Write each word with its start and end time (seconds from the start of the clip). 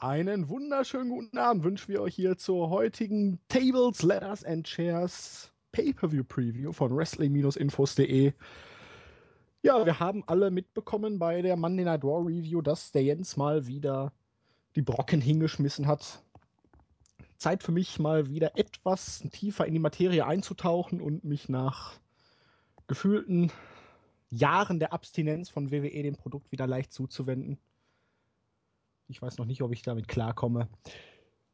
Einen 0.00 0.48
wunderschönen 0.48 1.10
guten 1.10 1.38
Abend 1.38 1.64
wünschen 1.64 1.88
wir 1.88 2.00
euch 2.02 2.14
hier 2.14 2.38
zur 2.38 2.70
heutigen 2.70 3.40
Tables, 3.48 4.04
Letters 4.04 4.44
and 4.44 4.64
Chairs 4.64 5.50
Pay-Per-View 5.72 6.22
Preview 6.22 6.72
von 6.72 6.96
Wrestling-Infos.de. 6.96 8.32
Ja, 9.62 9.84
wir 9.84 9.98
haben 9.98 10.22
alle 10.28 10.52
mitbekommen 10.52 11.18
bei 11.18 11.42
der 11.42 11.56
Monday 11.56 11.84
Night 11.84 12.04
Raw 12.04 12.24
Review, 12.24 12.62
dass 12.62 12.92
der 12.92 13.02
Jens 13.02 13.36
mal 13.36 13.66
wieder 13.66 14.12
die 14.76 14.82
Brocken 14.82 15.20
hingeschmissen 15.20 15.88
hat. 15.88 16.22
Zeit 17.36 17.64
für 17.64 17.72
mich 17.72 17.98
mal 17.98 18.28
wieder 18.28 18.56
etwas 18.56 19.24
tiefer 19.32 19.66
in 19.66 19.74
die 19.74 19.80
Materie 19.80 20.24
einzutauchen 20.24 21.00
und 21.00 21.24
mich 21.24 21.48
nach 21.48 21.98
gefühlten 22.86 23.50
Jahren 24.30 24.78
der 24.78 24.92
Abstinenz 24.92 25.50
von 25.50 25.72
WWE 25.72 26.04
dem 26.04 26.14
Produkt 26.14 26.52
wieder 26.52 26.68
leicht 26.68 26.92
zuzuwenden. 26.92 27.58
Ich 29.08 29.22
weiß 29.22 29.38
noch 29.38 29.46
nicht, 29.46 29.62
ob 29.62 29.72
ich 29.72 29.80
damit 29.80 30.06
klarkomme. 30.06 30.68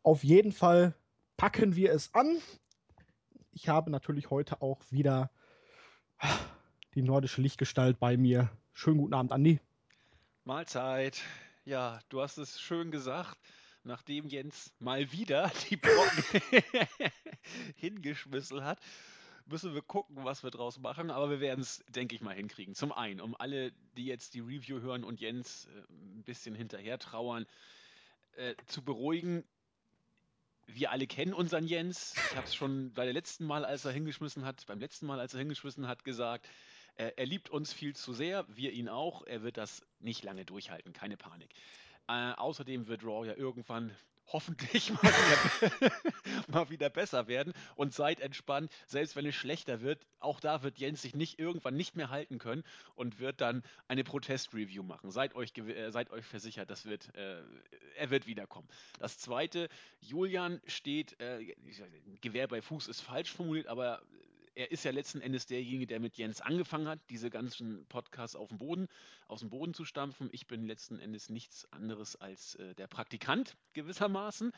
Auf 0.02 0.24
jeden 0.24 0.50
Fall 0.50 0.94
packen 1.36 1.76
wir 1.76 1.92
es 1.92 2.12
an. 2.12 2.38
Ich 3.52 3.68
habe 3.68 3.90
natürlich 3.90 4.30
heute 4.30 4.60
auch 4.60 4.80
wieder 4.90 5.30
die 6.94 7.02
nordische 7.02 7.40
Lichtgestalt 7.40 8.00
bei 8.00 8.16
mir. 8.16 8.50
Schönen 8.72 8.98
guten 8.98 9.14
Abend, 9.14 9.30
Andi. 9.30 9.60
Mahlzeit. 10.42 11.22
Ja, 11.64 12.00
du 12.08 12.20
hast 12.20 12.38
es 12.38 12.60
schön 12.60 12.90
gesagt. 12.90 13.38
Nachdem 13.84 14.26
Jens 14.26 14.72
mal 14.80 15.12
wieder 15.12 15.52
die 15.70 15.76
Brocken 15.76 16.42
hingeschmissen 17.76 18.64
hat, 18.64 18.80
müssen 19.46 19.74
wir 19.74 19.82
gucken, 19.82 20.24
was 20.24 20.42
wir 20.42 20.50
draus 20.50 20.78
machen. 20.78 21.10
Aber 21.10 21.30
wir 21.30 21.40
werden 21.40 21.60
es, 21.60 21.84
denke 21.88 22.14
ich 22.14 22.20
mal, 22.20 22.34
hinkriegen. 22.34 22.74
Zum 22.74 22.92
einen, 22.92 23.20
um 23.20 23.34
alle, 23.34 23.72
die 23.96 24.06
jetzt 24.06 24.34
die 24.34 24.40
Review 24.40 24.80
hören 24.80 25.04
und 25.04 25.20
Jens 25.20 25.66
äh, 25.66 25.92
ein 25.92 26.22
bisschen 26.24 26.54
hinterher 26.54 26.98
trauern, 26.98 27.46
äh, 28.36 28.54
zu 28.66 28.82
beruhigen. 28.82 29.44
Wir 30.66 30.90
alle 30.90 31.06
kennen 31.06 31.34
unseren 31.34 31.66
Jens. 31.66 32.14
Ich 32.30 32.36
habe 32.36 32.46
es 32.46 32.54
schon 32.54 32.92
bei 32.92 33.04
der 33.04 33.12
letzten 33.12 33.44
Mal, 33.44 33.64
als 33.64 33.84
er 33.84 33.92
hingeschmissen 33.92 34.44
hat, 34.44 34.64
beim 34.66 34.80
letzten 34.80 35.06
Mal, 35.06 35.20
als 35.20 35.34
er 35.34 35.40
hingeschmissen 35.40 35.86
hat, 35.86 36.04
gesagt. 36.04 36.48
Äh, 36.96 37.12
er 37.16 37.26
liebt 37.26 37.50
uns 37.50 37.72
viel 37.72 37.94
zu 37.94 38.12
sehr, 38.12 38.46
wir 38.48 38.72
ihn 38.72 38.88
auch. 38.88 39.26
Er 39.26 39.42
wird 39.42 39.56
das 39.56 39.84
nicht 40.00 40.24
lange 40.24 40.44
durchhalten, 40.44 40.92
keine 40.92 41.16
Panik. 41.16 41.50
Äh, 42.08 42.32
außerdem 42.32 42.86
wird 42.86 43.04
Raw 43.04 43.26
ja 43.26 43.34
irgendwann 43.34 43.94
hoffentlich 44.26 44.90
mal 44.90 45.02
wieder, 45.02 45.92
mal 46.48 46.70
wieder, 46.70 46.90
besser 46.90 47.26
werden 47.28 47.52
und 47.76 47.92
seid 47.92 48.20
entspannt, 48.20 48.72
selbst 48.86 49.16
wenn 49.16 49.26
es 49.26 49.34
schlechter 49.34 49.80
wird, 49.80 50.06
auch 50.20 50.40
da 50.40 50.62
wird 50.62 50.78
Jens 50.78 51.02
sich 51.02 51.14
nicht 51.14 51.38
irgendwann 51.38 51.76
nicht 51.76 51.96
mehr 51.96 52.10
halten 52.10 52.38
können 52.38 52.64
und 52.94 53.18
wird 53.18 53.40
dann 53.40 53.62
eine 53.88 54.04
Protest-Review 54.04 54.82
machen. 54.82 55.10
Seid 55.10 55.34
euch, 55.34 55.56
äh, 55.58 55.90
seid 55.90 56.10
euch 56.10 56.24
versichert, 56.24 56.70
das 56.70 56.86
wird, 56.86 57.14
äh, 57.14 57.42
er 57.96 58.10
wird 58.10 58.26
wiederkommen. 58.26 58.68
Das 58.98 59.18
zweite, 59.18 59.68
Julian 60.00 60.60
steht, 60.66 61.18
äh, 61.20 61.54
Gewehr 62.20 62.48
bei 62.48 62.62
Fuß 62.62 62.88
ist 62.88 63.00
falsch 63.00 63.32
formuliert, 63.32 63.66
aber 63.66 64.02
er 64.54 64.70
ist 64.70 64.84
ja 64.84 64.90
letzten 64.92 65.20
Endes 65.20 65.46
derjenige, 65.46 65.86
der 65.86 66.00
mit 66.00 66.16
Jens 66.16 66.40
angefangen 66.40 66.88
hat, 66.88 67.00
diese 67.10 67.30
ganzen 67.30 67.86
Podcasts 67.86 68.36
auf 68.36 68.48
dem 68.48 68.58
Boden, 68.58 68.88
aus 69.26 69.40
dem 69.40 69.50
Boden 69.50 69.74
zu 69.74 69.84
stampfen. 69.84 70.28
Ich 70.32 70.46
bin 70.46 70.66
letzten 70.66 70.98
Endes 70.98 71.28
nichts 71.28 71.70
anderes 71.72 72.16
als 72.16 72.54
äh, 72.56 72.74
der 72.74 72.86
Praktikant 72.86 73.56
gewissermaßen. 73.72 74.52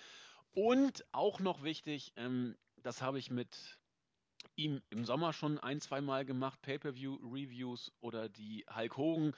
Und 0.52 1.04
auch 1.12 1.40
noch 1.40 1.62
wichtig, 1.62 2.12
ähm, 2.16 2.56
das 2.82 3.02
habe 3.02 3.18
ich 3.18 3.30
mit 3.30 3.78
ihm 4.54 4.82
im 4.90 5.04
Sommer 5.04 5.32
schon 5.32 5.58
ein, 5.58 5.80
zwei 5.80 6.00
Mal 6.00 6.24
gemacht, 6.24 6.60
Pay-per-view-Reviews 6.62 7.92
oder 8.00 8.28
die 8.28 8.64
Hulk 8.74 8.96
Hogan 8.96 9.34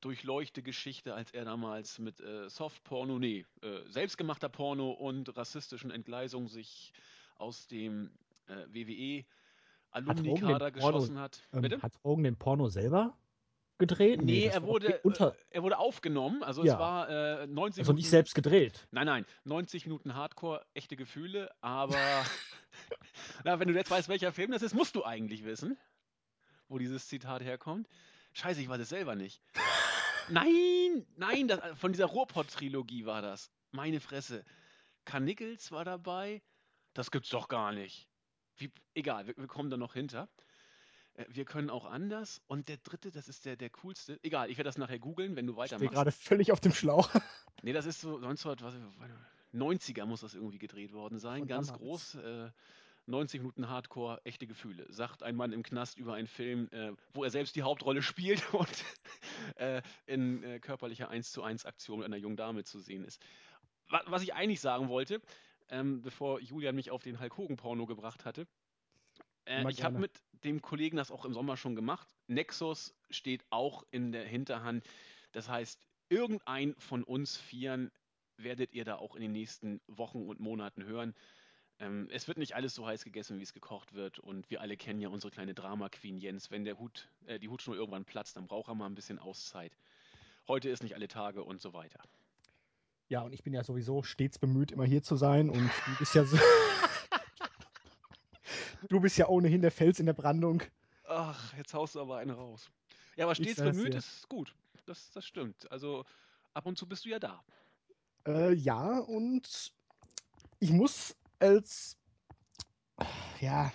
durchleuchte 0.00 0.62
Geschichte, 0.62 1.14
als 1.14 1.30
er 1.30 1.44
damals 1.44 1.98
mit 1.98 2.20
äh, 2.20 2.48
Softporno, 2.50 3.18
nee, 3.18 3.46
äh, 3.62 3.80
selbstgemachter 3.88 4.48
Porno 4.48 4.90
und 4.90 5.36
rassistischen 5.36 5.90
Entgleisungen 5.90 6.48
sich 6.48 6.92
aus 7.36 7.68
dem 7.68 8.10
äh, 8.46 8.66
WWE 8.68 9.24
Alumni-Kader 9.92 10.70
geschossen 10.70 11.18
hat. 11.18 11.42
Ähm, 11.52 11.82
hat 11.82 11.92
Hogan 12.02 12.24
den 12.24 12.36
Porno 12.36 12.68
selber 12.68 13.16
gedreht? 13.78 14.22
Nee, 14.22 14.32
nee 14.32 14.46
er, 14.46 14.62
wurde, 14.62 15.00
unter... 15.02 15.32
Äh, 15.32 15.56
er 15.56 15.62
wurde 15.62 15.78
aufgenommen. 15.78 16.42
Also 16.42 16.64
ja. 16.64 16.74
es 16.74 16.78
war 16.78 17.08
äh, 17.42 17.46
90 17.46 17.82
Also 17.82 17.92
nicht 17.92 18.08
selbst 18.08 18.34
gedreht. 18.34 18.86
Nein, 18.90 19.06
nein. 19.06 19.26
90 19.44 19.86
Minuten 19.86 20.14
Hardcore, 20.14 20.64
echte 20.74 20.96
Gefühle, 20.96 21.50
aber 21.60 21.96
na, 23.44 23.58
wenn 23.60 23.68
du 23.68 23.74
jetzt 23.74 23.90
weißt, 23.90 24.08
welcher 24.08 24.32
Film 24.32 24.52
das 24.52 24.62
ist, 24.62 24.74
musst 24.74 24.94
du 24.94 25.04
eigentlich 25.04 25.44
wissen, 25.44 25.76
wo 26.68 26.78
dieses 26.78 27.08
Zitat 27.08 27.42
herkommt. 27.42 27.88
Scheiße, 28.34 28.60
ich 28.60 28.68
weiß 28.68 28.80
es 28.80 28.88
selber 28.88 29.14
nicht. 29.14 29.42
nein, 30.28 31.04
nein, 31.16 31.48
das, 31.48 31.60
von 31.78 31.92
dieser 31.92 32.06
Ruhrpott-Trilogie 32.06 33.04
war 33.04 33.20
das. 33.20 33.50
Meine 33.72 34.00
Fresse. 34.00 34.44
Karnickels 35.04 35.72
war 35.72 35.84
dabei. 35.84 36.42
Das 36.94 37.10
gibt's 37.10 37.30
doch 37.30 37.48
gar 37.48 37.72
nicht. 37.72 38.08
Wie, 38.56 38.70
egal, 38.94 39.26
wir, 39.26 39.36
wir, 39.36 39.46
kommen 39.46 39.70
da 39.70 39.76
noch 39.76 39.94
hinter. 39.94 40.28
Äh, 41.14 41.24
wir 41.28 41.44
können 41.44 41.70
auch 41.70 41.84
anders. 41.84 42.40
Und 42.46 42.68
der 42.68 42.78
dritte, 42.78 43.10
das 43.10 43.28
ist 43.28 43.44
der, 43.44 43.56
der 43.56 43.70
coolste. 43.70 44.18
Egal, 44.22 44.50
ich 44.50 44.56
werde 44.56 44.68
das 44.68 44.78
nachher 44.78 44.98
googeln, 44.98 45.36
wenn 45.36 45.46
du 45.46 45.56
weitermachst. 45.56 45.84
Ich 45.84 45.90
bin 45.90 45.94
gerade 45.94 46.12
völlig 46.12 46.52
auf 46.52 46.60
dem 46.60 46.72
Schlauch. 46.72 47.10
nee, 47.62 47.72
das 47.72 47.86
ist 47.86 48.00
so 48.00 48.18
1990er 48.18 50.04
muss 50.04 50.20
das 50.20 50.34
irgendwie 50.34 50.58
gedreht 50.58 50.92
worden 50.92 51.18
sein. 51.18 51.46
Ganz 51.46 51.72
groß. 51.72 52.16
Äh, 52.16 52.50
90 53.06 53.40
Minuten 53.40 53.68
Hardcore, 53.68 54.20
echte 54.24 54.46
Gefühle. 54.46 54.86
Sagt 54.90 55.22
ein 55.22 55.34
Mann 55.34 55.52
im 55.52 55.62
Knast 55.62 55.98
über 55.98 56.14
einen 56.14 56.28
Film, 56.28 56.68
äh, 56.70 56.92
wo 57.14 57.24
er 57.24 57.30
selbst 57.30 57.56
die 57.56 57.62
Hauptrolle 57.62 58.02
spielt 58.02 58.52
und 58.54 58.84
äh, 59.56 59.82
in 60.06 60.42
äh, 60.44 60.60
körperlicher 60.60 61.08
1 61.08 61.32
zu 61.32 61.42
1 61.42 61.66
Aktion 61.66 61.98
mit 61.98 62.06
einer 62.06 62.16
jungen 62.16 62.36
Dame 62.36 62.64
zu 62.64 62.78
sehen 62.78 63.04
ist. 63.04 63.20
Was 64.06 64.22
ich 64.22 64.34
eigentlich 64.34 64.60
sagen 64.60 64.88
wollte, 64.88 65.20
ähm, 65.68 66.02
bevor 66.02 66.40
Julian 66.40 66.74
mich 66.74 66.90
auf 66.90 67.02
den 67.02 67.20
Hulk 67.20 67.36
Hogan 67.36 67.56
Porno 67.56 67.86
gebracht 67.86 68.24
hatte. 68.24 68.46
Äh, 69.44 69.68
ich 69.70 69.82
habe 69.82 69.98
mit 69.98 70.22
dem 70.44 70.62
Kollegen 70.62 70.96
das 70.96 71.10
auch 71.10 71.24
im 71.24 71.34
Sommer 71.34 71.56
schon 71.56 71.74
gemacht. 71.74 72.08
Nexus 72.26 72.94
steht 73.10 73.44
auch 73.50 73.84
in 73.90 74.12
der 74.12 74.24
Hinterhand. 74.24 74.84
Das 75.32 75.48
heißt, 75.48 75.80
irgendein 76.08 76.74
von 76.78 77.04
uns 77.04 77.36
Vieren 77.36 77.90
werdet 78.36 78.72
ihr 78.72 78.84
da 78.84 78.96
auch 78.96 79.14
in 79.14 79.22
den 79.22 79.32
nächsten 79.32 79.80
Wochen 79.86 80.26
und 80.28 80.40
Monaten 80.40 80.84
hören. 80.84 81.14
Ähm, 81.78 82.08
es 82.12 82.28
wird 82.28 82.38
nicht 82.38 82.54
alles 82.54 82.74
so 82.74 82.86
heiß 82.86 83.04
gegessen, 83.04 83.38
wie 83.38 83.42
es 83.42 83.52
gekocht 83.52 83.94
wird. 83.94 84.18
Und 84.18 84.48
wir 84.50 84.60
alle 84.60 84.76
kennen 84.76 85.00
ja 85.00 85.08
unsere 85.08 85.30
kleine 85.30 85.54
Drama-Queen 85.54 86.18
Jens. 86.18 86.50
Wenn 86.50 86.64
der 86.64 86.78
Hut, 86.78 87.08
äh, 87.26 87.38
die 87.38 87.48
Hutschnur 87.48 87.76
irgendwann 87.76 88.04
platzt, 88.04 88.36
dann 88.36 88.46
braucht 88.46 88.68
er 88.68 88.74
mal 88.74 88.86
ein 88.86 88.94
bisschen 88.94 89.18
Auszeit. 89.18 89.76
Heute 90.48 90.68
ist 90.68 90.82
nicht 90.82 90.94
alle 90.94 91.08
Tage 91.08 91.44
und 91.44 91.60
so 91.60 91.72
weiter. 91.72 92.00
Ja, 93.12 93.20
und 93.20 93.34
ich 93.34 93.42
bin 93.42 93.52
ja 93.52 93.62
sowieso 93.62 94.02
stets 94.02 94.38
bemüht, 94.38 94.72
immer 94.72 94.86
hier 94.86 95.02
zu 95.02 95.16
sein. 95.16 95.50
Und 95.50 95.70
du 95.84 95.98
bist 95.98 96.14
ja 96.14 96.24
so. 96.24 96.38
du 98.88 99.00
bist 99.00 99.18
ja 99.18 99.28
ohnehin 99.28 99.60
der 99.60 99.70
Fels 99.70 100.00
in 100.00 100.06
der 100.06 100.14
Brandung. 100.14 100.62
Ach, 101.06 101.54
jetzt 101.58 101.74
haust 101.74 101.94
du 101.94 102.00
aber 102.00 102.16
eine 102.16 102.32
raus. 102.32 102.70
Ja, 103.16 103.26
aber 103.26 103.34
stets 103.34 103.56
bemüht 103.56 103.94
ist 103.94 104.26
gut. 104.30 104.56
Das, 104.86 105.10
das 105.10 105.26
stimmt. 105.26 105.70
Also 105.70 106.06
ab 106.54 106.64
und 106.64 106.78
zu 106.78 106.88
bist 106.88 107.04
du 107.04 107.10
ja 107.10 107.18
da. 107.18 107.44
Äh, 108.26 108.54
ja, 108.54 109.00
und 109.00 109.74
ich 110.60 110.70
muss 110.70 111.14
als. 111.38 111.98
Ja, 113.40 113.70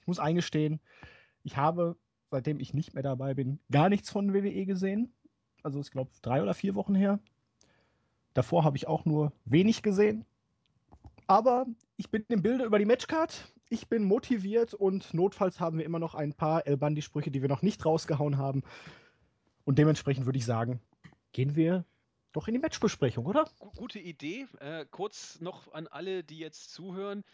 ich 0.00 0.06
muss 0.06 0.18
eingestehen, 0.18 0.80
ich 1.44 1.56
habe, 1.56 1.96
seitdem 2.30 2.60
ich 2.60 2.74
nicht 2.74 2.92
mehr 2.92 3.02
dabei 3.02 3.32
bin, 3.32 3.58
gar 3.70 3.88
nichts 3.88 4.10
von 4.10 4.34
WWE 4.34 4.66
gesehen. 4.66 5.14
Also, 5.62 5.80
ich 5.80 5.90
glaube, 5.90 6.10
drei 6.20 6.42
oder 6.42 6.52
vier 6.52 6.74
Wochen 6.74 6.94
her. 6.94 7.20
Davor 8.34 8.64
habe 8.64 8.76
ich 8.76 8.86
auch 8.86 9.04
nur 9.04 9.32
wenig 9.44 9.82
gesehen. 9.82 10.24
Aber 11.26 11.66
ich 11.96 12.10
bin 12.10 12.24
im 12.28 12.42
Bilde 12.42 12.64
über 12.64 12.78
die 12.78 12.84
Matchcard. 12.84 13.52
Ich 13.68 13.88
bin 13.88 14.04
motiviert 14.04 14.74
und 14.74 15.14
notfalls 15.14 15.60
haben 15.60 15.78
wir 15.78 15.84
immer 15.84 15.98
noch 15.98 16.14
ein 16.14 16.34
paar 16.34 16.66
El 16.66 16.76
Bandi-Sprüche, 16.76 17.30
die 17.30 17.40
wir 17.40 17.48
noch 17.48 17.62
nicht 17.62 17.84
rausgehauen 17.84 18.36
haben. 18.36 18.62
Und 19.64 19.78
dementsprechend 19.78 20.26
würde 20.26 20.38
ich 20.38 20.44
sagen, 20.44 20.80
gehen 21.32 21.56
wir 21.56 21.84
doch 22.32 22.48
in 22.48 22.54
die 22.54 22.60
Matchbesprechung, 22.60 23.26
oder? 23.26 23.48
Gute 23.76 23.98
Idee. 23.98 24.46
Äh, 24.60 24.86
kurz 24.90 25.40
noch 25.40 25.72
an 25.72 25.86
alle, 25.86 26.24
die 26.24 26.38
jetzt 26.38 26.72
zuhören. 26.72 27.24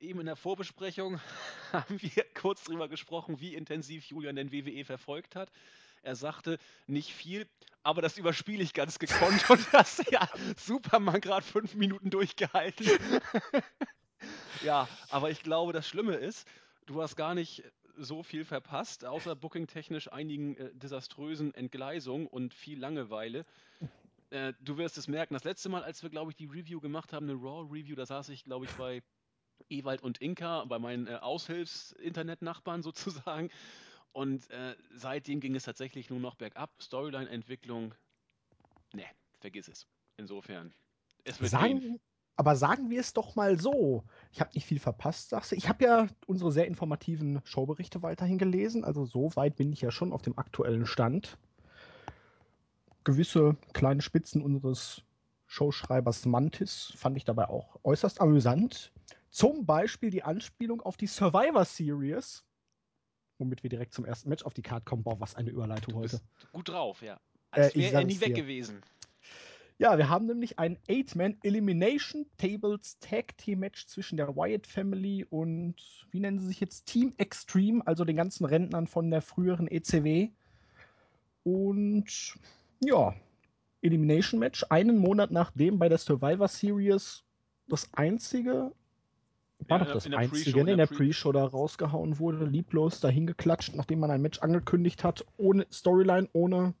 Eben 0.00 0.20
in 0.20 0.26
der 0.26 0.36
Vorbesprechung 0.36 1.18
haben 1.72 2.00
wir 2.00 2.24
kurz 2.34 2.64
darüber 2.64 2.88
gesprochen, 2.88 3.40
wie 3.40 3.54
intensiv 3.54 4.04
Julian 4.04 4.36
den 4.36 4.52
WWE 4.52 4.84
verfolgt 4.84 5.34
hat. 5.34 5.50
Er 6.08 6.16
sagte, 6.16 6.56
nicht 6.86 7.12
viel, 7.12 7.46
aber 7.82 8.00
das 8.00 8.16
überspiele 8.16 8.62
ich 8.62 8.72
ganz 8.72 8.98
gekonnt 8.98 9.50
und 9.50 9.60
das 9.72 10.02
ja 10.10 10.26
Superman 10.56 11.20
gerade 11.20 11.44
fünf 11.44 11.74
Minuten 11.74 12.08
durchgehalten. 12.08 12.86
ja, 14.64 14.88
aber 15.10 15.30
ich 15.30 15.42
glaube, 15.42 15.74
das 15.74 15.86
Schlimme 15.86 16.14
ist, 16.14 16.48
du 16.86 17.02
hast 17.02 17.14
gar 17.14 17.34
nicht 17.34 17.62
so 17.98 18.22
viel 18.22 18.46
verpasst, 18.46 19.04
außer 19.04 19.36
booking-technisch 19.36 20.10
einigen 20.10 20.56
äh, 20.56 20.70
desaströsen 20.72 21.54
Entgleisungen 21.54 22.26
und 22.26 22.54
viel 22.54 22.80
Langeweile. 22.80 23.44
Äh, 24.30 24.54
du 24.60 24.78
wirst 24.78 24.96
es 24.96 25.08
merken, 25.08 25.34
das 25.34 25.44
letzte 25.44 25.68
Mal, 25.68 25.82
als 25.82 26.02
wir, 26.02 26.08
glaube 26.08 26.30
ich, 26.30 26.36
die 26.36 26.46
Review 26.46 26.80
gemacht 26.80 27.12
haben, 27.12 27.28
eine 27.28 27.38
Raw-Review, 27.38 27.96
da 27.96 28.06
saß 28.06 28.30
ich, 28.30 28.44
glaube 28.44 28.64
ich, 28.64 28.70
bei 28.72 29.02
Ewald 29.68 30.02
und 30.02 30.22
Inka, 30.22 30.64
bei 30.64 30.78
meinen 30.78 31.06
äh, 31.06 31.16
Aushilfs-Internet-Nachbarn 31.16 32.82
sozusagen. 32.82 33.50
Und 34.12 34.50
äh, 34.50 34.74
seitdem 34.96 35.40
ging 35.40 35.54
es 35.54 35.64
tatsächlich 35.64 36.10
nur 36.10 36.20
noch 36.20 36.34
bergab. 36.34 36.70
Storyline-Entwicklung, 36.80 37.94
ne, 38.92 39.04
vergiss 39.40 39.68
es. 39.68 39.86
Insofern. 40.16 40.74
Es 41.24 41.40
wird 41.40 41.50
sagen, 41.50 42.00
aber 42.36 42.54
sagen 42.54 42.88
wir 42.88 43.00
es 43.00 43.12
doch 43.12 43.34
mal 43.34 43.58
so. 43.58 44.04
Ich 44.32 44.40
habe 44.40 44.50
nicht 44.54 44.64
viel 44.66 44.78
verpasst, 44.78 45.30
sagst 45.30 45.50
du. 45.50 45.56
Ich 45.56 45.68
habe 45.68 45.84
ja 45.84 46.06
unsere 46.26 46.52
sehr 46.52 46.68
informativen 46.68 47.40
Showberichte 47.44 48.02
weiterhin 48.02 48.38
gelesen. 48.38 48.84
Also 48.84 49.04
so 49.04 49.34
weit 49.34 49.56
bin 49.56 49.72
ich 49.72 49.80
ja 49.80 49.90
schon 49.90 50.12
auf 50.12 50.22
dem 50.22 50.38
aktuellen 50.38 50.86
Stand. 50.86 51.36
Gewisse 53.02 53.56
kleine 53.72 54.02
Spitzen 54.02 54.40
unseres 54.40 55.02
Showschreibers 55.46 56.26
Mantis 56.26 56.92
fand 56.96 57.16
ich 57.16 57.24
dabei 57.24 57.48
auch 57.48 57.80
äußerst 57.82 58.20
amüsant. 58.20 58.92
Zum 59.30 59.66
Beispiel 59.66 60.10
die 60.10 60.22
Anspielung 60.22 60.80
auf 60.80 60.96
die 60.96 61.06
Survivor 61.06 61.64
Series, 61.64 62.44
womit 63.38 63.62
wir 63.62 63.70
direkt 63.70 63.94
zum 63.94 64.04
ersten 64.04 64.28
Match 64.28 64.44
auf 64.44 64.54
die 64.54 64.62
Karte 64.62 64.84
kommen. 64.84 65.02
Boah, 65.02 65.18
was 65.20 65.34
eine 65.34 65.50
Überleitung 65.50 65.94
Du 65.94 66.00
heute. 66.00 66.10
bist 66.18 66.52
gut 66.52 66.68
drauf, 66.68 67.02
ja. 67.02 67.14
Äh, 67.52 67.62
Als 67.62 67.74
wäre 67.74 67.94
er 67.94 68.04
nie 68.04 68.20
weg 68.20 68.34
dir. 68.34 68.42
gewesen. 68.42 68.82
Ja, 69.80 69.96
wir 69.96 70.08
haben 70.08 70.26
nämlich 70.26 70.58
ein 70.58 70.76
Eight-Man 70.88 71.36
Elimination 71.44 72.26
Tables 72.36 72.98
Tag 72.98 73.36
Team 73.38 73.60
Match 73.60 73.86
zwischen 73.86 74.16
der 74.16 74.34
Wyatt 74.34 74.66
Family 74.66 75.24
und 75.30 75.76
wie 76.10 76.18
nennen 76.18 76.40
sie 76.40 76.48
sich 76.48 76.58
jetzt 76.58 76.86
Team 76.86 77.14
Extreme, 77.16 77.86
also 77.86 78.04
den 78.04 78.16
ganzen 78.16 78.44
Rentnern 78.44 78.88
von 78.88 79.08
der 79.08 79.22
früheren 79.22 79.68
ECW. 79.68 80.30
Und 81.44 82.34
ja, 82.80 83.14
Elimination 83.82 84.40
Match, 84.40 84.64
einen 84.68 84.98
Monat 84.98 85.30
nachdem 85.30 85.78
bei 85.78 85.88
der 85.88 85.98
Survivor 85.98 86.48
Series 86.48 87.22
das 87.68 87.88
einzige, 87.94 88.72
war 89.66 89.78
Ja, 89.78 89.80
doch 89.80 89.90
das 89.90 90.06
in 90.06 90.10
der 90.10 90.18
einzige, 90.18 90.20
Pre-Show, 90.20 90.64
ne, 90.64 90.72
in 90.72 90.76
der 90.76 90.78
der 90.78 90.86
Pre- 90.86 91.02
Pre-Show 91.02 91.32
da 91.32 91.44
rausgehauen 91.44 92.18
wurde, 92.18 92.44
lieblos 92.44 93.00
dahin 93.00 93.26
geklatscht, 93.26 93.74
nachdem 93.74 94.00
man 94.00 94.10
ein 94.10 94.22
Match 94.22 94.40
angekündigt 94.40 95.04
hat, 95.04 95.24
ohne 95.36 95.66
Storyline, 95.72 96.28
ohne 96.32 96.74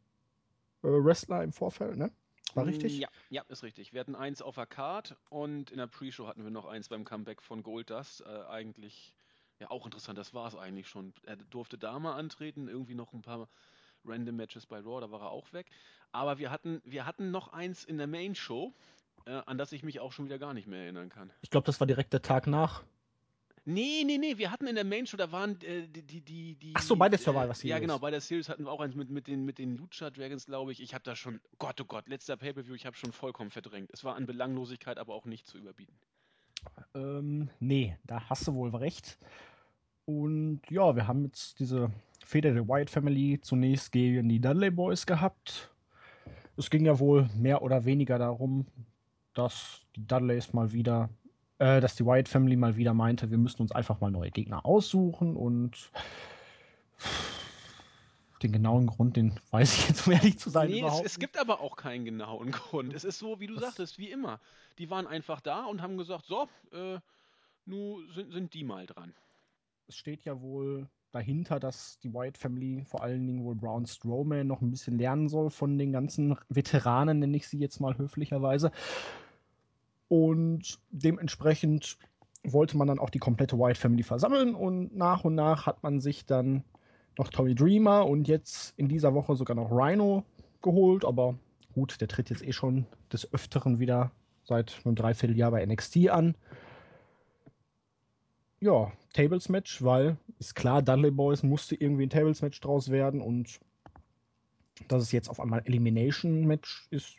äh, 0.84 0.88
Wrestler 0.88 1.44
im 1.44 1.52
Vorfeld, 1.52 1.96
ne? 1.98 2.10
War 2.54 2.66
Mm, 2.66 2.66
richtig? 2.66 2.98
Ja, 2.98 3.08
ja, 3.30 3.42
ist 3.48 3.62
richtig. 3.62 3.92
Wir 3.92 4.00
hatten 4.00 4.14
eins 4.16 4.42
auf 4.42 4.54
der 4.56 4.66
Card 4.66 5.16
und 5.30 5.70
in 5.70 5.78
der 5.78 5.86
Pre-Show 5.86 6.26
hatten 6.26 6.44
wir 6.44 6.50
noch 6.50 6.64
eins 6.66 6.88
beim 6.88 7.04
Comeback 7.04 7.42
von 7.42 7.62
Goldust. 7.62 8.22
Äh, 8.22 8.44
eigentlich, 8.48 9.14
ja, 9.60 9.70
auch 9.70 9.84
interessant, 9.84 10.18
das 10.18 10.34
war 10.34 10.48
es 10.48 10.54
eigentlich 10.56 10.88
schon. 10.88 11.12
Er 11.24 11.36
durfte 11.36 11.78
da 11.78 11.98
mal 11.98 12.14
antreten, 12.16 12.68
irgendwie 12.68 12.94
noch 12.94 13.12
ein 13.12 13.22
paar 13.22 13.48
Random 14.04 14.36
Matches 14.36 14.66
bei 14.66 14.80
Raw, 14.80 15.00
da 15.00 15.10
war 15.10 15.22
er 15.22 15.30
auch 15.30 15.52
weg. 15.52 15.70
Aber 16.12 16.38
wir 16.38 16.50
hatten, 16.50 16.80
wir 16.84 17.06
hatten 17.06 17.30
noch 17.30 17.48
eins 17.52 17.84
in 17.84 17.98
der 17.98 18.06
Main 18.06 18.34
Show, 18.34 18.68
äh, 18.68 18.97
an 19.46 19.58
das 19.58 19.72
ich 19.72 19.82
mich 19.82 20.00
auch 20.00 20.12
schon 20.12 20.24
wieder 20.24 20.38
gar 20.38 20.54
nicht 20.54 20.66
mehr 20.66 20.82
erinnern 20.82 21.08
kann. 21.08 21.30
Ich 21.42 21.50
glaube, 21.50 21.66
das 21.66 21.80
war 21.80 21.86
direkt 21.86 22.12
der 22.12 22.22
Tag 22.22 22.46
nach. 22.46 22.82
Nee, 23.64 24.02
nee, 24.06 24.16
nee, 24.16 24.38
wir 24.38 24.50
hatten 24.50 24.66
in 24.66 24.76
der 24.76 24.84
Main 24.84 25.06
Show, 25.06 25.18
da 25.18 25.30
waren 25.30 25.60
äh, 25.60 25.86
die, 25.88 26.00
die, 26.02 26.20
die, 26.22 26.54
die. 26.54 26.72
Ach 26.74 26.80
so, 26.80 26.96
bei 26.96 27.10
der 27.10 27.18
äh, 27.18 27.22
Survivor 27.22 27.48
Ja, 27.48 27.54
Series. 27.54 27.80
genau, 27.82 27.98
bei 27.98 28.10
der 28.10 28.22
Series 28.22 28.48
hatten 28.48 28.64
wir 28.64 28.72
auch 28.72 28.80
eins 28.80 28.94
mit, 28.94 29.10
mit, 29.10 29.26
den, 29.26 29.44
mit 29.44 29.58
den 29.58 29.76
Lucha 29.76 30.08
Dragons, 30.08 30.46
glaube 30.46 30.72
ich. 30.72 30.80
Ich 30.80 30.94
habe 30.94 31.04
da 31.04 31.14
schon, 31.14 31.38
Gott, 31.58 31.78
oh 31.82 31.84
Gott, 31.84 32.08
letzter 32.08 32.38
Pay-Per-View, 32.38 32.74
ich 32.74 32.86
habe 32.86 32.96
schon 32.96 33.12
vollkommen 33.12 33.50
verdrängt. 33.50 33.90
Es 33.92 34.04
war 34.04 34.16
an 34.16 34.24
Belanglosigkeit 34.24 34.96
aber 34.96 35.14
auch 35.14 35.26
nicht 35.26 35.46
zu 35.46 35.58
überbieten. 35.58 35.94
Ähm, 36.94 37.50
nee, 37.60 37.96
da 38.04 38.28
hast 38.30 38.48
du 38.48 38.54
wohl 38.54 38.74
recht. 38.74 39.18
Und 40.06 40.62
ja, 40.70 40.96
wir 40.96 41.06
haben 41.06 41.24
jetzt 41.26 41.58
diese 41.60 41.90
Feder 42.24 42.54
der 42.54 42.66
Wyatt 42.66 42.88
Family 42.88 43.38
zunächst 43.42 43.92
gegen 43.92 44.30
die 44.30 44.40
Dudley 44.40 44.70
Boys 44.70 45.04
gehabt. 45.04 45.70
Es 46.56 46.70
ging 46.70 46.86
ja 46.86 46.98
wohl 46.98 47.28
mehr 47.36 47.60
oder 47.60 47.84
weniger 47.84 48.18
darum, 48.18 48.66
dass 49.34 49.82
die 49.96 50.06
Dudleys 50.06 50.52
mal 50.52 50.72
wieder, 50.72 51.08
äh, 51.58 51.80
dass 51.80 51.94
die 51.96 52.04
Wyatt 52.04 52.28
Family 52.28 52.56
mal 52.56 52.76
wieder 52.76 52.94
meinte, 52.94 53.30
wir 53.30 53.38
müssen 53.38 53.62
uns 53.62 53.72
einfach 53.72 54.00
mal 54.00 54.10
neue 54.10 54.30
Gegner 54.30 54.64
aussuchen 54.66 55.36
und 55.36 55.90
den 58.42 58.52
genauen 58.52 58.86
Grund, 58.86 59.16
den 59.16 59.34
weiß 59.50 59.72
ich 59.78 59.88
jetzt, 59.88 60.06
um 60.06 60.12
ehrlich 60.12 60.38
zu 60.38 60.48
sein, 60.50 60.68
nee, 60.68 60.74
es, 60.76 60.80
überhaupt 60.80 61.06
es 61.06 61.18
gibt 61.18 61.38
aber 61.38 61.60
auch 61.60 61.76
keinen 61.76 62.04
genauen 62.04 62.50
Grund. 62.52 62.92
Es 62.94 63.02
ist 63.04 63.18
so, 63.18 63.40
wie 63.40 63.48
du 63.48 63.54
Das- 63.54 63.64
sagtest, 63.64 63.98
wie 63.98 64.10
immer. 64.10 64.40
Die 64.78 64.90
waren 64.90 65.08
einfach 65.08 65.40
da 65.40 65.64
und 65.64 65.82
haben 65.82 65.96
gesagt, 65.96 66.26
so, 66.26 66.48
äh, 66.72 67.00
nu 67.64 68.00
sind, 68.12 68.32
sind 68.32 68.54
die 68.54 68.62
mal 68.62 68.86
dran. 68.86 69.12
es 69.88 69.96
steht 69.96 70.24
ja 70.24 70.40
wohl 70.40 70.88
dahinter, 71.12 71.58
dass 71.58 71.98
die 72.00 72.12
Wyatt 72.12 72.38
Family, 72.38 72.84
vor 72.84 73.02
allen 73.02 73.26
Dingen 73.26 73.44
wohl 73.44 73.54
Braun 73.54 73.86
Strowman, 73.86 74.46
noch 74.46 74.60
ein 74.60 74.70
bisschen 74.70 74.98
lernen 74.98 75.28
soll 75.28 75.50
von 75.50 75.78
den 75.78 75.92
ganzen 75.92 76.36
Veteranen, 76.48 77.18
nenne 77.18 77.36
ich 77.36 77.48
sie 77.48 77.58
jetzt 77.58 77.80
mal 77.80 77.96
höflicherweise. 77.96 78.70
Und 80.08 80.78
dementsprechend 80.90 81.98
wollte 82.44 82.76
man 82.76 82.88
dann 82.88 82.98
auch 82.98 83.10
die 83.10 83.18
komplette 83.18 83.58
Wyatt 83.58 83.78
Family 83.78 84.02
versammeln 84.02 84.54
und 84.54 84.96
nach 84.96 85.24
und 85.24 85.34
nach 85.34 85.66
hat 85.66 85.82
man 85.82 86.00
sich 86.00 86.24
dann 86.24 86.64
noch 87.18 87.28
Tommy 87.28 87.54
Dreamer 87.54 88.06
und 88.06 88.28
jetzt 88.28 88.74
in 88.76 88.88
dieser 88.88 89.12
Woche 89.12 89.34
sogar 89.34 89.56
noch 89.56 89.70
Rhino 89.70 90.24
geholt, 90.62 91.04
aber 91.04 91.34
gut, 91.74 92.00
der 92.00 92.08
tritt 92.08 92.30
jetzt 92.30 92.44
eh 92.44 92.52
schon 92.52 92.86
des 93.12 93.32
Öfteren 93.32 93.80
wieder 93.80 94.12
seit 94.44 94.80
einem 94.84 94.94
Dreivierteljahr 94.94 95.50
bei 95.50 95.64
NXT 95.66 96.08
an 96.08 96.34
ja, 98.60 98.92
Tables 99.12 99.48
Match, 99.48 99.82
weil 99.82 100.16
ist 100.38 100.54
klar, 100.54 100.82
Dudley 100.82 101.10
Boys 101.10 101.42
musste 101.42 101.74
irgendwie 101.74 102.04
ein 102.04 102.10
Tables 102.10 102.42
Match 102.42 102.60
draus 102.60 102.90
werden 102.90 103.20
und 103.20 103.60
dass 104.88 105.02
es 105.02 105.12
jetzt 105.12 105.28
auf 105.28 105.40
einmal 105.40 105.62
Elimination 105.64 106.46
Match 106.46 106.86
ist, 106.90 107.16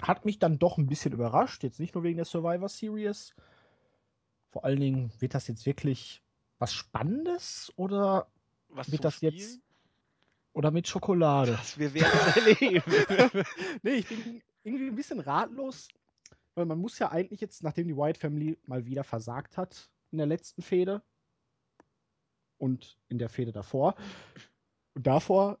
hat 0.00 0.24
mich 0.24 0.38
dann 0.38 0.58
doch 0.58 0.78
ein 0.78 0.86
bisschen 0.86 1.12
überrascht. 1.12 1.62
Jetzt 1.62 1.78
nicht 1.78 1.94
nur 1.94 2.02
wegen 2.02 2.16
der 2.16 2.24
Survivor 2.24 2.68
Series. 2.68 3.34
Vor 4.50 4.64
allen 4.64 4.80
Dingen 4.80 5.12
wird 5.20 5.34
das 5.34 5.46
jetzt 5.46 5.64
wirklich 5.64 6.22
was 6.58 6.72
Spannendes 6.72 7.72
oder 7.76 8.26
Was 8.68 8.90
wird 8.90 9.04
das 9.04 9.14
Spielen? 9.14 9.34
jetzt 9.34 9.60
oder 10.54 10.70
mit 10.70 10.88
Schokolade? 10.88 11.52
Das, 11.52 11.78
wir 11.78 11.94
werden 11.94 12.34
erleben. 12.34 13.44
nee, 13.82 13.94
ich 13.94 14.08
bin 14.08 14.42
irgendwie 14.64 14.88
ein 14.88 14.96
bisschen 14.96 15.20
ratlos, 15.20 15.88
weil 16.54 16.66
man 16.66 16.78
muss 16.78 16.98
ja 16.98 17.10
eigentlich 17.10 17.40
jetzt, 17.40 17.62
nachdem 17.62 17.88
die 17.88 17.96
White 17.96 18.18
Family 18.18 18.58
mal 18.66 18.84
wieder 18.86 19.04
versagt 19.04 19.56
hat 19.56 19.91
in 20.12 20.18
der 20.18 20.26
letzten 20.26 20.62
Fehde 20.62 21.02
und 22.58 22.96
in 23.08 23.18
der 23.18 23.28
Fehde 23.28 23.50
davor 23.50 23.96
und 24.94 25.06
davor 25.06 25.58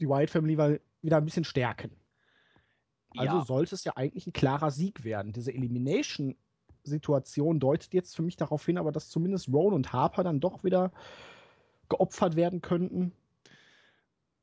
die 0.00 0.08
White 0.08 0.32
Family 0.32 0.80
wieder 1.02 1.16
ein 1.16 1.24
bisschen 1.24 1.44
stärken. 1.44 1.92
Also 3.16 3.36
ja. 3.36 3.44
sollte 3.44 3.74
es 3.74 3.84
ja 3.84 3.96
eigentlich 3.96 4.26
ein 4.26 4.32
klarer 4.32 4.70
Sieg 4.70 5.04
werden. 5.04 5.32
Diese 5.32 5.52
Elimination-Situation 5.52 7.60
deutet 7.60 7.92
jetzt 7.92 8.16
für 8.16 8.22
mich 8.22 8.36
darauf 8.36 8.64
hin, 8.64 8.78
aber 8.78 8.90
dass 8.90 9.10
zumindest 9.10 9.48
Rowan 9.48 9.74
und 9.74 9.92
Harper 9.92 10.24
dann 10.24 10.40
doch 10.40 10.64
wieder 10.64 10.90
geopfert 11.90 12.36
werden 12.36 12.62
könnten. 12.62 13.12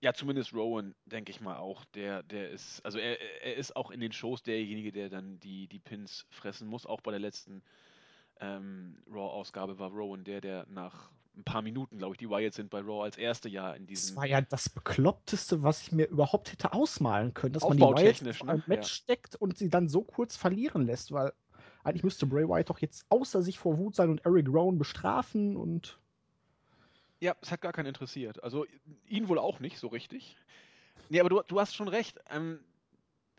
Ja, 0.01 0.13
zumindest 0.13 0.54
Rowan, 0.54 0.94
denke 1.06 1.31
ich 1.31 1.42
mal 1.42 1.57
auch. 1.57 1.84
Der, 1.86 2.22
der 2.24 2.51
ist, 2.51 2.86
also 2.86 3.00
er, 3.00 3.19
er 3.44 3.56
ist 3.56 3.75
auch 3.75 3.92
in 3.92 4.00
den 4.00 4.13
Shows 4.13 4.44
derjenige, 4.44 4.94
der 4.94 5.10
dann 5.10 5.42
die, 5.42 5.68
die 5.68 5.80
Pins 5.80 6.25
fressen 6.30 6.69
muss. 6.69 6.86
Auch 6.86 7.01
bei 7.01 7.12
der 7.12 7.19
letzten 7.19 7.62
ähm, 8.39 9.03
Raw-Ausgabe 9.10 9.79
war 9.79 9.91
Rowan 9.91 10.24
der, 10.24 10.41
der 10.41 10.65
nach 10.67 11.12
ein 11.36 11.43
paar 11.43 11.62
Minuten, 11.62 11.98
glaube 12.00 12.15
ich, 12.15 12.17
die 12.19 12.29
Wyatts 12.29 12.58
sind 12.58 12.69
bei 12.69 12.79
Raw 12.81 13.03
als 13.03 13.17
erste 13.17 13.50
Jahr 13.50 13.75
in 13.75 13.88
Das 13.93 14.15
diesem. 14.15 14.15
war 14.15 14.25
ja 14.25 14.41
das 14.41 14.69
Bekloppteste, 14.69 15.62
was 15.63 15.81
ich 15.84 15.91
mir 15.91 16.08
überhaupt 16.08 16.51
hätte 16.51 16.74
ausmalen 16.74 17.34
können, 17.34 17.53
dass 17.53 17.67
man 17.67 17.77
die 17.77 17.86
auf 17.86 18.03
ne? 18.03 18.13
ein 18.48 18.63
Match 18.65 18.88
Ja. 18.88 18.91
steckt 18.91 19.36
und 19.36 19.58
sie 19.58 19.69
dann 19.69 19.88
so 19.89 20.03
kurz 20.03 20.36
verlieren 20.36 20.86
lässt, 20.86 21.12
weil 21.12 21.34
eigentlich 21.84 22.03
müsste 22.03 22.25
Bray 22.27 22.48
Wyatt 22.48 22.69
doch 22.69 22.79
jetzt 22.79 23.05
außer 23.10 23.41
sich 23.43 23.60
vor 23.60 23.77
Wut 23.77 23.96
sein 23.96 24.10
und 24.10 24.25
Eric 24.25 24.48
Rowan 24.50 24.77
bestrafen 24.77 25.55
und 25.58 26.00
Ja, 27.19 27.36
es 27.41 27.51
hat 27.51 27.62
gar 27.62 27.74
keinen 27.74 27.88
interessiert. 27.88 28.43
Also 28.43 28.65
ihn 29.08 29.27
wohl 29.27 29.39
auch 29.39 29.60
nicht 29.60 29.77
so 29.79 29.88
richtig. 29.88 30.38
Nee, 31.10 31.19
aber 31.19 31.29
du, 31.29 31.41
du 31.48 31.60
hast 31.60 31.75
schon 31.75 31.88
recht. 31.88 32.19
Ähm, 32.29 32.63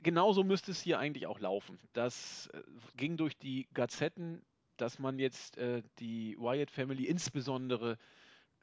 genauso 0.02 0.44
müsste 0.44 0.70
es 0.72 0.80
hier 0.82 0.98
eigentlich 0.98 1.26
auch 1.26 1.40
laufen. 1.40 1.78
Das 1.92 2.48
äh, 2.52 2.62
ging 2.96 3.16
durch 3.16 3.38
die 3.38 3.68
Gazetten, 3.74 4.42
dass 4.80 4.98
man 4.98 5.18
jetzt 5.18 5.58
äh, 5.58 5.82
die 5.98 6.36
Wyatt 6.38 6.70
Family, 6.70 7.04
insbesondere 7.04 7.98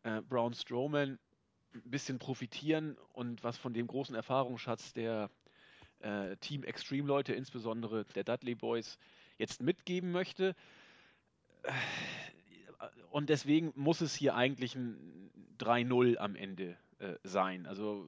äh, 0.04 0.22
Braun 0.22 0.54
Strowman, 0.54 1.20
ein 1.74 1.92
bisschen 1.92 2.20
profitieren 2.20 2.98
und 3.14 3.44
was 3.44 3.58
von 3.58 3.74
dem 3.74 3.88
großen 3.88 4.16
Erfahrungsschatz 4.16 4.94
der 4.94 5.30
äh, 6.00 6.36
Team 6.38 6.64
Extreme 6.64 7.08
Leute, 7.08 7.34
insbesondere 7.34 8.06
der 8.16 8.24
Dudley 8.24 8.56
Boys, 8.56 8.98
jetzt 9.38 9.62
mitgeben 9.62 10.12
möchte. 10.12 10.56
Und 13.12 13.30
deswegen 13.30 13.74
muss 13.76 14.02
es 14.02 14.16
hier 14.16 14.36
eigentlich 14.36 14.76
ein 14.76 15.32
3-0 15.60 16.18
am 16.18 16.36
Ende 16.36 16.78
äh, 17.00 17.16
sein. 17.24 17.66
Also 17.66 18.08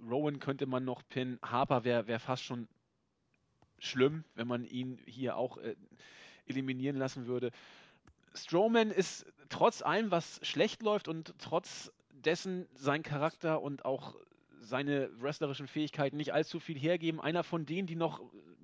Rowan 0.00 0.38
könnte 0.38 0.66
man 0.66 0.84
noch 0.84 1.02
pinnen, 1.08 1.38
Harper 1.42 1.84
wäre 1.84 2.06
wär 2.06 2.20
fast 2.20 2.44
schon 2.44 2.68
schlimm, 3.78 4.24
wenn 4.34 4.48
man 4.48 4.64
ihn 4.64 4.98
hier 5.06 5.36
auch 5.36 5.58
äh, 5.58 5.76
eliminieren 6.48 6.96
lassen 6.96 7.26
würde. 7.26 7.50
Strowman 8.34 8.90
ist 8.90 9.26
trotz 9.48 9.82
allem, 9.82 10.10
was 10.10 10.40
schlecht 10.42 10.82
läuft 10.82 11.08
und 11.08 11.34
trotz 11.38 11.92
dessen 12.10 12.66
sein 12.74 13.02
Charakter 13.02 13.62
und 13.62 13.84
auch 13.84 14.16
seine 14.60 15.08
wrestlerischen 15.20 15.66
Fähigkeiten 15.66 16.16
nicht 16.16 16.32
allzu 16.32 16.60
viel 16.60 16.78
hergeben, 16.78 17.20
einer 17.20 17.42
von 17.42 17.64
denen, 17.64 17.86
die 17.86 17.96
noch 17.96 18.20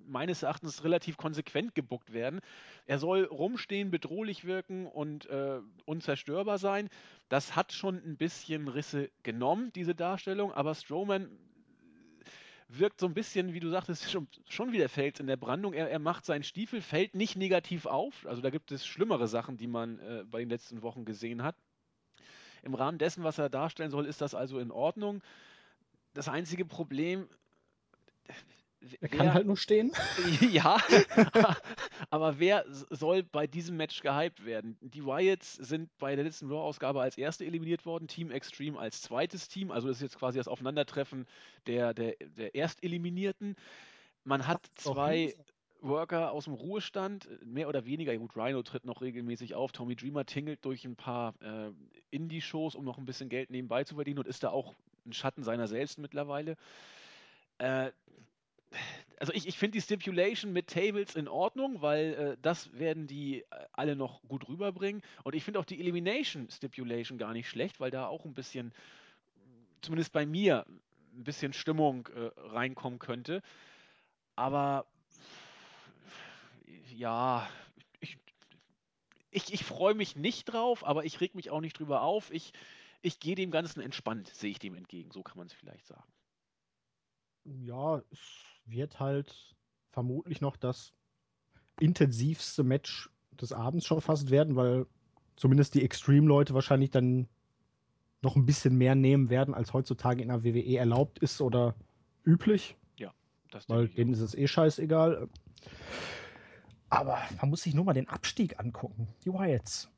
meines 0.07 0.43
Erachtens 0.43 0.85
relativ 0.85 1.17
konsequent 1.17 1.75
gebuckt 1.75 2.13
werden. 2.13 2.41
Er 2.87 2.99
soll 2.99 3.25
rumstehen, 3.25 3.91
bedrohlich 3.91 4.45
wirken 4.45 4.87
und 4.87 5.27
äh, 5.27 5.61
unzerstörbar 5.87 6.59
sein. 6.59 6.91
Das 7.29 7.57
hat 7.57 7.73
schon 7.73 7.97
ein 7.97 8.17
bisschen 8.17 8.69
Risse 8.69 9.11
genommen, 9.23 9.73
diese 9.75 9.95
Darstellung, 9.95 10.53
aber 10.53 10.75
Strowman 10.75 11.31
wirkt 12.79 13.01
so 13.01 13.07
ein 13.07 13.15
bisschen, 13.15 13.55
wie 13.55 13.61
du 13.61 13.69
sagtest, 13.71 14.11
schon, 14.11 14.29
schon 14.49 14.73
wie 14.73 14.79
der 14.79 14.89
Fels 14.89 15.21
in 15.21 15.27
der 15.27 15.37
Brandung. 15.37 15.73
Er, 15.73 15.91
er 15.91 15.99
macht 15.99 16.25
seinen 16.25 16.45
Stiefel, 16.45 16.81
fällt 16.81 17.15
nicht 17.15 17.37
negativ 17.37 17.87
auf. 17.87 18.27
Also 18.27 18.43
da 18.43 18.51
gibt 18.51 18.73
es 18.73 18.87
schlimmere 18.87 19.29
Sachen, 19.29 19.57
die 19.57 19.67
man 19.67 19.99
äh, 20.01 20.25
bei 20.31 20.41
den 20.41 20.49
letzten 20.49 20.83
Wochen 20.83 21.05
gesehen 21.05 21.43
hat. 21.43 21.57
Im 22.63 22.75
Rahmen 22.75 22.99
dessen, 22.99 23.25
was 23.25 23.39
er 23.39 23.51
darstellen 23.51 23.91
soll, 23.91 24.07
ist 24.07 24.21
das 24.21 24.35
also 24.35 24.59
in 24.59 24.71
Ordnung. 24.71 25.23
Das 26.15 26.29
einzige 26.29 26.65
Problem, 26.65 27.29
er 29.01 29.09
kann 29.09 29.27
wer, 29.27 29.35
halt 29.35 29.47
nur 29.47 29.57
stehen. 29.57 29.93
Ja, 30.41 30.79
aber 32.11 32.39
wer 32.39 32.65
soll 32.69 33.23
bei 33.23 33.47
diesem 33.47 33.77
Match 33.77 34.01
gehypt 34.01 34.45
werden? 34.45 34.77
Die 34.81 35.05
Wyatts 35.05 35.55
sind 35.55 35.91
bei 35.99 36.15
der 36.15 36.25
letzten 36.25 36.51
Raw-Ausgabe 36.51 37.01
als 37.01 37.19
erste 37.19 37.45
eliminiert 37.45 37.87
worden, 37.87 38.09
Team 38.09 38.31
Extreme 38.31 38.79
als 38.79 39.03
zweites 39.03 39.49
Team. 39.49 39.71
Also 39.71 39.89
das 39.89 39.99
ist 39.99 40.03
jetzt 40.03 40.19
quasi 40.19 40.39
das 40.39 40.49
Aufeinandertreffen 40.49 41.27
der, 41.67 41.95
der, 41.95 42.15
der 42.21 42.55
Ersteliminierten. 42.55 43.57
Man 44.25 44.47
hat 44.47 44.67
zwei 44.75 45.35
Worker 45.81 46.33
aus 46.33 46.45
dem 46.45 46.55
Ruhestand, 46.55 47.29
mehr 47.45 47.69
oder 47.69 47.85
weniger. 47.85 48.17
Gut, 48.17 48.37
Rhino 48.37 48.63
tritt 48.63 48.85
noch 48.85 49.03
regelmäßig 49.03 49.55
auf. 49.55 49.73
Tommy 49.73 49.97
Dreamer 49.97 50.25
tingelt 50.25 50.65
durch 50.65 50.85
ein 50.85 50.97
paar 50.97 51.35
äh, 51.43 51.71
Indie-Shows, 52.11 52.75
um 52.75 52.85
noch 52.85 52.99
ein 52.99 53.05
bisschen 53.05 53.29
Geld 53.29 53.51
nebenbei 53.51 53.85
zu 53.85 53.95
verdienen 53.97 54.19
und 54.19 54.27
ist 54.27 54.43
da 54.43 54.49
auch 54.49 54.75
ein 55.07 55.13
Schatten 55.13 55.43
seiner 55.43 55.69
selbst 55.69 55.99
mittlerweile. 55.99 56.57
Äh, 57.59 57.93
also 59.19 59.33
ich, 59.33 59.47
ich 59.47 59.59
finde 59.59 59.79
die 59.79 59.83
Stipulation 59.83 60.53
mit 60.53 60.69
Tables 60.69 61.15
in 61.15 61.29
Ordnung, 61.29 61.81
weil 61.83 62.15
äh, 62.15 62.37
das 62.43 62.77
werden 62.79 63.07
die 63.07 63.41
äh, 63.43 63.45
alle 63.73 63.97
noch 63.97 64.23
gut 64.29 64.49
rüberbringen. 64.49 65.03
Und 65.23 65.35
ich 65.35 65.45
finde 65.45 65.61
auch 65.61 65.65
die 65.65 65.81
Elimination 65.81 66.49
Stipulation 66.51 67.19
gar 67.19 67.33
nicht 67.33 67.49
schlecht, 67.49 67.81
weil 67.81 67.91
da 67.91 68.07
auch 68.07 68.25
ein 68.25 68.35
bisschen, 68.35 68.73
zumindest 69.83 70.13
bei 70.13 70.27
mir, 70.27 70.67
ein 71.15 71.25
bisschen 71.25 71.53
Stimmung 71.53 72.09
äh, 72.09 72.31
reinkommen 72.37 72.99
könnte. 72.99 73.43
Aber 74.37 74.87
ja, 76.93 77.49
ich, 78.01 78.19
ich, 79.31 79.53
ich 79.53 79.65
freue 79.65 79.95
mich 79.95 80.17
nicht 80.17 80.45
drauf, 80.47 80.85
aber 80.85 81.05
ich 81.05 81.21
reg 81.21 81.35
mich 81.35 81.51
auch 81.51 81.61
nicht 81.61 81.79
drüber 81.79 82.03
auf. 82.03 82.33
Ich, 82.33 82.53
ich 83.01 83.21
gehe 83.21 83.37
dem 83.37 83.51
Ganzen 83.51 83.81
entspannt, 83.81 84.29
sehe 84.29 84.51
ich 84.51 84.59
dem 84.59 84.75
entgegen. 84.75 85.11
So 85.13 85.23
kann 85.23 85.39
man 85.39 85.47
es 85.47 85.53
vielleicht 85.53 85.87
sagen. 85.87 86.13
Ja, 87.45 88.03
es 88.11 88.54
wird 88.67 89.01
halt 89.01 89.55
vermutlich 89.91 90.41
noch 90.41 90.57
das 90.57 90.93
intensivste 91.81 92.63
Match 92.63 93.11
des 93.33 93.53
Abends 93.53 93.87
schon 93.87 94.01
fast 94.01 94.31
werden, 94.31 94.57
weil 94.57 94.87
zumindest 95.37 95.75
die 95.75 95.83
Extreme-Leute 95.83 96.55
wahrscheinlich 96.55 96.91
dann 96.91 97.29
noch 98.23 98.37
ein 98.37 98.47
bisschen 98.47 98.77
mehr 98.77 98.95
nehmen 98.95 99.29
werden, 99.29 99.55
als 99.55 99.73
heutzutage 99.73 100.23
in 100.23 100.29
der 100.29 100.45
WWE 100.45 100.79
erlaubt 100.79 101.19
ist 101.19 101.41
oder 101.41 101.75
üblich. 102.25 102.77
Ja, 102.97 103.13
das 103.51 103.69
Weil 103.69 103.89
denen 103.89 104.13
ist 104.13 104.21
es 104.21 104.35
eh 104.35 104.47
scheißegal. 104.47 105.29
Aber 106.89 107.19
man 107.41 107.51
muss 107.51 107.63
sich 107.63 107.75
nur 107.75 107.85
mal 107.85 107.93
den 107.93 108.09
Abstieg 108.09 108.59
angucken. 108.59 109.09
Die 109.25 109.33
Wyatts. 109.33 109.91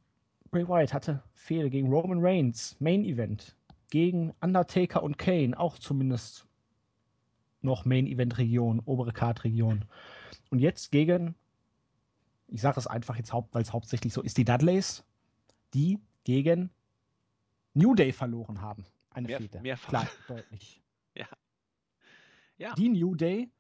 Bray 0.50 0.68
Wyatt 0.68 0.92
hatte 0.92 1.23
Fehde 1.35 1.70
gegen 1.70 1.92
Roman 1.92 2.18
Reigns, 2.20 2.76
Main 2.80 3.04
Event. 3.04 3.56
Gegen 3.90 4.32
Undertaker 4.40 5.02
und 5.02 5.18
Kane, 5.18 5.58
auch 5.58 5.78
zumindest 5.78 6.46
noch 7.62 7.84
Main 7.84 8.06
Event 8.06 8.38
Region, 8.38 8.80
obere 8.84 9.12
Card 9.12 9.44
Region. 9.44 9.84
Und 10.50 10.58
jetzt 10.60 10.90
gegen, 10.90 11.34
ich 12.48 12.60
sage 12.60 12.76
das 12.76 12.86
einfach 12.86 13.16
jetzt, 13.16 13.32
weil 13.32 13.62
es 13.62 13.72
hauptsächlich 13.72 14.12
so 14.12 14.22
ist, 14.22 14.36
die 14.36 14.44
Dudleys, 14.44 15.04
die 15.75 15.98
gegen 16.25 16.70
New 17.75 17.94
Day 17.94 18.12
verloren 18.12 18.60
haben. 18.60 18.84
Eine 19.10 19.28
Mehr, 19.28 19.38
Fehde. 19.38 19.60
Mehrfach. 19.60 19.88
Klar, 19.88 20.08
deutlich. 20.28 20.82
ja. 21.14 21.26
ja. 22.58 22.75
Die 22.75 22.88
New 22.88 23.14
Day, 23.14 23.50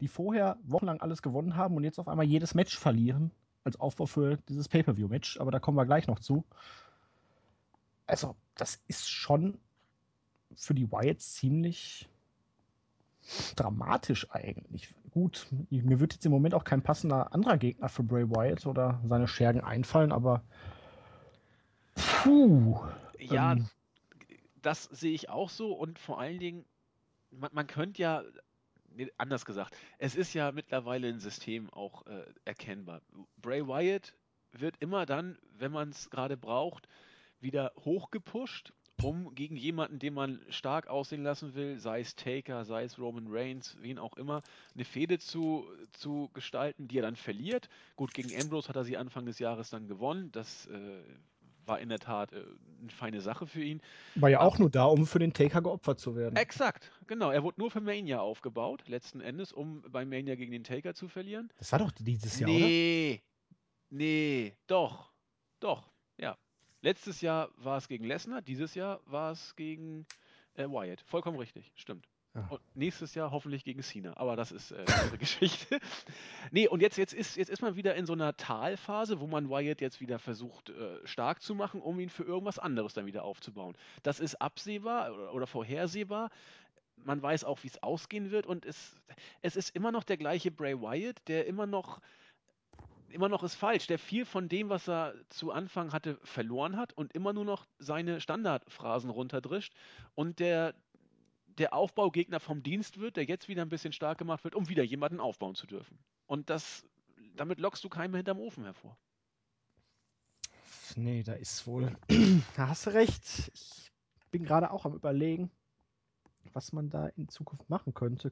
die 0.00 0.08
vorher 0.08 0.58
wochenlang 0.64 1.00
alles 1.00 1.22
gewonnen 1.22 1.56
haben 1.56 1.76
und 1.76 1.84
jetzt 1.84 1.98
auf 1.98 2.08
einmal 2.08 2.26
jedes 2.26 2.54
Match 2.54 2.78
verlieren, 2.78 3.30
als 3.64 3.78
Aufbau 3.80 4.06
für 4.06 4.36
dieses 4.48 4.68
Pay-Per-View-Match, 4.68 5.40
aber 5.40 5.50
da 5.50 5.58
kommen 5.58 5.76
wir 5.76 5.86
gleich 5.86 6.06
noch 6.06 6.18
zu. 6.18 6.44
Also, 8.06 8.36
das 8.54 8.82
ist 8.86 9.08
schon 9.08 9.58
für 10.54 10.74
die 10.74 10.90
Wyatts 10.90 11.34
ziemlich 11.34 12.08
dramatisch 13.56 14.30
eigentlich. 14.30 14.94
Gut, 15.10 15.46
mir 15.70 16.00
wird 16.00 16.14
jetzt 16.14 16.26
im 16.26 16.32
Moment 16.32 16.54
auch 16.54 16.64
kein 16.64 16.82
passender 16.82 17.32
anderer 17.32 17.56
Gegner 17.56 17.88
für 17.88 18.02
Bray 18.02 18.28
Wyatt 18.28 18.66
oder 18.66 19.00
seine 19.08 19.28
Schergen 19.28 19.60
einfallen, 19.60 20.12
aber 20.12 20.42
puh. 21.94 22.80
Ja, 23.18 23.52
ähm, 23.52 23.68
das 24.60 24.84
sehe 24.84 25.12
ich 25.12 25.28
auch 25.28 25.50
so 25.50 25.72
und 25.72 25.98
vor 25.98 26.18
allen 26.18 26.38
Dingen, 26.38 26.64
man, 27.30 27.50
man 27.52 27.66
könnte 27.66 28.02
ja, 28.02 28.24
nee, 28.90 29.10
anders 29.16 29.44
gesagt, 29.44 29.76
es 29.98 30.14
ist 30.16 30.34
ja 30.34 30.50
mittlerweile 30.52 31.08
ein 31.08 31.20
System 31.20 31.70
auch 31.70 32.06
äh, 32.06 32.24
erkennbar. 32.44 33.00
Bray 33.36 33.66
Wyatt 33.66 34.14
wird 34.52 34.76
immer 34.80 35.06
dann, 35.06 35.38
wenn 35.52 35.72
man 35.72 35.90
es 35.90 36.10
gerade 36.10 36.36
braucht, 36.36 36.88
wieder 37.40 37.72
hochgepusht 37.84 38.72
um 39.02 39.34
gegen 39.34 39.56
jemanden, 39.56 39.98
den 39.98 40.14
man 40.14 40.40
stark 40.48 40.86
aussehen 40.86 41.22
lassen 41.22 41.54
will, 41.54 41.78
sei 41.78 42.00
es 42.00 42.14
Taker, 42.14 42.64
sei 42.64 42.84
es 42.84 42.98
Roman 42.98 43.26
Reigns, 43.28 43.76
wen 43.80 43.98
auch 43.98 44.16
immer, 44.16 44.42
eine 44.74 44.84
Fehde 44.84 45.18
zu, 45.18 45.66
zu 45.92 46.30
gestalten, 46.32 46.88
die 46.88 46.98
er 46.98 47.02
dann 47.02 47.16
verliert. 47.16 47.68
Gut, 47.96 48.14
gegen 48.14 48.30
Ambrose 48.38 48.68
hat 48.68 48.76
er 48.76 48.84
sie 48.84 48.96
Anfang 48.96 49.26
des 49.26 49.38
Jahres 49.38 49.70
dann 49.70 49.88
gewonnen. 49.88 50.30
Das 50.32 50.66
äh, 50.66 51.02
war 51.66 51.80
in 51.80 51.88
der 51.88 51.98
Tat 51.98 52.32
äh, 52.32 52.44
eine 52.80 52.90
feine 52.90 53.20
Sache 53.20 53.46
für 53.46 53.62
ihn. 53.62 53.80
War 54.14 54.30
ja 54.30 54.40
auch 54.40 54.58
nur 54.58 54.70
da, 54.70 54.84
um 54.84 55.06
für 55.06 55.18
den 55.18 55.32
Taker 55.32 55.62
geopfert 55.62 55.98
zu 55.98 56.16
werden. 56.16 56.36
Exakt, 56.36 56.90
genau. 57.06 57.30
Er 57.30 57.42
wurde 57.42 57.60
nur 57.60 57.70
für 57.70 57.80
Mania 57.80 58.20
aufgebaut, 58.20 58.84
letzten 58.88 59.20
Endes, 59.20 59.52
um 59.52 59.82
bei 59.82 60.04
Mania 60.04 60.34
gegen 60.34 60.52
den 60.52 60.64
Taker 60.64 60.94
zu 60.94 61.08
verlieren. 61.08 61.50
Das 61.58 61.72
war 61.72 61.78
doch 61.80 61.92
dieses 61.92 62.38
Jahr, 62.38 62.50
nee, 62.50 62.56
oder? 62.56 62.66
Nee, 62.66 63.22
nee, 63.90 64.56
doch, 64.66 65.12
doch. 65.60 65.93
Letztes 66.84 67.22
Jahr 67.22 67.48
war 67.56 67.78
es 67.78 67.88
gegen 67.88 68.04
Lesnar, 68.04 68.42
dieses 68.42 68.74
Jahr 68.74 69.00
war 69.06 69.32
es 69.32 69.56
gegen 69.56 70.04
äh, 70.52 70.66
Wyatt. 70.66 71.00
Vollkommen 71.06 71.38
richtig, 71.38 71.72
stimmt. 71.76 72.06
Ja. 72.34 72.46
Und 72.50 72.60
nächstes 72.74 73.14
Jahr 73.14 73.30
hoffentlich 73.30 73.64
gegen 73.64 73.82
Cena. 73.82 74.14
Aber 74.18 74.36
das 74.36 74.52
ist 74.52 74.70
äh, 74.70 74.84
eine 74.86 75.16
Geschichte. 75.18 75.80
nee, 76.50 76.68
und 76.68 76.82
jetzt, 76.82 76.98
jetzt, 76.98 77.14
ist, 77.14 77.38
jetzt 77.38 77.48
ist 77.48 77.62
man 77.62 77.74
wieder 77.76 77.94
in 77.94 78.04
so 78.04 78.12
einer 78.12 78.36
Talphase, 78.36 79.18
wo 79.20 79.26
man 79.26 79.48
Wyatt 79.48 79.80
jetzt 79.80 80.02
wieder 80.02 80.18
versucht, 80.18 80.68
äh, 80.68 80.98
stark 81.06 81.40
zu 81.40 81.54
machen, 81.54 81.80
um 81.80 81.98
ihn 82.00 82.10
für 82.10 82.24
irgendwas 82.24 82.58
anderes 82.58 82.92
dann 82.92 83.06
wieder 83.06 83.24
aufzubauen. 83.24 83.78
Das 84.02 84.20
ist 84.20 84.34
absehbar 84.42 85.14
oder, 85.14 85.32
oder 85.32 85.46
vorhersehbar. 85.46 86.28
Man 86.96 87.22
weiß 87.22 87.44
auch, 87.44 87.62
wie 87.62 87.68
es 87.68 87.82
ausgehen 87.82 88.30
wird. 88.30 88.44
Und 88.44 88.66
es, 88.66 88.94
es 89.40 89.56
ist 89.56 89.74
immer 89.74 89.90
noch 89.90 90.04
der 90.04 90.18
gleiche 90.18 90.50
Bray 90.50 90.78
Wyatt, 90.78 91.16
der 91.28 91.46
immer 91.46 91.64
noch 91.64 92.02
immer 93.14 93.28
noch 93.28 93.42
ist 93.42 93.54
falsch, 93.54 93.86
der 93.86 93.98
viel 93.98 94.26
von 94.26 94.48
dem, 94.48 94.68
was 94.68 94.88
er 94.88 95.14
zu 95.30 95.52
Anfang 95.52 95.92
hatte, 95.92 96.18
verloren 96.24 96.76
hat 96.76 96.92
und 96.92 97.14
immer 97.14 97.32
nur 97.32 97.44
noch 97.44 97.66
seine 97.78 98.20
Standardphrasen 98.20 99.08
runterdrischt 99.08 99.74
und 100.14 100.40
der, 100.40 100.74
der 101.46 101.72
Aufbaugegner 101.72 102.40
vom 102.40 102.62
Dienst 102.62 102.98
wird, 102.98 103.16
der 103.16 103.24
jetzt 103.24 103.48
wieder 103.48 103.62
ein 103.62 103.68
bisschen 103.68 103.92
stark 103.92 104.18
gemacht 104.18 104.44
wird, 104.44 104.54
um 104.54 104.68
wieder 104.68 104.82
jemanden 104.82 105.20
aufbauen 105.20 105.54
zu 105.54 105.66
dürfen. 105.66 105.98
Und 106.26 106.50
das, 106.50 106.84
damit 107.36 107.60
lockst 107.60 107.84
du 107.84 107.88
keinen 107.88 108.14
hinterm 108.14 108.40
Ofen 108.40 108.64
hervor. 108.64 108.98
Nee, 110.96 111.22
da 111.22 111.32
ist 111.34 111.66
wohl. 111.66 111.96
da 112.56 112.68
hast 112.68 112.86
du 112.86 112.90
recht. 112.90 113.50
Ich 113.54 113.90
bin 114.30 114.44
gerade 114.44 114.70
auch 114.70 114.84
am 114.84 114.94
Überlegen, 114.94 115.50
was 116.52 116.72
man 116.72 116.90
da 116.90 117.06
in 117.08 117.28
Zukunft 117.28 117.70
machen 117.70 117.94
könnte. 117.94 118.30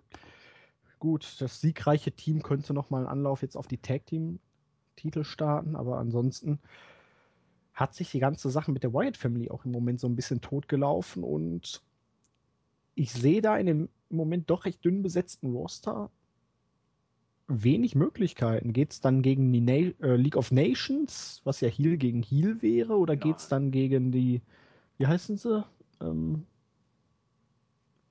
Gut, 0.98 1.40
das 1.40 1.60
siegreiche 1.60 2.12
Team 2.12 2.42
könnte 2.42 2.74
nochmal 2.74 3.00
einen 3.00 3.10
Anlauf 3.10 3.42
jetzt 3.42 3.56
auf 3.56 3.66
die 3.66 3.78
Tag 3.78 4.06
Team 4.06 4.38
Titel 5.02 5.24
starten, 5.24 5.76
aber 5.76 5.98
ansonsten 5.98 6.58
hat 7.74 7.94
sich 7.94 8.10
die 8.10 8.20
ganze 8.20 8.50
Sache 8.50 8.70
mit 8.70 8.82
der 8.82 8.92
Wyatt 8.92 9.16
Family 9.16 9.50
auch 9.50 9.64
im 9.64 9.72
Moment 9.72 10.00
so 10.00 10.06
ein 10.06 10.16
bisschen 10.16 10.40
totgelaufen 10.40 11.24
und 11.24 11.82
ich 12.94 13.12
sehe 13.12 13.42
da 13.42 13.56
in 13.56 13.66
dem 13.66 13.88
im 14.10 14.16
Moment 14.16 14.50
doch 14.50 14.66
recht 14.66 14.84
dünn 14.84 15.02
besetzten 15.02 15.52
Roster 15.52 16.10
wenig 17.48 17.94
Möglichkeiten. 17.94 18.72
Geht 18.72 18.92
es 18.92 19.00
dann 19.00 19.22
gegen 19.22 19.52
die 19.52 19.60
Na 19.60 20.06
äh, 20.06 20.16
League 20.16 20.36
of 20.36 20.52
Nations, 20.52 21.40
was 21.44 21.60
ja 21.60 21.68
Heal 21.68 21.96
gegen 21.96 22.22
Heal 22.22 22.60
wäre, 22.62 22.96
oder 22.96 23.16
geht 23.16 23.38
es 23.38 23.48
dann 23.48 23.70
gegen 23.70 24.12
die, 24.12 24.42
wie 24.98 25.06
heißen 25.06 25.36
sie? 25.36 25.64
Ähm, 26.00 26.46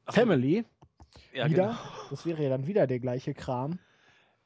Family. 0.07 0.65
Ja, 1.33 1.49
wieder. 1.49 1.67
Genau. 1.67 2.09
Das 2.09 2.25
wäre 2.25 2.43
ja 2.43 2.49
dann 2.49 2.67
wieder 2.67 2.87
der 2.87 2.99
gleiche 2.99 3.33
Kram. 3.33 3.79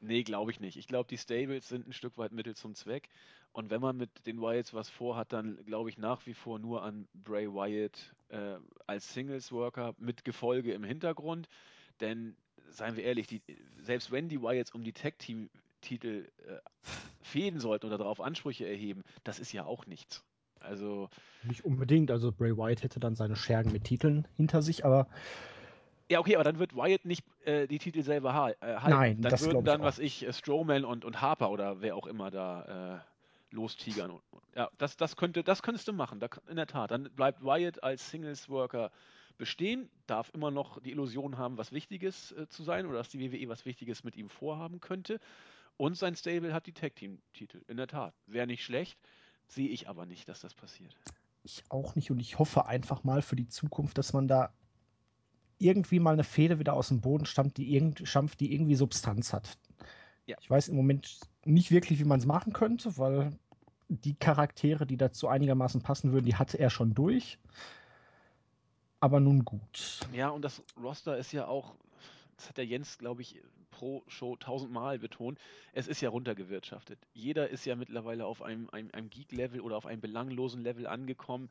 Nee, 0.06 0.24
glaube 0.24 0.52
ich 0.52 0.60
nicht. 0.60 0.78
Ich 0.78 0.88
glaube, 0.88 1.08
die 1.10 1.18
Stables 1.18 1.68
sind 1.68 1.88
ein 1.88 1.94
Stück 1.94 2.18
weit 2.18 2.32
Mittel 2.32 2.56
zum 2.56 2.76
Zweck. 2.76 3.10
Und 3.52 3.72
wenn 3.72 3.82
man 3.82 3.98
mit 3.98 4.10
den 4.28 4.40
Wyatts 4.40 4.74
was 4.74 4.88
vorhat, 4.88 5.34
dann 5.34 5.58
glaube 5.66 5.90
ich 5.90 5.98
nach 5.98 6.26
wie 6.28 6.34
vor 6.34 6.60
nur 6.60 6.84
an 6.84 7.08
Bray 7.14 7.48
Wyatt 7.48 8.14
äh, 8.30 8.58
als 8.86 9.14
Singles-Worker 9.14 9.96
mit 9.98 10.24
Gefolge 10.24 10.74
im 10.74 10.84
Hintergrund. 10.84 11.48
Denn, 12.02 12.36
seien 12.70 12.96
wir 12.96 13.04
ehrlich, 13.04 13.26
die, 13.26 13.42
selbst 13.82 14.12
wenn 14.12 14.30
die 14.30 14.42
Wyatts 14.42 14.72
um 14.72 14.84
die 14.84 14.94
Tag-Team-Titel 14.94 16.28
äh, 16.46 16.58
fäden 17.22 17.60
sollten 17.60 17.88
oder 17.88 17.98
darauf 17.98 18.22
Ansprüche 18.22 18.68
erheben, 18.68 19.04
das 19.24 19.40
ist 19.40 19.54
ja 19.54 19.66
auch 19.66 19.88
nichts. 19.88 20.24
Also. 20.60 21.10
Nicht 21.44 21.66
unbedingt. 21.66 22.12
Also 22.12 22.32
Bray 22.32 22.56
Wyatt 22.56 22.84
hätte 22.84 23.00
dann 23.00 23.16
seine 23.16 23.36
Schergen 23.36 23.72
mit 23.72 23.86
Titeln 23.86 24.28
hinter 24.36 24.62
sich, 24.62 24.86
aber 24.86 25.08
Ja, 26.10 26.20
okay, 26.20 26.36
aber 26.36 26.44
dann 26.44 26.60
wird 26.60 26.76
Wyatt 26.76 27.06
nicht 27.06 27.26
äh, 27.46 27.68
die 27.68 27.80
Titel 27.80 28.04
selber 28.04 28.34
ha 28.34 28.50
äh, 28.50 28.56
halten. 28.62 28.90
Nein, 28.90 29.22
dann 29.22 29.32
das 29.32 29.44
würden 29.44 29.60
ich 29.60 29.64
dann, 29.66 29.82
auch 29.82 29.86
was 29.86 30.00
ich, 30.00 30.26
äh, 30.26 30.34
Strowman 30.34 30.86
und, 30.86 31.04
und 31.04 31.22
Harper 31.22 31.50
oder 31.50 31.82
wer 31.82 31.96
auch 31.96 32.06
immer 32.06 32.30
da 32.30 33.02
äh, 33.52 33.56
lostigern. 33.56 34.12
Und, 34.12 34.22
ja, 34.56 34.70
das, 34.78 34.98
das, 34.98 35.16
könnte, 35.16 35.44
das 35.44 35.64
könntest 35.64 35.88
du 35.88 35.94
machen, 35.94 36.20
da, 36.20 36.28
in 36.48 36.58
der 36.58 36.68
Tat. 36.68 36.92
Dann 36.92 37.10
bleibt 37.16 37.44
Wyatt 37.44 37.84
als 37.84 38.10
Singles-Worker 38.12 38.92
bestehen, 39.38 39.90
darf 40.06 40.32
immer 40.34 40.52
noch 40.52 40.80
die 40.82 40.92
Illusion 40.92 41.38
haben, 41.38 41.58
was 41.58 41.72
Wichtiges 41.72 42.32
äh, 42.34 42.48
zu 42.48 42.64
sein 42.64 42.86
oder 42.86 43.00
dass 43.00 43.10
die 43.10 43.20
WWE 43.20 43.50
was 43.50 43.66
Wichtiges 43.66 44.04
mit 44.04 44.16
ihm 44.16 44.30
vorhaben 44.30 44.82
könnte. 44.82 45.20
Und 45.78 45.98
sein 45.98 46.16
Stable 46.16 46.54
hat 46.54 46.68
die 46.68 46.74
Tag-Team-Titel. 46.74 47.62
In 47.68 47.78
der 47.78 47.88
Tat. 47.88 48.14
Wäre 48.28 48.48
nicht 48.48 48.64
schlecht, 48.64 48.98
sehe 49.48 49.70
ich 49.70 49.90
aber 49.90 50.06
nicht, 50.06 50.30
dass 50.30 50.40
das 50.40 50.54
passiert. 50.54 50.96
Ich 51.44 51.64
auch 51.70 51.96
nicht 51.96 52.12
und 52.12 52.20
ich 52.20 52.40
hoffe 52.40 52.66
einfach 52.66 53.04
mal 53.04 53.22
für 53.22 53.36
die 53.36 53.48
Zukunft, 53.48 53.98
dass 53.98 54.14
man 54.14 54.28
da 54.28 54.54
irgendwie 55.58 56.00
mal 56.00 56.14
eine 56.14 56.24
Fehde 56.24 56.60
wieder 56.60 56.74
aus 56.74 56.90
dem 56.90 57.02
Boden 57.02 57.26
stammt, 57.26 57.58
die, 57.58 57.74
irgend, 57.74 58.08
stampft, 58.08 58.40
die 58.40 58.54
irgendwie 58.54 58.76
Substanz 58.76 59.34
hat. 59.34 59.58
Ja. 60.26 60.38
Ich 60.42 60.50
weiß 60.50 60.70
im 60.70 60.76
Moment 60.76 61.20
nicht 61.44 61.72
wirklich, 61.72 62.00
wie 62.00 62.06
man 62.06 62.20
es 62.20 62.26
machen 62.26 62.54
könnte, 62.54 62.98
weil 62.98 63.38
die 63.88 64.16
Charaktere, 64.16 64.86
die 64.86 64.98
dazu 64.98 65.28
einigermaßen 65.28 65.82
passen 65.82 66.12
würden, 66.12 66.26
die 66.26 66.36
hatte 66.36 66.58
er 66.58 66.70
schon 66.70 66.94
durch. 66.94 67.38
Aber 69.00 69.20
nun 69.20 69.46
gut. 69.46 70.00
Ja, 70.14 70.30
und 70.30 70.42
das 70.42 70.64
Roster 70.82 71.18
ist 71.18 71.32
ja 71.32 71.48
auch, 71.48 71.76
das 72.38 72.50
hat 72.50 72.58
der 72.58 72.66
Jens, 72.66 72.98
glaube 72.98 73.22
ich, 73.22 73.42
pro 73.70 74.04
Show 74.08 74.36
tausendmal 74.38 74.98
betont, 75.00 75.38
es 75.74 75.88
ist 75.88 76.02
ja 76.02 76.10
runtergewirtschaftet. 76.10 76.98
Jeder 77.14 77.50
ist 77.50 77.66
ja 77.66 77.76
mittlerweile 77.76 78.26
auf 78.26 78.42
einem, 78.42 78.70
einem, 78.72 78.90
einem 78.94 79.10
Geek-Level 79.10 79.60
oder 79.60 79.76
auf 79.76 79.86
einem 79.86 80.02
belanglosen 80.02 80.64
Level 80.64 80.88
angekommen, 80.88 81.50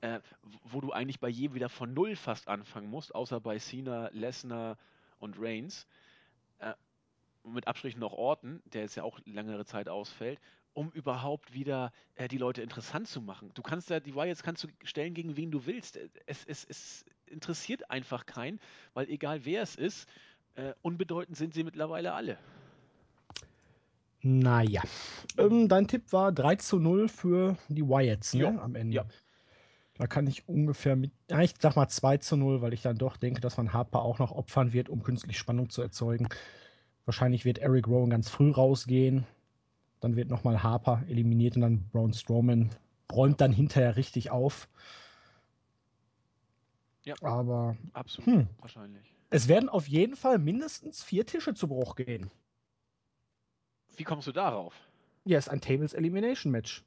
äh, 0.00 0.20
wo 0.64 0.80
du 0.80 0.92
eigentlich 0.92 1.20
bei 1.20 1.28
jedem 1.28 1.54
wieder 1.54 1.68
von 1.68 1.92
Null 1.92 2.16
fast 2.16 2.48
anfangen 2.48 2.88
musst, 2.88 3.14
außer 3.14 3.40
bei 3.40 3.58
Cena, 3.58 4.08
Lesnar 4.12 4.76
und 5.18 5.36
Reigns. 5.38 5.86
Äh, 6.58 6.74
mit 7.44 7.66
Abstrichen 7.66 8.00
noch 8.00 8.12
Orton, 8.12 8.60
der 8.66 8.82
jetzt 8.82 8.96
ja 8.96 9.02
auch 9.02 9.18
längere 9.24 9.64
Zeit 9.64 9.88
ausfällt, 9.88 10.38
um 10.74 10.90
überhaupt 10.90 11.54
wieder 11.54 11.92
äh, 12.14 12.28
die 12.28 12.38
Leute 12.38 12.62
interessant 12.62 13.08
zu 13.08 13.20
machen. 13.20 13.50
Du 13.54 13.62
kannst 13.62 13.90
ja, 13.90 14.00
die 14.00 14.14
Wyatts 14.14 14.42
kannst 14.42 14.64
du 14.64 14.68
stellen 14.84 15.14
gegen 15.14 15.36
wen 15.36 15.50
du 15.50 15.66
willst. 15.66 15.98
Es, 16.26 16.44
es, 16.44 16.64
es 16.64 17.04
interessiert 17.26 17.90
einfach 17.90 18.26
keinen, 18.26 18.60
weil 18.94 19.08
egal 19.08 19.44
wer 19.44 19.62
es 19.62 19.76
ist, 19.76 20.08
äh, 20.56 20.74
unbedeutend 20.82 21.36
sind 21.36 21.54
sie 21.54 21.64
mittlerweile 21.64 22.12
alle. 22.12 22.38
Naja. 24.20 24.82
Ähm, 25.36 25.68
dein 25.68 25.86
Tipp 25.86 26.12
war 26.12 26.32
3 26.32 26.56
zu 26.56 26.78
0 26.78 27.08
für 27.08 27.56
die 27.68 27.82
Wyatts, 27.82 28.34
ne? 28.34 28.40
Ja, 28.42 28.58
Am 28.60 28.74
Ende. 28.74 28.96
ja. 28.96 29.06
Da 29.98 30.06
kann 30.06 30.26
ich 30.26 30.48
ungefähr 30.48 30.96
mit. 30.96 31.12
Ja, 31.30 31.40
ich 31.40 31.54
sag 31.58 31.76
mal 31.76 31.88
2 31.88 32.18
zu 32.18 32.36
0, 32.36 32.62
weil 32.62 32.72
ich 32.72 32.82
dann 32.82 32.96
doch 32.98 33.16
denke, 33.16 33.40
dass 33.40 33.56
man 33.56 33.72
Harper 33.72 34.02
auch 34.02 34.18
noch 34.18 34.32
opfern 34.32 34.72
wird, 34.72 34.88
um 34.88 35.02
künstlich 35.02 35.36
Spannung 35.38 35.70
zu 35.70 35.82
erzeugen. 35.82 36.28
Wahrscheinlich 37.04 37.44
wird 37.44 37.58
Eric 37.58 37.88
Rowan 37.88 38.10
ganz 38.10 38.28
früh 38.30 38.50
rausgehen. 38.50 39.26
Dann 40.00 40.16
wird 40.16 40.30
nochmal 40.30 40.62
Harper 40.62 41.04
eliminiert 41.08 41.56
und 41.56 41.62
dann 41.62 41.88
Braun 41.90 42.12
Strowman 42.14 42.70
räumt 43.12 43.40
dann 43.40 43.52
hinterher 43.52 43.96
richtig 43.96 44.30
auf. 44.30 44.68
Ja. 47.04 47.16
Aber 47.22 47.76
Absolut, 47.92 48.26
Hm. 48.26 48.48
wahrscheinlich. 48.58 49.14
es 49.30 49.48
werden 49.48 49.68
auf 49.68 49.88
jeden 49.88 50.16
Fall 50.16 50.38
mindestens 50.38 51.02
vier 51.04 51.26
Tische 51.26 51.54
zu 51.54 51.68
Bruch 51.68 51.96
gehen. 51.96 52.30
Wie 53.96 54.04
kommst 54.04 54.26
du 54.26 54.32
darauf? 54.32 54.74
Ja, 55.24 55.38
ist 55.38 55.48
ein 55.48 55.60
Tables 55.60 55.92
Elimination 55.94 56.50
Match. 56.50 56.84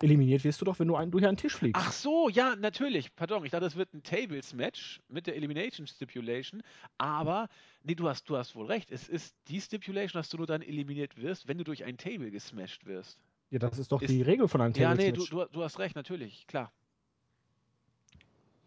Eliminiert 0.00 0.44
wirst 0.44 0.60
du 0.60 0.64
doch, 0.64 0.78
wenn 0.78 0.86
du 0.86 0.94
einen, 0.94 1.10
durch 1.10 1.26
einen 1.26 1.36
Tisch 1.36 1.56
fliegst. 1.56 1.82
Ach 1.84 1.90
so, 1.90 2.28
ja, 2.28 2.54
natürlich. 2.54 3.14
Pardon, 3.16 3.44
ich 3.44 3.50
dachte, 3.50 3.66
es 3.66 3.74
wird 3.74 3.92
ein 3.94 4.02
Tables-Match 4.04 5.00
mit 5.08 5.26
der 5.26 5.34
Elimination 5.34 5.88
Stipulation. 5.88 6.62
Aber, 6.98 7.48
nee, 7.82 7.96
du 7.96 8.08
hast, 8.08 8.28
du 8.30 8.36
hast 8.36 8.54
wohl 8.54 8.66
recht. 8.66 8.92
Es 8.92 9.08
ist 9.08 9.34
die 9.48 9.60
Stipulation, 9.60 10.20
dass 10.20 10.28
du 10.28 10.36
nur 10.36 10.46
dann 10.46 10.62
eliminiert 10.62 11.16
wirst, 11.16 11.48
wenn 11.48 11.58
du 11.58 11.64
durch 11.64 11.82
ein 11.84 11.96
Table 11.96 12.30
gesmashed 12.30 12.86
wirst. 12.86 13.18
Ja, 13.50 13.58
das 13.58 13.78
ist 13.78 13.90
doch 13.90 14.00
Ist- 14.00 14.10
die 14.10 14.22
Regel 14.22 14.46
von 14.46 14.60
einem 14.60 14.74
Ja, 14.74 14.90
Tables 14.90 15.04
nee, 15.04 15.12
du, 15.12 15.24
du, 15.26 15.44
du 15.46 15.62
hast 15.64 15.80
recht, 15.80 15.96
natürlich, 15.96 16.46
klar. 16.46 16.70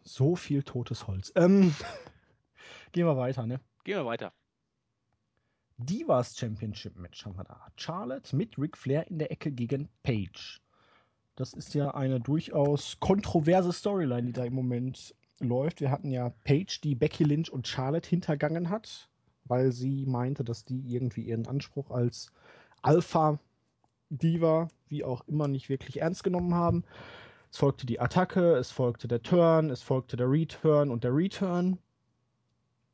So 0.04 0.36
viel 0.36 0.64
totes 0.64 1.08
Holz. 1.08 1.32
Ähm, 1.36 1.74
gehen 2.92 3.06
wir 3.06 3.16
weiter, 3.16 3.46
ne? 3.46 3.62
Gehen 3.86 3.98
wir 3.98 4.06
weiter. 4.06 4.34
Divas 5.78 6.38
Championship 6.38 6.96
Match 6.98 7.26
haben 7.26 7.38
wir 7.38 7.44
da. 7.44 7.68
Charlotte 7.78 8.36
mit 8.36 8.58
Ric 8.58 8.78
Flair 8.78 9.08
in 9.08 9.18
der 9.18 9.32
Ecke 9.32 9.52
gegen 9.52 9.88
Paige. 10.04 10.60
Das 11.36 11.54
ist 11.54 11.74
ja 11.74 11.94
eine 11.94 12.20
durchaus 12.20 13.00
kontroverse 13.00 13.72
Storyline, 13.72 14.24
die 14.28 14.34
da 14.34 14.44
im 14.44 14.54
Moment 14.54 15.16
läuft. 15.40 15.82
Wir 15.82 15.92
hatten 15.92 16.12
ja 16.12 16.30
Paige, 16.44 16.80
die 16.84 16.96
Becky 16.96 17.24
Lynch 17.24 17.52
und 17.52 17.68
Charlotte 17.68 18.10
hintergangen 18.10 18.70
hat, 18.70 19.10
weil 19.46 19.72
sie 19.72 20.06
meinte, 20.06 20.44
dass 20.44 20.66
die 20.66 20.82
irgendwie 20.94 21.22
ihren 21.22 21.48
Anspruch 21.48 21.90
als 21.90 22.32
Alpha-Diva, 22.82 24.70
wie 24.88 25.04
auch 25.04 25.28
immer, 25.28 25.48
nicht 25.48 25.70
wirklich 25.70 26.02
ernst 26.02 26.24
genommen 26.24 26.54
haben. 26.54 26.84
Es 27.52 27.58
folgte 27.58 27.86
die 27.86 28.00
Attacke, 28.00 28.56
es 28.56 28.72
folgte 28.72 29.08
der 29.08 29.24
Turn, 29.24 29.70
es 29.70 29.82
folgte 29.82 30.18
der 30.18 30.30
Return 30.30 30.90
und 30.90 31.04
der 31.04 31.16
Return. 31.16 31.78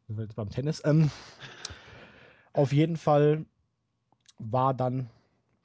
Wir 0.08 0.16
sind 0.16 0.26
jetzt 0.26 0.36
beim 0.36 0.50
Tennis. 0.50 0.82
Ähm, 0.86 1.12
auf 2.54 2.72
jeden 2.72 2.98
Fall 2.98 3.46
war 4.40 4.74
dann 4.74 5.10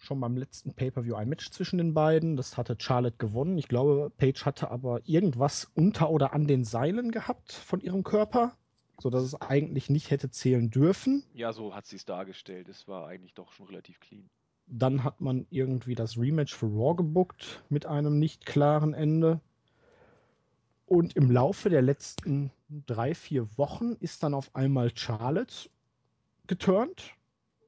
schon 0.02 0.20
beim 0.20 0.36
letzten 0.36 0.74
Pay-Per-View 0.74 1.14
ein 1.14 1.28
Match 1.28 1.50
zwischen 1.50 1.78
den 1.78 1.94
beiden. 1.94 2.36
Das 2.36 2.56
hatte 2.56 2.76
Charlotte 2.78 3.16
gewonnen. 3.18 3.56
Ich 3.56 3.68
glaube, 3.68 4.10
Paige 4.16 4.44
hatte 4.44 4.70
aber 4.70 5.00
irgendwas 5.04 5.70
unter 5.74 6.10
oder 6.10 6.32
an 6.32 6.46
den 6.46 6.64
Seilen 6.64 7.12
gehabt 7.12 7.52
von 7.52 7.80
ihrem 7.80 8.02
Körper, 8.02 8.56
sodass 9.00 9.22
es 9.22 9.40
eigentlich 9.40 9.90
nicht 9.90 10.10
hätte 10.10 10.30
zählen 10.30 10.70
dürfen. 10.70 11.22
Ja, 11.34 11.52
so 11.52 11.74
hat 11.74 11.86
sie 11.86 11.96
es 11.96 12.04
dargestellt. 12.04 12.68
Es 12.68 12.88
war 12.88 13.06
eigentlich 13.06 13.34
doch 13.34 13.52
schon 13.52 13.66
relativ 13.66 14.00
clean. 14.00 14.28
Dann 14.66 15.04
hat 15.04 15.20
man 15.20 15.46
irgendwie 15.50 15.94
das 15.94 16.18
Rematch 16.18 16.54
für 16.54 16.66
Raw 16.66 16.96
gebuckt 16.96 17.62
mit 17.68 17.86
einem 17.86 18.18
nicht 18.18 18.44
klaren 18.44 18.94
Ende. 18.94 19.40
Und 20.86 21.16
im 21.16 21.30
Laufe 21.30 21.70
der 21.70 21.82
letzten 21.82 22.50
drei, 22.86 23.14
vier 23.14 23.46
Wochen 23.56 23.92
ist 24.00 24.22
dann 24.22 24.34
auf 24.34 24.54
einmal 24.54 24.90
Charlotte 24.94 25.70
geturnt. 26.48 27.14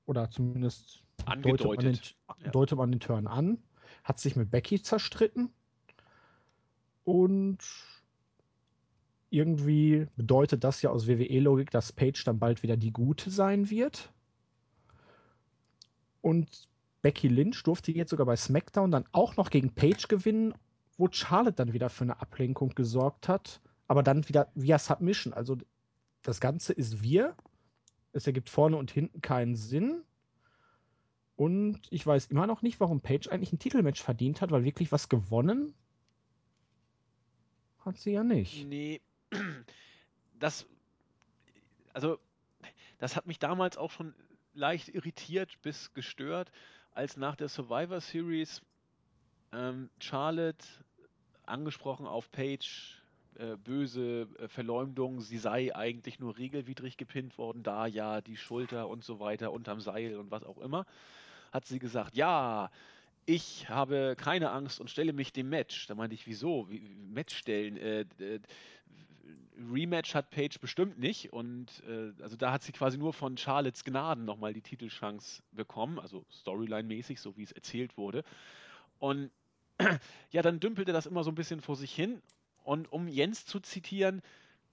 Oder 0.07 0.29
zumindest 0.31 1.05
Angedeutet. 1.27 2.17
Ja. 2.43 2.51
deutet 2.51 2.79
man 2.79 2.91
den 2.91 3.01
Turn 3.01 3.27
an. 3.27 3.59
Hat 4.03 4.19
sich 4.19 4.37
mit 4.37 4.51
Becky 4.51 4.83
zerstritten. 4.83 5.51
Und 7.05 7.59
irgendwie 9.31 10.07
bedeutet 10.17 10.65
das 10.65 10.81
ja 10.83 10.91
aus 10.91 11.07
WWE-Logik, 11.07 11.71
dass 11.71 11.93
Paige 11.93 12.23
dann 12.25 12.39
bald 12.39 12.63
wieder 12.63 12.77
die 12.77 12.93
Gute 12.93 13.31
sein 13.31 13.69
wird. 13.69 14.13
Und 16.21 16.69
Becky 17.03 17.29
Lynch 17.29 17.63
durfte 17.65 17.93
jetzt 17.93 18.11
sogar 18.11 18.25
bei 18.27 18.37
SmackDown 18.37 18.91
dann 18.91 19.05
auch 19.13 19.37
noch 19.37 19.51
gegen 19.51 19.75
Paige 19.75 20.07
gewinnen, 20.09 20.55
wo 20.97 21.09
Charlotte 21.11 21.57
dann 21.57 21.73
wieder 21.73 21.91
für 21.91 22.05
eine 22.05 22.21
Ablenkung 22.21 22.71
gesorgt 22.71 23.29
hat, 23.29 23.61
aber 23.89 24.03
dann 24.03 24.27
wieder 24.29 24.51
via 24.55 24.79
Submission. 24.79 25.35
Also 25.35 25.59
das 26.23 26.41
Ganze 26.41 26.73
ist 26.73 27.03
wir. 27.03 27.37
Es 28.13 28.27
ergibt 28.27 28.49
vorne 28.49 28.77
und 28.77 28.91
hinten 28.91 29.21
keinen 29.21 29.57
Sinn. 29.57 30.03
Und 31.37 31.81
ich 31.91 32.07
weiß 32.07 32.27
immer 32.27 32.47
noch 32.47 32.63
nicht, 32.63 32.79
warum 32.81 33.01
Paige 33.01 33.31
eigentlich 33.31 33.53
ein 33.53 33.59
Titelmatch 33.59 34.03
verdient 34.03 34.41
hat, 34.41 34.51
weil 34.51 34.65
wirklich 34.65 34.93
was 34.93 35.09
gewonnen 35.09 35.75
hat 37.85 37.99
sie 37.99 38.13
ja 38.13 38.25
nicht. 38.25 38.67
Nee, 38.67 39.01
das, 40.39 40.67
also, 41.93 42.19
das 42.99 43.17
hat 43.17 43.27
mich 43.27 43.39
damals 43.39 43.77
auch 43.77 43.91
schon 43.91 44.15
leicht 44.55 44.89
irritiert 44.89 45.61
bis 45.63 45.93
gestört, 45.93 46.51
als 46.93 47.17
nach 47.17 47.37
der 47.37 47.49
Survivor 47.49 48.01
Series 48.01 48.63
ähm, 49.53 49.91
Charlotte 49.99 50.67
angesprochen 51.45 52.07
auf 52.07 52.31
Page 52.31 53.03
äh, 53.37 53.57
böse 53.57 54.29
äh, 54.39 54.49
Verleumdung, 54.49 55.21
sie 55.21 55.39
sei 55.39 55.75
eigentlich 55.75 56.21
nur 56.21 56.39
regelwidrig 56.39 56.97
gepinnt 56.97 57.37
worden, 57.37 57.63
da 57.63 57.87
ja 57.87 58.21
die 58.21 58.37
Schulter 58.37 58.89
und 58.89 59.05
so 59.05 59.19
weiter 59.19 59.53
unterm 59.53 59.81
Seil 59.81 60.17
und 60.17 60.31
was 60.31 60.45
auch 60.45 60.59
immer, 60.59 60.87
hat 61.55 61.67
sie 61.67 61.79
gesagt, 61.79 62.17
ja, 62.17 62.69
ich 63.27 63.69
habe 63.69 64.17
keine 64.19 64.51
Angst 64.51 64.81
und 64.81 64.91
stelle 64.91 65.13
mich 65.13 65.33
dem 65.33 65.49
Match. 65.49 65.87
Da 65.87 65.95
meinte 65.95 66.15
ich, 66.15 66.27
wieso? 66.27 66.69
Wie, 66.69 66.81
Match 66.81 67.35
stellen? 67.35 67.77
Äh, 67.77 68.01
äh, 68.19 68.41
Rematch 69.57 70.15
hat 70.15 70.31
Paige 70.31 70.59
bestimmt 70.61 70.99
nicht 70.99 71.33
und 71.33 71.69
äh, 71.89 72.13
also 72.21 72.37
da 72.37 72.51
hat 72.51 72.65
sie 72.65 72.73
quasi 72.73 72.99
nur 72.99 73.13
von 73.13 73.39
Charlottes 73.39 73.85
Gnaden 73.85 74.25
nochmal 74.25 74.53
die 74.53 74.63
Titelchance 74.63 75.45
bekommen, 75.53 76.01
also 76.01 76.27
Storyline-mäßig, 76.29 77.21
so 77.21 77.37
wie 77.37 77.45
es 77.45 77.53
erzählt 77.53 77.97
wurde. 77.97 78.25
Und 78.99 79.31
ja, 80.33 80.43
dann 80.43 80.59
dümpelte 80.59 80.93
das 80.93 81.07
immer 81.07 81.23
so 81.23 81.31
ein 81.31 81.37
bisschen 81.37 81.61
vor 81.61 81.77
sich 81.77 81.95
hin. 81.95 82.21
Und 82.65 82.91
um 82.91 83.07
Jens 83.07 83.47
zu 83.47 83.61
zitieren, 83.61 84.23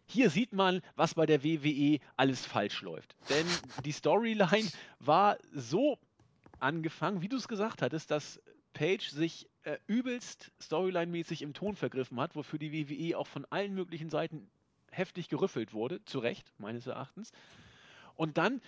hier 0.08 0.32
sieht 0.32 0.52
man, 0.52 0.82
was 0.96 1.14
bei 1.14 1.28
der 1.28 1.44
WWE 1.44 2.00
alles 2.18 2.44
falsch 2.46 2.82
läuft. 2.82 3.16
Denn 3.30 3.46
die 3.86 3.92
Storyline 3.92 4.68
war 5.00 5.38
so 5.54 6.00
angefangen, 6.62 7.22
wie 7.22 7.30
du 7.30 7.38
es 7.38 7.48
gesagt 7.48 7.82
hattest, 7.82 8.12
dass 8.12 8.42
Page 8.74 9.10
sich 9.10 9.50
äh, 9.64 9.78
übelst 9.88 10.52
Storyline-mäßig 10.62 11.42
im 11.42 11.54
Ton 11.54 11.76
vergriffen 11.76 12.20
hat, 12.20 12.36
wofür 12.36 12.60
die 12.60 12.72
WWE 12.72 13.18
auch 13.18 13.28
von 13.28 13.46
allen 13.50 13.74
möglichen 13.74 14.10
Seiten 14.10 14.50
heftig 14.92 15.30
gerüffelt 15.30 15.74
wurde, 15.74 16.04
zu 16.06 16.20
Recht, 16.20 16.52
meines 16.58 16.88
Erachtens. 16.88 17.32
Und 18.16 18.38
dann 18.38 18.62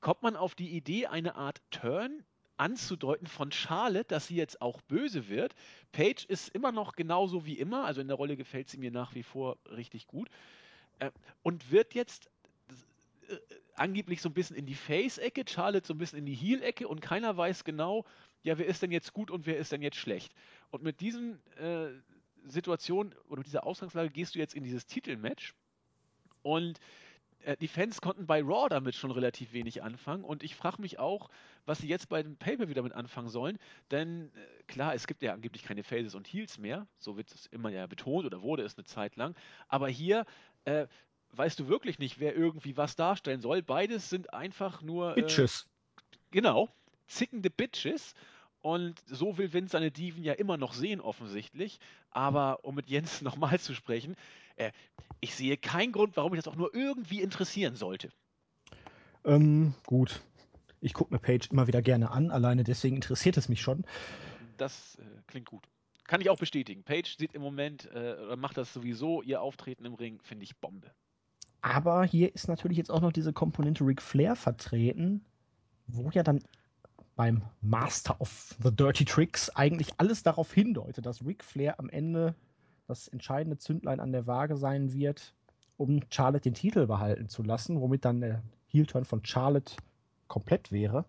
kommt 0.00 0.22
man 0.22 0.36
auf 0.36 0.54
die 0.54 0.70
Idee, 0.70 1.06
eine 1.06 1.34
Art 1.34 1.60
Turn 1.70 2.24
anzudeuten 2.56 3.26
von 3.26 3.52
Charlotte, 3.52 4.08
dass 4.08 4.26
sie 4.26 4.36
jetzt 4.36 4.60
auch 4.60 4.80
böse 4.82 5.28
wird. 5.28 5.54
Paige 5.92 6.24
ist 6.28 6.48
immer 6.48 6.72
noch 6.72 6.94
genauso 6.94 7.46
wie 7.46 7.58
immer, 7.58 7.84
also 7.84 8.00
in 8.00 8.08
der 8.08 8.16
Rolle 8.16 8.36
gefällt 8.36 8.68
sie 8.68 8.78
mir 8.78 8.90
nach 8.90 9.14
wie 9.14 9.22
vor 9.22 9.58
richtig 9.70 10.06
gut. 10.06 10.28
Äh, 10.98 11.10
und 11.42 11.70
wird 11.70 11.94
jetzt 11.94 12.28
äh, 13.28 13.36
angeblich 13.78 14.20
so 14.20 14.28
ein 14.28 14.34
bisschen 14.34 14.56
in 14.56 14.66
die 14.66 14.74
Face-Ecke, 14.74 15.44
Charlotte 15.48 15.86
so 15.86 15.94
ein 15.94 15.98
bisschen 15.98 16.18
in 16.18 16.26
die 16.26 16.34
Heel-Ecke 16.34 16.88
und 16.88 17.00
keiner 17.00 17.36
weiß 17.36 17.64
genau, 17.64 18.04
ja, 18.42 18.58
wer 18.58 18.66
ist 18.66 18.82
denn 18.82 18.92
jetzt 18.92 19.12
gut 19.12 19.30
und 19.30 19.46
wer 19.46 19.58
ist 19.58 19.72
denn 19.72 19.82
jetzt 19.82 19.96
schlecht. 19.96 20.32
Und 20.70 20.82
mit 20.82 21.00
diesen 21.00 21.40
äh, 21.56 21.88
Situationen 22.46 23.14
oder 23.28 23.38
mit 23.38 23.46
dieser 23.46 23.66
Ausgangslage 23.66 24.10
gehst 24.10 24.34
du 24.34 24.38
jetzt 24.38 24.54
in 24.54 24.64
dieses 24.64 24.86
Titelmatch 24.86 25.54
und 26.42 26.78
äh, 27.40 27.56
die 27.56 27.68
Fans 27.68 28.00
konnten 28.00 28.26
bei 28.26 28.42
Raw 28.42 28.68
damit 28.68 28.94
schon 28.94 29.10
relativ 29.10 29.52
wenig 29.52 29.82
anfangen 29.82 30.24
und 30.24 30.42
ich 30.42 30.56
frage 30.56 30.80
mich 30.80 30.98
auch, 30.98 31.30
was 31.66 31.78
sie 31.78 31.88
jetzt 31.88 32.08
bei 32.08 32.22
dem 32.22 32.36
Paper 32.36 32.68
wieder 32.68 32.82
mit 32.82 32.92
anfangen 32.92 33.28
sollen, 33.28 33.58
denn 33.90 34.32
äh, 34.34 34.62
klar, 34.66 34.94
es 34.94 35.06
gibt 35.06 35.22
ja 35.22 35.32
angeblich 35.32 35.62
keine 35.62 35.82
Faces 35.82 36.14
und 36.14 36.26
Heels 36.26 36.58
mehr, 36.58 36.86
so 36.98 37.16
wird 37.16 37.32
es 37.32 37.46
immer 37.46 37.70
ja 37.70 37.86
betont 37.86 38.26
oder 38.26 38.42
wurde 38.42 38.62
es 38.62 38.76
eine 38.76 38.84
Zeit 38.84 39.16
lang, 39.16 39.34
aber 39.68 39.88
hier 39.88 40.24
äh, 40.64 40.86
weißt 41.32 41.58
du 41.60 41.68
wirklich 41.68 41.98
nicht, 41.98 42.20
wer 42.20 42.34
irgendwie 42.34 42.76
was 42.76 42.96
darstellen 42.96 43.40
soll. 43.40 43.62
Beides 43.62 44.10
sind 44.10 44.32
einfach 44.32 44.82
nur. 44.82 45.16
Äh, 45.16 45.22
Bitches. 45.22 45.66
Genau, 46.30 46.68
zickende 47.06 47.50
Bitches. 47.50 48.14
Und 48.60 48.96
so 49.06 49.38
will 49.38 49.52
Vince 49.52 49.72
seine 49.72 49.90
Diven 49.90 50.24
ja 50.24 50.32
immer 50.32 50.56
noch 50.56 50.74
sehen, 50.74 51.00
offensichtlich. 51.00 51.78
Aber 52.10 52.64
um 52.64 52.74
mit 52.74 52.88
Jens 52.88 53.22
nochmal 53.22 53.60
zu 53.60 53.74
sprechen, 53.74 54.16
äh, 54.56 54.72
ich 55.20 55.34
sehe 55.34 55.56
keinen 55.56 55.92
Grund, 55.92 56.16
warum 56.16 56.32
mich 56.32 56.42
das 56.42 56.52
auch 56.52 56.56
nur 56.56 56.74
irgendwie 56.74 57.20
interessieren 57.22 57.76
sollte. 57.76 58.10
Ähm, 59.24 59.74
gut. 59.86 60.22
Ich 60.80 60.94
gucke 60.94 61.12
mir 61.12 61.18
Page 61.18 61.50
immer 61.50 61.66
wieder 61.66 61.82
gerne 61.82 62.10
an, 62.10 62.30
alleine 62.30 62.62
deswegen 62.62 62.96
interessiert 62.96 63.36
es 63.36 63.48
mich 63.48 63.60
schon. 63.60 63.84
Das 64.58 64.96
äh, 64.96 65.04
klingt 65.26 65.46
gut. 65.46 65.64
Kann 66.04 66.20
ich 66.20 66.30
auch 66.30 66.38
bestätigen. 66.38 66.84
Page 66.84 67.16
sieht 67.18 67.34
im 67.34 67.42
Moment, 67.42 67.90
äh, 67.92 68.36
macht 68.36 68.56
das 68.56 68.72
sowieso, 68.72 69.22
ihr 69.22 69.42
Auftreten 69.42 69.84
im 69.84 69.94
Ring, 69.94 70.20
finde 70.22 70.44
ich 70.44 70.56
Bombe. 70.56 70.90
Aber 71.60 72.04
hier 72.04 72.34
ist 72.34 72.48
natürlich 72.48 72.78
jetzt 72.78 72.90
auch 72.90 73.00
noch 73.00 73.12
diese 73.12 73.32
Komponente 73.32 73.84
Ric 73.84 74.00
Flair 74.00 74.36
vertreten, 74.36 75.24
wo 75.86 76.10
ja 76.10 76.22
dann 76.22 76.40
beim 77.16 77.42
Master 77.60 78.20
of 78.20 78.56
the 78.62 78.70
Dirty 78.70 79.04
Tricks 79.04 79.50
eigentlich 79.50 79.90
alles 79.98 80.22
darauf 80.22 80.52
hindeutet, 80.52 81.04
dass 81.04 81.24
Ric 81.24 81.42
Flair 81.42 81.80
am 81.80 81.88
Ende 81.90 82.34
das 82.86 83.08
entscheidende 83.08 83.58
Zündlein 83.58 83.98
an 83.98 84.12
der 84.12 84.26
Waage 84.26 84.56
sein 84.56 84.92
wird, 84.92 85.34
um 85.76 86.00
Charlotte 86.10 86.42
den 86.42 86.54
Titel 86.54 86.86
behalten 86.86 87.28
zu 87.28 87.42
lassen, 87.42 87.80
womit 87.80 88.04
dann 88.04 88.20
der 88.20 88.42
Heel-Turn 88.68 89.04
von 89.04 89.24
Charlotte 89.24 89.74
komplett 90.28 90.70
wäre. 90.70 91.04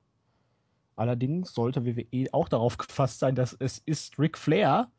Allerdings 0.96 1.54
sollte 1.54 1.86
WWE 1.86 2.34
auch 2.34 2.50
darauf 2.50 2.78
gefasst 2.78 3.20
sein, 3.20 3.36
dass 3.36 3.54
es 3.54 3.80
ist 3.86 4.18
Ric 4.18 4.38
Flair 4.38 4.90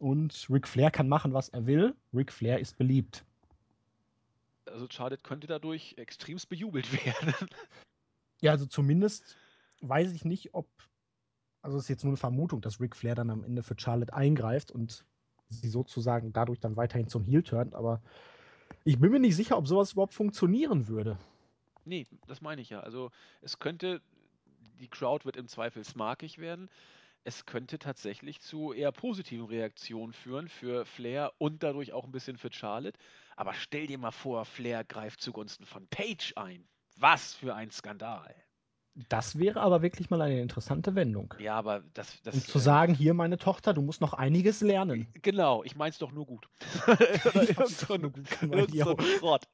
und 0.00 0.46
Ric 0.50 0.68
Flair 0.68 0.90
kann 0.90 1.08
machen, 1.08 1.32
was 1.32 1.48
er 1.48 1.66
will. 1.66 1.94
Ric 2.12 2.30
Flair 2.30 2.60
ist 2.60 2.76
beliebt 2.76 3.24
also 4.72 4.86
Charlotte 4.90 5.22
könnte 5.22 5.46
dadurch 5.46 5.94
extremst 5.98 6.48
bejubelt 6.48 6.92
werden. 7.06 7.34
Ja, 8.40 8.52
also 8.52 8.66
zumindest 8.66 9.36
weiß 9.80 10.12
ich 10.12 10.24
nicht, 10.24 10.54
ob, 10.54 10.68
also 11.62 11.76
es 11.76 11.84
ist 11.84 11.88
jetzt 11.88 12.04
nur 12.04 12.10
eine 12.10 12.16
Vermutung, 12.16 12.60
dass 12.60 12.80
Ric 12.80 12.96
Flair 12.96 13.14
dann 13.14 13.30
am 13.30 13.44
Ende 13.44 13.62
für 13.62 13.78
Charlotte 13.78 14.14
eingreift 14.14 14.70
und 14.70 15.04
sie 15.48 15.68
sozusagen 15.68 16.32
dadurch 16.32 16.60
dann 16.60 16.76
weiterhin 16.76 17.08
zum 17.08 17.24
Heel 17.24 17.42
turnt, 17.42 17.74
aber 17.74 18.02
ich 18.84 18.98
bin 18.98 19.10
mir 19.10 19.20
nicht 19.20 19.36
sicher, 19.36 19.56
ob 19.56 19.66
sowas 19.66 19.92
überhaupt 19.92 20.14
funktionieren 20.14 20.88
würde. 20.88 21.18
Nee, 21.84 22.06
das 22.26 22.40
meine 22.40 22.60
ich 22.60 22.70
ja. 22.70 22.80
Also 22.80 23.10
es 23.40 23.58
könnte, 23.58 24.02
die 24.78 24.88
Crowd 24.88 25.24
wird 25.24 25.36
im 25.36 25.48
Zweifel 25.48 25.84
smarkig 25.84 26.38
werden. 26.38 26.68
Es 27.28 27.44
könnte 27.44 27.78
tatsächlich 27.78 28.40
zu 28.40 28.72
eher 28.72 28.90
positiven 28.90 29.44
Reaktionen 29.44 30.14
führen 30.14 30.48
für 30.48 30.86
Flair 30.86 31.34
und 31.36 31.62
dadurch 31.62 31.92
auch 31.92 32.04
ein 32.04 32.10
bisschen 32.10 32.38
für 32.38 32.50
Charlotte. 32.50 32.98
Aber 33.36 33.52
stell 33.52 33.86
dir 33.86 33.98
mal 33.98 34.12
vor, 34.12 34.46
Flair 34.46 34.82
greift 34.82 35.20
zugunsten 35.20 35.66
von 35.66 35.86
Page 35.88 36.32
ein. 36.36 36.66
Was 36.96 37.34
für 37.34 37.54
ein 37.54 37.70
Skandal. 37.70 38.34
Das 39.10 39.38
wäre 39.38 39.60
aber 39.60 39.82
wirklich 39.82 40.08
mal 40.08 40.22
eine 40.22 40.40
interessante 40.40 40.94
Wendung. 40.94 41.34
Ja, 41.38 41.56
aber 41.56 41.82
das. 41.92 42.18
das 42.22 42.34
um 42.34 42.40
zu 42.40 42.56
äh, 42.56 42.62
sagen, 42.62 42.94
hier, 42.94 43.12
meine 43.12 43.36
Tochter, 43.36 43.74
du 43.74 43.82
musst 43.82 44.00
noch 44.00 44.14
einiges 44.14 44.62
lernen. 44.62 45.06
Genau, 45.20 45.62
ich 45.64 45.76
mein's 45.76 45.98
doch 45.98 46.12
nur 46.12 46.24
gut. 46.24 46.48
So 47.66 47.98
so 48.72 48.96
Schrott. 49.18 49.46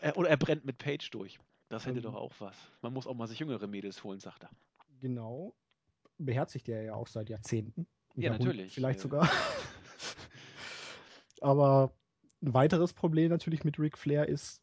Äh, 0.00 0.12
oder 0.12 0.30
er 0.30 0.38
brennt 0.38 0.64
mit 0.64 0.78
Page 0.78 1.10
durch. 1.10 1.38
Das 1.68 1.84
hätte 1.84 1.98
ähm, 1.98 2.04
doch 2.04 2.14
auch 2.14 2.32
was. 2.38 2.56
Man 2.80 2.94
muss 2.94 3.06
auch 3.06 3.14
mal 3.14 3.26
sich 3.26 3.38
jüngere 3.38 3.66
Mädels 3.66 4.02
holen, 4.02 4.18
sagt 4.18 4.44
er. 4.44 4.50
Genau. 4.98 5.54
Beherzigt 6.18 6.68
er 6.68 6.82
ja 6.82 6.94
auch 6.94 7.06
seit 7.06 7.28
Jahrzehnten. 7.28 7.86
Ja, 8.14 8.30
natürlich. 8.30 8.74
Vielleicht 8.74 9.00
sogar. 9.00 9.30
aber 11.40 11.92
ein 12.42 12.54
weiteres 12.54 12.92
Problem 12.92 13.30
natürlich 13.30 13.64
mit 13.64 13.78
Ric 13.78 13.98
Flair 13.98 14.28
ist, 14.28 14.62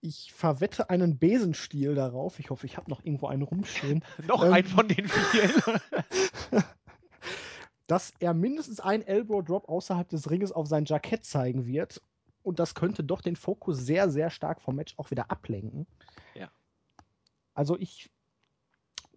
ich 0.00 0.32
verwette 0.32 0.90
einen 0.90 1.18
Besenstiel 1.18 1.94
darauf. 1.94 2.38
Ich 2.38 2.50
hoffe, 2.50 2.66
ich 2.66 2.76
habe 2.76 2.90
noch 2.90 3.04
irgendwo 3.04 3.26
einen 3.26 3.42
rumstehen. 3.42 4.04
noch 4.26 4.44
ähm, 4.44 4.52
einen 4.52 4.68
von 4.68 4.88
den 4.88 5.08
vielen. 5.08 5.62
dass 7.86 8.12
er 8.20 8.34
mindestens 8.34 8.80
einen 8.80 9.02
Elbow 9.02 9.42
Drop 9.42 9.68
außerhalb 9.68 10.08
des 10.08 10.30
Ringes 10.30 10.52
auf 10.52 10.66
sein 10.66 10.84
Jackett 10.84 11.24
zeigen 11.24 11.66
wird. 11.66 12.02
Und 12.42 12.58
das 12.58 12.74
könnte 12.74 13.02
doch 13.02 13.22
den 13.22 13.34
Fokus 13.34 13.78
sehr, 13.78 14.10
sehr 14.10 14.30
stark 14.30 14.60
vom 14.60 14.76
Match 14.76 14.94
auch 14.98 15.10
wieder 15.10 15.30
ablenken. 15.30 15.86
Ja. 16.34 16.50
Also 17.54 17.78
ich 17.78 18.10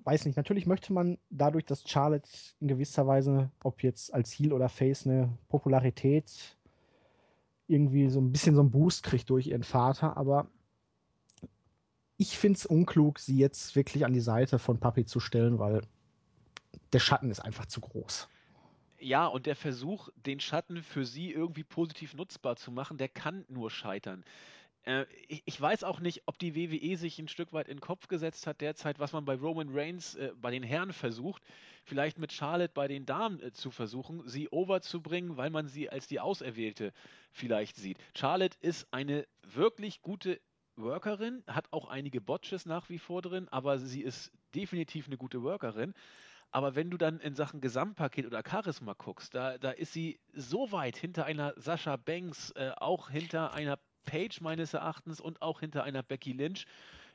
weiß 0.03 0.25
nicht, 0.25 0.37
natürlich 0.37 0.65
möchte 0.65 0.93
man 0.93 1.17
dadurch, 1.29 1.65
dass 1.65 1.87
Charlotte 1.87 2.29
in 2.59 2.67
gewisser 2.67 3.07
Weise, 3.07 3.51
ob 3.63 3.83
jetzt 3.83 4.13
als 4.13 4.31
Heel 4.31 4.53
oder 4.53 4.69
Face, 4.69 5.05
eine 5.05 5.37
Popularität 5.49 6.57
irgendwie 7.67 8.09
so 8.09 8.19
ein 8.19 8.31
bisschen 8.31 8.55
so 8.55 8.61
einen 8.61 8.71
Boost 8.71 9.03
kriegt 9.03 9.29
durch 9.29 9.47
ihren 9.47 9.63
Vater, 9.63 10.17
aber 10.17 10.47
ich 12.17 12.37
finde 12.37 12.57
es 12.57 12.65
unklug, 12.65 13.17
sie 13.19 13.37
jetzt 13.37 13.75
wirklich 13.75 14.05
an 14.05 14.13
die 14.13 14.19
Seite 14.19 14.59
von 14.59 14.79
Papi 14.79 15.05
zu 15.05 15.19
stellen, 15.19 15.57
weil 15.57 15.81
der 16.93 16.99
Schatten 16.99 17.31
ist 17.31 17.39
einfach 17.39 17.65
zu 17.65 17.81
groß. 17.81 18.29
Ja, 18.99 19.25
und 19.25 19.47
der 19.47 19.55
Versuch, 19.55 20.09
den 20.15 20.39
Schatten 20.39 20.83
für 20.83 21.05
sie 21.05 21.31
irgendwie 21.31 21.63
positiv 21.63 22.13
nutzbar 22.13 22.57
zu 22.57 22.71
machen, 22.71 22.97
der 22.97 23.09
kann 23.09 23.45
nur 23.49 23.71
scheitern. 23.71 24.23
Äh, 24.83 25.05
ich, 25.27 25.43
ich, 25.45 25.61
weiß 25.61 25.83
auch 25.83 25.99
nicht, 25.99 26.23
ob 26.25 26.39
die 26.39 26.55
WWE 26.55 26.97
sich 26.97 27.19
ein 27.19 27.27
Stück 27.27 27.53
weit 27.53 27.67
in 27.67 27.77
den 27.77 27.81
Kopf 27.81 28.07
gesetzt 28.07 28.47
hat 28.47 28.61
derzeit, 28.61 28.99
was 28.99 29.13
man 29.13 29.25
bei 29.25 29.35
Roman 29.35 29.69
Reigns 29.71 30.15
äh, 30.15 30.31
bei 30.41 30.51
den 30.51 30.63
Herren 30.63 30.91
versucht, 30.91 31.43
vielleicht 31.83 32.17
mit 32.17 32.31
Charlotte 32.31 32.73
bei 32.73 32.87
den 32.87 33.05
Damen 33.05 33.41
äh, 33.41 33.51
zu 33.51 33.69
versuchen, 33.69 34.27
sie 34.27 34.49
overzubringen, 34.49 35.37
weil 35.37 35.51
man 35.51 35.67
sie 35.67 35.89
als 35.89 36.07
die 36.07 36.19
Auserwählte 36.19 36.93
vielleicht 37.31 37.75
sieht. 37.75 37.97
Charlotte 38.15 38.57
ist 38.61 38.87
eine 38.91 39.27
wirklich 39.43 40.01
gute 40.01 40.41
Workerin, 40.75 41.43
hat 41.47 41.71
auch 41.71 41.87
einige 41.87 42.21
Botches 42.21 42.65
nach 42.65 42.89
wie 42.89 42.99
vor 42.99 43.21
drin, 43.21 43.47
aber 43.49 43.77
sie 43.77 44.01
ist 44.01 44.31
definitiv 44.55 45.07
eine 45.07 45.17
gute 45.17 45.43
Workerin. 45.43 45.93
Aber 46.53 46.75
wenn 46.75 46.89
du 46.89 46.97
dann 46.97 47.19
in 47.21 47.33
Sachen 47.33 47.61
Gesamtpaket 47.61 48.25
oder 48.25 48.43
Charisma 48.45 48.93
guckst, 48.93 49.33
da, 49.33 49.57
da 49.57 49.71
ist 49.71 49.93
sie 49.93 50.19
so 50.33 50.71
weit 50.71 50.97
hinter 50.97 51.25
einer 51.25 51.53
Sascha 51.55 51.95
Banks, 51.95 52.51
äh, 52.51 52.71
auch 52.75 53.09
hinter 53.09 53.53
einer 53.53 53.79
Page 54.05 54.41
meines 54.41 54.73
Erachtens 54.73 55.19
und 55.19 55.41
auch 55.41 55.59
hinter 55.59 55.83
einer 55.83 56.03
Becky 56.03 56.33
Lynch. 56.33 56.65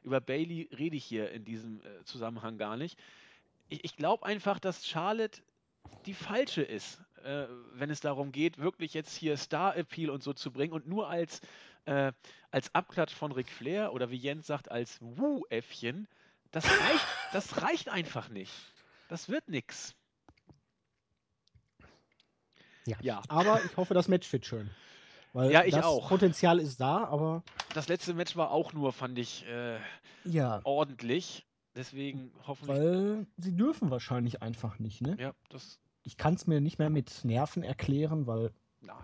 Über 0.02 0.20
Bailey 0.20 0.68
rede 0.76 0.96
ich 0.96 1.04
hier 1.04 1.30
in 1.30 1.44
diesem 1.44 1.80
äh, 1.80 2.04
Zusammenhang 2.04 2.58
gar 2.58 2.76
nicht. 2.76 2.98
Ich, 3.68 3.84
ich 3.84 3.96
glaube 3.96 4.24
einfach, 4.24 4.58
dass 4.58 4.86
Charlotte 4.86 5.42
die 6.06 6.14
falsche 6.14 6.62
ist, 6.62 7.00
äh, 7.24 7.46
wenn 7.72 7.90
es 7.90 8.00
darum 8.00 8.32
geht, 8.32 8.58
wirklich 8.58 8.94
jetzt 8.94 9.16
hier 9.16 9.36
Star-Appeal 9.36 10.10
und 10.10 10.22
so 10.22 10.32
zu 10.32 10.52
bringen 10.52 10.72
und 10.72 10.86
nur 10.86 11.08
als, 11.08 11.40
äh, 11.86 12.12
als 12.50 12.74
Abklatsch 12.74 13.14
von 13.14 13.32
Ric 13.32 13.48
Flair 13.48 13.92
oder 13.92 14.10
wie 14.10 14.16
Jens 14.16 14.46
sagt, 14.46 14.70
als 14.70 15.00
Wu-Äffchen, 15.00 16.08
das 16.52 16.64
reicht, 16.64 17.06
das 17.32 17.62
reicht 17.62 17.88
einfach 17.88 18.28
nicht. 18.28 18.52
Das 19.08 19.28
wird 19.28 19.48
nix. 19.48 19.94
Ja. 22.86 22.96
ja. 23.00 23.22
Aber 23.28 23.64
ich 23.64 23.76
hoffe, 23.76 23.94
das 23.94 24.08
Match 24.08 24.32
wird 24.32 24.46
schön. 24.46 24.70
Weil 25.36 25.52
ja, 25.52 25.64
ich 25.64 25.74
das 25.74 25.84
auch. 25.84 26.08
Potenzial 26.08 26.58
ist 26.58 26.80
da, 26.80 27.04
aber. 27.04 27.42
Das 27.74 27.88
letzte 27.88 28.14
Match 28.14 28.36
war 28.36 28.50
auch 28.52 28.72
nur, 28.72 28.94
fand 28.94 29.18
ich, 29.18 29.44
äh, 29.46 29.76
ja. 30.24 30.62
ordentlich. 30.64 31.44
Deswegen 31.74 32.32
hoffentlich. 32.46 32.78
Weil 32.78 33.26
sie 33.36 33.54
dürfen 33.54 33.90
wahrscheinlich 33.90 34.40
einfach 34.40 34.78
nicht, 34.78 35.02
ne? 35.02 35.14
Ja, 35.20 35.34
das. 35.50 35.78
Ich 36.04 36.16
kann 36.16 36.34
es 36.34 36.46
mir 36.46 36.62
nicht 36.62 36.78
mehr 36.78 36.88
mit 36.88 37.22
Nerven 37.22 37.62
erklären, 37.62 38.26
weil. 38.26 38.50
Nein. 38.80 38.96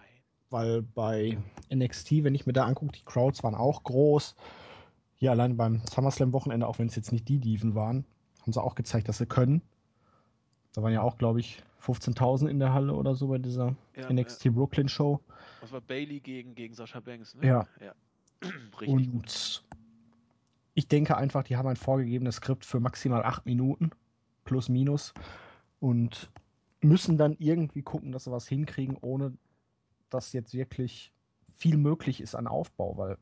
Weil 0.48 0.80
bei 0.80 1.36
NXT, 1.70 2.24
wenn 2.24 2.34
ich 2.34 2.46
mir 2.46 2.54
da 2.54 2.64
angucke, 2.64 2.92
die 2.92 3.04
Crowds 3.04 3.42
waren 3.42 3.54
auch 3.54 3.82
groß. 3.82 4.34
Hier 5.16 5.32
allein 5.32 5.58
beim 5.58 5.82
SummerSlam-Wochenende, 5.84 6.66
auch 6.66 6.78
wenn 6.78 6.88
es 6.88 6.96
jetzt 6.96 7.12
nicht 7.12 7.28
die 7.28 7.40
Dieven 7.40 7.74
waren, 7.74 8.06
haben 8.40 8.54
sie 8.54 8.62
auch 8.62 8.74
gezeigt, 8.74 9.06
dass 9.06 9.18
sie 9.18 9.26
können. 9.26 9.60
Da 10.72 10.82
waren 10.82 10.92
ja 10.92 11.02
auch, 11.02 11.18
glaube 11.18 11.40
ich, 11.40 11.62
15.000 11.82 12.48
in 12.48 12.58
der 12.58 12.72
Halle 12.72 12.94
oder 12.94 13.14
so 13.14 13.28
bei 13.28 13.38
dieser 13.38 13.74
ja, 13.96 14.12
NXT 14.12 14.46
äh, 14.46 14.50
Brooklyn 14.50 14.88
Show. 14.88 15.20
Das 15.60 15.72
war 15.72 15.80
Bailey 15.80 16.20
gegen, 16.20 16.54
gegen 16.54 16.74
Sascha 16.74 17.00
Banks, 17.00 17.34
ne? 17.34 17.46
Ja. 17.46 17.66
ja. 17.80 17.94
Richtig. 18.80 18.88
Und 18.88 19.12
gut. 19.12 19.64
ich 20.74 20.88
denke 20.88 21.16
einfach, 21.16 21.42
die 21.44 21.56
haben 21.56 21.68
ein 21.68 21.76
vorgegebenes 21.76 22.36
Skript 22.36 22.64
für 22.64 22.80
maximal 22.80 23.22
acht 23.22 23.46
Minuten. 23.46 23.90
Plus, 24.44 24.68
minus. 24.68 25.12
Und 25.80 26.30
müssen 26.80 27.16
dann 27.16 27.36
irgendwie 27.38 27.82
gucken, 27.82 28.12
dass 28.12 28.24
sie 28.24 28.32
was 28.32 28.48
hinkriegen, 28.48 28.96
ohne 29.00 29.32
dass 30.10 30.32
jetzt 30.32 30.54
wirklich 30.54 31.12
viel 31.56 31.76
möglich 31.76 32.20
ist 32.20 32.34
an 32.34 32.46
Aufbau, 32.46 32.96
weil 32.96 33.18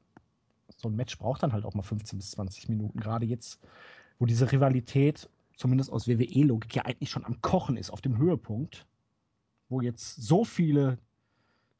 so 0.76 0.88
ein 0.88 0.96
Match 0.96 1.18
braucht 1.18 1.42
dann 1.42 1.52
halt 1.52 1.64
auch 1.64 1.74
mal 1.74 1.82
15 1.82 2.18
bis 2.18 2.30
20 2.32 2.68
Minuten. 2.68 3.00
Gerade 3.00 3.26
jetzt, 3.26 3.60
wo 4.18 4.26
diese 4.26 4.50
Rivalität, 4.50 5.28
zumindest 5.60 5.92
aus 5.92 6.08
WWE-Logik, 6.08 6.74
ja 6.74 6.86
eigentlich 6.86 7.10
schon 7.10 7.26
am 7.26 7.42
Kochen 7.42 7.76
ist, 7.76 7.90
auf 7.90 8.00
dem 8.00 8.16
Höhepunkt, 8.16 8.86
wo 9.68 9.82
jetzt 9.82 10.16
so 10.16 10.42
viele 10.42 10.96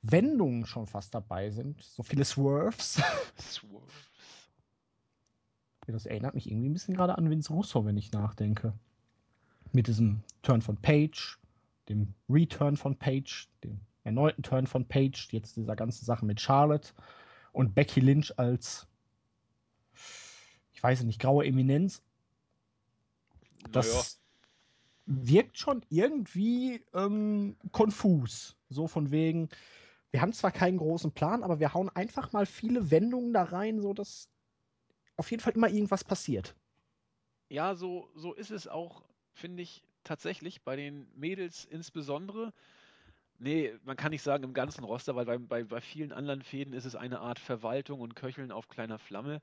Wendungen 0.03 0.67
schon 0.67 0.87
fast 0.87 1.15
dabei 1.15 1.51
sind, 1.51 1.83
so 1.83 2.03
viele 2.03 2.27
Swerves. 2.27 3.01
Swerves. 3.39 4.11
Das 5.87 6.05
erinnert 6.05 6.35
mich 6.35 6.49
irgendwie 6.49 6.69
ein 6.69 6.75
bisschen 6.75 6.95
gerade 6.95 7.17
an 7.17 7.31
Vince 7.31 7.53
Russo, 7.53 7.85
wenn 7.87 7.97
ich 7.97 8.13
nachdenke. 8.13 8.75
Mit 9.73 9.87
diesem 9.87 10.23
Turn 10.43 10.61
von 10.61 10.77
Page, 10.77 11.39
dem 11.89 12.15
Return 12.29 12.77
von 12.77 12.97
Page, 12.97 13.49
dem 13.65 13.81
erneuten 14.05 14.43
Turn 14.43 14.67
von 14.67 14.87
Page, 14.87 15.29
jetzt 15.33 15.57
dieser 15.57 15.75
ganze 15.75 16.05
Sache 16.05 16.27
mit 16.27 16.39
Charlotte 16.41 16.93
und 17.53 17.75
Becky 17.75 18.01
Lynch 18.01 18.39
als, 18.39 18.87
ich 20.75 20.83
weiß 20.83 21.03
nicht, 21.05 21.19
graue 21.19 21.47
Eminenz. 21.47 22.03
Das 23.69 24.21
naja. 25.07 25.27
wirkt 25.27 25.59
schon 25.59 25.85
irgendwie 25.91 26.85
ähm, 26.95 27.57
konfus. 27.73 28.57
So 28.69 28.87
von 28.87 29.11
wegen, 29.11 29.49
wir 30.11 30.21
haben 30.21 30.33
zwar 30.33 30.53
keinen 30.53 30.79
großen 30.79 31.13
Plan, 31.13 31.43
aber 31.43 31.61
wir 31.61 31.75
hauen 31.75 31.89
einfach 31.91 32.33
mal 32.33 32.47
viele 32.47 32.91
Wendungen 32.91 33.33
da 33.33 33.45
rein, 33.45 33.81
so 33.81 33.93
dass 33.93 34.29
auf 35.17 35.31
jeden 35.31 35.43
Fall 35.43 35.53
immer 35.53 35.69
irgendwas 35.69 36.05
passiert. 36.05 36.55
Ja, 37.49 37.75
so, 37.75 38.11
so 38.15 38.33
ist 38.33 38.51
es 38.51 38.69
auch, 38.69 39.03
finde 39.35 39.63
ich, 39.63 39.83
tatsächlich 40.05 40.63
bei 40.63 40.77
den 40.77 41.07
Mädels 41.15 41.65
insbesondere. 41.65 42.53
Nee, 43.39 43.75
man 43.85 43.97
kann 43.97 44.11
nicht 44.11 44.23
sagen 44.23 44.45
im 44.45 44.55
ganzen 44.55 44.85
Roster, 44.85 45.17
weil 45.17 45.25
bei, 45.25 45.39
bei, 45.39 45.65
bei 45.65 45.81
vielen 45.81 46.13
anderen 46.13 46.43
Fäden 46.43 46.73
ist 46.75 46.85
es 46.85 46.95
eine 46.95 47.21
Art 47.21 47.39
Verwaltung 47.39 48.01
und 48.01 48.15
Köcheln 48.17 48.53
auf 48.53 48.69
kleiner 48.69 48.99
Flamme. 48.99 49.41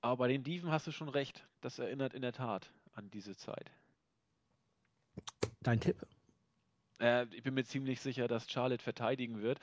Aber 0.00 0.18
bei 0.18 0.28
den 0.28 0.44
Dieven 0.44 0.70
hast 0.70 0.86
du 0.86 0.92
schon 0.92 1.08
recht. 1.08 1.46
Das 1.60 1.78
erinnert 1.78 2.14
in 2.14 2.22
der 2.22 2.32
Tat 2.32 2.72
an 3.00 3.10
diese 3.10 3.36
Zeit. 3.36 3.70
Dein 5.62 5.80
Tipp? 5.80 5.96
Äh, 7.00 7.26
ich 7.34 7.42
bin 7.42 7.54
mir 7.54 7.64
ziemlich 7.64 8.00
sicher, 8.00 8.28
dass 8.28 8.50
Charlotte 8.50 8.82
verteidigen 8.82 9.42
wird, 9.42 9.58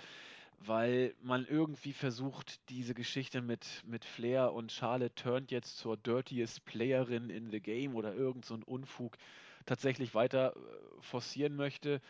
weil 0.60 1.15
man 1.21 1.45
irgendwie 1.45 1.93
versucht, 1.93 2.60
diese 2.69 2.93
Geschichte 2.93 3.41
mit, 3.41 3.84
mit 3.86 4.06
Flair 4.06 4.54
und 4.54 4.71
Charlotte 4.71 5.15
turnt 5.15 5.52
jetzt 5.52 5.78
zur 5.78 5.97
dirtiest 5.97 6.65
Playerin 6.65 7.30
in 7.30 7.50
the 7.50 7.60
game 7.60 7.95
oder 7.95 8.13
irgend 8.13 8.45
so 8.45 8.56
ein 8.56 8.63
Unfug 8.63 9.17
tatsächlich 9.65 10.13
weiter 10.13 10.56
äh, 10.56 11.02
forcieren 11.02 11.56
möchte 11.56 12.02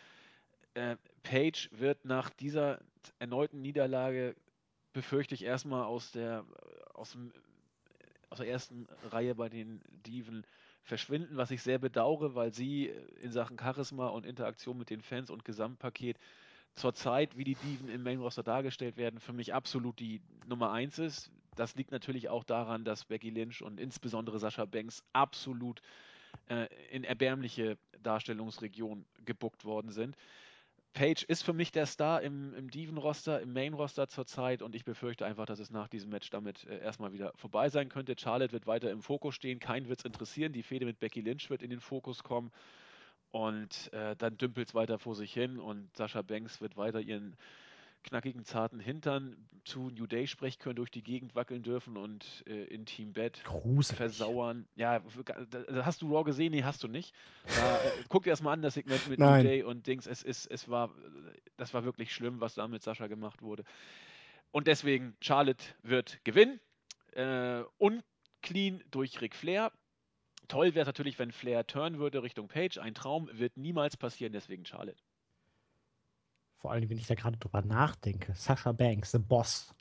äh, 0.78 0.98
Page 1.24 1.70
wird 1.72 2.06
nach 2.06 2.30
dieser 2.30 2.80
erneuten 3.20 3.62
Niederlage, 3.62 4.36
befürchte 4.94 5.34
ich, 5.34 5.44
erstmal 5.44 5.84
aus 5.84 6.12
der, 6.12 6.46
aus, 6.94 7.12
dem, 7.12 7.34
aus 8.30 8.40
der 8.40 8.48
ersten 8.48 8.88
Reihe 9.10 9.36
bei 9.36 9.50
den 9.50 9.82
Diven 10.06 10.46
verschwinden, 10.84 11.38
was 11.38 11.52
ich 11.52 11.62
sehr 11.62 11.80
bedauere, 11.80 12.36
weil 12.36 12.54
sie 12.54 12.92
in 13.22 13.32
Sachen 13.32 13.58
Charisma 13.60 14.08
und 14.08 14.26
Interaktion 14.26 14.78
mit 14.78 14.90
den 14.90 15.02
Fans 15.02 15.30
und 15.30 15.46
Gesamtpaket 15.46 16.18
zurzeit, 16.76 17.38
wie 17.38 17.44
die 17.44 17.56
Diven 17.56 17.90
im 17.90 18.04
Main 18.04 18.20
Roster 18.20 18.44
dargestellt 18.44 18.98
werden, 18.98 19.20
für 19.20 19.34
mich 19.34 19.54
absolut 19.54 20.00
die 20.00 20.22
Nummer 20.48 20.72
eins 20.72 21.00
ist. 21.00 21.32
Das 21.56 21.76
liegt 21.76 21.92
natürlich 21.92 22.30
auch 22.30 22.44
daran, 22.44 22.86
dass 22.86 23.06
Becky 23.06 23.32
Lynch 23.32 23.64
und 23.64 23.80
insbesondere 23.80 24.40
Sascha 24.40 24.66
Banks 24.66 25.04
absolut 25.12 25.82
äh, 26.50 26.68
in 26.92 27.04
erbärmliche 27.04 27.78
Darstellungsregion 28.04 29.06
gebuckt 29.26 29.66
worden 29.66 29.92
sind. 29.92 30.16
Page 30.98 31.22
ist 31.26 31.44
für 31.44 31.54
mich 31.54 31.72
der 31.72 31.86
Star 31.86 32.24
im, 32.24 32.56
im 32.56 32.72
Diven-Roster, 32.72 33.40
im 33.40 33.54
Main-Roster 33.54 34.08
zurzeit 34.08 34.64
und 34.64 34.74
ich 34.74 34.84
befürchte 34.84 35.28
einfach, 35.28 35.46
dass 35.46 35.60
es 35.60 35.70
nach 35.70 35.88
diesem 35.88 36.10
Match 36.10 36.32
damit 36.32 36.66
äh, 36.66 36.80
erstmal 36.80 37.14
wieder 37.14 37.34
vorbei 37.36 37.70
sein 37.70 37.88
könnte. 37.88 38.16
Charlotte 38.18 38.52
wird 38.52 38.66
weiter 38.66 38.90
im 38.90 39.04
Fokus 39.04 39.36
stehen, 39.36 39.60
keinen 39.60 39.90
wird 39.90 40.00
es 40.00 40.06
interessieren. 40.06 40.54
Die 40.54 40.64
Fehde 40.64 40.88
mit 40.88 41.00
Becky 41.00 41.22
Lynch 41.22 41.52
wird 41.52 41.62
in 41.62 41.70
den 41.70 41.82
Fokus 41.82 42.24
kommen 42.24 42.52
und 43.30 43.94
äh, 43.94 44.16
dann 44.16 44.40
dümpelt 44.40 44.70
es 44.70 44.74
weiter 44.74 44.98
vor 44.98 45.14
sich 45.14 45.32
hin 45.32 45.60
und 45.60 45.96
Sascha 45.96 46.24
Banks 46.24 46.62
wird 46.62 46.78
weiter 46.78 47.00
ihren 47.00 47.38
knackigen, 48.04 48.44
zarten 48.46 48.80
Hintern 48.80 49.48
zu 49.64 49.90
New 49.90 50.08
Day 50.08 50.28
Sprechchören 50.28 50.76
durch 50.76 50.90
die 50.90 51.04
Gegend 51.04 51.36
wackeln 51.36 51.62
dürfen 51.62 51.98
und 51.98 52.44
äh, 52.48 52.64
in 52.66 52.86
Team 52.86 53.14
Bed 53.14 53.44
Gruselig. 53.44 53.98
versauern. 53.98 54.68
Ja, 54.76 55.02
da, 55.50 55.86
hast 55.86 56.02
du 56.02 56.16
Raw 56.16 56.24
gesehen? 56.24 56.52
Nee, 56.52 56.64
hast 56.64 56.84
du 56.84 56.88
nicht. 56.88 57.14
Da, 57.46 57.78
äh, 57.84 57.92
guck 58.08 58.24
dir 58.24 58.30
erstmal 58.30 58.54
an, 58.54 58.62
das 58.62 58.76
Segment 58.76 59.08
mit 59.10 59.20
Nein. 59.20 59.44
New 59.44 59.50
Day 59.50 59.64
und 59.64 59.86
Dings. 59.88 60.08
Es, 60.08 60.24
es, 60.24 60.46
es 60.46 60.70
war, 60.70 60.94
das 61.58 61.74
war 61.74 61.84
wirklich 61.84 62.14
schlimm, 62.14 62.40
was 62.40 62.56
da 62.56 62.68
mit 62.68 62.82
Sascha 62.82 63.08
gemacht 63.08 63.42
wurde. 63.42 63.64
Und 64.52 64.68
deswegen, 64.68 65.16
Charlotte 65.22 65.64
wird 65.84 66.24
gewinnen. 66.24 66.60
Äh, 67.12 67.64
unclean 67.78 68.84
durch 68.92 69.20
Ric 69.22 69.36
Flair. 69.36 69.72
Toll 70.48 70.76
wäre 70.76 70.84
es 70.84 70.88
natürlich, 70.88 71.20
wenn 71.20 71.32
Flair 71.32 71.68
turn 71.68 72.00
würde 72.00 72.24
Richtung 72.24 72.48
Page. 72.48 72.78
Ein 72.78 72.94
Traum 72.94 73.30
wird 73.34 73.58
niemals 73.58 73.98
passieren, 73.98 74.32
deswegen 74.32 74.66
Charlotte. 74.66 75.02
Vor 76.58 76.72
allem, 76.72 76.90
wenn 76.90 76.98
ich 76.98 77.08
da 77.08 77.16
gerade 77.16 77.38
drüber 77.38 77.62
nachdenke. 77.62 78.34
Sasha 78.36 78.72
Banks, 78.72 79.12
The 79.12 79.20
Boss. 79.20 79.76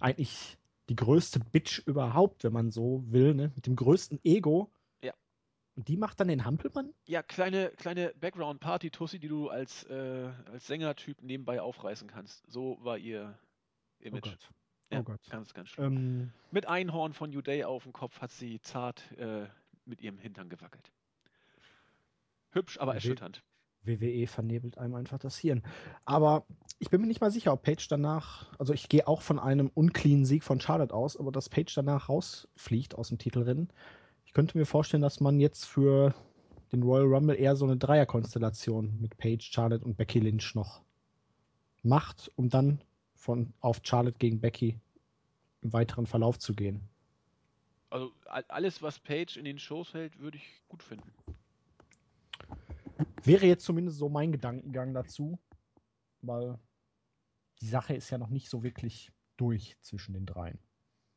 Eigentlich 0.00 0.56
die 0.88 0.96
größte 0.96 1.40
Bitch 1.40 1.80
überhaupt, 1.86 2.44
wenn 2.44 2.52
man 2.52 2.70
so 2.70 3.04
will, 3.08 3.34
ne? 3.34 3.52
Mit 3.54 3.66
dem 3.66 3.76
größten 3.76 4.20
Ego. 4.24 4.70
Ja. 5.02 5.12
Und 5.74 5.88
die 5.88 5.96
macht 5.96 6.20
dann 6.20 6.28
den 6.28 6.44
Hampelmann? 6.44 6.94
Ja, 7.06 7.22
kleine, 7.22 7.70
kleine 7.70 8.14
Background-Party-Tussi, 8.20 9.18
die 9.18 9.28
du 9.28 9.48
als, 9.48 9.84
äh, 9.84 10.30
als 10.50 10.66
Sängertyp 10.66 11.22
nebenbei 11.22 11.60
aufreißen 11.60 12.08
kannst. 12.08 12.50
So 12.50 12.78
war 12.82 12.98
ihr 12.98 13.38
Image. 14.00 14.26
Oh 14.26 14.30
Gott. 14.30 14.50
Ja, 14.90 15.00
oh 15.00 15.02
Gott. 15.02 15.20
Ganz, 15.28 15.52
ganz 15.52 15.70
schön. 15.70 15.84
Ähm, 15.84 16.32
mit 16.52 16.66
Einhorn 16.66 17.12
von 17.12 17.30
New 17.30 17.42
Day 17.42 17.64
auf 17.64 17.82
dem 17.82 17.92
Kopf 17.92 18.20
hat 18.20 18.30
sie 18.30 18.60
zart 18.60 19.10
äh, 19.18 19.46
mit 19.84 20.00
ihrem 20.00 20.18
Hintern 20.18 20.48
gewackelt. 20.48 20.90
Hübsch, 22.52 22.78
aber 22.78 22.94
erschütternd. 22.94 23.42
WWE 23.86 24.26
vernebelt 24.26 24.78
einem 24.78 24.94
einfach 24.94 25.18
das 25.18 25.38
Hirn. 25.38 25.62
Aber 26.04 26.44
ich 26.78 26.90
bin 26.90 27.00
mir 27.00 27.06
nicht 27.06 27.20
mal 27.20 27.30
sicher, 27.30 27.52
ob 27.52 27.62
Page 27.62 27.86
danach, 27.88 28.52
also 28.58 28.72
ich 28.72 28.88
gehe 28.88 29.06
auch 29.06 29.22
von 29.22 29.38
einem 29.38 29.70
unclean 29.74 30.24
Sieg 30.24 30.44
von 30.44 30.60
Charlotte 30.60 30.94
aus, 30.94 31.16
aber 31.16 31.32
dass 31.32 31.48
Page 31.48 31.74
danach 31.74 32.08
rausfliegt 32.08 32.94
aus 32.94 33.08
dem 33.08 33.18
Titelrennen. 33.18 33.70
Ich 34.24 34.32
könnte 34.32 34.58
mir 34.58 34.66
vorstellen, 34.66 35.02
dass 35.02 35.20
man 35.20 35.40
jetzt 35.40 35.64
für 35.64 36.14
den 36.72 36.82
Royal 36.82 37.06
Rumble 37.06 37.38
eher 37.38 37.56
so 37.56 37.64
eine 37.64 37.76
Dreierkonstellation 37.76 39.00
mit 39.00 39.16
Page, 39.16 39.50
Charlotte 39.50 39.84
und 39.84 39.96
Becky 39.96 40.18
Lynch 40.18 40.54
noch 40.54 40.82
macht, 41.82 42.30
um 42.36 42.48
dann 42.48 42.80
von 43.14 43.52
auf 43.60 43.80
Charlotte 43.82 44.18
gegen 44.18 44.40
Becky 44.40 44.78
im 45.62 45.72
weiteren 45.72 46.06
Verlauf 46.06 46.38
zu 46.38 46.54
gehen. 46.54 46.80
Also 47.90 48.12
alles, 48.48 48.82
was 48.82 48.98
Page 48.98 49.36
in 49.36 49.44
den 49.44 49.58
Shows 49.58 49.94
hält, 49.94 50.18
würde 50.18 50.38
ich 50.38 50.62
gut 50.68 50.82
finden. 50.82 51.10
Wäre 53.26 53.46
jetzt 53.46 53.64
zumindest 53.64 53.98
so 53.98 54.08
mein 54.08 54.32
Gedankengang 54.32 54.94
dazu, 54.94 55.38
weil 56.22 56.58
die 57.60 57.66
Sache 57.66 57.94
ist 57.94 58.10
ja 58.10 58.18
noch 58.18 58.30
nicht 58.30 58.48
so 58.48 58.62
wirklich 58.62 59.12
durch 59.36 59.76
zwischen 59.80 60.14
den 60.14 60.26
dreien. 60.26 60.58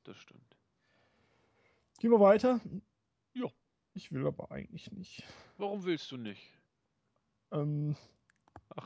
Das 0.04 0.18
stimmt. 0.18 0.58
Gehen 2.00 2.12
wir 2.12 2.20
weiter? 2.20 2.60
Ja. 3.34 3.48
Ich 3.94 4.12
will 4.12 4.26
aber 4.26 4.52
eigentlich 4.52 4.92
nicht. 4.92 5.24
Warum 5.58 5.84
willst 5.84 6.12
du 6.12 6.18
nicht? 6.18 6.54
Ähm, 7.52 7.96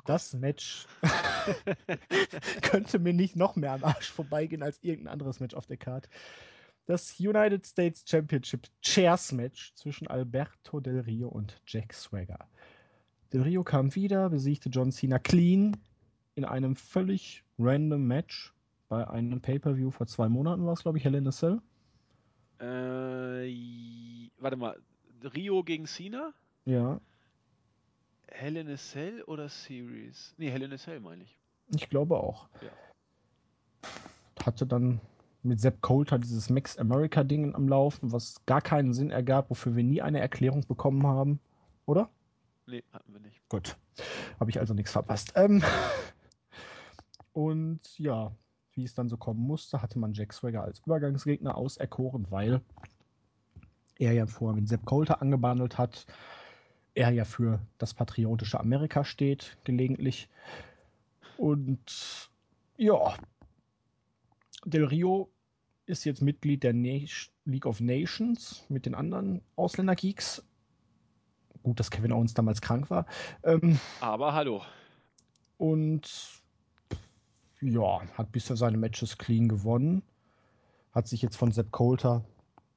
das 0.05 0.33
Match 0.33 0.87
könnte 2.61 2.99
mir 2.99 3.13
nicht 3.13 3.35
noch 3.35 3.55
mehr 3.55 3.73
am 3.73 3.83
Arsch 3.83 4.11
vorbeigehen 4.11 4.63
als 4.63 4.81
irgendein 4.81 5.13
anderes 5.13 5.39
Match 5.39 5.55
auf 5.55 5.67
der 5.67 5.77
Karte. 5.77 6.09
Das 6.85 7.19
United 7.19 7.65
States 7.65 8.03
Championship 8.05 8.67
Chairs 8.81 9.31
Match 9.31 9.73
zwischen 9.75 10.07
Alberto 10.07 10.79
Del 10.79 10.99
Rio 11.01 11.29
und 11.29 11.61
Jack 11.65 11.93
Swagger. 11.93 12.49
Del 13.33 13.41
Rio 13.41 13.63
kam 13.63 13.95
wieder, 13.95 14.29
besiegte 14.29 14.69
John 14.69 14.91
Cena 14.91 15.17
clean 15.17 15.75
in 16.35 16.45
einem 16.45 16.75
völlig 16.75 17.43
random 17.57 18.05
Match 18.05 18.53
bei 18.89 19.07
einem 19.07 19.41
Pay-Per-View 19.41 19.89
vor 19.89 20.05
zwei 20.05 20.29
Monaten 20.29 20.65
war 20.67 20.73
es, 20.73 20.83
glaube 20.83 20.99
ich, 20.99 21.03
Hell 21.03 21.15
in 21.15 21.27
a 21.27 21.31
Cell. 21.31 21.59
Äh, 22.59 24.29
warte 24.37 24.55
mal, 24.55 24.79
Rio 25.33 25.63
gegen 25.63 25.87
Cena? 25.87 26.31
Ja. 26.65 27.01
Hell 28.27 28.55
in 28.55 28.69
a 28.69 28.77
Cell 28.77 29.23
oder 29.23 29.49
Series? 29.49 30.35
Nee, 30.37 30.51
Hell 30.51 30.61
in 30.61 30.71
a 30.71 30.77
Cell 30.77 30.99
meine 30.99 31.23
ich. 31.23 31.35
Ich 31.73 31.89
glaube 31.89 32.17
auch. 32.17 32.47
Ja. 32.61 32.69
Hatte 34.45 34.67
dann 34.67 35.01
mit 35.41 35.59
Sepp 35.59 35.81
Coulter 35.81 36.19
dieses 36.19 36.51
Max 36.51 36.77
America 36.77 37.23
Ding 37.23 37.55
am 37.55 37.67
Laufen, 37.67 38.11
was 38.11 38.45
gar 38.45 38.61
keinen 38.61 38.93
Sinn 38.93 39.09
ergab, 39.09 39.49
wofür 39.49 39.75
wir 39.75 39.83
nie 39.83 40.03
eine 40.03 40.19
Erklärung 40.19 40.67
bekommen 40.67 41.07
haben, 41.07 41.39
oder? 41.87 42.11
Nee, 42.65 42.83
hatten 42.91 43.13
wir 43.13 43.19
nicht. 43.19 43.41
Gut. 43.49 43.77
Habe 44.39 44.49
ich 44.49 44.59
also 44.59 44.73
nichts 44.73 44.91
verpasst. 44.91 45.33
Ähm 45.35 45.63
und 47.33 47.81
ja, 47.99 48.31
wie 48.73 48.83
es 48.83 48.93
dann 48.93 49.09
so 49.09 49.17
kommen 49.17 49.41
musste, 49.41 49.81
hatte 49.81 49.99
man 49.99 50.13
Jack 50.13 50.33
Swagger 50.33 50.63
als 50.63 50.79
Übergangsgegner 50.79 51.55
auserkoren, 51.55 52.25
weil 52.29 52.61
er 53.99 54.13
ja 54.13 54.25
vorher 54.25 54.59
mit 54.59 54.67
Sepp 54.67 54.85
Coulter 54.85 55.21
angebandelt 55.21 55.77
hat. 55.77 56.05
Er 56.95 57.11
ja 57.11 57.25
für 57.25 57.59
das 57.77 57.93
patriotische 57.93 58.59
Amerika 58.59 59.03
steht, 59.03 59.57
gelegentlich. 59.63 60.29
Und 61.37 62.29
ja, 62.77 63.15
Del 64.65 64.85
Rio 64.85 65.31
ist 65.85 66.05
jetzt 66.05 66.21
Mitglied 66.21 66.63
der 66.63 66.73
League 66.73 67.65
of 67.65 67.81
Nations 67.81 68.65
mit 68.69 68.85
den 68.85 68.95
anderen 68.95 69.41
Ausländer-Geeks. 69.55 70.43
Gut, 71.63 71.79
dass 71.79 71.91
Kevin 71.91 72.11
Owens 72.11 72.33
damals 72.33 72.61
krank 72.61 72.89
war. 72.89 73.05
Ähm, 73.43 73.79
Aber 74.01 74.33
hallo. 74.33 74.61
Und 75.57 76.41
ja, 77.61 78.01
hat 78.17 78.31
bisher 78.31 78.57
seine 78.57 78.77
Matches 78.77 79.17
clean 79.17 79.47
gewonnen. 79.47 80.03
Hat 80.91 81.07
sich 81.07 81.21
jetzt 81.21 81.37
von 81.37 81.51
Sepp 81.51 81.71
Coulter 81.71 82.23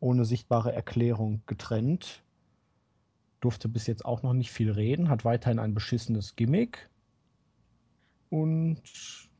ohne 0.01 0.25
sichtbare 0.25 0.72
Erklärung 0.72 1.42
getrennt. 1.46 2.22
Durfte 3.40 3.68
bis 3.68 3.87
jetzt 3.87 4.05
auch 4.05 4.22
noch 4.22 4.33
nicht 4.33 4.51
viel 4.51 4.70
reden, 4.70 5.09
hat 5.09 5.25
weiterhin 5.25 5.59
ein 5.59 5.75
beschissenes 5.75 6.37
Gimmick 6.37 6.88
und 8.31 8.83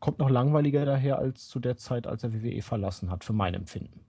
kommt 0.00 0.18
noch 0.18 0.30
langweiliger 0.30 0.85
daher 0.85 1.18
als 1.18 1.48
zu 1.48 1.59
der 1.61 1.76
Zeit, 1.76 2.06
als 2.06 2.22
er 2.22 2.32
WWE 2.32 2.62
verlassen 2.62 3.11
hat, 3.11 3.24
für 3.24 3.32
mein 3.32 3.54
Empfinden. 3.54 4.00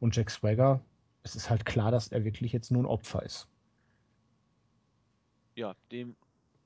Und 0.00 0.16
Jack 0.16 0.30
Swagger, 0.30 0.80
es 1.22 1.36
ist 1.36 1.48
halt 1.48 1.64
klar, 1.64 1.90
dass 1.90 2.08
er 2.08 2.24
wirklich 2.24 2.52
jetzt 2.52 2.70
nur 2.70 2.82
ein 2.82 2.86
Opfer 2.86 3.22
ist. 3.22 3.48
Ja, 5.54 5.74
dem 5.90 6.16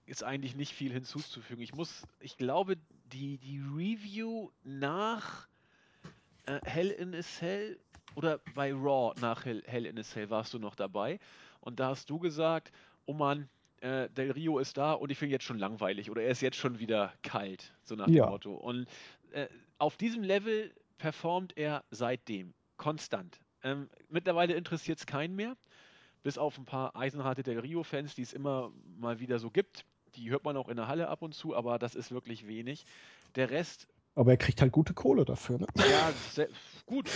ist 0.06 0.22
eigentlich 0.22 0.54
nicht 0.54 0.72
viel 0.72 0.92
hinzuzufügen. 0.92 1.62
Ich 1.62 1.74
muss, 1.74 2.06
ich 2.20 2.36
glaube, 2.36 2.76
die, 3.12 3.38
die 3.38 3.58
Review 3.58 4.50
nach 4.62 5.48
äh, 6.46 6.60
Hell 6.64 6.90
in 6.90 7.14
a 7.14 7.22
Cell 7.22 7.78
oder 8.14 8.38
bei 8.54 8.72
Raw 8.72 9.12
nach 9.20 9.44
Hell, 9.44 9.62
Hell 9.66 9.86
in 9.86 9.98
a 9.98 10.02
Cell 10.02 10.30
warst 10.30 10.54
du 10.54 10.58
noch 10.58 10.76
dabei 10.76 11.18
und 11.60 11.80
da 11.80 11.88
hast 11.88 12.08
du 12.08 12.18
gesagt, 12.18 12.70
oh 13.06 13.12
Mann, 13.12 13.48
äh, 13.80 14.08
Del 14.10 14.30
Rio 14.30 14.58
ist 14.58 14.76
da 14.76 14.92
und 14.92 15.10
ich 15.10 15.18
finde 15.18 15.32
jetzt 15.32 15.44
schon 15.44 15.58
langweilig 15.58 16.10
oder 16.10 16.22
er 16.22 16.30
ist 16.30 16.40
jetzt 16.40 16.56
schon 16.56 16.78
wieder 16.78 17.12
kalt, 17.22 17.72
so 17.82 17.96
nach 17.96 18.08
ja. 18.08 18.26
dem 18.26 18.30
Motto. 18.30 18.54
Und 18.54 18.86
äh, 19.32 19.48
auf 19.78 19.96
diesem 19.96 20.22
Level 20.22 20.72
performt 20.98 21.56
er 21.56 21.84
seitdem 21.90 22.54
konstant. 22.76 23.40
Ähm, 23.62 23.90
mittlerweile 24.08 24.54
interessiert 24.54 24.98
es 24.98 25.06
keinen 25.06 25.34
mehr, 25.34 25.56
bis 26.26 26.38
auf 26.38 26.58
ein 26.58 26.64
paar 26.64 26.96
eisenharte 26.96 27.44
Del 27.44 27.60
Rio-Fans, 27.60 28.16
die 28.16 28.22
es 28.22 28.32
immer 28.32 28.72
mal 28.98 29.20
wieder 29.20 29.38
so 29.38 29.48
gibt. 29.48 29.84
Die 30.16 30.28
hört 30.28 30.42
man 30.42 30.56
auch 30.56 30.68
in 30.68 30.76
der 30.76 30.88
Halle 30.88 31.06
ab 31.06 31.22
und 31.22 31.36
zu, 31.36 31.54
aber 31.54 31.78
das 31.78 31.94
ist 31.94 32.10
wirklich 32.10 32.48
wenig. 32.48 32.84
Der 33.36 33.50
Rest 33.50 33.86
aber 34.16 34.32
er 34.32 34.36
kriegt 34.36 34.60
halt 34.60 34.72
gute 34.72 34.92
Kohle 34.92 35.24
dafür, 35.24 35.58
ne? 35.58 35.66
Ja, 35.76 36.10
sehr, 36.32 36.48
gut. 36.86 37.08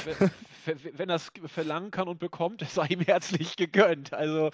Wenn, 0.64 0.79
wenn 0.96 1.09
er 1.09 1.16
es 1.16 1.33
verlangen 1.46 1.90
kann 1.90 2.07
und 2.07 2.20
bekommt, 2.20 2.61
sei 2.68 2.87
ihm 2.87 3.01
herzlich 3.01 3.57
gegönnt. 3.57 4.12
Also, 4.12 4.51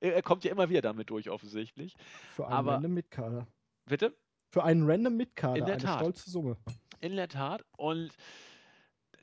er 0.00 0.22
kommt 0.22 0.42
ja 0.42 0.50
immer 0.50 0.70
wieder 0.70 0.80
damit 0.80 1.10
durch, 1.10 1.30
offensichtlich. 1.30 1.94
Für 2.32 2.46
einen 2.46 2.54
Aber, 2.54 2.72
random 2.72 2.94
Mitkader. 2.94 3.46
Bitte? 3.84 4.16
Für 4.48 4.64
einen 4.64 4.90
random 4.90 5.16
Mitkader. 5.16 5.56
In 5.56 5.66
der 5.66 5.74
eine 5.74 5.84
Tat. 5.84 6.00
stolze 6.00 6.30
Summe. 6.30 6.56
In 7.00 7.14
der 7.14 7.28
Tat. 7.28 7.64
Und 7.76 8.10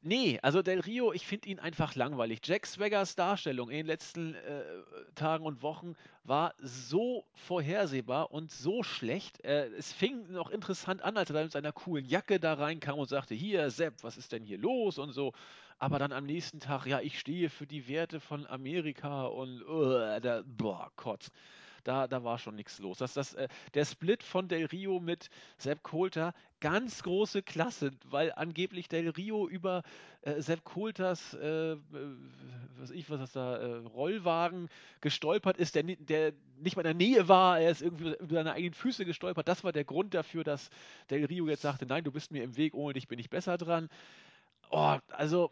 Nee, 0.03 0.39
also 0.41 0.61
Del 0.61 0.79
Rio, 0.79 1.11
ich 1.11 1.25
finde 1.25 1.49
ihn 1.49 1.59
einfach 1.59 1.95
langweilig. 1.95 2.39
Jack 2.43 2.65
Swaggers 2.65 3.15
Darstellung 3.15 3.69
in 3.69 3.77
den 3.77 3.85
letzten 3.87 4.35
äh, 4.35 4.63
Tagen 5.15 5.45
und 5.45 5.61
Wochen 5.61 5.95
war 6.23 6.53
so 6.59 7.25
vorhersehbar 7.33 8.31
und 8.31 8.51
so 8.51 8.83
schlecht. 8.83 9.43
Äh, 9.43 9.67
es 9.77 9.91
fing 9.91 10.31
noch 10.31 10.49
interessant 10.49 11.01
an, 11.01 11.17
als 11.17 11.29
er 11.29 11.33
da 11.33 11.43
mit 11.43 11.51
seiner 11.51 11.71
coolen 11.71 12.05
Jacke 12.05 12.39
da 12.39 12.53
reinkam 12.53 12.99
und 12.99 13.09
sagte, 13.09 13.33
hier, 13.33 13.69
Sepp, 13.71 13.95
was 14.03 14.17
ist 14.17 14.31
denn 14.31 14.43
hier 14.43 14.57
los 14.59 14.97
und 14.97 15.13
so. 15.13 15.33
Aber 15.79 15.99
dann 15.99 16.11
am 16.11 16.25
nächsten 16.25 16.59
Tag, 16.59 16.85
ja, 16.85 16.99
ich 17.01 17.19
stehe 17.19 17.49
für 17.49 17.67
die 17.67 17.87
Werte 17.87 18.19
von 18.19 18.47
Amerika 18.47 19.25
und 19.25 19.61
uh, 19.63 20.19
da, 20.19 20.43
boah, 20.45 20.91
Kotz 20.95 21.31
da, 21.87 22.07
da 22.07 22.23
war 22.23 22.37
schon 22.37 22.55
nichts 22.55 22.79
los. 22.79 22.97
Das, 22.97 23.13
das, 23.13 23.33
äh, 23.33 23.47
der 23.73 23.85
Split 23.85 24.21
von 24.21 24.47
Del 24.47 24.65
Rio 24.65 24.99
mit 24.99 25.29
Sepp 25.57 25.83
Coulter, 25.83 26.33
ganz 26.59 27.03
große 27.03 27.43
Klasse, 27.43 27.91
weil 28.05 28.33
angeblich 28.35 28.89
Del 28.89 29.09
Rio 29.09 29.47
über 29.47 29.83
äh, 30.21 30.41
Sepp 30.41 30.65
Coulters, 30.65 31.33
äh, 31.35 31.73
äh 31.73 31.77
was 32.77 32.91
ich, 32.91 33.09
was 33.09 33.19
das 33.19 33.31
da, 33.31 33.57
äh, 33.57 33.75
Rollwagen 33.87 34.69
gestolpert 35.01 35.57
ist, 35.57 35.75
der, 35.75 35.83
der 35.83 36.33
nicht 36.57 36.75
mal 36.75 36.81
in 36.81 36.97
der 36.97 37.07
Nähe 37.07 37.27
war, 37.27 37.59
er 37.59 37.71
ist 37.71 37.81
irgendwie 37.81 38.15
über 38.19 38.35
seine 38.35 38.53
eigenen 38.53 38.73
Füße 38.73 39.05
gestolpert. 39.05 39.47
Das 39.47 39.63
war 39.63 39.71
der 39.71 39.85
Grund 39.85 40.13
dafür, 40.13 40.43
dass 40.43 40.69
Del 41.09 41.25
Rio 41.25 41.47
jetzt 41.47 41.61
sagte, 41.61 41.85
nein, 41.85 42.03
du 42.03 42.11
bist 42.11 42.31
mir 42.31 42.43
im 42.43 42.57
Weg, 42.57 42.73
ohne 42.73 42.93
dich 42.93 43.07
bin 43.07 43.17
ich 43.17 43.29
besser 43.29 43.57
dran. 43.57 43.89
Oh, 44.69 44.97
also 45.09 45.51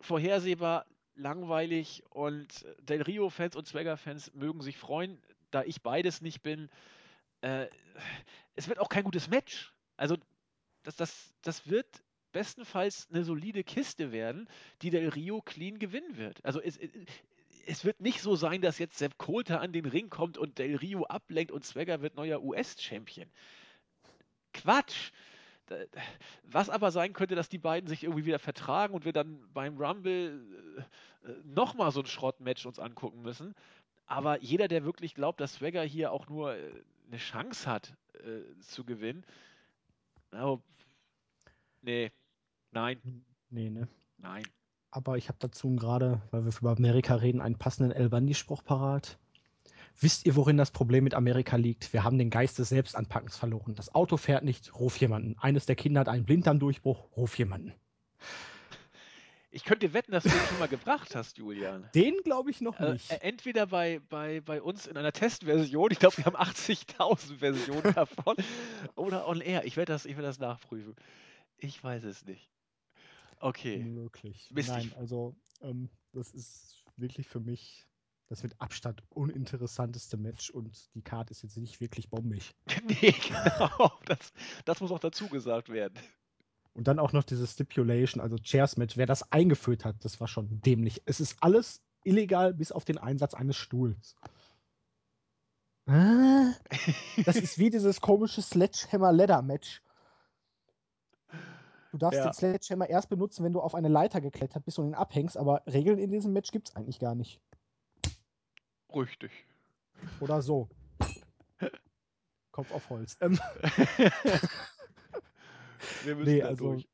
vorhersehbar, 0.00 0.86
langweilig 1.14 2.02
und 2.10 2.64
Del 2.80 3.02
Rio-Fans 3.02 3.56
und 3.56 3.66
Swagger-Fans 3.66 4.32
mögen 4.34 4.60
sich 4.60 4.76
freuen 4.76 5.18
da 5.50 5.62
ich 5.64 5.82
beides 5.82 6.20
nicht 6.20 6.42
bin, 6.42 6.70
äh, 7.40 7.66
es 8.54 8.68
wird 8.68 8.78
auch 8.78 8.88
kein 8.88 9.04
gutes 9.04 9.28
Match. 9.28 9.72
Also 9.96 10.16
das, 10.82 10.96
das, 10.96 11.34
das 11.42 11.68
wird 11.68 12.02
bestenfalls 12.32 13.08
eine 13.10 13.24
solide 13.24 13.64
Kiste 13.64 14.12
werden, 14.12 14.48
die 14.82 14.90
Del 14.90 15.08
Rio 15.08 15.40
clean 15.42 15.78
gewinnen 15.78 16.16
wird. 16.16 16.44
Also 16.44 16.60
es, 16.60 16.78
es 17.66 17.84
wird 17.84 18.00
nicht 18.00 18.20
so 18.20 18.36
sein, 18.36 18.60
dass 18.62 18.78
jetzt 18.78 18.98
Sepp 18.98 19.18
Coulter 19.18 19.60
an 19.60 19.72
den 19.72 19.86
Ring 19.86 20.10
kommt 20.10 20.38
und 20.38 20.58
Del 20.58 20.76
Rio 20.76 21.04
ablenkt 21.04 21.52
und 21.52 21.64
Swagger 21.64 22.00
wird 22.00 22.14
neuer 22.14 22.42
US-Champion. 22.42 23.30
Quatsch! 24.52 25.12
Was 26.44 26.70
aber 26.70 26.90
sein 26.90 27.12
könnte, 27.12 27.34
dass 27.34 27.50
die 27.50 27.58
beiden 27.58 27.88
sich 27.88 28.04
irgendwie 28.04 28.24
wieder 28.24 28.38
vertragen 28.38 28.94
und 28.94 29.04
wir 29.04 29.12
dann 29.12 29.46
beim 29.52 29.76
Rumble 29.76 30.40
äh, 31.24 31.30
nochmal 31.44 31.92
so 31.92 32.00
ein 32.00 32.06
Schrottmatch 32.06 32.64
uns 32.64 32.78
angucken 32.78 33.20
müssen. 33.20 33.54
Aber 34.08 34.40
jeder, 34.42 34.68
der 34.68 34.84
wirklich 34.84 35.14
glaubt, 35.14 35.40
dass 35.40 35.54
Swagger 35.54 35.82
hier 35.82 36.12
auch 36.12 36.28
nur 36.28 36.54
äh, 36.54 36.70
eine 37.08 37.18
Chance 37.18 37.70
hat 37.70 37.94
äh, 38.14 38.40
zu 38.62 38.84
gewinnen, 38.84 39.24
oh, 40.32 40.58
nee, 41.82 42.10
nein. 42.72 43.24
Nee, 43.50 43.70
ne? 43.70 43.86
Nein. 44.16 44.44
Aber 44.90 45.18
ich 45.18 45.28
habe 45.28 45.38
dazu 45.40 45.76
gerade, 45.76 46.22
weil 46.30 46.44
wir 46.44 46.52
über 46.58 46.72
Amerika 46.72 47.14
reden, 47.16 47.42
einen 47.42 47.58
passenden 47.58 47.92
El 47.92 48.08
Bandi-Spruch 48.08 48.64
parat. 48.64 49.18
Wisst 50.00 50.24
ihr, 50.26 50.36
worin 50.36 50.56
das 50.56 50.70
Problem 50.70 51.04
mit 51.04 51.14
Amerika 51.14 51.56
liegt? 51.56 51.92
Wir 51.92 52.04
haben 52.04 52.18
den 52.18 52.30
Geist 52.30 52.58
des 52.58 52.70
Selbstanpackens 52.70 53.36
verloren. 53.36 53.74
Das 53.74 53.94
Auto 53.94 54.16
fährt 54.16 54.44
nicht, 54.44 54.78
ruf 54.78 54.96
jemanden. 54.98 55.36
Eines 55.38 55.66
der 55.66 55.76
Kinder 55.76 56.00
hat 56.00 56.08
einen 56.08 56.24
Blinddarmdurchbruch, 56.24 57.16
ruf 57.16 57.36
jemanden. 57.36 57.74
Ich 59.58 59.64
könnte 59.64 59.92
wetten, 59.92 60.12
dass 60.12 60.22
du 60.22 60.28
den 60.28 60.38
schon 60.46 60.60
mal 60.60 60.68
gebracht 60.68 61.16
hast, 61.16 61.36
Julian. 61.36 61.90
Den 61.92 62.14
glaube 62.22 62.48
ich 62.48 62.60
noch 62.60 62.78
äh, 62.78 62.92
nicht. 62.92 63.10
Äh, 63.10 63.16
entweder 63.22 63.66
bei, 63.66 64.00
bei, 64.08 64.40
bei 64.40 64.62
uns 64.62 64.86
in 64.86 64.96
einer 64.96 65.10
Testversion, 65.10 65.90
ich 65.90 65.98
glaube, 65.98 66.16
wir 66.16 66.26
haben 66.26 66.36
80.000 66.36 67.38
Versionen 67.38 67.82
davon, 67.94 68.36
oder 68.94 69.26
on 69.26 69.40
air. 69.40 69.64
Ich 69.64 69.76
werde 69.76 69.92
das, 69.92 70.04
werd 70.04 70.20
das 70.20 70.38
nachprüfen. 70.38 70.94
Ich 71.56 71.82
weiß 71.82 72.04
es 72.04 72.24
nicht. 72.24 72.48
Okay. 73.40 73.78
Möglich. 73.78 74.48
Mist, 74.52 74.68
Nein, 74.68 74.92
also 74.96 75.34
ähm, 75.60 75.90
das 76.12 76.30
ist 76.30 76.84
wirklich 76.94 77.26
für 77.26 77.40
mich 77.40 77.84
das 78.28 78.44
mit 78.44 78.60
Abstand 78.60 79.02
uninteressanteste 79.08 80.18
Match 80.18 80.50
und 80.50 80.94
die 80.94 81.02
Karte 81.02 81.32
ist 81.32 81.42
jetzt 81.42 81.56
nicht 81.56 81.80
wirklich 81.80 82.08
bombig. 82.10 82.54
nee, 82.84 83.10
genau. 83.10 83.90
Das, 84.04 84.32
das 84.64 84.80
muss 84.80 84.92
auch 84.92 85.00
dazu 85.00 85.26
gesagt 85.26 85.68
werden. 85.68 85.98
Und 86.78 86.86
dann 86.86 87.00
auch 87.00 87.12
noch 87.12 87.24
diese 87.24 87.44
Stipulation, 87.44 88.22
also 88.22 88.38
Chairs 88.38 88.76
Match, 88.76 88.96
wer 88.96 89.06
das 89.06 89.32
eingeführt 89.32 89.84
hat, 89.84 89.96
das 90.04 90.20
war 90.20 90.28
schon 90.28 90.60
dämlich. 90.60 91.02
Es 91.06 91.18
ist 91.18 91.36
alles 91.40 91.82
illegal, 92.04 92.54
bis 92.54 92.70
auf 92.70 92.84
den 92.84 92.98
Einsatz 92.98 93.34
eines 93.34 93.56
Stuhls. 93.56 94.14
Das 95.86 97.34
ist 97.34 97.58
wie 97.58 97.70
dieses 97.70 98.00
komische 98.00 98.42
Sledgehammer-Leather-Match. 98.42 99.82
Du 101.90 101.98
darfst 101.98 102.18
ja. 102.18 102.28
den 102.28 102.32
Sledgehammer 102.32 102.88
erst 102.88 103.08
benutzen, 103.08 103.42
wenn 103.44 103.52
du 103.52 103.60
auf 103.60 103.74
eine 103.74 103.88
Leiter 103.88 104.20
geklettert 104.20 104.64
bist 104.64 104.78
und 104.78 104.86
ihn 104.86 104.94
abhängst, 104.94 105.36
aber 105.36 105.64
Regeln 105.66 105.98
in 105.98 106.12
diesem 106.12 106.32
Match 106.32 106.52
gibt 106.52 106.68
es 106.68 106.76
eigentlich 106.76 107.00
gar 107.00 107.16
nicht. 107.16 107.40
Richtig. 108.94 109.32
Oder 110.20 110.42
so. 110.42 110.68
Kopf 112.52 112.70
auf 112.70 112.88
Holz. 112.88 113.16
Ähm. 113.20 113.36
Wir 116.04 116.16
müssen 116.16 116.30
nee, 116.30 116.40
da 116.40 116.48
also, 116.48 116.72
durch. 116.72 116.88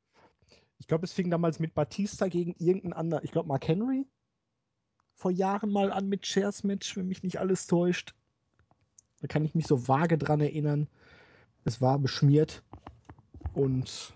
Ich 0.79 0.87
glaube, 0.87 1.05
es 1.05 1.13
fing 1.13 1.31
damals 1.31 1.61
mit 1.61 1.75
Batista 1.75 2.29
gegen 2.29 2.55
irgendeinen 2.59 2.93
anderen, 2.93 3.25
ich 3.25 3.33
glaube 3.33 3.49
Mark 3.49 3.67
Henry 3.67 4.07
vor 5.15 5.31
Jahren 5.31 5.71
mal 5.71 5.93
an 5.93 6.09
mit 6.09 6.27
Shares 6.27 6.65
Match, 6.65 6.97
wenn 6.97 7.09
mich 7.09 7.23
nicht 7.23 7.39
alles 7.39 7.67
täuscht. 7.67 8.15
Da 9.21 9.29
kann 9.29 9.45
ich 9.45 9.55
mich 9.55 9.67
so 9.67 9.89
vage 9.89 10.19
dran 10.19 10.41
erinnern. 10.41 10.89
Es 11.65 11.81
war 11.81 11.99
beschmiert 11.99 12.63
und 13.55 14.13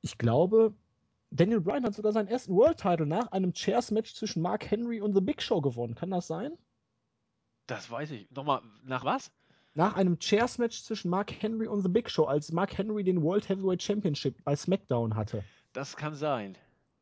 ich 0.00 0.16
glaube, 0.16 0.72
Daniel 1.30 1.60
Bryan 1.60 1.84
hat 1.84 1.94
sogar 1.94 2.12
seinen 2.12 2.28
ersten 2.28 2.54
World 2.54 2.78
Title 2.78 3.06
nach 3.06 3.30
einem 3.32 3.52
Chairs 3.52 3.90
Match 3.90 4.14
zwischen 4.14 4.42
Mark 4.42 4.70
Henry 4.70 5.00
und 5.00 5.14
The 5.14 5.20
Big 5.20 5.42
Show 5.42 5.60
gewonnen. 5.60 5.94
Kann 5.94 6.10
das 6.10 6.26
sein? 6.26 6.52
Das 7.66 7.90
weiß 7.90 8.10
ich. 8.12 8.30
Nochmal, 8.30 8.62
nach 8.84 9.04
was? 9.04 9.32
Nach 9.74 9.94
einem 9.94 10.18
Chairs-Match 10.18 10.82
zwischen 10.82 11.10
Mark 11.10 11.32
Henry 11.42 11.66
und 11.66 11.80
The 11.80 11.88
Big 11.88 12.10
Show, 12.10 12.24
als 12.24 12.52
Mark 12.52 12.76
Henry 12.76 13.04
den 13.04 13.22
World 13.22 13.48
Heavyweight 13.48 13.82
Championship 13.82 14.42
bei 14.44 14.54
SmackDown 14.54 15.16
hatte. 15.16 15.42
Das 15.72 15.96
kann 15.96 16.14
sein. 16.14 16.58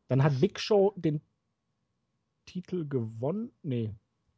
Dann 0.08 0.22
hat 0.22 0.40
Big 0.40 0.60
Show 0.60 0.92
den 0.96 1.20
Titel 2.46 2.86
gewonnen. 2.86 3.50
Nee. 3.62 3.92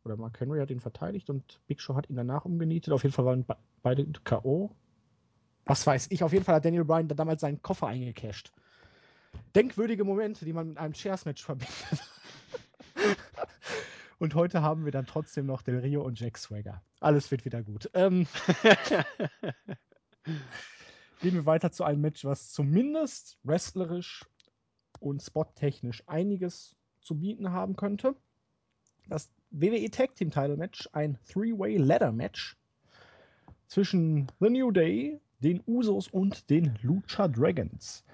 Oder 0.04 0.16
Mark 0.16 0.40
Henry 0.40 0.58
hat 0.58 0.70
ihn 0.70 0.80
verteidigt 0.80 1.30
und 1.30 1.60
Big 1.66 1.80
Show 1.80 1.94
hat 1.94 2.08
ihn 2.08 2.16
danach 2.16 2.44
umgenietet. 2.44 2.92
Auf 2.92 3.02
jeden 3.02 3.14
Fall 3.14 3.24
waren 3.24 3.44
beide 3.82 4.06
K.O. 4.24 4.70
Was 5.64 5.86
weiß 5.86 6.08
ich. 6.10 6.24
Auf 6.24 6.32
jeden 6.32 6.44
Fall 6.44 6.56
hat 6.56 6.64
Daniel 6.64 6.84
Bryan 6.84 7.08
damals 7.08 7.42
seinen 7.42 7.62
Koffer 7.62 7.86
eingecasht. 7.86 8.52
Denkwürdige 9.54 10.04
Momente, 10.04 10.44
die 10.44 10.52
man 10.52 10.68
mit 10.68 10.78
einem 10.78 10.94
Chairs-Match 10.94 11.42
verbindet. 11.44 11.72
Und 14.22 14.36
heute 14.36 14.62
haben 14.62 14.84
wir 14.84 14.92
dann 14.92 15.04
trotzdem 15.04 15.46
noch 15.46 15.62
Del 15.62 15.80
Rio 15.80 16.00
und 16.00 16.20
Jack 16.20 16.38
Swagger. 16.38 16.80
Alles 17.00 17.32
wird 17.32 17.44
wieder 17.44 17.60
gut. 17.60 17.90
Ähm, 17.92 18.28
gehen 21.20 21.34
wir 21.34 21.44
weiter 21.44 21.72
zu 21.72 21.82
einem 21.82 22.02
Match, 22.02 22.24
was 22.24 22.52
zumindest 22.52 23.36
wrestlerisch 23.42 24.24
und 25.00 25.20
spottechnisch 25.20 26.04
einiges 26.06 26.76
zu 27.00 27.18
bieten 27.18 27.50
haben 27.50 27.74
könnte. 27.74 28.14
Das 29.08 29.28
WWE 29.50 29.90
Tag 29.90 30.14
Team 30.14 30.30
Title 30.30 30.56
Match, 30.56 30.88
ein 30.92 31.18
Three-Way 31.26 31.78
Ladder 31.78 32.12
Match 32.12 32.56
zwischen 33.66 34.30
The 34.38 34.50
New 34.50 34.70
Day, 34.70 35.20
den 35.40 35.64
Usos 35.66 36.06
und 36.06 36.48
den 36.48 36.78
Lucha 36.82 37.26
Dragons. 37.26 38.04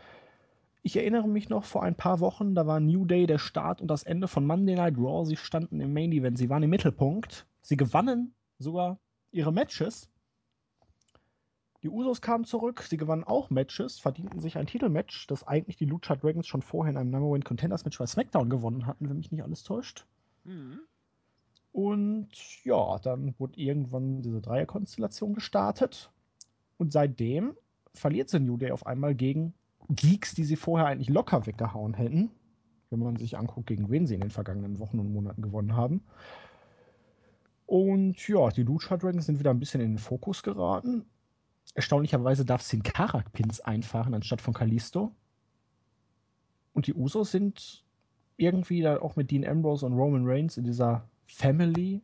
Ich 0.89 0.97
erinnere 0.97 1.28
mich 1.28 1.51
noch 1.51 1.64
vor 1.64 1.82
ein 1.82 1.97
paar 1.97 2.18
Wochen, 2.20 2.55
da 2.55 2.66
war 2.66 2.80
New 2.80 3.05
Day 3.05 3.26
der 3.26 3.36
Start 3.36 3.82
und 3.82 3.89
das 3.89 4.05
Ende 4.05 4.26
von 4.26 4.47
Monday 4.47 4.74
Night 4.74 4.97
Raw. 4.97 5.26
Sie 5.26 5.36
standen 5.36 5.82
im 5.82 5.93
Main 5.93 6.12
Event, 6.12 6.39
sie 6.39 6.49
waren 6.49 6.62
im 6.62 6.70
Mittelpunkt. 6.70 7.47
Sie 7.61 7.76
gewannen 7.76 8.32
sogar 8.59 8.99
ihre 9.30 9.53
Matches. 9.53 10.09
Die 11.82 11.91
Usos 11.91 12.22
kamen 12.22 12.47
zurück, 12.47 12.80
sie 12.80 12.97
gewannen 12.97 13.22
auch 13.22 13.51
Matches, 13.51 13.99
verdienten 13.99 14.41
sich 14.41 14.57
ein 14.57 14.66
Titelmatch, 14.66 15.26
das 15.26 15.47
eigentlich 15.47 15.76
die 15.76 15.84
Lucha 15.84 16.16
Dragons 16.16 16.47
schon 16.47 16.62
vorher 16.62 16.93
in 16.93 16.97
einem 16.97 17.11
Number 17.11 17.28
One 17.28 17.43
Contenders 17.43 17.84
Match 17.84 17.99
bei 17.99 18.07
SmackDown 18.07 18.49
gewonnen 18.49 18.86
hatten, 18.86 19.11
wenn 19.11 19.18
mich 19.18 19.30
nicht 19.30 19.43
alles 19.43 19.64
täuscht. 19.64 20.07
Mhm. 20.45 20.80
Und 21.70 22.64
ja, 22.64 22.99
dann 23.01 23.34
wurde 23.39 23.61
irgendwann 23.61 24.22
diese 24.22 24.41
Dreierkonstellation 24.41 25.34
gestartet. 25.34 26.11
Und 26.78 26.95
seitdem 26.95 27.59
verliert 27.93 28.30
sie 28.30 28.41
New 28.41 28.57
Day 28.57 28.70
auf 28.70 28.86
einmal 28.86 29.14
gegen 29.14 29.53
Geeks, 29.89 30.34
die 30.34 30.45
sie 30.45 30.57
vorher 30.57 30.86
eigentlich 30.86 31.09
locker 31.09 31.47
weggehauen 31.47 31.95
hätten. 31.95 32.30
Wenn 32.91 33.01
man 33.01 33.16
sich 33.16 33.36
anguckt, 33.36 33.66
gegen 33.66 33.91
wen 33.91 34.07
sie 34.07 34.14
in 34.14 34.20
den 34.20 34.30
vergangenen 34.30 34.78
Wochen 34.78 34.99
und 34.99 35.12
Monaten 35.12 35.43
gewonnen 35.43 35.76
haben. 35.76 36.03
Und 37.66 38.26
ja, 38.28 38.49
die 38.49 38.62
Lucha 38.62 38.97
Dragons 38.97 39.26
sind 39.26 39.39
wieder 39.39 39.51
ein 39.51 39.61
bisschen 39.61 39.82
in 39.82 39.93
den 39.93 39.99
Fokus 39.99 40.43
geraten. 40.43 41.05
Erstaunlicherweise 41.74 42.47
darf 42.47 42.62
Sin 42.62 42.82
Karak 42.82 43.30
Pins 43.32 43.61
einfahren 43.61 44.14
anstatt 44.14 44.41
von 44.41 44.55
Kalisto. 44.55 45.14
Und 46.72 46.86
die 46.86 46.95
Usos 46.95 47.30
sind 47.30 47.84
irgendwie 48.39 48.80
da 48.80 49.01
auch 49.01 49.16
mit 49.16 49.30
Dean 49.30 49.47
Ambrose 49.47 49.84
und 49.84 49.93
Roman 49.93 50.22
Reigns 50.24 50.57
in 50.57 50.64
dieser 50.64 51.07
Family, 51.26 52.01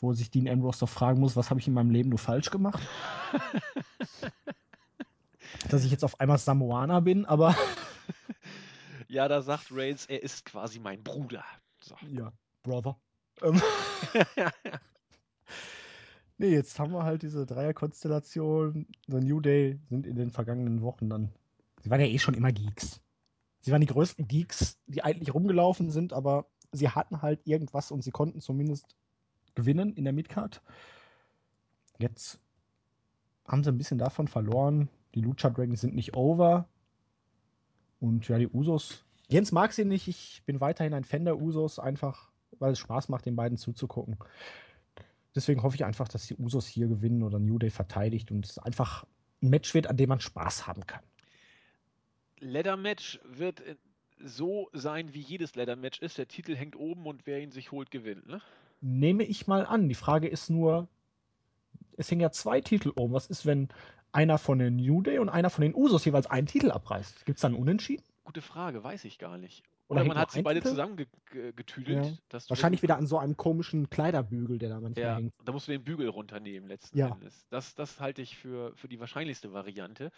wo 0.00 0.12
sich 0.12 0.30
Dean 0.30 0.48
Ambrose 0.48 0.80
doch 0.80 0.88
fragen 0.88 1.20
muss, 1.20 1.36
was 1.36 1.48
habe 1.48 1.60
ich 1.60 1.68
in 1.68 1.72
meinem 1.72 1.90
Leben 1.90 2.10
nur 2.10 2.18
falsch 2.18 2.50
gemacht? 2.50 2.82
Dass 5.70 5.84
ich 5.84 5.90
jetzt 5.90 6.04
auf 6.04 6.20
einmal 6.20 6.38
Samoaner 6.38 7.00
bin, 7.00 7.24
aber. 7.24 7.56
ja, 9.08 9.28
da 9.28 9.42
sagt 9.42 9.68
Reigns, 9.70 10.06
er 10.06 10.22
ist 10.22 10.44
quasi 10.44 10.78
mein 10.78 11.02
Bruder. 11.02 11.44
So. 11.80 11.96
Ja, 12.08 12.32
Brother. 12.62 12.96
Ähm. 13.42 13.60
nee, 16.38 16.48
jetzt 16.48 16.78
haben 16.78 16.92
wir 16.92 17.04
halt 17.04 17.22
diese 17.22 17.46
Dreierkonstellation. 17.46 18.86
The 19.06 19.20
New 19.20 19.40
Day 19.40 19.78
sind 19.88 20.06
in 20.06 20.16
den 20.16 20.30
vergangenen 20.30 20.82
Wochen 20.82 21.08
dann. 21.08 21.32
Sie 21.82 21.90
waren 21.90 22.00
ja 22.00 22.06
eh 22.06 22.18
schon 22.18 22.34
immer 22.34 22.52
Geeks. 22.52 23.00
Sie 23.60 23.72
waren 23.72 23.80
die 23.80 23.86
größten 23.86 24.28
Geeks, 24.28 24.78
die 24.86 25.02
eigentlich 25.02 25.34
rumgelaufen 25.34 25.90
sind, 25.90 26.12
aber 26.12 26.46
sie 26.72 26.90
hatten 26.90 27.22
halt 27.22 27.40
irgendwas 27.46 27.90
und 27.90 28.02
sie 28.02 28.10
konnten 28.10 28.40
zumindest 28.40 28.94
gewinnen 29.54 29.94
in 29.94 30.04
der 30.04 30.12
Midcard. 30.12 30.62
Jetzt 31.98 32.38
haben 33.46 33.62
sie 33.62 33.70
ein 33.70 33.78
bisschen 33.78 33.98
davon 33.98 34.28
verloren. 34.28 34.88
Die 35.14 35.20
Lucha 35.20 35.50
Dragons 35.50 35.80
sind 35.80 35.94
nicht 35.94 36.14
over. 36.14 36.68
Und 38.00 38.28
ja, 38.28 38.38
die 38.38 38.48
Usos. 38.48 39.04
Jens 39.28 39.52
mag 39.52 39.72
sie 39.72 39.84
nicht. 39.84 40.08
Ich 40.08 40.42
bin 40.44 40.60
weiterhin 40.60 40.94
ein 40.94 41.04
Fan 41.04 41.24
der 41.24 41.40
Usos, 41.40 41.78
einfach 41.78 42.30
weil 42.58 42.72
es 42.72 42.78
Spaß 42.78 43.08
macht, 43.08 43.26
den 43.26 43.36
beiden 43.36 43.58
zuzugucken. 43.58 44.16
Deswegen 45.34 45.62
hoffe 45.62 45.76
ich 45.76 45.84
einfach, 45.84 46.08
dass 46.08 46.26
die 46.26 46.36
Usos 46.36 46.66
hier 46.66 46.86
gewinnen 46.86 47.22
oder 47.22 47.38
New 47.38 47.58
Day 47.58 47.70
verteidigt 47.70 48.30
und 48.30 48.46
es 48.46 48.58
einfach 48.58 49.04
ein 49.42 49.50
Match 49.50 49.74
wird, 49.74 49.88
an 49.88 49.96
dem 49.96 50.08
man 50.08 50.20
Spaß 50.20 50.66
haben 50.66 50.86
kann. 50.86 51.02
Leather 52.38 52.76
Match 52.76 53.20
wird 53.24 53.62
so 54.18 54.68
sein, 54.72 55.12
wie 55.12 55.20
jedes 55.20 55.56
Leather 55.56 55.76
Match 55.76 56.00
ist. 56.00 56.18
Der 56.18 56.28
Titel 56.28 56.54
hängt 56.54 56.76
oben 56.76 57.06
und 57.06 57.26
wer 57.26 57.40
ihn 57.40 57.50
sich 57.50 57.72
holt, 57.72 57.90
gewinnt, 57.90 58.26
ne? 58.26 58.40
Nehme 58.80 59.24
ich 59.24 59.46
mal 59.46 59.66
an. 59.66 59.88
Die 59.88 59.94
Frage 59.94 60.28
ist 60.28 60.50
nur, 60.50 60.88
es 61.96 62.10
hängen 62.10 62.20
ja 62.20 62.30
zwei 62.30 62.60
Titel 62.60 62.92
oben. 62.94 63.12
Was 63.12 63.26
ist, 63.26 63.46
wenn 63.46 63.68
einer 64.14 64.38
von 64.38 64.58
den 64.58 64.76
New 64.76 65.02
Day 65.02 65.18
und 65.18 65.28
einer 65.28 65.50
von 65.50 65.62
den 65.62 65.74
Usos 65.74 66.04
jeweils 66.04 66.26
einen 66.26 66.46
Titel 66.46 66.70
abreißt? 66.70 67.26
Gibt 67.26 67.38
es 67.38 67.42
dann 67.42 67.54
Unentschieden? 67.54 68.04
Gute 68.24 68.40
Frage, 68.40 68.82
weiß 68.82 69.04
ich 69.04 69.18
gar 69.18 69.36
nicht. 69.36 69.62
Oder, 69.88 70.00
Oder 70.00 70.08
man 70.08 70.18
hat 70.18 70.30
sie 70.30 70.42
beide 70.42 70.62
zusammengetüdelt. 70.62 72.06
Ja. 72.32 72.40
Wahrscheinlich 72.48 72.82
wieder 72.82 72.96
an 72.96 73.06
so 73.06 73.18
einem 73.18 73.36
komischen 73.36 73.90
Kleiderbügel, 73.90 74.58
der 74.58 74.70
da 74.70 74.80
manchmal 74.80 75.04
ja, 75.04 75.16
hängt. 75.16 75.34
Da 75.44 75.52
musst 75.52 75.68
du 75.68 75.72
den 75.72 75.84
Bügel 75.84 76.08
runternehmen 76.08 76.68
letzten 76.68 76.96
ja. 76.96 77.08
Endes. 77.08 77.46
Das, 77.50 77.74
das 77.74 78.00
halte 78.00 78.22
ich 78.22 78.38
für, 78.38 78.74
für 78.76 78.88
die 78.88 78.98
wahrscheinlichste 78.98 79.52
Variante. 79.52 80.10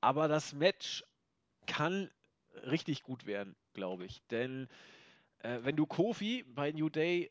Aber 0.00 0.26
das 0.26 0.52
Match 0.52 1.04
kann 1.66 2.10
richtig 2.66 3.04
gut 3.04 3.24
werden, 3.24 3.54
glaube 3.72 4.04
ich. 4.04 4.20
Denn 4.32 4.68
äh, 5.38 5.60
wenn 5.62 5.76
du 5.76 5.86
Kofi 5.86 6.44
bei 6.48 6.72
New 6.72 6.88
Day 6.88 7.30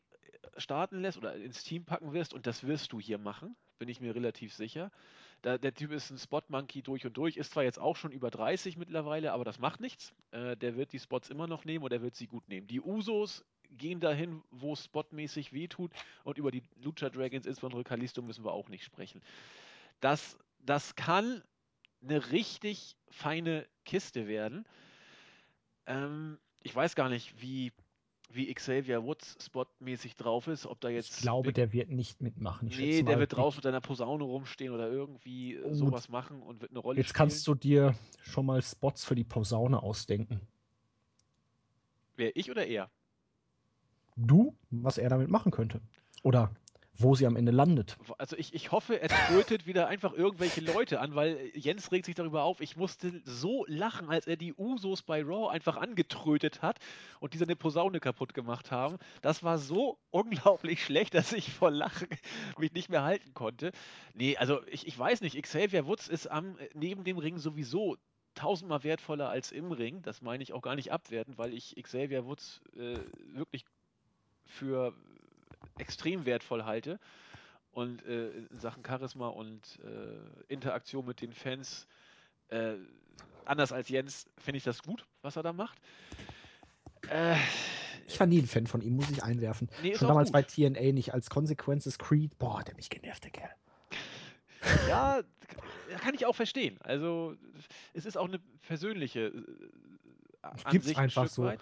starten 0.56 1.02
lässt 1.02 1.18
oder 1.18 1.34
ins 1.36 1.64
Team 1.64 1.84
packen 1.84 2.14
wirst, 2.14 2.32
und 2.32 2.46
das 2.46 2.64
wirst 2.66 2.92
du 2.92 3.00
hier 3.00 3.18
machen, 3.18 3.56
bin 3.78 3.88
ich 3.88 4.00
mir 4.00 4.14
relativ 4.14 4.54
sicher. 4.54 4.90
Da, 5.42 5.58
der 5.58 5.74
Typ 5.74 5.90
ist 5.90 6.10
ein 6.10 6.18
Spot-Monkey 6.18 6.82
durch 6.82 7.04
und 7.04 7.16
durch, 7.16 7.36
ist 7.36 7.52
zwar 7.52 7.64
jetzt 7.64 7.78
auch 7.78 7.96
schon 7.96 8.12
über 8.12 8.30
30 8.30 8.76
mittlerweile, 8.76 9.32
aber 9.32 9.44
das 9.44 9.58
macht 9.58 9.80
nichts. 9.80 10.12
Äh, 10.30 10.56
der 10.56 10.76
wird 10.76 10.92
die 10.92 11.00
Spots 11.00 11.30
immer 11.30 11.48
noch 11.48 11.64
nehmen 11.64 11.84
und 11.84 11.92
er 11.92 12.00
wird 12.00 12.14
sie 12.14 12.28
gut 12.28 12.48
nehmen. 12.48 12.68
Die 12.68 12.80
Usos 12.80 13.44
gehen 13.70 14.00
dahin, 14.00 14.42
wo 14.50 14.74
es 14.74 14.84
spotmäßig 14.84 15.52
wehtut 15.52 15.92
und 16.24 16.38
über 16.38 16.50
die 16.52 16.62
Lucha 16.76 17.10
Dragons, 17.10 17.46
insbesondere 17.46 17.82
Kalisto, 17.82 18.22
müssen 18.22 18.44
wir 18.44 18.52
auch 18.52 18.68
nicht 18.68 18.84
sprechen. 18.84 19.20
Das, 20.00 20.38
das 20.60 20.94
kann 20.94 21.42
eine 22.02 22.30
richtig 22.30 22.96
feine 23.10 23.66
Kiste 23.84 24.28
werden. 24.28 24.64
Ähm, 25.86 26.38
ich 26.62 26.74
weiß 26.74 26.94
gar 26.94 27.08
nicht, 27.08 27.40
wie, 27.40 27.72
wie 28.34 28.52
Xavier 28.52 29.02
Woods 29.04 29.36
spotmäßig 29.44 30.16
drauf 30.16 30.46
ist, 30.46 30.66
ob 30.66 30.80
da 30.80 30.88
jetzt. 30.88 31.16
Ich 31.16 31.22
glaube, 31.22 31.52
der 31.52 31.72
wird 31.72 31.90
nicht 31.90 32.20
mitmachen. 32.20 32.68
Ich 32.68 32.78
nee, 32.78 33.02
der 33.02 33.18
wird 33.18 33.36
draußen 33.36 33.58
mit 33.58 33.66
einer 33.66 33.80
Posaune 33.80 34.24
rumstehen 34.24 34.72
oder 34.72 34.88
irgendwie 34.88 35.58
oh, 35.58 35.74
sowas 35.74 36.08
machen 36.08 36.42
und 36.42 36.60
wird 36.60 36.70
eine 36.70 36.80
Rolle 36.80 36.98
jetzt 36.98 37.10
spielen. 37.10 37.28
Jetzt 37.28 37.32
kannst 37.34 37.46
du 37.46 37.54
dir 37.54 37.94
schon 38.22 38.46
mal 38.46 38.62
Spots 38.62 39.04
für 39.04 39.14
die 39.14 39.24
Posaune 39.24 39.82
ausdenken. 39.82 40.40
Wer 42.16 42.36
ich 42.36 42.50
oder 42.50 42.66
er? 42.66 42.90
Du, 44.16 44.56
was 44.70 44.98
er 44.98 45.08
damit 45.08 45.28
machen 45.28 45.50
könnte. 45.50 45.80
Oder 46.22 46.54
wo 46.98 47.14
sie 47.14 47.26
am 47.26 47.36
Ende 47.36 47.52
landet. 47.52 47.96
Also 48.18 48.36
ich, 48.36 48.54
ich 48.54 48.70
hoffe, 48.70 49.00
er 49.00 49.08
trötet 49.08 49.66
wieder 49.66 49.88
einfach 49.88 50.12
irgendwelche 50.12 50.60
Leute 50.60 51.00
an, 51.00 51.14
weil 51.14 51.50
Jens 51.54 51.90
regt 51.90 52.06
sich 52.06 52.14
darüber 52.14 52.44
auf. 52.44 52.60
Ich 52.60 52.76
musste 52.76 53.22
so 53.24 53.64
lachen, 53.66 54.10
als 54.10 54.26
er 54.26 54.36
die 54.36 54.54
Usos 54.54 55.02
bei 55.02 55.22
Raw 55.22 55.50
einfach 55.50 55.76
angetrötet 55.76 56.62
hat 56.62 56.78
und 57.20 57.34
die 57.34 57.38
seine 57.38 57.56
Posaune 57.56 57.98
kaputt 57.98 58.34
gemacht 58.34 58.70
haben. 58.70 58.98
Das 59.22 59.42
war 59.42 59.58
so 59.58 59.98
unglaublich 60.10 60.84
schlecht, 60.84 61.14
dass 61.14 61.32
ich 61.32 61.52
vor 61.52 61.70
Lachen 61.70 62.08
mich 62.58 62.72
nicht 62.72 62.90
mehr 62.90 63.02
halten 63.02 63.32
konnte. 63.34 63.72
Nee, 64.14 64.36
also 64.36 64.60
ich, 64.66 64.86
ich 64.86 64.98
weiß 64.98 65.22
nicht, 65.22 65.40
Xavier 65.42 65.86
Woods 65.86 66.08
ist 66.08 66.26
am, 66.26 66.56
neben 66.74 67.04
dem 67.04 67.18
Ring 67.18 67.38
sowieso 67.38 67.96
tausendmal 68.34 68.84
wertvoller 68.84 69.28
als 69.28 69.50
im 69.50 69.72
Ring. 69.72 70.02
Das 70.02 70.22
meine 70.22 70.42
ich 70.42 70.52
auch 70.52 70.62
gar 70.62 70.74
nicht 70.74 70.92
abwertend, 70.92 71.38
weil 71.38 71.54
ich 71.54 71.74
Xavier 71.82 72.24
Woods 72.26 72.60
äh, 72.76 72.98
wirklich 73.34 73.64
für 74.44 74.94
extrem 75.78 76.26
wertvoll 76.26 76.64
halte. 76.64 76.98
Und 77.72 78.04
äh, 78.04 78.28
in 78.30 78.58
Sachen 78.58 78.84
Charisma 78.84 79.28
und 79.28 79.80
äh, 79.82 80.52
Interaktion 80.52 81.06
mit 81.06 81.22
den 81.22 81.32
Fans, 81.32 81.86
äh, 82.48 82.74
anders 83.46 83.72
als 83.72 83.88
Jens, 83.88 84.26
finde 84.36 84.58
ich 84.58 84.64
das 84.64 84.82
gut, 84.82 85.06
was 85.22 85.36
er 85.36 85.42
da 85.42 85.54
macht. 85.54 85.78
Äh, 87.08 87.36
ich 88.06 88.20
war 88.20 88.26
nie 88.26 88.40
ein 88.40 88.46
Fan 88.46 88.66
von 88.66 88.82
ihm, 88.82 88.96
muss 88.96 89.10
ich 89.10 89.22
einwerfen. 89.22 89.70
Nee, 89.82 89.96
Schon 89.96 90.08
damals 90.08 90.30
gut. 90.30 90.34
bei 90.34 90.42
TNA 90.42 90.92
nicht 90.92 91.14
als 91.14 91.30
Consequences 91.30 91.98
Creed. 91.98 92.38
Boah, 92.38 92.62
der 92.62 92.74
mich 92.74 92.90
genervt, 92.90 93.24
der 93.24 93.30
Kerl. 93.30 93.54
ja, 94.88 95.22
kann 96.00 96.14
ich 96.14 96.26
auch 96.26 96.36
verstehen. 96.36 96.78
Also, 96.82 97.34
es 97.94 98.04
ist 98.04 98.18
auch 98.18 98.28
eine 98.28 98.38
persönliche 98.66 99.26
äh, 100.42 100.70
Gibt's 100.70 100.94
einfach 100.96 101.28
so. 101.28 101.44
Weit. 101.44 101.60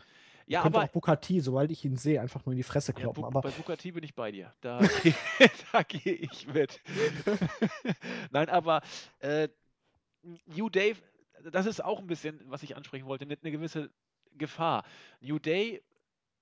Ja, 0.51 0.63
Könnte 0.63 0.79
aber 0.79 0.87
auch 0.89 0.91
Bukati, 0.93 1.41
sobald 1.41 1.71
ich 1.71 1.85
ihn 1.85 1.97
sehe, 1.97 2.21
einfach 2.21 2.45
nur 2.45 2.55
in 2.55 2.57
die 2.57 2.65
Fresse 2.65 2.91
ja, 2.91 2.99
kloppen. 2.99 3.23
Bu 3.23 3.27
aber 3.29 3.41
bei 3.41 3.51
Bukati 3.51 3.93
bin 3.93 4.03
ich 4.03 4.17
bei 4.17 4.33
dir. 4.33 4.53
Da, 4.61 4.81
da 5.73 5.85
gehe 5.85 6.13
ich 6.13 6.49
mit. 6.49 6.81
Nein, 8.33 8.49
aber 8.49 8.83
äh, 9.21 9.49
New 10.47 10.69
Day, 10.69 10.97
das 11.53 11.67
ist 11.67 11.85
auch 11.85 12.01
ein 12.01 12.09
bisschen, 12.09 12.41
was 12.47 12.65
ich 12.65 12.77
ansprechen 12.77 13.07
wollte, 13.07 13.27
eine, 13.27 13.39
eine 13.41 13.53
gewisse 13.53 13.91
Gefahr. 14.33 14.83
New 15.21 15.39
Day 15.39 15.85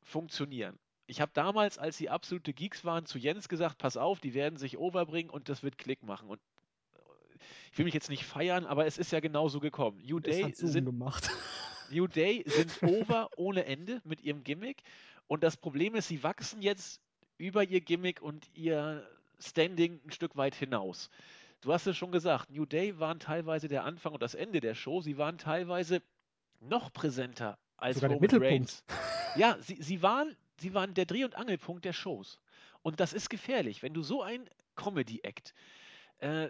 funktionieren. 0.00 0.78
Ich 1.06 1.20
habe 1.20 1.32
damals, 1.34 1.76
als 1.76 1.98
sie 1.98 2.08
absolute 2.08 2.54
Geeks 2.54 2.86
waren, 2.86 3.04
zu 3.04 3.18
Jens 3.18 3.46
gesagt, 3.46 3.76
pass 3.76 3.98
auf, 3.98 4.20
die 4.20 4.32
werden 4.32 4.56
sich 4.56 4.78
overbringen 4.78 5.30
und 5.30 5.50
das 5.50 5.62
wird 5.62 5.76
Klick 5.76 6.02
machen. 6.02 6.30
Und 6.30 6.40
ich 7.72 7.76
will 7.76 7.84
mich 7.84 7.94
jetzt 7.94 8.08
nicht 8.08 8.24
feiern, 8.24 8.64
aber 8.64 8.86
es 8.86 8.96
ist 8.96 9.12
ja 9.12 9.20
genauso 9.20 9.60
gekommen. 9.60 10.00
New 10.02 10.18
Day 10.18 10.50
sind 10.54 10.86
gemacht. 10.86 11.30
New 11.90 12.06
Day 12.06 12.44
sind 12.46 12.82
over 12.82 13.30
ohne 13.36 13.64
Ende 13.64 14.00
mit 14.04 14.22
ihrem 14.22 14.44
Gimmick. 14.44 14.82
Und 15.26 15.42
das 15.42 15.56
Problem 15.56 15.94
ist, 15.94 16.08
sie 16.08 16.22
wachsen 16.22 16.62
jetzt 16.62 17.00
über 17.36 17.64
ihr 17.64 17.80
Gimmick 17.80 18.22
und 18.22 18.48
ihr 18.54 19.06
Standing 19.40 20.00
ein 20.04 20.10
Stück 20.10 20.36
weit 20.36 20.54
hinaus. 20.54 21.10
Du 21.60 21.72
hast 21.72 21.86
es 21.86 21.96
schon 21.96 22.12
gesagt, 22.12 22.50
New 22.50 22.66
Day 22.66 22.98
waren 22.98 23.20
teilweise 23.20 23.68
der 23.68 23.84
Anfang 23.84 24.12
und 24.12 24.22
das 24.22 24.34
Ende 24.34 24.60
der 24.60 24.74
Show. 24.74 25.00
Sie 25.00 25.18
waren 25.18 25.38
teilweise 25.38 26.02
noch 26.60 26.92
präsenter 26.92 27.58
als 27.76 27.96
Sogar 27.96 28.10
Roman 28.10 28.22
Mittelpunkt. 28.22 28.52
Reigns. 28.52 28.84
Ja, 29.36 29.56
sie, 29.60 29.80
sie, 29.80 30.02
waren, 30.02 30.36
sie 30.60 30.74
waren 30.74 30.94
der 30.94 31.06
Dreh- 31.06 31.24
und 31.24 31.36
Angelpunkt 31.36 31.84
der 31.84 31.92
Shows. 31.92 32.40
Und 32.82 33.00
das 33.00 33.12
ist 33.12 33.28
gefährlich, 33.28 33.82
wenn 33.82 33.94
du 33.94 34.02
so 34.02 34.22
ein 34.22 34.48
Comedy-Act 34.76 35.52
äh, 36.18 36.48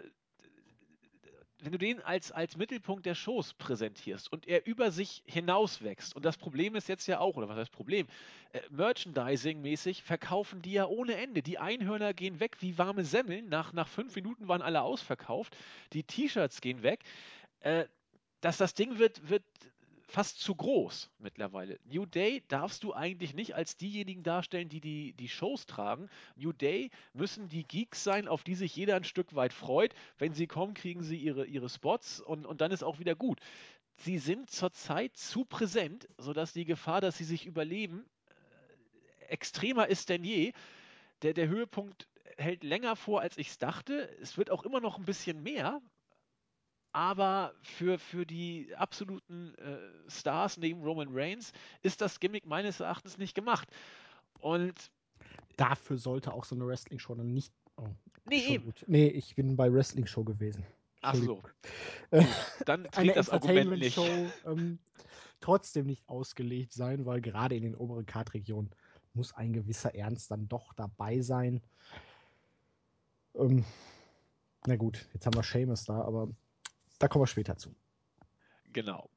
wenn 1.61 1.71
du 1.71 1.77
den 1.77 2.01
als, 2.01 2.31
als 2.31 2.57
Mittelpunkt 2.57 3.05
der 3.05 3.15
Shows 3.15 3.53
präsentierst 3.53 4.31
und 4.31 4.47
er 4.47 4.65
über 4.65 4.91
sich 4.91 5.23
hinaus 5.25 5.81
wächst, 5.81 6.15
und 6.15 6.23
das 6.23 6.37
Problem 6.37 6.75
ist 6.75 6.87
jetzt 6.87 7.07
ja 7.07 7.19
auch, 7.19 7.35
oder 7.35 7.49
was 7.49 7.57
heißt 7.57 7.71
Problem, 7.71 8.07
äh, 8.53 8.61
Merchandising-mäßig 8.69 10.03
verkaufen 10.03 10.61
die 10.61 10.73
ja 10.73 10.85
ohne 10.85 11.15
Ende. 11.15 11.41
Die 11.41 11.59
Einhörner 11.59 12.13
gehen 12.13 12.39
weg 12.39 12.57
wie 12.61 12.77
warme 12.77 13.03
Semmeln. 13.03 13.49
Nach, 13.49 13.73
nach 13.73 13.87
fünf 13.87 14.15
Minuten 14.15 14.47
waren 14.47 14.61
alle 14.61 14.81
ausverkauft. 14.81 15.55
Die 15.93 16.03
T-Shirts 16.03 16.61
gehen 16.61 16.81
weg. 16.81 17.01
Äh, 17.61 17.85
dass 18.41 18.57
das 18.57 18.73
Ding 18.73 18.99
wird, 18.99 19.29
wird 19.29 19.43
fast 20.09 20.39
zu 20.39 20.55
groß 20.55 21.11
mittlerweile. 21.19 21.79
New 21.85 22.05
Day 22.05 22.43
darfst 22.47 22.83
du 22.83 22.93
eigentlich 22.93 23.33
nicht 23.33 23.55
als 23.55 23.77
diejenigen 23.77 24.23
darstellen, 24.23 24.67
die, 24.67 24.81
die 24.81 25.13
die 25.13 25.29
Shows 25.29 25.67
tragen. 25.67 26.09
New 26.35 26.51
Day 26.51 26.89
müssen 27.13 27.47
die 27.47 27.63
Geeks 27.63 28.03
sein, 28.03 28.27
auf 28.27 28.43
die 28.43 28.55
sich 28.55 28.75
jeder 28.75 28.95
ein 28.95 29.03
Stück 29.03 29.35
weit 29.35 29.53
freut. 29.53 29.93
Wenn 30.17 30.33
sie 30.33 30.47
kommen, 30.47 30.73
kriegen 30.73 31.03
sie 31.03 31.17
ihre, 31.17 31.45
ihre 31.45 31.69
Spots 31.69 32.19
und, 32.19 32.45
und 32.45 32.61
dann 32.61 32.71
ist 32.71 32.83
auch 32.83 32.99
wieder 32.99 33.15
gut. 33.15 33.39
Sie 33.97 34.17
sind 34.17 34.49
zurzeit 34.49 35.15
zu 35.15 35.45
präsent, 35.45 36.07
sodass 36.17 36.53
die 36.53 36.65
Gefahr, 36.65 37.01
dass 37.01 37.17
sie 37.17 37.25
sich 37.25 37.45
überleben, 37.45 38.05
äh, 39.21 39.25
extremer 39.25 39.87
ist 39.87 40.09
denn 40.09 40.23
je. 40.23 40.53
Der, 41.21 41.33
der 41.33 41.49
Höhepunkt 41.49 42.07
hält 42.37 42.63
länger 42.63 42.95
vor, 42.95 43.21
als 43.21 43.37
ich 43.37 43.49
es 43.49 43.57
dachte. 43.57 44.09
Es 44.21 44.37
wird 44.37 44.49
auch 44.49 44.63
immer 44.63 44.79
noch 44.79 44.97
ein 44.97 45.05
bisschen 45.05 45.43
mehr, 45.43 45.81
aber 46.91 47.53
für, 47.61 47.99
für 47.99 48.25
die 48.25 48.73
absoluten 48.75 49.55
äh, 49.55 49.77
Stars 50.09 50.57
neben 50.57 50.81
Roman 50.81 51.09
Reigns 51.11 51.51
ist 51.81 52.01
das 52.01 52.19
Gimmick 52.19 52.45
meines 52.45 52.79
Erachtens 52.79 53.17
nicht 53.17 53.35
gemacht. 53.35 53.67
Und 54.39 54.91
Dafür 55.57 55.97
sollte 55.97 56.33
auch 56.33 56.45
so 56.45 56.55
eine 56.55 56.65
Wrestling-Show 56.65 57.15
dann 57.15 57.33
nicht. 57.33 57.53
Oh, 57.75 57.87
nee, 58.25 58.45
eben. 58.47 58.65
gut. 58.65 58.83
Nee, 58.87 59.07
ich 59.07 59.35
bin 59.35 59.55
bei 59.55 59.71
Wrestling-Show 59.71 60.23
gewesen. 60.23 60.65
Ach 61.01 61.15
so. 61.15 61.35
Gut, 61.35 61.53
dann 62.65 62.87
Eine 62.95 63.13
das 63.13 63.29
Argument 63.29 63.71
nicht. 63.71 63.97
Ähm, 64.45 64.79
trotzdem 65.39 65.85
nicht 65.85 66.07
ausgelegt 66.07 66.73
sein, 66.73 67.05
weil 67.05 67.21
gerade 67.21 67.55
in 67.55 67.63
den 67.63 67.75
oberen 67.75 68.05
Kartregionen 68.05 68.71
muss 69.13 69.33
ein 69.33 69.53
gewisser 69.53 69.95
Ernst 69.95 70.31
dann 70.31 70.47
doch 70.47 70.73
dabei 70.73 71.21
sein. 71.21 71.61
Ähm, 73.35 73.63
na 74.65 74.75
gut, 74.75 75.07
jetzt 75.13 75.25
haben 75.25 75.35
wir 75.35 75.43
Seamus 75.43 75.85
da, 75.85 76.01
aber 76.01 76.29
da 76.99 77.07
kommen 77.07 77.23
wir 77.23 77.27
später 77.27 77.57
zu. 77.57 77.75
Genau. 78.71 79.09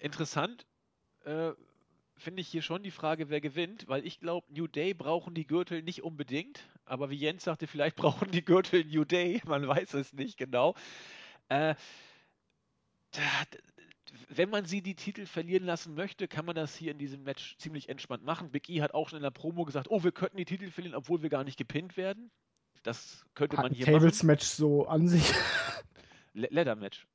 Interessant 0.00 0.66
äh, 1.24 1.52
finde 2.16 2.40
ich 2.40 2.48
hier 2.48 2.62
schon 2.62 2.82
die 2.82 2.90
Frage, 2.90 3.28
wer 3.28 3.40
gewinnt, 3.40 3.88
weil 3.88 4.06
ich 4.06 4.20
glaube, 4.20 4.46
New 4.52 4.66
Day 4.66 4.94
brauchen 4.94 5.34
die 5.34 5.46
Gürtel 5.46 5.82
nicht 5.82 6.02
unbedingt, 6.02 6.60
aber 6.84 7.10
wie 7.10 7.16
Jens 7.16 7.44
sagte, 7.44 7.66
vielleicht 7.66 7.96
brauchen 7.96 8.30
die 8.30 8.44
Gürtel 8.44 8.84
New 8.84 9.04
Day, 9.04 9.42
man 9.46 9.66
weiß 9.66 9.94
es 9.94 10.12
nicht 10.12 10.38
genau. 10.38 10.74
Äh, 11.48 11.74
da- 13.10 13.20
wenn 14.28 14.48
man 14.50 14.64
sie 14.64 14.82
die 14.82 14.94
Titel 14.94 15.26
verlieren 15.26 15.64
lassen 15.64 15.94
möchte, 15.94 16.28
kann 16.28 16.44
man 16.46 16.54
das 16.54 16.74
hier 16.76 16.92
in 16.92 16.98
diesem 16.98 17.22
Match 17.24 17.56
ziemlich 17.58 17.88
entspannt 17.88 18.24
machen. 18.24 18.50
Big 18.50 18.68
E 18.68 18.80
hat 18.80 18.94
auch 18.94 19.08
schon 19.08 19.18
in 19.18 19.22
der 19.22 19.30
Promo 19.30 19.64
gesagt, 19.64 19.88
oh, 19.90 20.04
wir 20.04 20.12
könnten 20.12 20.36
die 20.36 20.44
Titel 20.44 20.70
verlieren, 20.70 20.96
obwohl 20.96 21.22
wir 21.22 21.28
gar 21.28 21.44
nicht 21.44 21.58
gepinnt 21.58 21.96
werden. 21.96 22.30
Das 22.82 23.24
könnte 23.34 23.56
Hat 23.56 23.64
man 23.64 23.72
hier 23.72 23.86
machen. 23.86 24.00
Tables-Match 24.00 24.46
so 24.46 24.86
an 24.86 25.08
sich, 25.08 25.32
Le 26.36 26.48
Leather-Match. 26.50 27.06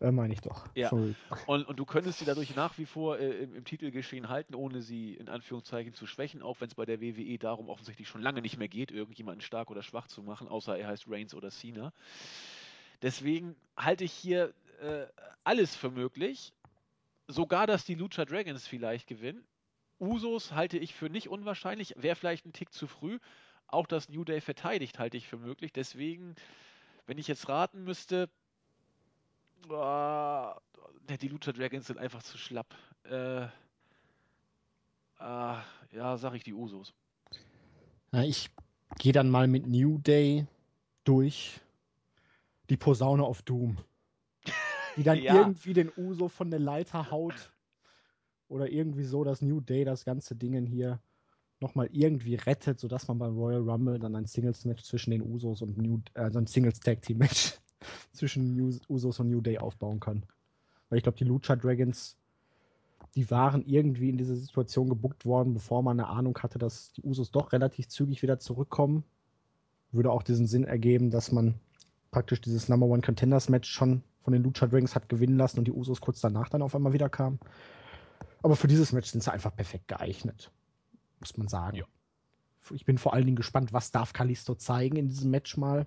äh, 0.00 0.10
meine 0.10 0.32
ich 0.32 0.40
doch. 0.40 0.66
Ja. 0.74 0.88
Sorry. 0.90 1.14
Und, 1.46 1.66
und 1.66 1.78
du 1.78 1.84
könntest 1.84 2.20
sie 2.20 2.24
dadurch 2.24 2.54
nach 2.54 2.78
wie 2.78 2.86
vor 2.86 3.18
äh, 3.18 3.42
im, 3.42 3.54
im 3.54 3.64
Titelgeschehen 3.64 4.28
halten, 4.28 4.54
ohne 4.54 4.80
sie 4.80 5.14
in 5.14 5.28
Anführungszeichen 5.28 5.92
zu 5.94 6.06
schwächen, 6.06 6.42
auch 6.42 6.60
wenn 6.60 6.68
es 6.68 6.74
bei 6.74 6.84
der 6.84 7.00
WWE 7.00 7.38
darum 7.38 7.68
offensichtlich 7.68 8.08
schon 8.08 8.22
lange 8.22 8.40
nicht 8.40 8.56
mehr 8.56 8.68
geht, 8.68 8.90
irgendjemanden 8.90 9.40
stark 9.40 9.70
oder 9.70 9.82
schwach 9.82 10.06
zu 10.06 10.22
machen, 10.22 10.48
außer 10.48 10.78
er 10.78 10.88
heißt 10.88 11.04
Reigns 11.08 11.34
oder 11.34 11.50
Cena. 11.50 11.92
Deswegen 13.02 13.56
halte 13.76 14.04
ich 14.04 14.12
hier 14.12 14.54
äh, 14.80 15.06
alles 15.44 15.74
für 15.74 15.90
möglich. 15.90 16.52
Sogar, 17.26 17.66
dass 17.66 17.84
die 17.84 17.94
Lucha 17.94 18.24
Dragons 18.24 18.66
vielleicht 18.66 19.06
gewinnen. 19.06 19.44
Usos 20.00 20.52
halte 20.52 20.78
ich 20.78 20.94
für 20.94 21.10
nicht 21.10 21.28
unwahrscheinlich, 21.28 21.94
wäre 21.96 22.16
vielleicht 22.16 22.46
ein 22.46 22.52
Tick 22.52 22.72
zu 22.72 22.86
früh. 22.86 23.18
Auch 23.66 23.86
das 23.86 24.08
New 24.08 24.24
Day 24.24 24.40
verteidigt 24.40 24.98
halte 24.98 25.16
ich 25.16 25.26
für 25.26 25.36
möglich. 25.36 25.72
Deswegen, 25.72 26.34
wenn 27.06 27.18
ich 27.18 27.28
jetzt 27.28 27.48
raten 27.48 27.84
müsste, 27.84 28.30
ne, 29.66 31.18
die 31.20 31.28
Lucha 31.28 31.52
Dragons 31.52 31.86
sind 31.86 31.98
einfach 31.98 32.22
zu 32.22 32.38
schlapp. 32.38 32.74
Äh, 33.04 33.46
ah, 35.18 35.62
ja, 35.92 36.16
sag 36.16 36.34
ich 36.34 36.44
die 36.44 36.54
Usos. 36.54 36.94
Ja, 38.12 38.22
ich 38.22 38.50
gehe 38.98 39.12
dann 39.12 39.30
mal 39.30 39.48
mit 39.48 39.66
New 39.66 39.98
Day 39.98 40.46
durch 41.04 41.60
die 42.70 42.76
Posaune 42.76 43.24
of 43.24 43.42
Doom. 43.42 43.78
Die 44.96 45.02
dann 45.02 45.18
Ja. 45.22 45.34
irgendwie 45.34 45.72
den 45.72 45.90
Uso 45.96 46.28
von 46.28 46.50
der 46.50 46.60
Leiter 46.60 47.10
haut. 47.10 47.52
Oder 48.48 48.70
irgendwie 48.70 49.04
so, 49.04 49.24
dass 49.24 49.42
New 49.42 49.60
Day 49.60 49.84
das 49.84 50.04
ganze 50.04 50.34
Ding 50.34 50.66
hier 50.66 51.00
nochmal 51.60 51.88
irgendwie 51.92 52.36
rettet, 52.36 52.80
sodass 52.80 53.08
man 53.08 53.18
beim 53.18 53.36
Royal 53.36 53.68
Rumble 53.68 53.98
dann 53.98 54.16
ein 54.16 54.26
Singles-Match 54.26 54.84
zwischen 54.84 55.10
den 55.10 55.22
Usos 55.22 55.60
und 55.60 55.76
New, 55.76 56.00
äh, 56.14 56.20
also 56.20 56.38
ein 56.38 56.46
Singles-Tag-Team-Match 56.46 57.58
zwischen 58.12 58.54
New, 58.56 58.76
Usos 58.88 59.20
und 59.20 59.30
New 59.30 59.40
Day 59.40 59.58
aufbauen 59.58 60.00
kann. 60.00 60.24
Weil 60.88 60.98
ich 60.98 61.02
glaube, 61.02 61.18
die 61.18 61.24
Lucha 61.24 61.56
Dragons, 61.56 62.16
die 63.14 63.30
waren 63.30 63.64
irgendwie 63.66 64.10
in 64.10 64.18
diese 64.18 64.36
Situation 64.36 64.88
gebuckt 64.88 65.24
worden, 65.24 65.54
bevor 65.54 65.82
man 65.82 65.98
eine 65.98 66.08
Ahnung 66.08 66.38
hatte, 66.38 66.58
dass 66.58 66.92
die 66.92 67.02
Usos 67.02 67.30
doch 67.30 67.52
relativ 67.52 67.88
zügig 67.88 68.22
wieder 68.22 68.38
zurückkommen. 68.38 69.04
Würde 69.92 70.10
auch 70.10 70.22
diesen 70.22 70.46
Sinn 70.46 70.64
ergeben, 70.64 71.10
dass 71.10 71.32
man 71.32 71.54
praktisch 72.10 72.40
dieses 72.40 72.68
Number 72.68 72.86
One 72.86 73.02
Contenders 73.02 73.48
Match 73.48 73.70
schon 73.70 74.02
von 74.22 74.32
den 74.32 74.42
Lucha 74.42 74.66
Dragons 74.66 74.94
hat 74.94 75.08
gewinnen 75.08 75.36
lassen 75.36 75.58
und 75.58 75.64
die 75.66 75.72
Usos 75.72 76.00
kurz 76.00 76.20
danach 76.20 76.48
dann 76.48 76.62
auf 76.62 76.74
einmal 76.74 76.92
wieder 76.92 77.08
kamen. 77.08 77.38
Aber 78.42 78.56
für 78.56 78.68
dieses 78.68 78.92
Match 78.92 79.10
sind 79.10 79.22
sie 79.22 79.32
einfach 79.32 79.54
perfekt 79.54 79.88
geeignet. 79.88 80.50
Muss 81.20 81.36
man 81.36 81.48
sagen. 81.48 81.76
Ja. 81.78 81.84
Ich 82.70 82.84
bin 82.84 82.98
vor 82.98 83.14
allen 83.14 83.24
Dingen 83.24 83.36
gespannt, 83.36 83.72
was 83.72 83.90
darf 83.90 84.12
Kalisto 84.12 84.54
zeigen 84.54 84.96
in 84.96 85.08
diesem 85.08 85.30
Match 85.30 85.56
mal. 85.56 85.86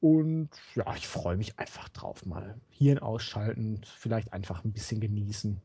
Und 0.00 0.50
ja, 0.74 0.94
ich 0.94 1.08
freue 1.08 1.36
mich 1.36 1.58
einfach 1.58 1.88
drauf 1.88 2.24
mal. 2.24 2.60
Hirn 2.70 2.98
ausschalten 2.98 3.80
vielleicht 3.96 4.32
einfach 4.32 4.64
ein 4.64 4.72
bisschen 4.72 5.00
genießen. 5.00 5.60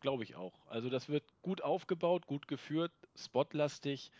Glaube 0.00 0.24
ich 0.24 0.34
auch. 0.36 0.52
Also 0.68 0.90
das 0.90 1.08
wird 1.08 1.24
gut 1.40 1.62
aufgebaut, 1.62 2.26
gut 2.26 2.46
geführt, 2.46 2.92
spotlastig. 3.16 4.10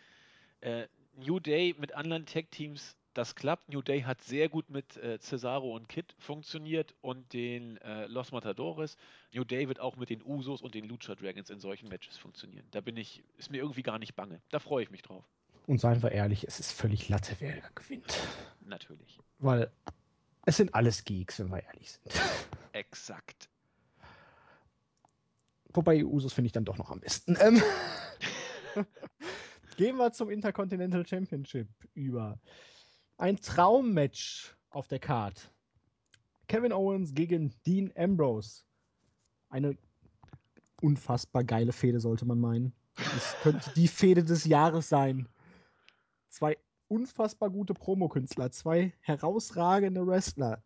Äh, 0.61 0.87
New 1.17 1.39
Day 1.39 1.75
mit 1.77 1.93
anderen 1.93 2.25
Tech-Teams, 2.25 2.95
das 3.13 3.35
klappt. 3.35 3.69
New 3.69 3.83
Day 3.83 4.01
hat 4.01 4.21
sehr 4.23 4.49
gut 4.49 4.69
mit 4.69 4.97
äh, 4.97 5.19
Cesaro 5.19 5.75
und 5.75 5.87
Kid 5.87 6.15
funktioniert 6.17 6.95
und 7.01 7.31
den 7.33 7.77
äh, 7.77 8.07
Los 8.07 8.31
Matadores. 8.31 8.97
New 9.33 9.43
Day 9.43 9.67
wird 9.67 9.79
auch 9.79 9.95
mit 9.95 10.09
den 10.09 10.23
Usos 10.23 10.63
und 10.63 10.73
den 10.73 10.85
Lucha 10.85 11.13
Dragons 11.13 11.51
in 11.51 11.59
solchen 11.59 11.87
Matches 11.87 12.17
funktionieren. 12.17 12.65
Da 12.71 12.81
bin 12.81 12.97
ich, 12.97 13.23
ist 13.37 13.51
mir 13.51 13.57
irgendwie 13.57 13.83
gar 13.83 13.99
nicht 13.99 14.15
bange. 14.15 14.41
Da 14.49 14.59
freue 14.59 14.83
ich 14.83 14.89
mich 14.89 15.03
drauf. 15.03 15.23
Und 15.67 15.79
seien 15.79 16.01
wir 16.03 16.11
ehrlich, 16.11 16.47
es 16.47 16.59
ist 16.59 16.71
völlig 16.71 17.09
Latte, 17.09 17.35
wer 17.39 17.61
gewinnt. 17.73 18.15
Natürlich. 18.61 19.19
Weil 19.39 19.71
es 20.45 20.57
sind 20.57 20.73
alles 20.75 21.03
Geeks, 21.03 21.39
wenn 21.39 21.49
wir 21.49 21.63
ehrlich 21.63 21.91
sind. 21.91 22.21
Exakt. 22.73 23.49
Wobei 25.73 26.05
Usos 26.05 26.33
finde 26.33 26.47
ich 26.47 26.53
dann 26.53 26.65
doch 26.65 26.77
noch 26.77 26.91
am 26.91 26.99
besten. 26.99 27.35
Ähm, 27.39 27.61
Gehen 29.77 29.97
wir 29.97 30.11
zum 30.13 30.29
Intercontinental 30.29 31.05
Championship 31.05 31.67
über. 31.93 32.39
Ein 33.17 33.37
Traummatch 33.37 34.55
auf 34.69 34.87
der 34.87 34.99
Card. 34.99 35.51
Kevin 36.47 36.71
Owens 36.71 37.13
gegen 37.13 37.53
Dean 37.65 37.91
Ambrose. 37.97 38.63
Eine 39.49 39.77
unfassbar 40.81 41.43
geile 41.43 41.73
Fehde, 41.73 41.99
sollte 41.99 42.25
man 42.25 42.39
meinen. 42.39 42.73
Es 42.97 43.35
könnte 43.41 43.69
die 43.75 43.87
Fehde 43.87 44.23
des 44.23 44.45
Jahres 44.45 44.87
sein. 44.87 45.27
Zwei 46.35 46.57
unfassbar 46.89 47.49
gute 47.49 47.73
Promokünstler, 47.73 48.51
zwei 48.51 48.91
herausragende 48.99 50.05
Wrestler, 50.05 50.61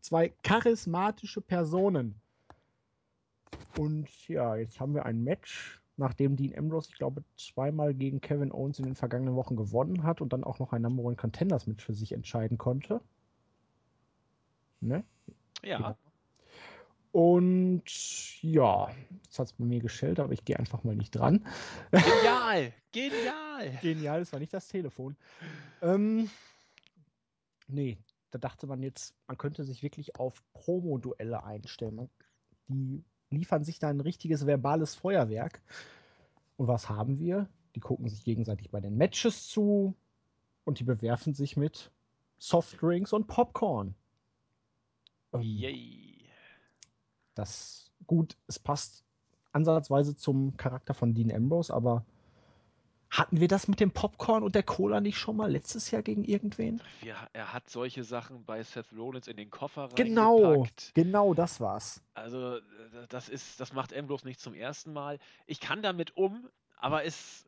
zwei 0.00 0.32
charismatische 0.44 1.40
Personen. 1.40 2.14
Und 3.76 4.28
ja, 4.28 4.54
jetzt 4.54 4.78
haben 4.78 4.94
wir 4.94 5.06
ein 5.06 5.24
Match, 5.24 5.82
nachdem 5.96 6.36
Dean 6.36 6.56
Ambrose, 6.56 6.90
ich 6.92 6.98
glaube, 6.98 7.24
zweimal 7.36 7.94
gegen 7.94 8.20
Kevin 8.20 8.52
Owens 8.52 8.78
in 8.78 8.84
den 8.84 8.94
vergangenen 8.94 9.34
Wochen 9.34 9.56
gewonnen 9.56 10.04
hat 10.04 10.20
und 10.20 10.32
dann 10.32 10.44
auch 10.44 10.60
noch 10.60 10.72
ein 10.72 10.82
Number 10.82 11.02
One 11.02 11.16
Contenders 11.16 11.66
Match 11.66 11.84
für 11.84 11.94
sich 11.94 12.12
entscheiden 12.12 12.56
konnte. 12.56 13.00
Ne? 14.80 15.02
Ja. 15.64 15.98
Und 17.18 17.82
ja, 18.44 18.88
jetzt 19.24 19.40
hat 19.40 19.48
es 19.48 19.52
bei 19.54 19.64
mir 19.64 19.80
geschellt, 19.80 20.20
aber 20.20 20.32
ich 20.32 20.44
gehe 20.44 20.56
einfach 20.56 20.84
mal 20.84 20.94
nicht 20.94 21.10
dran. 21.10 21.44
Genial! 21.90 22.72
Genial! 22.92 23.78
Genial, 23.82 24.20
das 24.20 24.32
war 24.32 24.38
nicht 24.38 24.54
das 24.54 24.68
Telefon. 24.68 25.16
Ähm, 25.82 26.30
nee, 27.66 27.98
da 28.30 28.38
dachte 28.38 28.68
man 28.68 28.84
jetzt, 28.84 29.16
man 29.26 29.36
könnte 29.36 29.64
sich 29.64 29.82
wirklich 29.82 30.14
auf 30.14 30.44
Promo-Duelle 30.52 31.42
einstellen. 31.42 32.08
Die 32.68 33.02
liefern 33.30 33.64
sich 33.64 33.80
da 33.80 33.88
ein 33.88 33.98
richtiges 33.98 34.46
verbales 34.46 34.94
Feuerwerk. 34.94 35.60
Und 36.56 36.68
was 36.68 36.88
haben 36.88 37.18
wir? 37.18 37.48
Die 37.74 37.80
gucken 37.80 38.08
sich 38.08 38.22
gegenseitig 38.22 38.70
bei 38.70 38.80
den 38.80 38.96
Matches 38.96 39.48
zu 39.48 39.96
und 40.62 40.78
die 40.78 40.84
bewerfen 40.84 41.34
sich 41.34 41.56
mit 41.56 41.90
Softdrinks 42.38 43.12
und 43.12 43.26
Popcorn. 43.26 43.96
Ähm, 45.32 45.42
Yay. 45.42 46.07
Das 47.38 47.92
gut, 48.08 48.36
es 48.48 48.58
passt 48.58 49.04
ansatzweise 49.52 50.16
zum 50.16 50.56
Charakter 50.56 50.92
von 50.92 51.14
Dean 51.14 51.30
Ambrose, 51.30 51.72
aber 51.72 52.04
hatten 53.10 53.40
wir 53.40 53.46
das 53.46 53.68
mit 53.68 53.78
dem 53.78 53.92
Popcorn 53.92 54.42
und 54.42 54.56
der 54.56 54.64
Cola 54.64 55.00
nicht 55.00 55.18
schon 55.18 55.36
mal 55.36 55.50
letztes 55.50 55.92
Jahr 55.92 56.02
gegen 56.02 56.24
irgendwen? 56.24 56.82
Ja, 57.00 57.28
er 57.32 57.52
hat 57.52 57.70
solche 57.70 58.02
Sachen 58.02 58.44
bei 58.44 58.64
Seth 58.64 58.92
Rollins 58.92 59.28
in 59.28 59.36
den 59.36 59.50
Koffer 59.50 59.88
genau, 59.94 60.42
reingepackt. 60.42 60.92
Genau, 60.94 61.32
das 61.32 61.60
war's. 61.60 62.02
Also 62.14 62.58
das 63.08 63.28
ist, 63.28 63.60
das 63.60 63.72
macht 63.72 63.96
Ambrose 63.96 64.26
nicht 64.26 64.40
zum 64.40 64.52
ersten 64.52 64.92
Mal. 64.92 65.20
Ich 65.46 65.60
kann 65.60 65.80
damit 65.80 66.16
um, 66.16 66.48
aber 66.76 67.04
es, 67.04 67.46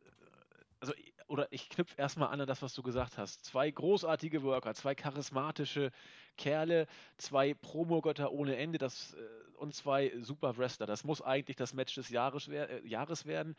also 0.79 0.93
oder 1.31 1.47
ich 1.53 1.69
knüpfe 1.69 1.95
erstmal 1.97 2.29
an 2.29 2.41
an 2.41 2.47
das, 2.49 2.61
was 2.61 2.75
du 2.75 2.83
gesagt 2.83 3.17
hast. 3.17 3.45
Zwei 3.45 3.71
großartige 3.71 4.43
Worker, 4.43 4.75
zwei 4.75 4.97
charismatische 4.97 5.93
Kerle, 6.37 6.87
zwei 7.19 7.55
Promogötter 7.55 8.33
ohne 8.33 8.57
Ende 8.57 8.79
das, 8.79 9.15
äh, 9.15 9.19
und 9.57 9.75
zwei 9.75 10.13
super 10.21 10.57
Wrestler. 10.59 10.87
Das 10.87 11.05
muss 11.05 11.23
eigentlich 11.23 11.57
das 11.57 11.73
Match 11.73 11.95
des 11.95 12.09
Jahres, 12.09 12.49
äh, 12.49 12.85
Jahres 12.85 13.27
werden. 13.27 13.55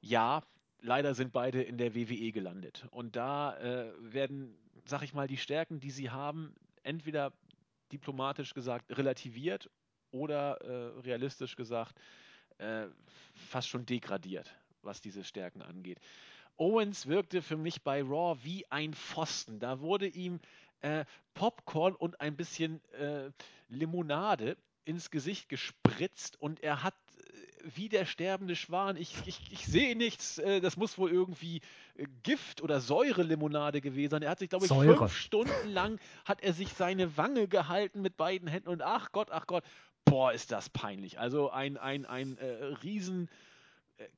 Ja, 0.00 0.44
leider 0.80 1.14
sind 1.14 1.32
beide 1.32 1.60
in 1.60 1.76
der 1.76 1.96
WWE 1.96 2.30
gelandet. 2.30 2.86
Und 2.92 3.16
da 3.16 3.56
äh, 3.56 3.92
werden, 3.98 4.56
sag 4.84 5.02
ich 5.02 5.12
mal, 5.12 5.26
die 5.26 5.38
Stärken, 5.38 5.80
die 5.80 5.90
sie 5.90 6.10
haben, 6.10 6.54
entweder 6.84 7.32
diplomatisch 7.90 8.54
gesagt 8.54 8.96
relativiert 8.96 9.68
oder 10.12 10.60
äh, 10.60 11.00
realistisch 11.00 11.56
gesagt 11.56 11.98
äh, 12.58 12.86
fast 13.34 13.68
schon 13.68 13.86
degradiert, 13.86 14.54
was 14.82 15.00
diese 15.00 15.24
Stärken 15.24 15.62
angeht. 15.62 15.98
Owens 16.58 17.06
wirkte 17.06 17.40
für 17.40 17.56
mich 17.56 17.82
bei 17.82 18.02
Raw 18.02 18.38
wie 18.42 18.66
ein 18.70 18.92
Pfosten. 18.92 19.60
Da 19.60 19.80
wurde 19.80 20.06
ihm 20.06 20.40
äh, 20.80 21.04
Popcorn 21.34 21.94
und 21.94 22.20
ein 22.20 22.36
bisschen 22.36 22.80
äh, 22.92 23.30
Limonade 23.68 24.56
ins 24.84 25.10
Gesicht 25.10 25.48
gespritzt 25.48 26.40
und 26.40 26.62
er 26.62 26.82
hat 26.82 26.94
äh, 27.18 27.22
wie 27.76 27.88
der 27.88 28.06
sterbende 28.06 28.56
Schwan, 28.56 28.96
ich, 28.96 29.14
ich, 29.26 29.52
ich 29.52 29.66
sehe 29.66 29.94
nichts, 29.96 30.38
äh, 30.38 30.60
das 30.60 30.76
muss 30.76 30.98
wohl 30.98 31.10
irgendwie 31.10 31.60
äh, 31.96 32.06
Gift 32.22 32.62
oder 32.62 32.80
Säurelimonade 32.80 33.80
gewesen 33.80 34.12
sein. 34.12 34.22
Er 34.22 34.30
hat 34.30 34.38
sich, 34.38 34.48
glaube 34.48 34.64
ich, 34.64 34.68
Säure. 34.68 34.96
fünf 34.96 35.14
Stunden 35.14 35.68
lang 35.68 36.00
hat 36.24 36.42
er 36.42 36.54
sich 36.54 36.72
seine 36.72 37.16
Wange 37.16 37.48
gehalten 37.48 38.00
mit 38.00 38.16
beiden 38.16 38.48
Händen 38.48 38.68
und 38.68 38.82
ach 38.82 39.12
Gott, 39.12 39.30
ach 39.30 39.46
Gott, 39.46 39.64
boah, 40.04 40.32
ist 40.32 40.50
das 40.52 40.70
peinlich. 40.70 41.18
Also 41.20 41.50
ein, 41.50 41.76
ein, 41.76 42.06
ein 42.06 42.38
riesen 42.82 43.28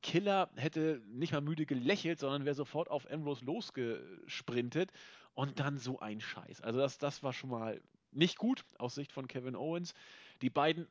Killer 0.01 0.49
hätte 0.55 1.01
nicht 1.07 1.33
mal 1.33 1.41
müde 1.41 1.65
gelächelt, 1.65 2.19
sondern 2.19 2.45
wäre 2.45 2.55
sofort 2.55 2.89
auf 2.89 3.09
Ambrose 3.11 3.43
losgesprintet 3.45 4.91
und 5.33 5.59
dann 5.59 5.77
so 5.77 5.99
ein 5.99 6.21
Scheiß. 6.21 6.61
Also 6.61 6.79
das, 6.79 6.97
das 6.97 7.23
war 7.23 7.33
schon 7.33 7.49
mal 7.49 7.81
nicht 8.11 8.37
gut 8.37 8.65
aus 8.77 8.95
Sicht 8.95 9.11
von 9.11 9.27
Kevin 9.27 9.55
Owens. 9.55 9.93
Die 10.41 10.49
beiden 10.49 10.87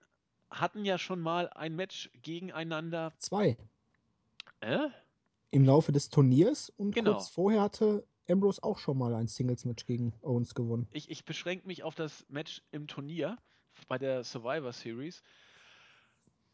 hatten 0.50 0.84
ja 0.84 0.98
schon 0.98 1.20
mal 1.20 1.48
ein 1.50 1.76
Match 1.76 2.10
gegeneinander. 2.22 3.12
Zwei. 3.18 3.56
Äh? 4.60 4.88
Im 5.50 5.64
Laufe 5.64 5.92
des 5.92 6.08
Turniers 6.08 6.70
und 6.70 6.94
genau. 6.94 7.12
kurz 7.12 7.28
vorher 7.28 7.62
hatte 7.62 8.04
Ambrose 8.28 8.62
auch 8.62 8.78
schon 8.78 8.98
mal 8.98 9.14
ein 9.14 9.26
Singles-Match 9.26 9.86
gegen 9.86 10.12
Owens 10.22 10.54
gewonnen. 10.54 10.88
Ich, 10.92 11.10
ich 11.10 11.24
beschränke 11.24 11.66
mich 11.66 11.82
auf 11.82 11.94
das 11.94 12.24
Match 12.28 12.62
im 12.70 12.86
Turnier 12.86 13.36
bei 13.88 13.98
der 13.98 14.24
Survivor 14.24 14.72
Series. 14.72 15.22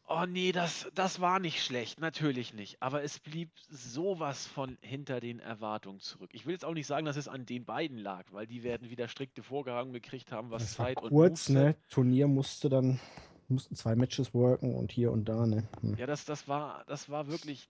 Oh 0.09 0.25
nee, 0.25 0.53
das, 0.53 0.89
das 0.95 1.19
war 1.19 1.39
nicht 1.39 1.61
schlecht, 1.61 1.99
natürlich 1.99 2.53
nicht. 2.53 2.81
Aber 2.81 3.03
es 3.03 3.19
blieb 3.19 3.51
sowas 3.69 4.47
von 4.47 4.77
hinter 4.79 5.19
den 5.19 5.41
Erwartungen 5.41 5.99
zurück. 5.99 6.29
Ich 6.31 6.45
will 6.45 6.53
jetzt 6.53 6.63
auch 6.63 6.73
nicht 6.73 6.87
sagen, 6.87 7.05
dass 7.05 7.17
es 7.17 7.27
an 7.27 7.45
den 7.45 7.65
beiden 7.65 7.97
lag, 7.97 8.23
weil 8.31 8.47
die 8.47 8.63
werden 8.63 8.89
wieder 8.89 9.09
strikte 9.09 9.43
Vorgaben 9.43 9.91
gekriegt 9.91 10.31
haben, 10.31 10.49
was 10.49 10.63
das 10.63 10.75
Zeit 10.75 11.01
und 11.01 11.09
kurz, 11.09 11.49
ne? 11.49 11.75
Turnier 11.89 12.27
musste 12.29 12.69
dann 12.69 13.01
mussten 13.49 13.75
zwei 13.75 13.95
Matches 13.95 14.33
worken 14.33 14.75
und 14.75 14.93
hier 14.93 15.11
und 15.11 15.25
da, 15.27 15.45
ne? 15.45 15.67
Hm. 15.81 15.97
Ja, 15.97 16.05
das, 16.05 16.23
das 16.23 16.47
war 16.47 16.85
das 16.87 17.09
war 17.09 17.27
wirklich 17.27 17.67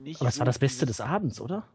nicht. 0.00 0.20
Aber 0.20 0.28
es 0.30 0.36
so 0.36 0.40
war 0.40 0.46
das 0.46 0.58
Beste 0.58 0.86
des 0.86 1.02
Abends, 1.02 1.38
oder? 1.38 1.68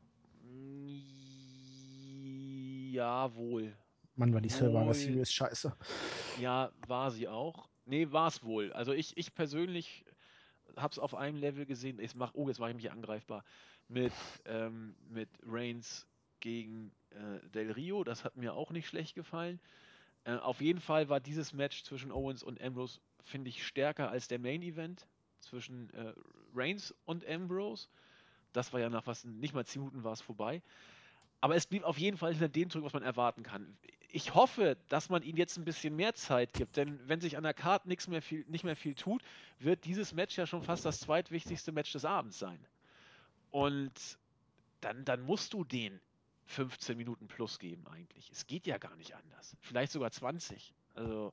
Ja, 2.92 3.36
wohl. 3.36 3.76
Mann, 4.16 4.34
war 4.34 4.42
die 4.42 4.50
Survivor 4.50 4.94
Series 4.96 5.32
scheiße. 5.32 5.72
Ja, 6.42 6.72
war 6.88 7.12
sie 7.12 7.28
auch. 7.28 7.70
Nee, 7.90 8.12
war 8.12 8.28
es 8.28 8.44
wohl. 8.44 8.72
Also 8.74 8.94
ich, 8.94 9.18
ich 9.18 9.34
persönlich 9.34 10.06
habe 10.78 10.92
es 10.92 11.00
auf 11.00 11.16
einem 11.16 11.38
Level 11.38 11.66
gesehen. 11.66 12.00
Ich 12.00 12.14
mach, 12.14 12.36
oh, 12.36 12.48
jetzt 12.48 12.60
war 12.60 12.70
ich 12.70 12.76
mich 12.76 12.92
angreifbar. 12.92 13.44
Mit, 13.88 14.14
ähm, 14.46 14.96
mit 15.10 15.28
Reigns 15.44 16.08
gegen 16.40 16.92
äh, 17.10 17.50
Del 17.50 17.72
Rio. 17.72 18.04
Das 18.04 18.24
hat 18.24 18.38
mir 18.38 18.54
auch 18.54 18.70
nicht 18.70 18.88
schlecht 18.88 19.16
gefallen. 19.16 19.60
Äh, 20.24 20.36
auf 20.36 20.62
jeden 20.62 20.80
Fall 20.80 21.10
war 21.10 21.20
dieses 21.20 21.52
Match 21.52 21.84
zwischen 21.84 22.12
Owens 22.12 22.44
und 22.44 22.62
Ambrose, 22.62 23.00
finde 23.24 23.50
ich, 23.50 23.66
stärker 23.66 24.12
als 24.12 24.28
der 24.28 24.38
Main 24.38 24.62
Event 24.62 25.08
zwischen 25.40 25.90
äh, 25.96 26.14
Reigns 26.54 26.94
und 27.06 27.28
Ambrose. 27.28 27.88
Das 28.54 28.72
war 28.72 28.80
ja 28.80 28.90
nach 28.90 29.08
was, 29.08 29.26
nicht 29.26 29.56
mal 29.56 29.66
10 29.66 29.82
Minuten 29.82 30.04
war 30.04 30.14
es 30.14 30.22
vorbei. 30.22 30.62
Aber 31.42 31.56
es 31.56 31.66
blieb 31.66 31.84
auf 31.84 31.98
jeden 31.98 32.18
Fall 32.18 32.34
hinter 32.34 32.50
dem 32.50 32.70
zurück, 32.70 32.86
was 32.86 32.94
man 32.94 33.04
erwarten 33.04 33.42
kann. 33.42 33.78
Ich 34.12 34.34
hoffe, 34.34 34.76
dass 34.90 35.10
man 35.10 35.22
ihm 35.22 35.38
jetzt 35.38 35.58
ein 35.58 35.66
bisschen 35.66 35.96
mehr 35.96 36.16
Zeit 36.16 36.54
gibt, 36.54 36.78
denn 36.78 37.00
wenn 37.08 37.22
sich 37.22 37.38
an 37.38 37.44
der 37.44 37.54
Karte 37.54 37.88
nichts 37.88 38.08
mehr 38.08 38.22
viel, 38.22 38.44
nicht 38.48 38.64
mehr 38.64 38.76
viel 38.76 38.96
tut, 38.96 39.22
wird 39.60 39.86
dieses 39.86 40.14
Match 40.14 40.38
ja 40.38 40.48
schon 40.48 40.64
fast 40.64 40.84
das 40.84 41.00
zweitwichtigste 41.00 41.72
Match 41.72 41.92
des 41.92 42.06
Abends 42.06 42.40
sein. 42.40 42.60
Und 43.52 44.18
dann, 44.82 45.06
dann 45.06 45.22
musst 45.22 45.54
du 45.54 45.64
den 45.64 46.00
15 46.46 46.98
Minuten 46.98 47.28
plus 47.28 47.60
geben 47.60 47.86
eigentlich. 47.88 48.32
Es 48.32 48.48
geht 48.48 48.66
ja 48.66 48.80
gar 48.80 48.96
nicht 48.96 49.16
anders. 49.16 49.56
Vielleicht 49.62 49.92
sogar 49.92 50.12
20. 50.12 50.74
Also, 50.96 51.32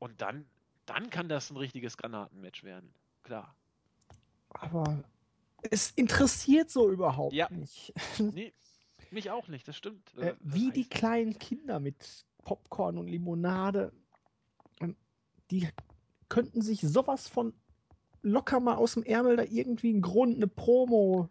und 0.00 0.20
dann, 0.20 0.44
dann 0.86 1.10
kann 1.10 1.28
das 1.28 1.50
ein 1.50 1.56
richtiges 1.56 1.96
Granatenmatch 1.96 2.64
werden. 2.64 2.92
Klar. 3.22 3.54
Aber 4.50 5.04
es 5.62 5.92
interessiert 5.92 6.70
so 6.70 6.90
überhaupt 6.90 7.34
ja. 7.34 7.48
nicht. 7.50 7.92
Nee, 8.18 8.52
mich 9.12 9.30
auch 9.30 9.48
nicht, 9.48 9.66
das 9.68 9.76
stimmt. 9.76 10.16
Äh, 10.16 10.34
wie 10.40 10.70
die 10.70 10.88
kleinen 10.88 11.38
Kinder 11.38 11.80
mit 11.80 12.26
Popcorn 12.42 12.98
und 12.98 13.08
Limonade. 13.08 13.92
Ähm, 14.80 14.96
die 15.50 15.68
könnten 16.28 16.62
sich 16.62 16.80
sowas 16.80 17.28
von 17.28 17.52
locker 18.22 18.60
mal 18.60 18.76
aus 18.76 18.94
dem 18.94 19.02
Ärmel 19.02 19.36
da 19.36 19.44
irgendwie 19.44 19.90
einen 19.90 20.02
Grund, 20.02 20.36
eine 20.36 20.48
Promo. 20.48 21.28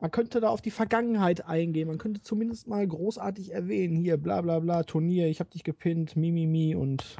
Man 0.00 0.10
könnte 0.10 0.40
da 0.40 0.48
auf 0.48 0.60
die 0.60 0.70
Vergangenheit 0.70 1.46
eingehen. 1.46 1.88
Man 1.88 1.98
könnte 1.98 2.22
zumindest 2.22 2.66
mal 2.66 2.86
großartig 2.86 3.52
erwähnen, 3.52 3.96
hier, 3.96 4.16
bla 4.16 4.42
bla 4.42 4.60
bla, 4.60 4.82
Turnier, 4.82 5.28
ich 5.28 5.40
hab 5.40 5.50
dich 5.50 5.64
gepinnt, 5.64 6.16
Mimimi 6.16 6.46
mi, 6.46 6.68
mi 6.68 6.74
und 6.74 7.16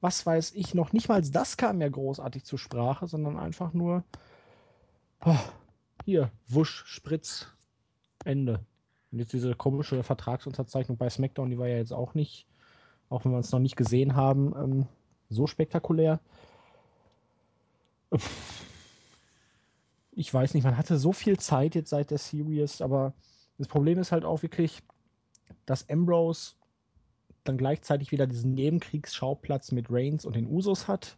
was 0.00 0.24
weiß 0.24 0.52
ich 0.54 0.74
noch. 0.74 0.92
Nicht 0.92 1.08
mal 1.08 1.22
das 1.22 1.56
kam 1.56 1.80
ja 1.80 1.88
großartig 1.88 2.44
zur 2.44 2.58
Sprache, 2.58 3.06
sondern 3.06 3.36
einfach 3.36 3.72
nur, 3.72 4.04
oh, 5.24 5.36
hier, 6.04 6.30
Wusch, 6.48 6.84
Spritz, 6.86 7.48
Ende. 8.24 8.60
Und 9.12 9.18
jetzt 9.20 9.32
diese 9.32 9.54
komische 9.54 10.02
Vertragsunterzeichnung 10.02 10.98
bei 10.98 11.08
SmackDown, 11.10 11.50
die 11.50 11.58
war 11.58 11.68
ja 11.68 11.76
jetzt 11.76 11.92
auch 11.92 12.14
nicht, 12.14 12.46
auch 13.08 13.24
wenn 13.24 13.32
wir 13.32 13.38
es 13.38 13.52
noch 13.52 13.58
nicht 13.60 13.76
gesehen 13.76 14.16
haben, 14.16 14.54
ähm, 14.56 14.86
so 15.30 15.46
spektakulär. 15.46 16.20
Ich 20.12 20.32
weiß 20.32 20.54
nicht, 20.54 20.64
man 20.64 20.76
hatte 20.76 20.98
so 20.98 21.12
viel 21.12 21.38
Zeit 21.38 21.74
jetzt 21.74 21.90
seit 21.90 22.10
der 22.10 22.18
Series, 22.18 22.80
aber 22.82 23.12
das 23.58 23.68
Problem 23.68 23.98
ist 23.98 24.12
halt 24.12 24.24
auch 24.24 24.42
wirklich, 24.42 24.82
dass 25.66 25.88
Ambrose 25.88 26.54
dann 27.44 27.56
gleichzeitig 27.56 28.12
wieder 28.12 28.26
diesen 28.26 28.54
Nebenkriegsschauplatz 28.54 29.72
mit 29.72 29.86
Reigns 29.90 30.24
und 30.26 30.36
den 30.36 30.46
Usos 30.46 30.88
hat. 30.88 31.16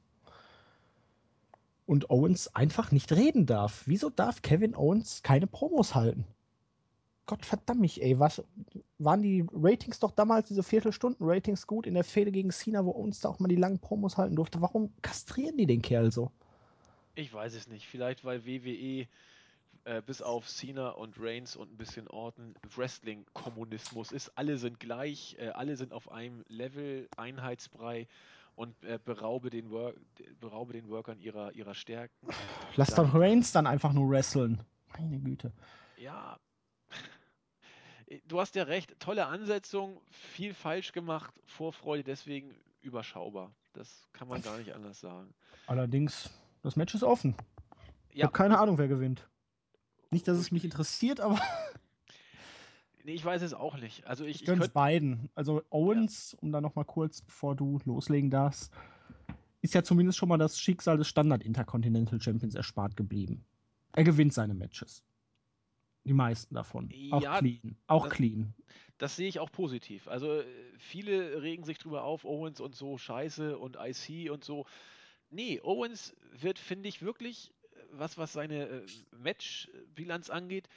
und 1.87 2.09
Owens 2.09 2.55
einfach 2.55 2.93
nicht 2.93 3.13
reden 3.13 3.47
darf. 3.47 3.83
Wieso 3.87 4.11
darf 4.11 4.43
Kevin 4.43 4.77
Owens 4.77 5.23
keine 5.23 5.47
Promos 5.49 5.95
halten? 5.95 6.25
Gott 7.31 7.47
verdammt 7.47 7.81
mich, 7.81 8.03
ey, 8.03 8.19
was 8.19 8.43
waren 8.99 9.23
die 9.23 9.47
Ratings 9.53 10.01
doch 10.01 10.11
damals, 10.11 10.49
diese 10.49 10.65
Viertelstunden-Ratings 10.65 11.69
gut 11.69 11.87
in 11.87 11.95
der 11.95 12.03
Fehde 12.03 12.33
gegen 12.33 12.51
Cena, 12.51 12.85
wo 12.85 12.91
uns 12.91 13.21
da 13.21 13.29
auch 13.29 13.39
mal 13.39 13.47
die 13.47 13.55
langen 13.55 13.79
Promos 13.79 14.17
halten 14.17 14.35
durfte? 14.35 14.61
Warum 14.61 14.93
kastrieren 15.01 15.57
die 15.57 15.67
den 15.67 15.81
Kerl 15.81 16.11
so? 16.11 16.33
Ich 17.15 17.33
weiß 17.33 17.55
es 17.55 17.69
nicht. 17.69 17.87
Vielleicht 17.87 18.25
weil 18.25 18.45
WWE 18.45 19.07
äh, 19.85 20.03
bis 20.05 20.23
auf 20.23 20.49
Cena 20.49 20.89
und 20.89 21.15
Reigns 21.21 21.55
und 21.55 21.73
ein 21.73 21.77
bisschen 21.77 22.09
Orton 22.09 22.57
Wrestling-Kommunismus 22.75 24.11
ist. 24.11 24.37
Alle 24.37 24.59
sind 24.59 24.81
gleich, 24.81 25.37
äh, 25.39 25.51
alle 25.51 25.77
sind 25.77 25.93
auf 25.93 26.11
einem 26.11 26.45
Level, 26.49 27.09
Einheitsbrei 27.17 28.09
und 28.57 28.75
äh, 28.83 28.99
beraube, 29.05 29.51
den 29.51 29.71
Work, 29.71 29.95
beraube 30.41 30.73
den 30.73 30.89
Workern 30.89 31.21
ihrer, 31.21 31.53
ihrer 31.53 31.75
Stärken. 31.75 32.27
Lass 32.75 32.89
dann, 32.89 33.07
doch 33.07 33.15
Reigns 33.15 33.53
dann 33.53 33.69
einfach 33.69 33.93
nur 33.93 34.11
wresteln. 34.11 34.61
Meine 34.99 35.21
Güte. 35.21 35.53
Ja, 35.97 36.37
du 38.27 38.41
hast 38.41 38.55
ja 38.55 38.65
recht, 38.65 38.99
tolle 38.99 39.27
Ansetzung, 39.27 40.01
viel 40.11 40.55
falsch 40.55 40.93
gemacht, 40.93 41.33
Vorfreude 41.45 42.05
deswegen 42.05 42.55
überschaubar. 42.83 43.55
Das 43.73 44.09
kann 44.13 44.29
man 44.29 44.43
gar 44.43 44.59
nicht 44.59 44.75
anders 44.75 45.01
sagen. 45.01 45.33
Allerdings, 45.67 46.31
das 46.63 46.77
Match 46.77 46.95
ist 46.95 47.05
offen. 47.05 47.35
Ja. 48.11 48.17
Ich 48.17 48.23
habe 48.25 48.33
keine 48.33 48.59
Ahnung, 48.59 48.79
wer 48.79 48.89
gewinnt. 48.89 49.29
Nicht, 50.11 50.27
dass 50.27 50.39
es 50.39 50.51
mich 50.51 50.65
interessiert, 50.65 51.21
aber. 51.21 51.41
Nee, 53.03 53.13
ich 53.13 53.25
weiß 53.25 53.41
es 53.41 53.55
auch 53.55 53.79
nicht. 53.79 54.07
Also 54.07 54.27
ich, 54.27 54.43
ich 54.43 54.45
gönn's 54.45 54.67
ich 54.67 54.73
beiden. 54.73 55.31
Also 55.35 55.63
Owens, 55.71 56.33
ja. 56.33 56.39
um 56.43 56.53
da 56.53 56.61
nochmal 56.61 56.85
kurz, 56.85 57.23
bevor 57.23 57.57
du 57.57 57.81
loslegen 57.87 58.29
darfst, 58.29 58.71
ist 59.63 59.73
ja 59.73 59.83
zumindest 59.83 60.19
schon 60.19 60.29
mal 60.29 60.37
das 60.37 60.61
Schicksal 60.61 60.99
des 60.99 61.09
Standard 61.09 61.43
Intercontinental 61.43 62.21
Champions 62.21 62.55
erspart 62.55 62.99
geblieben. 62.99 63.47
Er 63.93 64.05
gewinnt 64.05 64.35
seine 64.35 64.53
Matches. 64.53 65.03
Die 66.05 66.13
meisten 66.13 66.55
davon. 66.55 66.91
Auch 67.11 67.23
ja, 67.23 67.39
clean. 67.39 67.77
Auch 67.87 68.05
das, 68.05 68.15
clean. 68.15 68.55
Das 68.99 69.17
sehe 69.17 69.29
ich 69.29 69.39
auch 69.39 69.53
positiv. 69.53 70.09
Also 70.09 70.41
äh, 70.41 70.45
viele 70.79 71.43
regen 71.43 71.65
sich 71.65 71.79
drüber 71.79 72.05
auf, 72.05 72.25
Owens 72.25 72.61
und 72.61 72.75
so 72.75 72.99
scheiße 72.99 73.59
und 73.59 73.77
IC 73.77 74.31
und 74.31 74.45
so. 74.45 74.67
Nee, 75.31 75.61
Owens 75.63 76.17
wird, 76.33 76.59
finde 76.59 76.89
ich, 76.89 77.03
wirklich, 77.03 77.53
was, 77.93 78.19
was 78.19 78.33
seine 78.33 78.69
äh, 78.69 78.87
Matchbilanz 79.17 80.31
angeht, 80.31 80.69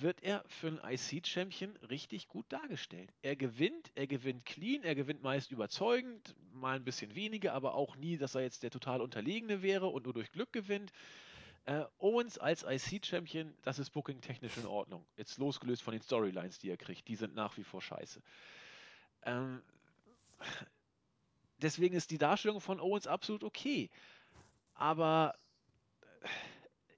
wird 0.00 0.22
er 0.22 0.44
für 0.46 0.68
einen 0.68 0.80
IC-Champion 0.82 1.76
richtig 1.88 2.28
gut 2.28 2.46
dargestellt. 2.50 3.12
Er 3.22 3.36
gewinnt, 3.36 3.90
er 3.94 4.06
gewinnt 4.06 4.44
clean, 4.44 4.82
er 4.82 4.94
gewinnt 4.94 5.22
meist 5.22 5.50
überzeugend, 5.50 6.34
mal 6.52 6.76
ein 6.76 6.84
bisschen 6.84 7.14
weniger, 7.14 7.52
aber 7.52 7.74
auch 7.74 7.96
nie, 7.96 8.16
dass 8.16 8.34
er 8.34 8.42
jetzt 8.42 8.62
der 8.62 8.70
total 8.70 9.00
Unterlegene 9.00 9.62
wäre 9.62 9.88
und 9.88 10.04
nur 10.04 10.14
durch 10.14 10.30
Glück 10.30 10.52
gewinnt. 10.52 10.92
Äh, 11.68 11.84
Owens 11.98 12.38
als 12.38 12.64
IC-Champion, 12.64 13.54
das 13.62 13.78
ist 13.78 13.90
Booking 13.90 14.22
technisch 14.22 14.56
in 14.56 14.64
Ordnung. 14.64 15.04
Jetzt 15.18 15.36
losgelöst 15.36 15.82
von 15.82 15.92
den 15.92 16.00
Storylines, 16.00 16.58
die 16.58 16.70
er 16.70 16.78
kriegt. 16.78 17.06
Die 17.08 17.14
sind 17.14 17.34
nach 17.34 17.58
wie 17.58 17.62
vor 17.62 17.82
scheiße. 17.82 18.22
Ähm, 19.24 19.62
deswegen 21.58 21.94
ist 21.94 22.10
die 22.10 22.16
Darstellung 22.16 22.62
von 22.62 22.80
Owens 22.80 23.06
absolut 23.06 23.44
okay. 23.44 23.90
Aber 24.72 25.34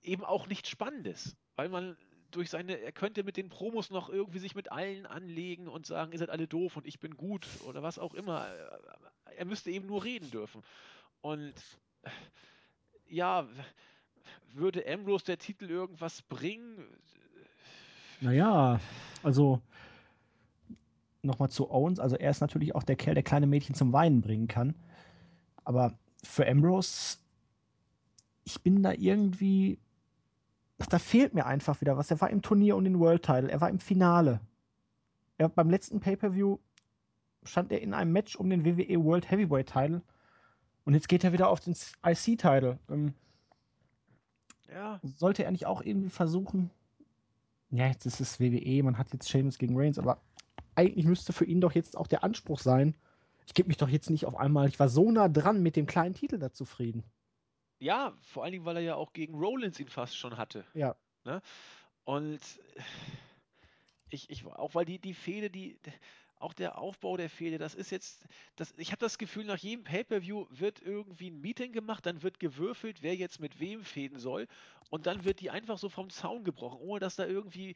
eben 0.03 0.25
auch 0.25 0.47
nichts 0.47 0.69
Spannendes. 0.69 1.37
Weil 1.57 1.69
man 1.69 1.97
durch 2.31 2.49
seine, 2.49 2.79
er 2.79 2.93
könnte 2.93 3.25
mit 3.25 3.37
den 3.37 3.49
Promos 3.49 3.91
noch 3.91 4.09
irgendwie 4.09 4.39
sich 4.39 4.55
mit 4.55 4.71
allen 4.71 5.05
anlegen 5.05 5.67
und 5.67 5.85
sagen, 5.85 6.13
ihr 6.13 6.19
seid 6.21 6.31
alle 6.31 6.47
doof 6.47 6.77
und 6.77 6.87
ich 6.87 7.01
bin 7.01 7.17
gut 7.17 7.45
oder 7.65 7.83
was 7.83 7.99
auch 7.99 8.15
immer. 8.15 8.47
Er 9.37 9.47
müsste 9.47 9.73
eben 9.73 9.89
nur 9.89 10.05
reden 10.05 10.31
dürfen. 10.31 10.63
Und 11.23 11.55
ja, 13.09 13.49
würde 14.55 14.85
Ambrose 14.87 15.25
der 15.25 15.39
Titel 15.39 15.71
irgendwas 15.71 16.23
bringen? 16.23 16.85
Naja, 18.21 18.81
also 19.23 19.61
nochmal 21.23 21.51
zu 21.51 21.71
Owens. 21.71 22.01
Also 22.01 22.17
er 22.17 22.31
ist 22.31 22.41
natürlich 22.41 22.75
auch 22.75 22.83
der 22.83 22.97
Kerl, 22.97 23.15
der 23.15 23.23
kleine 23.23 23.47
Mädchen 23.47 23.75
zum 23.75 23.93
Weinen 23.93 24.21
bringen 24.21 24.49
kann. 24.49 24.75
Aber 25.65 25.99
für 26.25 26.47
Ambrose, 26.49 27.19
ich 28.45 28.61
bin 28.63 28.83
da 28.83 28.93
irgendwie, 28.93 29.79
da 30.79 30.99
fehlt 30.99 31.35
mir 31.35 31.47
einfach 31.47 31.81
wieder 31.81 31.97
was. 31.97 32.11
Er 32.11 32.21
war 32.21 32.31
im 32.31 32.43
Turnier 32.43 32.77
um 32.77 32.85
den 32.85 32.99
World 32.99 33.23
Title, 33.23 33.51
er 33.51 33.61
war 33.61 33.71
im 33.71 33.79
Finale. 33.79 34.41
Er, 35.39 35.49
beim 35.49 35.71
letzten 35.71 36.01
Pay-per-View 36.01 36.59
stand 37.45 37.73
er 37.73 37.81
in 37.81 37.95
einem 37.95 38.13
Match 38.13 38.37
um 38.37 38.51
den 38.51 38.65
WWE 38.65 39.03
World 39.03 39.31
Heavyweight 39.31 39.69
Title 39.69 40.03
und 40.85 40.95
jetzt 40.95 41.09
geht 41.09 41.25
er 41.25 41.33
wieder 41.33 41.49
auf 41.49 41.61
den 41.61 41.75
IC 42.05 42.39
Title. 42.39 42.79
Ähm, 42.91 43.15
ja. 44.73 45.01
Sollte 45.03 45.45
er 45.45 45.51
nicht 45.51 45.67
auch 45.67 45.83
irgendwie 45.83 46.11
versuchen? 46.11 46.71
Ja, 47.71 47.87
jetzt 47.87 48.07
ist 48.07 48.21
es 48.21 48.41
WWE, 48.41 48.83
man 48.83 48.99
hat 48.99 49.13
jetzt 49.13 49.29
Sheamus 49.29 49.59
gegen 49.59 49.77
Reigns, 49.77 49.99
aber 49.99 50.21
eigentlich 50.75 51.07
müsste 51.07 51.33
für 51.33 51.45
ihn 51.45 51.61
doch 51.61 51.73
jetzt 51.73 51.97
auch 51.97 52.07
der 52.07 52.25
Anspruch 52.25 52.59
sein, 52.59 52.97
ich 53.47 53.55
gebe 53.55 53.69
mich 53.69 53.77
doch 53.77 53.89
jetzt 53.89 54.11
nicht 54.11 54.27
auf 54.27 54.37
einmal, 54.37 54.69
ich 54.69 54.79
war 54.79 54.89
so 54.89 55.11
nah 55.11 55.29
dran 55.29 55.63
mit 55.63 55.77
dem 55.77 55.87
kleinen 55.87 56.15
Titel 56.15 56.39
da 56.39 56.53
zufrieden. 56.53 57.03
Ja, 57.81 58.13
vor 58.21 58.45
allen 58.45 58.53
Dingen, 58.53 58.65
weil 58.65 58.77
er 58.77 58.83
ja 58.83 58.95
auch 58.95 59.13
gegen 59.13 59.35
Rollins 59.35 59.81
ihn 59.81 59.89
fast 59.89 60.17
schon 60.17 60.37
hatte. 60.37 60.65
Ja. 60.75 60.95
Ne? 61.25 61.41
Und 62.05 62.41
ich, 64.11 64.31
ich, 64.31 64.47
auch 64.47 64.75
weil 64.75 64.85
die, 64.85 64.99
die 64.99 65.15
Fehde, 65.15 65.51
die, 65.51 65.79
auch 66.41 66.53
der 66.53 66.79
Aufbau 66.79 67.17
der 67.17 67.31
Fehde, 67.31 67.59
das 67.59 67.75
ist 67.75 67.91
jetzt, 67.91 68.25
das, 68.57 68.75
ich 68.77 68.93
habe 68.93 69.01
das 69.01 69.19
Gefühl, 69.19 69.45
nach 69.45 69.59
jedem 69.59 69.85
Pay-Per-View 69.85 70.47
wird 70.51 70.81
irgendwie 70.83 71.31
ein 71.31 71.41
Meeting 71.41 71.73
gemacht, 71.73 72.07
dann 72.07 72.23
wird 72.23 72.41
gewürfelt, 72.41 73.03
wer 73.03 73.15
jetzt 73.15 73.41
mit 73.41 73.61
wem 73.61 73.85
fäden 73.85 74.19
soll 74.19 74.47
und 74.91 75.07
dann 75.07 75.25
wird 75.25 75.41
die 75.41 75.51
einfach 75.51 75.79
so 75.79 75.89
vom 75.89 76.11
Zaun 76.11 76.45
gebrochen, 76.45 76.81
ohne 76.81 77.01
dass 77.01 77.17
da 77.17 77.27
irgendwie 77.27 77.75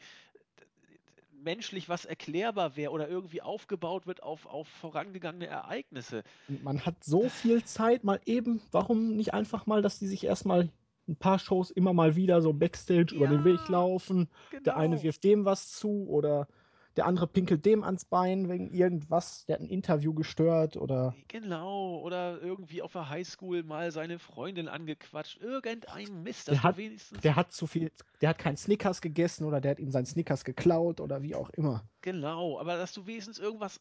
menschlich 1.44 1.88
was 1.88 2.04
erklärbar 2.04 2.76
wäre 2.76 2.90
oder 2.90 3.08
irgendwie 3.08 3.42
aufgebaut 3.42 4.06
wird 4.06 4.22
auf, 4.22 4.46
auf 4.46 4.66
vorangegangene 4.66 5.46
Ereignisse. 5.46 6.22
Man 6.62 6.84
hat 6.84 7.04
so 7.04 7.28
viel 7.28 7.62
Zeit, 7.64 8.02
mal 8.02 8.20
eben, 8.24 8.62
warum 8.72 9.14
nicht 9.14 9.34
einfach 9.34 9.66
mal, 9.66 9.82
dass 9.82 9.98
die 9.98 10.06
sich 10.06 10.24
erstmal 10.24 10.70
ein 11.06 11.16
paar 11.16 11.38
Shows 11.38 11.70
immer 11.70 11.92
mal 11.92 12.16
wieder 12.16 12.40
so 12.40 12.52
Backstage 12.54 13.14
ja, 13.14 13.16
über 13.16 13.28
den 13.28 13.44
Weg 13.44 13.68
laufen. 13.68 14.28
Genau. 14.50 14.62
Der 14.62 14.76
eine 14.78 15.02
wirft 15.02 15.22
dem 15.22 15.44
was 15.44 15.70
zu 15.72 16.06
oder 16.08 16.48
der 16.96 17.06
andere 17.06 17.26
pinkelt 17.26 17.64
dem 17.64 17.82
ans 17.82 18.04
Bein 18.04 18.48
wegen 18.48 18.70
irgendwas, 18.70 19.46
der 19.46 19.56
hat 19.56 19.62
ein 19.62 19.68
Interview 19.68 20.14
gestört 20.14 20.76
oder. 20.76 21.14
Genau, 21.28 21.98
oder 22.00 22.40
irgendwie 22.40 22.82
auf 22.82 22.92
der 22.92 23.08
Highschool 23.08 23.62
mal 23.64 23.90
seine 23.90 24.18
Freundin 24.18 24.68
angequatscht. 24.68 25.40
Irgendein 25.40 26.22
Mist, 26.22 26.48
der 26.48 26.62
hat, 26.62 26.76
wenigstens. 26.76 27.20
Der 27.20 27.36
hat 27.36 27.52
zu 27.52 27.66
viel, 27.66 27.90
der 28.20 28.30
hat 28.30 28.38
keinen 28.38 28.56
Snickers 28.56 29.00
gegessen 29.00 29.44
oder 29.44 29.60
der 29.60 29.72
hat 29.72 29.80
ihm 29.80 29.90
seinen 29.90 30.06
Snickers 30.06 30.44
geklaut 30.44 31.00
oder 31.00 31.22
wie 31.22 31.34
auch 31.34 31.50
immer. 31.50 31.84
Genau, 32.02 32.58
aber 32.60 32.76
dass 32.76 32.92
du 32.92 33.06
wenigstens 33.06 33.38
irgendwas 33.38 33.80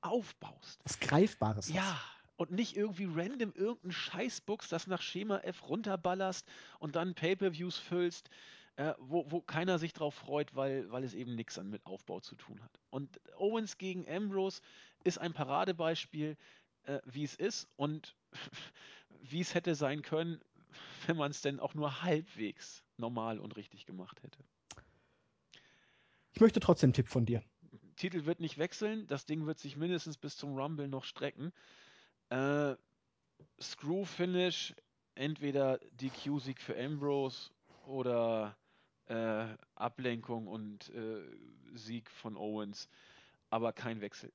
aufbaust. 0.00 0.80
Was 0.84 1.00
Greifbares. 1.00 1.68
Ja. 1.68 1.98
Und 2.36 2.50
nicht 2.50 2.76
irgendwie 2.76 3.04
random 3.04 3.52
irgendein 3.54 3.92
Scheißbooks, 3.92 4.68
das 4.68 4.88
nach 4.88 5.00
Schema 5.00 5.38
F 5.38 5.68
runterballerst 5.68 6.48
und 6.80 6.96
dann 6.96 7.14
Pay-Per-Views 7.14 7.78
füllst 7.78 8.28
äh, 8.76 8.94
wo, 8.98 9.30
wo 9.30 9.40
keiner 9.40 9.78
sich 9.78 9.92
drauf 9.92 10.14
freut, 10.14 10.54
weil, 10.54 10.90
weil 10.90 11.04
es 11.04 11.14
eben 11.14 11.34
nichts 11.34 11.62
mit 11.62 11.86
Aufbau 11.86 12.20
zu 12.20 12.34
tun 12.34 12.62
hat. 12.62 12.80
Und 12.90 13.20
Owens 13.36 13.78
gegen 13.78 14.08
Ambrose 14.08 14.60
ist 15.04 15.18
ein 15.18 15.32
Paradebeispiel, 15.32 16.36
äh, 16.84 17.00
wie 17.04 17.24
es 17.24 17.34
ist 17.36 17.68
und 17.76 18.16
wie 19.22 19.40
es 19.40 19.54
hätte 19.54 19.74
sein 19.74 20.02
können, 20.02 20.40
wenn 21.06 21.16
man 21.16 21.30
es 21.30 21.40
denn 21.40 21.60
auch 21.60 21.74
nur 21.74 22.02
halbwegs 22.02 22.82
normal 22.96 23.38
und 23.38 23.56
richtig 23.56 23.86
gemacht 23.86 24.22
hätte. 24.22 24.38
Ich 26.32 26.40
möchte 26.40 26.58
trotzdem 26.58 26.88
einen 26.88 26.94
Tipp 26.94 27.08
von 27.08 27.26
dir. 27.26 27.42
Titel 27.96 28.24
wird 28.24 28.40
nicht 28.40 28.58
wechseln, 28.58 29.06
das 29.06 29.24
Ding 29.24 29.46
wird 29.46 29.60
sich 29.60 29.76
mindestens 29.76 30.16
bis 30.16 30.36
zum 30.36 30.56
Rumble 30.58 30.88
noch 30.88 31.04
strecken. 31.04 31.52
Äh, 32.30 32.74
Screw-Finish, 33.60 34.74
entweder 35.14 35.78
DQ-Sieg 35.92 36.60
für 36.60 36.76
Ambrose 36.76 37.50
oder 37.86 38.56
äh, 39.08 39.46
Ablenkung 39.74 40.46
und 40.46 40.90
äh, 40.90 41.22
Sieg 41.74 42.10
von 42.10 42.36
Owens, 42.36 42.88
aber 43.50 43.72
kein 43.72 44.00
Wechsel. 44.00 44.32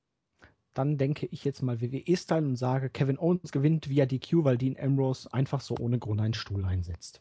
Dann 0.74 0.98
denke 0.98 1.26
ich 1.26 1.44
jetzt 1.44 1.62
mal 1.62 1.80
WWE-Style 1.80 2.46
und 2.46 2.56
sage, 2.56 2.90
Kevin 2.90 3.18
Owens 3.18 3.50
gewinnt 3.50 3.88
via 3.88 4.06
DQ, 4.06 4.44
weil 4.44 4.56
Dean 4.56 4.76
Ambrose 4.78 5.32
einfach 5.32 5.60
so 5.60 5.74
ohne 5.78 5.98
Grund 5.98 6.20
einen 6.20 6.34
Stuhl 6.34 6.64
einsetzt. 6.64 7.20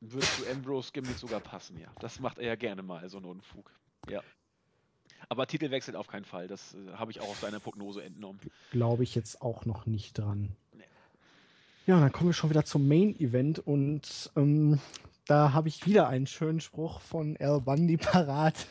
Würde 0.00 0.26
zu 0.26 0.50
Ambrose 0.50 0.90
Gimmick 0.92 1.16
sogar 1.16 1.38
passen, 1.38 1.78
ja. 1.78 1.86
Das 2.00 2.18
macht 2.18 2.38
er 2.38 2.46
ja 2.46 2.56
gerne 2.56 2.82
mal, 2.82 3.08
so 3.08 3.18
einen 3.18 3.26
Unfug. 3.26 3.70
Ja. 4.08 4.20
Aber 5.28 5.46
Titelwechsel 5.46 5.94
auf 5.94 6.08
keinen 6.08 6.24
Fall. 6.24 6.48
Das 6.48 6.74
äh, 6.74 6.94
habe 6.94 7.12
ich 7.12 7.20
auch 7.20 7.28
aus 7.28 7.40
deiner 7.40 7.60
Prognose 7.60 8.02
entnommen. 8.02 8.40
Glaube 8.72 9.04
ich 9.04 9.14
jetzt 9.14 9.40
auch 9.40 9.64
noch 9.64 9.86
nicht 9.86 10.18
dran. 10.18 10.56
Nee. 10.72 10.82
Ja, 11.86 12.00
dann 12.00 12.10
kommen 12.10 12.30
wir 12.30 12.34
schon 12.34 12.50
wieder 12.50 12.64
zum 12.64 12.88
Main 12.88 13.18
Event 13.20 13.60
und 13.60 14.32
ähm, 14.34 14.80
da 15.26 15.52
habe 15.52 15.68
ich 15.68 15.86
wieder 15.86 16.08
einen 16.08 16.26
schönen 16.26 16.60
Spruch 16.60 17.00
von 17.00 17.36
Al 17.38 17.60
Bundy 17.60 17.96
parat, 17.98 18.66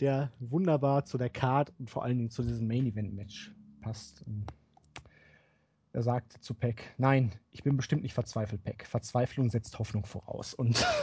der 0.00 0.32
wunderbar 0.38 1.04
zu 1.04 1.18
der 1.18 1.30
Card 1.30 1.72
und 1.78 1.90
vor 1.90 2.04
allen 2.04 2.18
Dingen 2.18 2.30
zu 2.30 2.42
diesem 2.42 2.66
Main 2.66 2.86
Event 2.86 3.14
Match 3.14 3.52
passt. 3.80 4.24
Er 5.92 6.02
sagte 6.02 6.40
zu 6.40 6.54
Peck, 6.54 6.94
nein, 6.98 7.32
ich 7.50 7.62
bin 7.62 7.76
bestimmt 7.76 8.02
nicht 8.02 8.14
verzweifelt, 8.14 8.64
Peck. 8.64 8.86
Verzweiflung 8.86 9.50
setzt 9.50 9.78
Hoffnung 9.78 10.04
voraus. 10.04 10.54
Und 10.54 10.84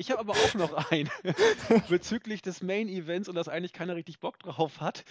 Ich 0.00 0.12
habe 0.12 0.20
aber 0.20 0.34
auch 0.34 0.54
noch 0.54 0.90
einen 0.92 1.10
bezüglich 1.88 2.40
des 2.40 2.62
Main 2.62 2.88
Events 2.88 3.28
und 3.28 3.34
dass 3.34 3.48
eigentlich 3.48 3.72
keiner 3.72 3.96
richtig 3.96 4.20
Bock 4.20 4.38
drauf 4.38 4.80
hat. 4.80 5.04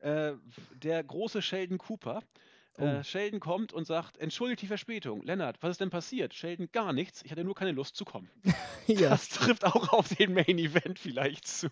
Äh, 0.00 0.32
der 0.74 1.04
große 1.04 1.40
Sheldon 1.42 1.78
Cooper. 1.78 2.24
Äh, 2.78 3.00
Oh. 3.00 3.02
Sheldon 3.02 3.38
kommt 3.40 3.72
und 3.72 3.86
sagt, 3.86 4.16
entschuldigt 4.18 4.62
die 4.62 4.66
Verspätung. 4.66 5.22
Lennart, 5.22 5.62
was 5.62 5.72
ist 5.72 5.80
denn 5.80 5.90
passiert? 5.90 6.32
Sheldon, 6.34 6.70
gar 6.72 6.92
nichts. 6.92 7.22
Ich 7.24 7.30
hatte 7.30 7.44
nur 7.44 7.54
keine 7.54 7.72
Lust 7.72 7.96
zu 7.96 8.04
kommen. 8.04 8.30
ja, 8.86 9.10
Das 9.10 9.28
trifft 9.28 9.64
auch 9.64 9.92
auf 9.92 10.08
den 10.14 10.32
Main 10.34 10.58
Event 10.58 10.98
vielleicht 10.98 11.46
zu. 11.46 11.68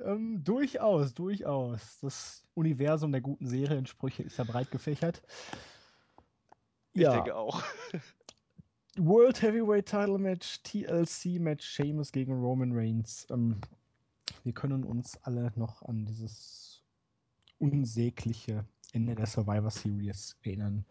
ähm, 0.00 0.42
durchaus, 0.44 1.14
durchaus. 1.14 1.98
Das 2.00 2.44
Universum 2.54 3.10
der 3.12 3.20
guten 3.20 3.46
Seriensprüche 3.46 4.22
ist 4.22 4.38
ja 4.38 4.44
breit 4.44 4.70
gefächert. 4.70 5.22
Ich 6.92 7.02
ja, 7.02 7.14
denke 7.14 7.34
auch. 7.36 7.62
World 8.96 9.42
Heavyweight 9.42 9.86
Title 9.86 10.18
Match, 10.18 10.62
TLC 10.62 11.38
Match, 11.40 11.64
Sheamus 11.66 12.10
gegen 12.12 12.32
Roman 12.40 12.72
Reigns. 12.72 13.26
Ähm, 13.30 13.60
wir 14.44 14.52
können 14.52 14.84
uns 14.84 15.16
alle 15.22 15.52
noch 15.56 15.82
an 15.82 16.04
dieses 16.06 16.82
unsägliche 17.58 18.64
Ende 18.92 19.14
der 19.14 19.26
Survivor 19.26 19.70
Series 19.70 20.36
erinnern. 20.42 20.84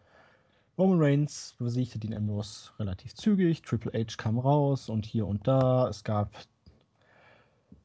Roman 0.76 1.00
Reigns 1.00 1.56
besiegte 1.58 1.98
Dean 1.98 2.14
Ambrose 2.14 2.70
relativ 2.78 3.14
zügig, 3.14 3.62
Triple 3.62 3.92
H 3.92 4.16
kam 4.16 4.38
raus 4.38 4.88
und 4.88 5.04
hier 5.04 5.26
und 5.26 5.46
da. 5.48 5.88
Es 5.88 6.04
gab 6.04 6.32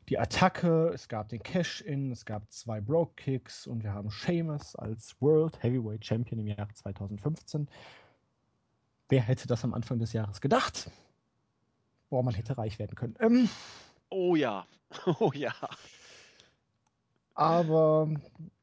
die 0.09 0.19
Attacke, 0.19 0.89
es 0.93 1.07
gab 1.07 1.29
den 1.29 1.41
Cash-In, 1.41 2.11
es 2.11 2.25
gab 2.25 2.51
zwei 2.51 2.81
Broke-Kicks 2.81 3.65
und 3.65 3.83
wir 3.83 3.93
haben 3.93 4.11
Sheamus 4.11 4.75
als 4.75 5.19
World 5.21 5.61
Heavyweight 5.63 6.05
Champion 6.05 6.41
im 6.41 6.47
Jahr 6.47 6.69
2015. 6.69 7.67
Wer 9.09 9.21
hätte 9.21 9.47
das 9.47 9.63
am 9.63 9.73
Anfang 9.73 9.99
des 9.99 10.13
Jahres 10.13 10.39
gedacht? 10.41 10.91
Boah, 12.09 12.21
man 12.21 12.35
hätte 12.35 12.57
reich 12.57 12.77
werden 12.77 12.95
können. 12.95 13.15
Ähm, 13.19 13.49
Oh 14.13 14.35
ja. 14.35 14.67
Oh 15.19 15.31
ja. 15.33 15.55
aber 17.33 18.07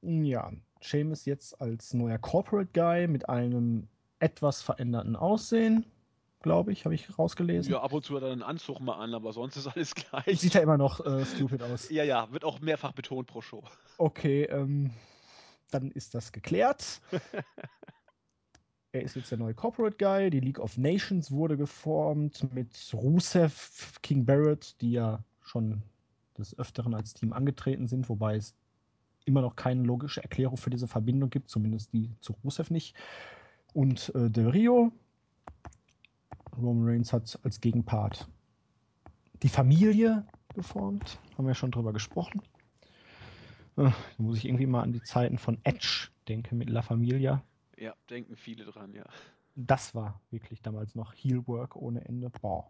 ja, 0.02 0.52
Sheamus 0.80 1.24
jetzt 1.24 1.60
als 1.60 1.94
neuer 1.94 2.18
Corporate 2.18 2.70
Guy 2.72 3.06
mit 3.06 3.28
einem 3.28 3.88
etwas 4.18 4.62
veränderten 4.62 5.16
Aussehen, 5.16 5.84
glaube 6.42 6.72
ich, 6.72 6.84
habe 6.84 6.94
ich 6.94 7.18
rausgelesen. 7.18 7.72
Ja, 7.72 7.82
ab 7.82 7.92
und 7.92 8.04
zu 8.04 8.16
hat 8.16 8.22
er 8.22 8.32
einen 8.32 8.42
Anzug 8.42 8.80
mal 8.80 8.94
an, 8.94 9.14
aber 9.14 9.32
sonst 9.32 9.56
ist 9.56 9.66
alles 9.66 9.94
gleich. 9.94 10.40
Sieht 10.40 10.54
er 10.54 10.62
immer 10.62 10.78
noch 10.78 11.04
äh, 11.04 11.24
stupid 11.24 11.62
aus. 11.62 11.90
Ja, 11.90 12.04
ja, 12.04 12.30
wird 12.32 12.44
auch 12.44 12.60
mehrfach 12.60 12.92
betont 12.92 13.26
pro 13.26 13.40
Show. 13.40 13.62
Okay, 13.98 14.44
ähm, 14.44 14.90
dann 15.70 15.90
ist 15.90 16.14
das 16.14 16.32
geklärt. 16.32 17.00
er 18.92 19.02
ist 19.02 19.16
jetzt 19.16 19.30
der 19.30 19.38
neue 19.38 19.54
Corporate 19.54 19.96
Guy. 19.98 20.30
Die 20.30 20.40
League 20.40 20.58
of 20.58 20.76
Nations 20.76 21.30
wurde 21.30 21.56
geformt 21.56 22.52
mit 22.54 22.70
Rusev, 22.92 23.98
King 24.02 24.24
Barrett, 24.24 24.80
die 24.80 24.92
ja 24.92 25.22
schon 25.40 25.82
des 26.38 26.58
Öfteren 26.58 26.94
als 26.94 27.14
Team 27.14 27.32
angetreten 27.32 27.86
sind, 27.86 28.08
wobei 28.08 28.36
es 28.36 28.54
immer 29.24 29.42
noch 29.42 29.56
keine 29.56 29.82
logische 29.82 30.22
Erklärung 30.22 30.56
für 30.56 30.70
diese 30.70 30.88
Verbindung 30.88 31.30
gibt, 31.30 31.48
zumindest 31.48 31.92
die 31.92 32.10
zu 32.20 32.34
Rusev 32.44 32.70
nicht. 32.70 32.96
Und 33.74 34.12
äh, 34.14 34.30
Del 34.30 34.48
Rio. 34.48 34.92
Roman 36.56 36.88
Reigns 36.88 37.12
hat 37.12 37.38
als 37.42 37.60
Gegenpart 37.60 38.28
die 39.42 39.48
Familie 39.48 40.26
geformt. 40.54 41.18
Haben 41.36 41.46
wir 41.46 41.54
schon 41.54 41.70
drüber 41.70 41.92
gesprochen. 41.92 42.42
Äh, 43.76 43.84
Da 43.84 43.94
muss 44.18 44.38
ich 44.38 44.44
irgendwie 44.46 44.66
mal 44.66 44.82
an 44.82 44.92
die 44.92 45.02
Zeiten 45.02 45.38
von 45.38 45.58
Edge 45.64 46.08
denken 46.28 46.58
mit 46.58 46.68
La 46.68 46.82
Familia. 46.82 47.42
Ja, 47.76 47.94
denken 48.10 48.36
viele 48.36 48.64
dran, 48.64 48.92
ja. 48.92 49.04
Das 49.56 49.94
war 49.94 50.20
wirklich 50.30 50.60
damals 50.62 50.94
noch 50.94 51.14
Heelwork 51.14 51.76
ohne 51.76 52.04
Ende. 52.04 52.30
Boah. 52.30 52.68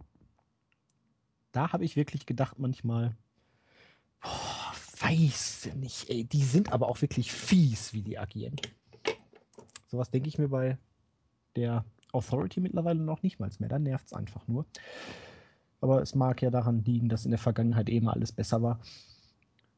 Da 1.53 1.73
habe 1.73 1.85
ich 1.85 1.97
wirklich 1.97 2.27
gedacht 2.27 2.59
manchmal, 2.59 3.17
boah, 4.21 4.60
weiß 5.01 5.71
nicht, 5.77 6.11
ey, 6.11 6.25
die 6.25 6.43
sind 6.43 6.73
aber 6.73 6.89
auch 6.89 7.01
wirklich 7.01 7.33
fies, 7.33 7.93
wie 7.93 8.03
die 8.03 8.19
agieren. 8.19 8.57
Sowas 9.89 10.11
denke 10.11 10.29
ich 10.29 10.39
mir 10.39 10.49
bei 10.49 10.79
der 11.57 11.85
Authority 12.13 12.61
mittlerweile 12.61 13.01
noch 13.01 13.23
nicht 13.23 13.41
mal 13.41 13.51
mehr. 13.59 13.69
Da 13.69 13.79
nervt 13.79 14.07
es 14.07 14.13
einfach 14.13 14.47
nur. 14.47 14.67
Aber 15.81 16.03
es 16.03 16.15
mag 16.15 16.43
ja 16.43 16.51
daran 16.51 16.85
liegen, 16.85 17.09
dass 17.09 17.25
in 17.25 17.31
der 17.31 17.39
Vergangenheit 17.39 17.89
eben 17.89 18.09
alles 18.09 18.33
besser 18.33 18.63
war. 18.63 18.81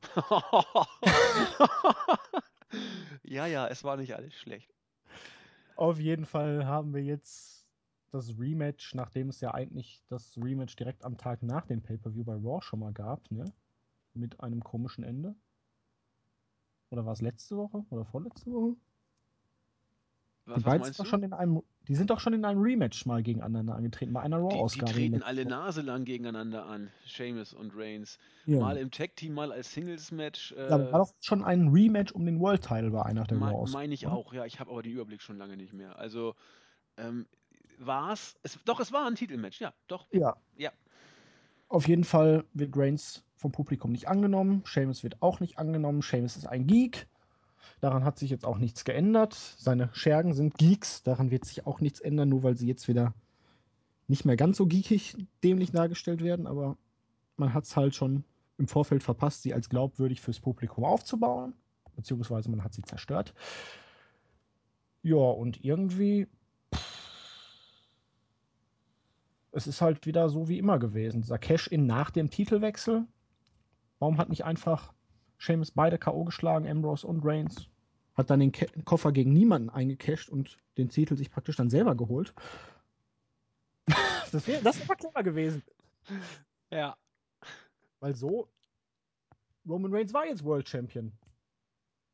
ja, 3.22 3.46
ja, 3.46 3.68
es 3.68 3.84
war 3.84 3.96
nicht 3.96 4.16
alles 4.16 4.34
schlecht. 4.34 4.74
Auf 5.76 6.00
jeden 6.00 6.26
Fall 6.26 6.66
haben 6.66 6.92
wir 6.92 7.02
jetzt 7.02 7.66
das 8.10 8.38
Rematch, 8.38 8.94
nachdem 8.94 9.28
es 9.28 9.40
ja 9.40 9.54
eigentlich 9.54 10.02
das 10.08 10.36
Rematch 10.36 10.76
direkt 10.76 11.04
am 11.04 11.16
Tag 11.16 11.42
nach 11.42 11.66
dem 11.66 11.82
Pay-Per-View 11.82 12.24
bei 12.24 12.34
Raw 12.34 12.60
schon 12.60 12.80
mal 12.80 12.92
gab, 12.92 13.30
ne? 13.30 13.52
Mit 14.14 14.40
einem 14.40 14.62
komischen 14.62 15.04
Ende. 15.04 15.34
Oder 16.90 17.06
war 17.06 17.12
es 17.14 17.22
letzte 17.22 17.56
Woche 17.56 17.84
oder 17.90 18.04
vorletzte 18.04 18.50
Woche? 18.52 18.76
Was, 20.44 20.58
die 20.58 20.66
was 20.66 20.96
doch 20.96 21.06
schon 21.06 21.22
in 21.22 21.32
einem, 21.32 21.62
die 21.86 21.94
sind 21.94 22.10
doch 22.10 22.18
schon 22.18 22.32
in 22.34 22.44
einem 22.44 22.60
Rematch 22.60 23.06
mal 23.06 23.22
gegeneinander 23.22 23.76
angetreten, 23.76 24.12
bei 24.12 24.20
einer 24.22 24.38
Die, 24.40 24.48
die 24.48 24.54
Raw-Ausgabe. 24.56 24.92
treten 24.92 25.22
alle. 25.22 25.46
Nase 25.46 25.82
lang 25.82 26.04
gegeneinander 26.04 26.66
an, 26.66 26.90
Seamus 27.06 27.54
und 27.54 27.72
Reigns. 27.76 28.18
Ja. 28.44 28.58
Mal 28.58 28.76
im 28.76 28.90
Tag-Team, 28.90 29.34
mal 29.34 29.52
als 29.52 29.72
Singles-Match. 29.72 30.52
ja, 30.58 30.68
aber 30.68 30.90
war 30.92 30.98
doch 30.98 31.14
schon 31.20 31.44
ein 31.44 31.68
Rematch 31.68 32.12
um 32.12 32.26
den 32.26 32.40
World 32.40 32.62
Title 32.62 32.90
bei 32.90 33.02
einer 33.02 33.22
der 33.24 33.38
Me- 33.38 33.50
Raws. 33.52 33.72
Meine 33.72 33.94
ich 33.94 34.04
oder? 34.06 34.16
auch, 34.16 34.34
ja. 34.34 34.44
Ich 34.44 34.58
habe 34.58 34.70
aber 34.72 34.82
den 34.82 34.92
Überblick 34.92 35.22
schon 35.22 35.38
lange 35.38 35.56
nicht 35.56 35.72
mehr. 35.72 35.96
Also, 35.96 36.34
ähm, 36.96 37.26
war's? 37.78 38.34
Es, 38.42 38.58
doch, 38.64 38.80
es 38.80 38.92
war 38.92 39.06
ein 39.06 39.14
Titelmatch, 39.14 39.60
ja, 39.60 39.72
doch. 39.86 40.08
Ja. 40.12 40.36
Ja. 40.56 40.72
Auf 41.68 41.86
jeden 41.86 42.04
Fall 42.04 42.44
wird 42.52 42.76
Reigns 42.76 43.22
vom 43.42 43.52
Publikum 43.52 43.92
nicht 43.92 44.08
angenommen. 44.08 44.62
Seamus 44.66 45.02
wird 45.02 45.20
auch 45.20 45.40
nicht 45.40 45.58
angenommen. 45.58 46.00
Seamus 46.00 46.36
ist 46.36 46.46
ein 46.46 46.66
Geek. 46.66 47.06
Daran 47.80 48.04
hat 48.04 48.18
sich 48.18 48.30
jetzt 48.30 48.44
auch 48.46 48.58
nichts 48.58 48.84
geändert. 48.84 49.34
Seine 49.34 49.90
Schergen 49.92 50.32
sind 50.32 50.56
Geeks. 50.56 51.02
Daran 51.02 51.30
wird 51.30 51.44
sich 51.44 51.66
auch 51.66 51.80
nichts 51.80 52.00
ändern, 52.00 52.30
nur 52.30 52.42
weil 52.42 52.56
sie 52.56 52.66
jetzt 52.66 52.88
wieder 52.88 53.14
nicht 54.08 54.24
mehr 54.24 54.36
ganz 54.36 54.56
so 54.56 54.66
geekig 54.66 55.16
dämlich 55.42 55.72
dargestellt 55.72 56.22
werden. 56.22 56.46
Aber 56.46 56.76
man 57.36 57.52
hat 57.52 57.64
es 57.64 57.76
halt 57.76 57.94
schon 57.94 58.24
im 58.58 58.68
Vorfeld 58.68 59.02
verpasst, 59.02 59.42
sie 59.42 59.52
als 59.52 59.68
glaubwürdig 59.68 60.20
fürs 60.20 60.40
Publikum 60.40 60.84
aufzubauen. 60.84 61.54
Beziehungsweise 61.96 62.50
man 62.50 62.64
hat 62.64 62.72
sie 62.72 62.82
zerstört. 62.82 63.34
Ja, 65.02 65.16
und 65.16 65.64
irgendwie 65.64 66.28
es 69.52 69.66
ist 69.66 69.80
halt 69.80 70.06
wieder 70.06 70.28
so 70.28 70.48
wie 70.48 70.58
immer 70.58 70.78
gewesen. 70.78 71.20
Dieser 71.20 71.38
Cash-In 71.38 71.86
nach 71.86 72.10
dem 72.10 72.30
Titelwechsel. 72.30 73.06
Warum 74.02 74.18
hat 74.18 74.30
nicht 74.30 74.44
einfach 74.44 74.92
Seamus 75.38 75.70
beide 75.70 75.96
K.O. 75.96 76.24
geschlagen, 76.24 76.66
Ambrose 76.66 77.06
und 77.06 77.24
Reigns? 77.24 77.68
Hat 78.14 78.30
dann 78.30 78.40
den 78.40 78.50
Ke 78.50 78.66
Koffer 78.84 79.12
gegen 79.12 79.32
niemanden 79.32 79.70
eingecasht 79.70 80.28
und 80.28 80.58
den 80.76 80.88
Titel 80.88 81.14
sich 81.14 81.30
praktisch 81.30 81.54
dann 81.54 81.70
selber 81.70 81.94
geholt. 81.94 82.34
das 84.32 84.44
wäre 84.48 84.60
das 84.60 84.88
wär 84.88 84.96
clever 84.96 85.22
gewesen. 85.22 85.62
Ja. 86.70 86.96
Weil 88.00 88.16
so, 88.16 88.48
Roman 89.68 89.94
Reigns 89.94 90.12
war 90.12 90.26
jetzt 90.26 90.42
World 90.42 90.68
Champion. 90.68 91.12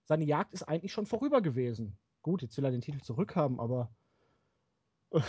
Seine 0.04 0.24
Jagd 0.24 0.52
ist 0.52 0.64
eigentlich 0.64 0.92
schon 0.92 1.06
vorüber 1.06 1.40
gewesen. 1.40 1.96
Gut, 2.20 2.42
jetzt 2.42 2.54
will 2.58 2.66
er 2.66 2.70
den 2.70 2.82
Titel 2.82 3.00
zurückhaben, 3.00 3.58
aber 3.58 3.90
äh, 5.12 5.22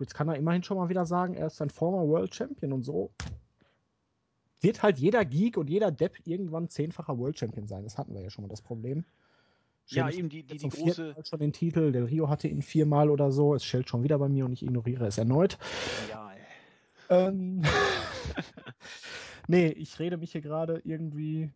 jetzt 0.00 0.14
kann 0.14 0.26
er 0.26 0.34
immerhin 0.34 0.64
schon 0.64 0.78
mal 0.78 0.88
wieder 0.88 1.06
sagen, 1.06 1.34
er 1.34 1.46
ist 1.46 1.62
ein 1.62 1.70
former 1.70 2.08
World 2.08 2.34
Champion 2.34 2.72
und 2.72 2.82
so 2.82 3.12
wird 4.64 4.82
halt 4.82 4.98
jeder 4.98 5.24
Geek 5.24 5.56
und 5.56 5.70
jeder 5.70 5.92
Depp 5.92 6.18
irgendwann 6.24 6.68
zehnfacher 6.68 7.18
World 7.18 7.38
Champion 7.38 7.68
sein. 7.68 7.84
Das 7.84 7.96
hatten 7.96 8.14
wir 8.14 8.22
ja 8.22 8.30
schon 8.30 8.42
mal 8.42 8.48
das 8.48 8.62
Problem. 8.62 9.04
Ja, 9.86 10.04
Sheamus 10.04 10.14
eben 10.16 10.28
die, 10.30 10.42
die, 10.42 10.56
die 10.56 10.68
große. 10.68 11.12
Mal 11.14 11.24
schon 11.24 11.38
den 11.38 11.52
Titel. 11.52 11.92
Del 11.92 12.04
Rio 12.04 12.28
hatte 12.28 12.48
ihn 12.48 12.62
viermal 12.62 13.10
oder 13.10 13.30
so. 13.30 13.54
Es 13.54 13.64
schellt 13.64 13.88
schon 13.88 14.02
wieder 14.02 14.18
bei 14.18 14.28
mir 14.28 14.46
und 14.46 14.52
ich 14.52 14.62
ignoriere 14.62 15.06
es 15.06 15.18
erneut. 15.18 15.58
Ja. 16.08 16.32
Ähm, 17.10 17.62
nee, 19.46 19.68
ich 19.68 19.98
rede 19.98 20.16
mich 20.16 20.32
hier 20.32 20.40
gerade 20.40 20.80
irgendwie 20.84 21.50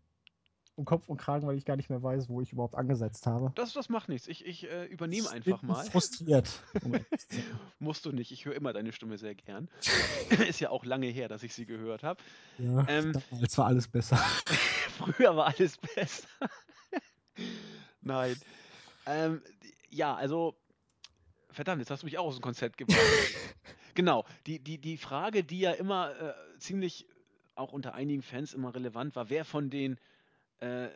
um 0.79 0.85
Kopf 0.85 1.09
und 1.09 1.17
Kragen, 1.19 1.47
weil 1.47 1.57
ich 1.59 1.65
gar 1.65 1.77
nicht 1.77 1.91
mehr 1.91 2.03
weiß, 2.03 2.29
wo 2.29 2.41
ich 2.41 2.53
überhaupt 2.53 2.77
angesetzt 2.77 3.27
habe. 3.27 3.53
das, 3.57 3.73
das 3.73 3.89
macht 3.89 4.09
nichts. 4.09 4.29
Ich, 4.29 4.47
ich 4.47 4.65
äh, 4.71 4.87
übernehme 4.87 5.27
Ich 5.27 5.33
einfach 5.33 5.63
mal. 5.63 5.85
frustriert. 5.85 6.63
Musst 7.81 8.05
du 8.07 8.13
nicht. 8.13 8.31
Ich 8.31 8.45
höre 8.45 8.55
immer 8.55 8.73
deine 8.73 8.93
Stimme 8.93 9.19
sehr 9.19 9.35
gern. 9.35 9.69
Ist 10.49 10.61
ja 10.61 10.71
auch 10.71 10.85
lange 10.85 11.09
her, 11.09 11.29
dass 11.29 11.43
ich 11.43 11.53
sie 11.55 11.67
gehört 11.67 12.03
habe. 12.05 12.23
ja, 12.59 12.87
Ähm, 12.89 13.13
damals 13.31 13.59
war 13.59 13.67
alles 13.67 13.89
besser. 13.89 14.17
Früher 14.97 15.37
war 15.37 15.47
alles 15.59 15.77
besser. 15.79 16.29
Nein. 18.01 18.37
Ähm, 19.07 19.43
ja, 19.91 20.15
also, 20.15 20.55
verdammt, 21.51 21.81
jetzt 21.81 21.91
hast 21.91 22.03
du 22.03 22.07
mich 22.07 22.19
auch 22.19 22.27
aus 22.27 22.37
dem 22.37 22.43
Konzept 22.43 22.77
gebracht. 22.77 22.99
genau, 23.95 24.25
die, 24.47 24.61
die, 24.61 24.79
die 24.79 24.97
Frage, 24.97 25.43
die 25.45 25.61
ja 25.61 25.73
immer 25.73 26.13
äh, 26.21 26.35
ziemlich 26.59 27.07
auch 27.55 27.73
unter 27.73 27.95
einigen 27.95 28.23
Fans 28.23 28.55
immer 28.55 28.75
relevant 28.75 29.17
war, 29.17 29.31
wer 29.31 29.45
von 29.45 29.71
den, 29.71 29.99
äh, 30.61 30.89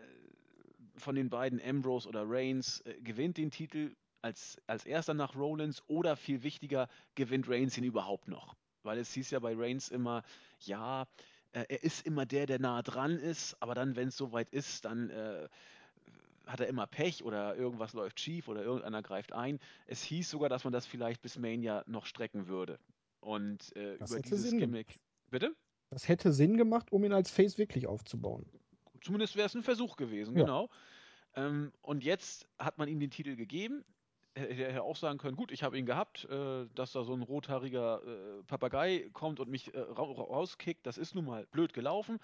von 0.96 1.14
den 1.14 1.30
beiden, 1.30 1.60
Ambrose 1.60 2.08
oder 2.08 2.24
Reigns, 2.26 2.80
äh, 2.80 3.00
gewinnt 3.00 3.36
den 3.38 3.50
Titel, 3.50 3.94
als, 4.22 4.60
als 4.66 4.84
erster 4.84 5.14
nach 5.14 5.34
Rollins 5.34 5.82
oder 5.88 6.16
viel 6.16 6.42
wichtiger, 6.42 6.88
gewinnt 7.14 7.48
Reigns 7.48 7.76
ihn 7.76 7.84
überhaupt 7.84 8.28
noch? 8.28 8.54
Weil 8.82 8.98
es 8.98 9.12
hieß 9.12 9.30
ja 9.30 9.38
bei 9.40 9.54
Reigns 9.56 9.88
immer, 9.88 10.22
ja, 10.60 11.06
äh, 11.52 11.64
er 11.68 11.82
ist 11.82 12.06
immer 12.06 12.26
der, 12.26 12.46
der 12.46 12.58
nah 12.58 12.82
dran 12.82 13.18
ist, 13.18 13.56
aber 13.60 13.74
dann, 13.74 13.96
wenn 13.96 14.08
es 14.08 14.16
soweit 14.16 14.50
ist, 14.50 14.84
dann 14.84 15.10
äh, 15.10 15.48
hat 16.46 16.60
er 16.60 16.66
immer 16.66 16.86
Pech 16.86 17.24
oder 17.24 17.56
irgendwas 17.56 17.92
läuft 17.92 18.20
schief 18.20 18.48
oder 18.48 18.62
irgendeiner 18.62 19.02
greift 19.02 19.32
ein. 19.32 19.58
Es 19.86 20.02
hieß 20.02 20.30
sogar, 20.30 20.48
dass 20.48 20.64
man 20.64 20.72
das 20.72 20.86
vielleicht 20.86 21.22
bis 21.22 21.38
Mania 21.38 21.84
noch 21.86 22.06
strecken 22.06 22.48
würde. 22.48 22.78
Und 23.20 23.74
äh, 23.76 23.94
über 23.94 24.20
dieses 24.20 24.50
Sinn 24.50 24.58
Gimmick. 24.58 24.98
Bitte? 25.30 25.54
Das 25.90 26.08
hätte 26.08 26.32
Sinn 26.32 26.56
gemacht, 26.56 26.90
um 26.90 27.04
ihn 27.04 27.12
als 27.12 27.30
Face 27.30 27.58
wirklich 27.58 27.86
aufzubauen. 27.86 28.46
Zumindest 29.02 29.36
wäre 29.36 29.46
es 29.46 29.54
ein 29.54 29.62
Versuch 29.62 29.96
gewesen, 29.96 30.36
Ja. 30.36 30.44
genau. 30.44 30.70
Ähm, 31.34 31.72
und 31.82 32.04
jetzt 32.04 32.46
hat 32.58 32.78
man 32.78 32.88
ihm 32.88 33.00
den 33.00 33.10
Titel 33.10 33.36
gegeben. 33.36 33.84
Er 34.34 34.42
hätte 34.48 34.64
er 34.64 34.82
auch 34.84 34.96
sagen 34.96 35.18
können, 35.18 35.36
gut, 35.36 35.50
ich 35.52 35.62
habe 35.62 35.78
ihn 35.78 35.84
gehabt, 35.86 36.24
äh, 36.30 36.66
dass 36.74 36.92
da 36.92 37.04
so 37.04 37.12
ein 37.14 37.22
rothaariger 37.22 38.00
äh, 38.04 38.42
Papagei 38.44 39.10
kommt 39.12 39.40
und 39.40 39.50
mich 39.50 39.74
äh, 39.74 39.78
ra 39.78 40.02
ra- 40.04 40.22
rauskickt, 40.22 40.86
das 40.86 40.96
ist 40.98 41.14
nun 41.14 41.26
mal 41.26 41.46
blöd 41.46 41.72
gelaufen. 41.74 42.18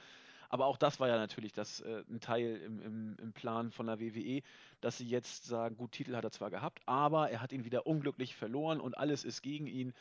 Aber 0.50 0.64
auch 0.64 0.78
das 0.78 0.98
war 1.00 1.08
ja 1.08 1.18
natürlich 1.18 1.52
das, 1.52 1.80
äh, 1.80 2.04
ein 2.08 2.20
Teil 2.20 2.56
im, 2.64 2.80
im, 2.80 3.16
im 3.20 3.32
Plan 3.34 3.70
von 3.70 3.86
der 3.86 4.00
WWE, 4.00 4.40
dass 4.80 4.96
sie 4.96 5.06
jetzt 5.06 5.44
sagen, 5.44 5.76
gut, 5.76 5.92
Titel 5.92 6.16
hat 6.16 6.24
er 6.24 6.30
zwar 6.30 6.48
gehabt, 6.48 6.80
aber 6.86 7.30
er 7.30 7.42
hat 7.42 7.52
ihn 7.52 7.66
wieder 7.66 7.86
unglücklich 7.86 8.34
verloren 8.34 8.80
und 8.80 8.96
alles 8.96 9.24
ist 9.24 9.42
gegen 9.42 9.66
ihn. 9.66 9.92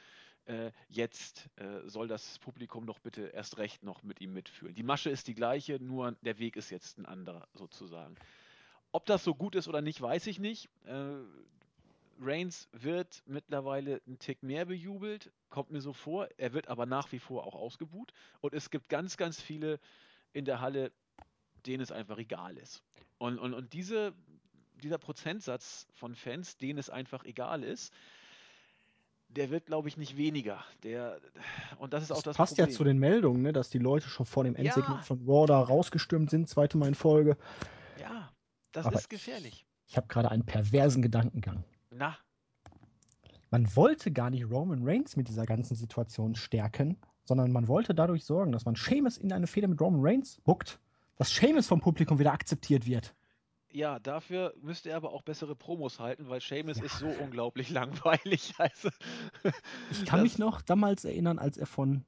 Äh, 0.48 0.72
jetzt 0.88 1.50
äh, 1.58 1.82
soll 1.90 2.08
das 2.08 2.40
Publikum 2.40 2.86
doch 2.86 3.00
bitte 3.00 3.28
erst 3.28 3.58
recht 3.58 3.84
noch 3.84 4.04
mit 4.04 4.22
ihm 4.22 4.32
mitfühlen. 4.32 4.74
Die 4.76 4.84
Masche 4.84 5.10
ist 5.10 5.28
die 5.28 5.36
gleiche, 5.36 5.78
nur 5.78 6.14
der 6.22 6.40
Weg 6.40 6.56
ist 6.56 6.70
jetzt 6.70 6.98
ein 6.98 7.06
anderer 7.06 7.48
sozusagen. 7.54 8.16
Ob 8.94 9.06
das 9.06 9.26
so 9.26 9.36
gut 9.36 9.56
ist 9.56 9.68
oder 9.68 9.82
nicht, 9.82 10.02
weiß 10.02 10.26
ich 10.28 10.40
nicht. 10.40 10.70
Äh, 10.86 11.18
Reigns 12.22 12.70
wird 12.72 13.24
mittlerweile 13.26 14.02
einen 14.08 14.20
Tick 14.20 14.42
mehr 14.42 14.66
bejubelt, 14.66 15.32
kommt 15.50 15.70
mir 15.70 15.82
so 15.82 15.92
vor. 15.92 16.30
Er 16.38 16.54
wird 16.54 16.70
aber 16.70 16.86
nach 16.86 17.12
wie 17.12 17.20
vor 17.20 17.46
auch 17.46 17.56
ausgebuht. 17.56 18.14
Und 18.40 18.54
es 18.54 18.70
gibt 18.70 18.88
ganz, 18.88 19.18
ganz 19.18 19.42
viele 19.42 19.82
in 20.32 20.46
der 20.46 20.62
Halle, 20.62 20.94
denen 21.66 21.84
es 21.84 21.92
einfach 21.92 22.18
egal 22.18 22.58
ist. 22.58 22.84
Und, 23.18 23.38
und, 23.38 23.54
und 23.54 23.74
diese, 23.74 24.14
dieser 24.82 24.98
Prozentsatz 24.98 25.88
von 25.92 26.16
Fans, 26.16 26.58
denen 26.58 26.80
es 26.80 26.90
einfach 26.90 27.26
egal 27.26 27.64
ist, 27.64 27.94
der 29.30 29.50
wird, 29.50 29.66
glaube 29.66 29.88
ich, 29.90 29.98
nicht 29.98 30.18
weniger. 30.18 30.64
Der, 30.84 31.20
und 31.78 31.94
das 31.94 32.04
ist 32.04 32.12
auch 32.12 32.16
Das, 32.18 32.24
das 32.24 32.38
passt 32.38 32.56
Problem. 32.56 32.70
ja 32.72 32.76
zu 32.78 32.84
den 32.84 32.98
Meldungen, 32.98 33.42
ne, 33.42 33.54
dass 33.54 33.70
die 33.70 33.78
Leute 33.80 34.08
schon 34.08 34.26
vor 34.26 34.44
dem 34.44 34.56
Endsegment 34.56 35.00
Ja. 35.00 35.04
von 35.04 35.20
Raw 35.28 35.46
da 35.46 35.60
rausgestürmt 35.60 36.30
sind, 36.30 36.48
zweite 36.50 36.78
Mal 36.78 36.88
in 36.90 36.96
Folge. 36.96 37.38
ja, 38.00 38.32
das 38.72 38.86
Aber 38.86 38.98
ist 38.98 39.10
gefährlich. 39.10 39.66
Ich, 39.86 39.92
ich 39.92 39.98
habe 39.98 40.08
gerade 40.08 40.30
einen 40.32 40.46
perversen 40.46 41.02
Gedankengang. 41.02 41.64
Na, 41.92 42.18
Man 43.50 43.74
wollte 43.76 44.12
gar 44.12 44.30
nicht 44.30 44.50
Roman 44.50 44.82
Reigns 44.84 45.16
mit 45.16 45.28
dieser 45.30 45.46
ganzen 45.46 45.76
Situation 45.76 46.36
stärken, 46.36 46.98
sondern 47.24 47.52
man 47.52 47.68
wollte 47.68 47.94
dadurch 47.96 48.26
sorgen, 48.26 48.52
dass 48.52 48.66
man 48.66 48.76
Sheamus 48.76 49.18
in 49.18 49.32
eine 49.32 49.48
Fehde 49.48 49.68
mit 49.68 49.80
Roman 49.80 50.02
Reigns 50.04 50.40
buckt, 50.44 50.80
dass 51.16 51.32
Sheamus 51.32 51.68
vom 51.68 51.80
Publikum 51.82 52.20
wieder 52.20 52.34
akzeptiert 52.34 52.86
wird. 52.86 53.16
Ja, 53.78 54.00
dafür 54.00 54.56
müsste 54.64 54.90
er 54.90 54.98
aber 54.98 55.12
auch 55.14 55.22
bessere 55.22 55.56
Promos 55.56 56.00
halten, 56.00 56.30
weil 56.30 56.42
Seamus 56.42 56.80
Ja. 56.80 56.86
ist 56.86 56.98
so 56.98 57.10
unglaublich 57.10 57.70
langweilig. 57.70 58.56
Also, 58.58 58.90
Ich 59.92 60.04
kann 60.06 60.24
mich 60.24 60.40
noch 60.40 60.62
damals 60.64 61.06
erinnern, 61.06 61.38
als 61.38 61.58
er 61.58 61.68
von. 61.68 62.04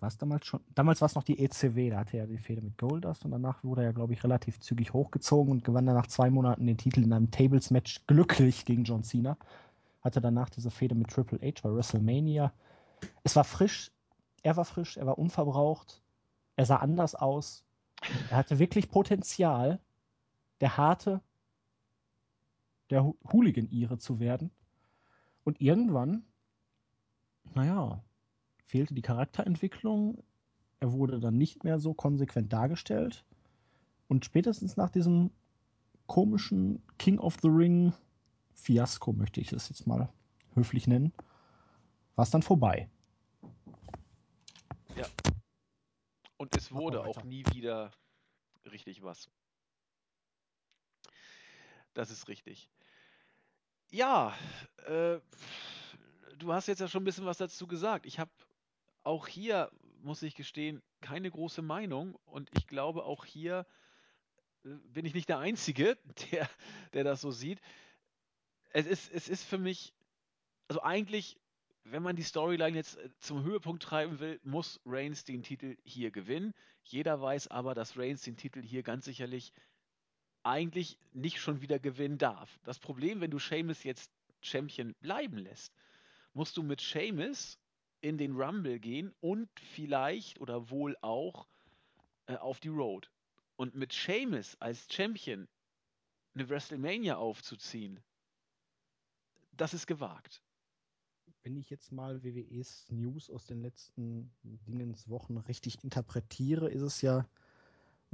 War 0.00 0.08
es 0.08 0.18
damals 0.18 0.46
schon? 0.46 0.60
Damals 0.74 1.00
war 1.00 1.06
es 1.06 1.14
noch 1.14 1.22
die 1.22 1.42
ECW, 1.42 1.88
da 1.88 2.00
hatte 2.00 2.18
er 2.18 2.26
die 2.26 2.36
Fehde 2.36 2.60
mit 2.60 2.76
Goldust 2.76 3.24
und 3.24 3.30
danach 3.30 3.64
wurde 3.64 3.82
er, 3.82 3.94
glaube 3.94 4.12
ich, 4.12 4.22
relativ 4.24 4.60
zügig 4.60 4.92
hochgezogen 4.92 5.50
und 5.50 5.64
gewann 5.64 5.86
dann 5.86 5.94
nach 5.96 6.06
zwei 6.08 6.28
Monaten 6.28 6.66
den 6.66 6.76
Titel 6.76 7.02
in 7.02 7.14
einem 7.14 7.30
Tables-Match 7.30 8.02
glücklich 8.06 8.66
gegen 8.66 8.84
John 8.84 9.04
Cena. 9.04 9.38
Hatte 10.02 10.20
danach 10.20 10.50
diese 10.50 10.70
Fehde 10.70 10.94
mit 10.94 11.08
Triple 11.08 11.38
H 11.40 11.62
bei 11.62 11.74
WrestleMania. 11.74 12.52
Es 13.22 13.36
war 13.36 13.44
frisch, 13.44 13.90
er 14.42 14.58
war 14.58 14.66
frisch, 14.66 14.98
er 14.98 15.06
war 15.06 15.18
unverbraucht, 15.18 16.02
er 16.56 16.66
sah 16.66 16.76
anders 16.76 17.14
aus. 17.14 17.64
Er 18.28 18.36
hatte 18.36 18.58
wirklich 18.58 18.90
Potenzial, 18.90 19.80
der 20.64 20.78
harte, 20.78 21.20
der 22.88 23.04
Hooligan-Ire 23.04 23.98
zu 23.98 24.18
werden. 24.18 24.50
Und 25.44 25.60
irgendwann, 25.60 26.24
naja, 27.52 28.02
fehlte 28.64 28.94
die 28.94 29.02
Charakterentwicklung. 29.02 30.24
Er 30.80 30.92
wurde 30.92 31.20
dann 31.20 31.36
nicht 31.36 31.64
mehr 31.64 31.78
so 31.78 31.92
konsequent 31.92 32.50
dargestellt. 32.50 33.26
Und 34.08 34.24
spätestens 34.24 34.78
nach 34.78 34.88
diesem 34.88 35.30
komischen 36.06 36.82
King 36.96 37.18
of 37.18 37.36
the 37.42 37.48
Ring 37.48 37.92
Fiasko, 38.54 39.12
möchte 39.12 39.42
ich 39.42 39.52
es 39.52 39.68
jetzt 39.68 39.86
mal 39.86 40.08
höflich 40.54 40.86
nennen, 40.86 41.12
war 42.14 42.22
es 42.22 42.30
dann 42.30 42.40
vorbei. 42.40 42.88
und 46.38 46.56
es 46.56 46.72
wurde 46.72 47.04
auch 47.04 47.22
nie 47.22 47.44
wieder 47.52 47.90
richtig 48.64 49.02
was. 49.02 49.28
Das 51.94 52.10
ist 52.10 52.28
richtig. 52.28 52.68
Ja, 53.90 54.36
äh, 54.86 55.20
du 56.38 56.52
hast 56.52 56.66
jetzt 56.66 56.80
ja 56.80 56.88
schon 56.88 57.02
ein 57.02 57.04
bisschen 57.04 57.26
was 57.26 57.38
dazu 57.38 57.66
gesagt. 57.66 58.06
Ich 58.06 58.18
habe 58.18 58.30
auch 59.04 59.28
hier, 59.28 59.70
muss 60.02 60.22
ich 60.22 60.34
gestehen, 60.34 60.82
keine 61.00 61.30
große 61.30 61.62
Meinung 61.62 62.16
und 62.24 62.50
ich 62.56 62.66
glaube 62.66 63.04
auch 63.04 63.24
hier 63.24 63.66
äh, 64.64 64.70
bin 64.88 65.06
ich 65.06 65.14
nicht 65.14 65.28
der 65.28 65.38
Einzige, 65.38 65.96
der, 66.32 66.48
der 66.92 67.04
das 67.04 67.20
so 67.20 67.30
sieht. 67.30 67.60
Es 68.70 68.86
ist, 68.86 69.12
es 69.12 69.28
ist 69.28 69.44
für 69.44 69.58
mich, 69.58 69.94
also 70.66 70.82
eigentlich, 70.82 71.38
wenn 71.84 72.02
man 72.02 72.16
die 72.16 72.22
Storyline 72.24 72.76
jetzt 72.76 72.96
äh, 72.96 73.10
zum 73.20 73.44
Höhepunkt 73.44 73.84
treiben 73.84 74.18
will, 74.18 74.40
muss 74.42 74.80
Reigns 74.84 75.24
den 75.24 75.44
Titel 75.44 75.76
hier 75.84 76.10
gewinnen. 76.10 76.54
Jeder 76.82 77.20
weiß 77.20 77.48
aber, 77.48 77.74
dass 77.74 77.96
Reigns 77.96 78.22
den 78.22 78.36
Titel 78.36 78.62
hier 78.62 78.82
ganz 78.82 79.04
sicherlich 79.04 79.52
eigentlich 80.44 80.98
nicht 81.12 81.40
schon 81.40 81.60
wieder 81.60 81.78
gewinnen 81.78 82.18
darf. 82.18 82.58
Das 82.64 82.78
Problem, 82.78 83.20
wenn 83.20 83.30
du 83.30 83.38
Sheamus 83.38 83.82
jetzt 83.82 84.10
Champion 84.40 84.94
bleiben 85.00 85.38
lässt, 85.38 85.72
musst 86.34 86.56
du 86.56 86.62
mit 86.62 86.82
Sheamus 86.82 87.58
in 88.00 88.18
den 88.18 88.36
Rumble 88.36 88.78
gehen 88.78 89.14
und 89.20 89.48
vielleicht 89.58 90.40
oder 90.40 90.70
wohl 90.70 90.96
auch 91.00 91.46
äh, 92.26 92.36
auf 92.36 92.60
die 92.60 92.68
Road. 92.68 93.10
Und 93.56 93.74
mit 93.74 93.94
Sheamus 93.94 94.56
als 94.60 94.86
Champion 94.92 95.48
eine 96.34 96.48
WrestleMania 96.48 97.16
aufzuziehen, 97.16 98.00
das 99.52 99.72
ist 99.72 99.86
gewagt. 99.86 100.42
Wenn 101.42 101.56
ich 101.56 101.70
jetzt 101.70 101.92
mal 101.92 102.22
WWEs 102.22 102.86
News 102.90 103.30
aus 103.30 103.46
den 103.46 103.62
letzten 103.62 104.34
Dingenswochen 104.42 105.38
richtig 105.38 105.82
interpretiere, 105.84 106.70
ist 106.70 106.82
es 106.82 107.02
ja 107.02 107.26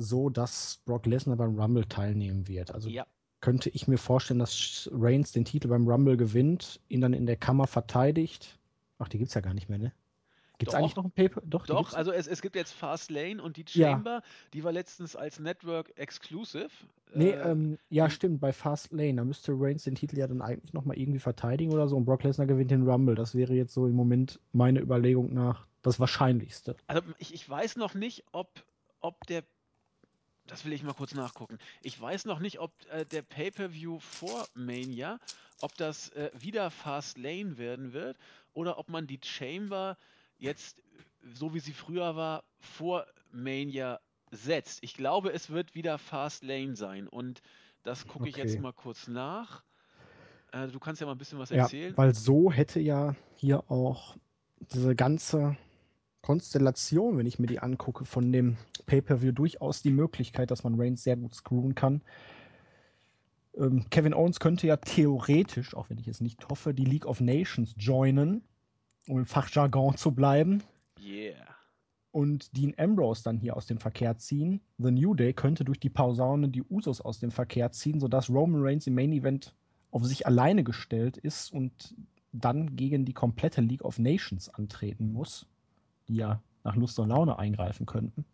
so, 0.00 0.30
dass 0.30 0.80
Brock 0.84 1.06
Lesnar 1.06 1.36
beim 1.36 1.58
Rumble 1.58 1.86
teilnehmen 1.86 2.48
wird. 2.48 2.72
Also 2.72 2.88
Ja, 2.88 3.06
könnte 3.40 3.70
ich 3.70 3.88
mir 3.88 3.98
vorstellen, 3.98 4.40
dass 4.40 4.88
Reigns 4.92 5.32
den 5.32 5.44
Titel 5.44 5.68
beim 5.68 5.88
Rumble 5.88 6.16
gewinnt, 6.16 6.80
ihn 6.88 7.00
dann 7.00 7.12
in 7.14 7.26
der 7.26 7.36
Kammer 7.36 7.66
verteidigt. 7.66 8.58
Ach, 8.98 9.08
die 9.08 9.18
gibt's 9.18 9.34
ja 9.34 9.40
gar 9.40 9.54
nicht 9.54 9.68
mehr, 9.68 9.78
ne? 9.78 9.92
Gibt's 10.58 10.74
Doch. 10.74 10.78
eigentlich 10.78 10.96
noch 10.96 11.06
ein 11.06 11.10
Paper? 11.10 11.40
Doch, 11.46 11.64
doch, 11.64 11.94
also 11.94 12.12
es, 12.12 12.26
es 12.26 12.42
gibt 12.42 12.54
jetzt 12.54 12.72
Fast 12.72 13.10
Lane 13.10 13.42
und 13.42 13.56
die 13.56 13.64
Ja. 13.72 13.92
Chamber, 13.92 14.22
die 14.52 14.62
war 14.62 14.72
letztens 14.72 15.16
als 15.16 15.38
Network 15.38 15.90
Exclusive. 15.96 16.68
Nee, 17.14 17.30
äh, 17.30 17.50
ähm, 17.50 17.78
ja, 17.88 18.10
stimmt, 18.10 18.40
bei 18.40 18.52
Fast 18.52 18.92
Lane. 18.92 19.14
Da 19.14 19.24
müsste 19.24 19.52
Reigns 19.54 19.84
den 19.84 19.94
Titel 19.94 20.18
ja 20.18 20.26
dann 20.26 20.42
eigentlich 20.42 20.74
nochmal 20.74 20.98
irgendwie 20.98 21.18
verteidigen 21.18 21.72
oder 21.72 21.88
so 21.88 21.96
und 21.96 22.04
Brock 22.04 22.24
Lesnar 22.24 22.46
gewinnt 22.46 22.70
den 22.70 22.86
Rumble. 22.86 23.14
Das 23.14 23.34
wäre 23.34 23.54
jetzt 23.54 23.72
so 23.72 23.86
im 23.86 23.94
Moment 23.94 24.38
meine 24.52 24.80
Überlegung 24.80 25.32
nach 25.32 25.66
das 25.80 25.98
Wahrscheinlichste. 25.98 26.76
Also 26.88 27.02
ich, 27.16 27.32
ich 27.32 27.48
weiß 27.48 27.76
noch 27.76 27.94
nicht, 27.94 28.24
ob, 28.32 28.62
ob 29.00 29.26
der. 29.28 29.42
Das 30.50 30.64
will 30.64 30.72
ich 30.72 30.82
mal 30.82 30.94
kurz 30.94 31.14
nachgucken. 31.14 31.58
Ich 31.80 32.00
weiß 32.00 32.24
noch 32.24 32.40
nicht, 32.40 32.58
ob 32.58 32.72
äh, 32.90 33.06
der 33.06 33.22
Pay-Per-View 33.22 34.00
vor 34.00 34.48
Mania, 34.54 35.20
ob 35.60 35.76
das 35.76 36.10
äh, 36.10 36.30
wieder 36.34 36.70
Fast 36.72 37.18
Lane 37.18 37.56
werden 37.56 37.92
wird 37.92 38.18
oder 38.52 38.78
ob 38.78 38.88
man 38.88 39.06
die 39.06 39.20
Chamber 39.22 39.96
jetzt, 40.38 40.82
so 41.22 41.54
wie 41.54 41.60
sie 41.60 41.72
früher 41.72 42.16
war, 42.16 42.44
vor 42.58 43.06
Mania 43.30 44.00
setzt. 44.32 44.82
Ich 44.82 44.94
glaube, 44.94 45.32
es 45.32 45.50
wird 45.50 45.74
wieder 45.76 45.98
Fast 45.98 46.42
Lane 46.42 46.74
sein 46.76 47.06
und 47.08 47.42
das 47.84 48.06
gucke 48.08 48.28
ich 48.28 48.36
jetzt 48.36 48.58
Okay. 48.58 48.58
mal 48.58 48.72
kurz 48.72 49.06
nach. 49.06 49.62
Äh, 50.52 50.68
du 50.68 50.80
kannst 50.80 51.00
ja 51.00 51.06
mal 51.06 51.12
ein 51.14 51.18
bisschen 51.18 51.38
was 51.38 51.50
Ja, 51.52 51.70
erzählen. 51.70 51.96
weil 51.96 52.14
so 52.14 52.52
hätte 52.52 52.80
ja 52.80 53.14
hier 53.36 53.70
auch 53.70 54.16
diese 54.72 54.94
ganze 54.94 55.56
Konstellation, 56.22 57.18
wenn 57.18 57.26
ich 57.26 57.38
mir 57.38 57.46
die 57.46 57.60
angucke, 57.60 58.04
von 58.04 58.32
dem 58.32 58.56
Pay-Per-View 58.90 59.30
durchaus 59.30 59.82
die 59.82 59.92
Möglichkeit, 59.92 60.50
dass 60.50 60.64
man 60.64 60.74
Reigns 60.74 61.04
sehr 61.04 61.16
gut 61.16 61.32
screwen 61.32 61.76
kann. 61.76 62.02
Ähm, 63.56 63.86
Kevin 63.90 64.14
Owens 64.14 64.40
könnte 64.40 64.66
ja 64.66 64.76
theoretisch, 64.76 65.76
auch 65.76 65.90
wenn 65.90 65.98
ich 65.98 66.08
es 66.08 66.20
nicht 66.20 66.48
hoffe, 66.48 66.74
die 66.74 66.84
League 66.84 67.06
of 67.06 67.20
Nations 67.20 67.72
joinen, 67.78 68.42
um 69.06 69.18
im 69.18 69.26
Fachjargon 69.26 69.96
zu 69.96 70.10
bleiben. 70.10 70.62
Yeah. 71.00 71.46
und 72.12 72.56
Dean 72.56 72.74
Ambrose 72.76 73.22
dann 73.22 73.38
hier 73.38 73.56
aus 73.56 73.66
dem 73.66 73.78
Verkehr 73.78 74.18
ziehen. 74.18 74.60
The 74.78 74.90
New 74.90 75.14
Day 75.14 75.32
könnte 75.32 75.64
durch 75.64 75.78
die 75.78 75.88
Pausaune 75.88 76.48
die 76.48 76.62
Usos 76.62 77.00
aus 77.00 77.20
dem 77.20 77.30
Verkehr 77.30 77.70
ziehen, 77.70 78.00
sodass 78.00 78.28
Roman 78.28 78.62
Reigns 78.62 78.86
im 78.86 78.94
Main 78.94 79.12
Event 79.12 79.54
auf 79.90 80.04
sich 80.04 80.26
alleine 80.26 80.64
gestellt 80.64 81.16
ist 81.16 81.52
und 81.52 81.94
dann 82.32 82.76
gegen 82.76 83.04
die 83.04 83.12
komplette 83.12 83.60
League 83.60 83.84
of 83.84 83.98
Nations 83.98 84.48
antreten 84.48 85.12
muss, 85.12 85.46
die 86.08 86.16
ja 86.16 86.42
nach 86.64 86.76
Lust 86.76 86.98
und 86.98 87.08
Laune 87.08 87.38
eingreifen 87.38 87.86
könnten, 87.86 88.24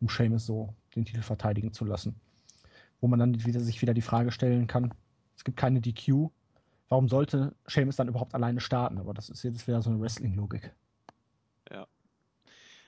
um 0.00 0.08
Seamus 0.08 0.46
so 0.46 0.74
den 0.94 1.04
Titel 1.04 1.22
verteidigen 1.22 1.72
zu 1.72 1.84
lassen. 1.84 2.14
Wo 3.00 3.08
man 3.08 3.18
dann 3.18 3.44
wieder, 3.44 3.60
sich 3.60 3.82
wieder 3.82 3.94
die 3.94 4.02
Frage 4.02 4.32
stellen 4.32 4.66
kann, 4.66 4.94
es 5.36 5.44
gibt 5.44 5.58
keine 5.58 5.80
DQ, 5.80 6.30
warum 6.88 7.08
sollte 7.08 7.54
Seamus 7.66 7.96
dann 7.96 8.08
überhaupt 8.08 8.34
alleine 8.34 8.60
starten? 8.60 8.98
Aber 8.98 9.14
das 9.14 9.28
ist 9.28 9.42
jetzt 9.42 9.66
wieder 9.66 9.82
so 9.82 9.90
eine 9.90 10.00
Wrestling-Logik. 10.00 10.74
Ja. 11.70 11.86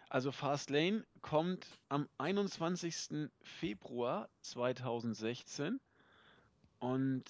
Also 0.09 0.33
Fastlane 0.33 1.05
kommt 1.21 1.67
am 1.89 2.09
21. 2.19 3.31
Februar 3.43 4.29
2016 4.41 5.81
und 6.79 7.25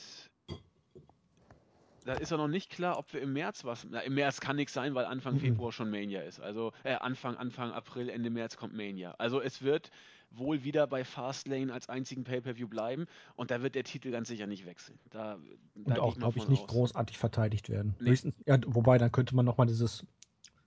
da 2.08 2.14
ist 2.14 2.30
ja 2.30 2.38
noch 2.38 2.48
nicht 2.48 2.70
klar, 2.70 2.98
ob 2.98 3.12
wir 3.12 3.20
im 3.20 3.34
März 3.34 3.64
was. 3.66 3.86
Na, 3.90 4.00
Im 4.00 4.14
März 4.14 4.40
kann 4.40 4.56
nichts 4.56 4.72
sein, 4.72 4.94
weil 4.94 5.04
Anfang 5.04 5.34
Mhm. 5.34 5.40
Februar 5.40 5.72
schon 5.72 5.90
Mania 5.90 6.22
ist. 6.22 6.40
Also 6.40 6.72
äh, 6.82 6.94
Anfang, 6.94 7.36
Anfang 7.36 7.70
April, 7.72 8.08
Ende 8.08 8.30
März 8.30 8.56
kommt 8.56 8.74
Mania. 8.74 9.14
Also 9.18 9.42
es 9.42 9.60
wird 9.60 9.90
wohl 10.30 10.64
wieder 10.64 10.86
bei 10.86 11.04
Fastlane 11.04 11.70
als 11.70 11.90
einzigen 11.90 12.24
Pay-Per-View 12.24 12.66
bleiben 12.66 13.06
und 13.36 13.50
da 13.50 13.60
wird 13.62 13.74
der 13.74 13.84
Titel 13.84 14.10
ganz 14.10 14.28
sicher 14.28 14.46
nicht 14.46 14.64
wechseln. 14.64 14.98
Da, 15.10 15.36
da 15.74 15.94
Und 15.94 15.98
auch, 16.00 16.16
glaube 16.16 16.38
ich, 16.38 16.48
nicht 16.48 16.62
aus. 16.62 16.68
großartig 16.68 17.18
verteidigt 17.18 17.68
werden. 17.68 17.94
Nee. 18.00 18.10
Höchstens, 18.10 18.34
ja, 18.46 18.58
wobei, 18.66 18.96
dann 18.96 19.12
könnte 19.12 19.36
man 19.36 19.44
nochmal 19.44 19.66
dieses 19.66 20.06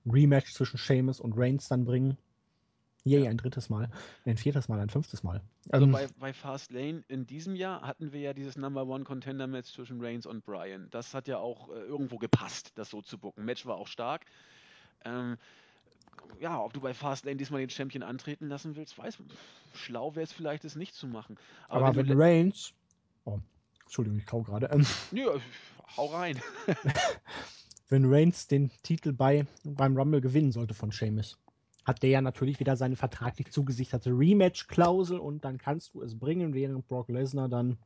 Rematch 0.06 0.54
zwischen 0.54 0.78
Seamus 0.78 1.20
und 1.20 1.34
Reigns 1.36 1.68
dann 1.68 1.86
bringen. 1.86 2.18
Yay, 3.04 3.24
Ja. 3.24 3.30
ein 3.32 3.38
drittes 3.38 3.70
Mal. 3.70 3.90
Ein 4.26 4.38
viertes 4.38 4.68
Mal, 4.68 4.80
ein 4.80 4.90
fünftes 4.90 5.24
Mal. 5.24 5.42
Also 5.70 5.86
Ähm, 5.86 5.92
bei, 5.92 6.08
bei 6.20 6.34
Fastlane 6.34 7.04
in 7.08 7.26
diesem 7.26 7.56
Jahr 7.56 7.82
hatten 7.82 8.12
wir 8.14 8.20
ja 8.20 8.34
dieses 8.34 8.58
Number 8.58 8.86
One 8.86 9.04
Contender 9.04 9.48
Match 9.48 9.72
zwischen 9.74 10.00
Reigns 10.00 10.26
und 10.28 10.46
Bryan. 10.46 10.88
Das 10.92 11.14
hat 11.14 11.28
ja 11.28 11.38
auch 11.38 11.70
äh, 11.70 11.80
irgendwo 11.80 12.18
gepasst, 12.18 12.72
das 12.76 12.90
so 12.90 13.02
zu 13.02 13.18
bucken. 13.18 13.44
Match 13.46 13.66
war 13.66 13.78
auch 13.78 13.88
stark. 13.88 14.26
Ähm, 15.04 15.38
ja, 16.40 16.60
ob 16.62 16.74
du 16.74 16.82
bei 16.82 16.94
Fastlane 16.94 17.38
diesmal 17.38 17.62
den 17.62 17.70
Champion 17.70 18.04
antreten 18.04 18.48
lassen 18.48 18.76
willst, 18.76 18.98
weiß 18.98 19.18
schlau 19.74 20.14
wäre 20.16 20.24
es 20.24 20.32
vielleicht, 20.32 20.64
es 20.66 20.76
nicht 20.76 20.94
zu 20.94 21.08
machen. 21.08 21.38
aber 21.70 21.96
wenn 21.96 22.08
wenn 22.08 22.18
le- 22.18 22.24
Reigns. 22.24 22.74
Oh, 23.26 23.40
Entschuldigung, 23.84 24.20
ich 24.20 24.26
kau 24.28 24.42
gerade. 24.44 24.68
Ähm, 24.68 24.86
Nö, 25.12 25.40
hau 25.98 26.06
rein. 26.08 26.40
wenn 27.90 28.06
Reigns 28.14 28.48
den 28.48 28.70
Titel 28.84 29.12
bei, 29.14 29.46
beim 29.64 29.98
Rumble 29.98 30.22
gewinnen 30.22 30.52
sollte 30.52 30.74
von 30.74 30.92
Sheamus, 30.92 31.38
hat 31.84 32.04
der 32.04 32.10
ja 32.12 32.22
natürlich 32.22 32.60
wieder 32.60 32.76
seine 32.76 32.96
vertraglich 32.96 33.52
zugesicherte 33.52 34.12
Rematch-Klausel 34.12 35.20
und 35.20 35.44
dann 35.46 35.58
kannst 35.58 35.94
du 35.94 36.02
es 36.02 36.18
bringen, 36.18 36.54
während 36.54 36.88
Brock 36.88 37.10
Lesnar 37.10 37.50
dann 37.50 37.78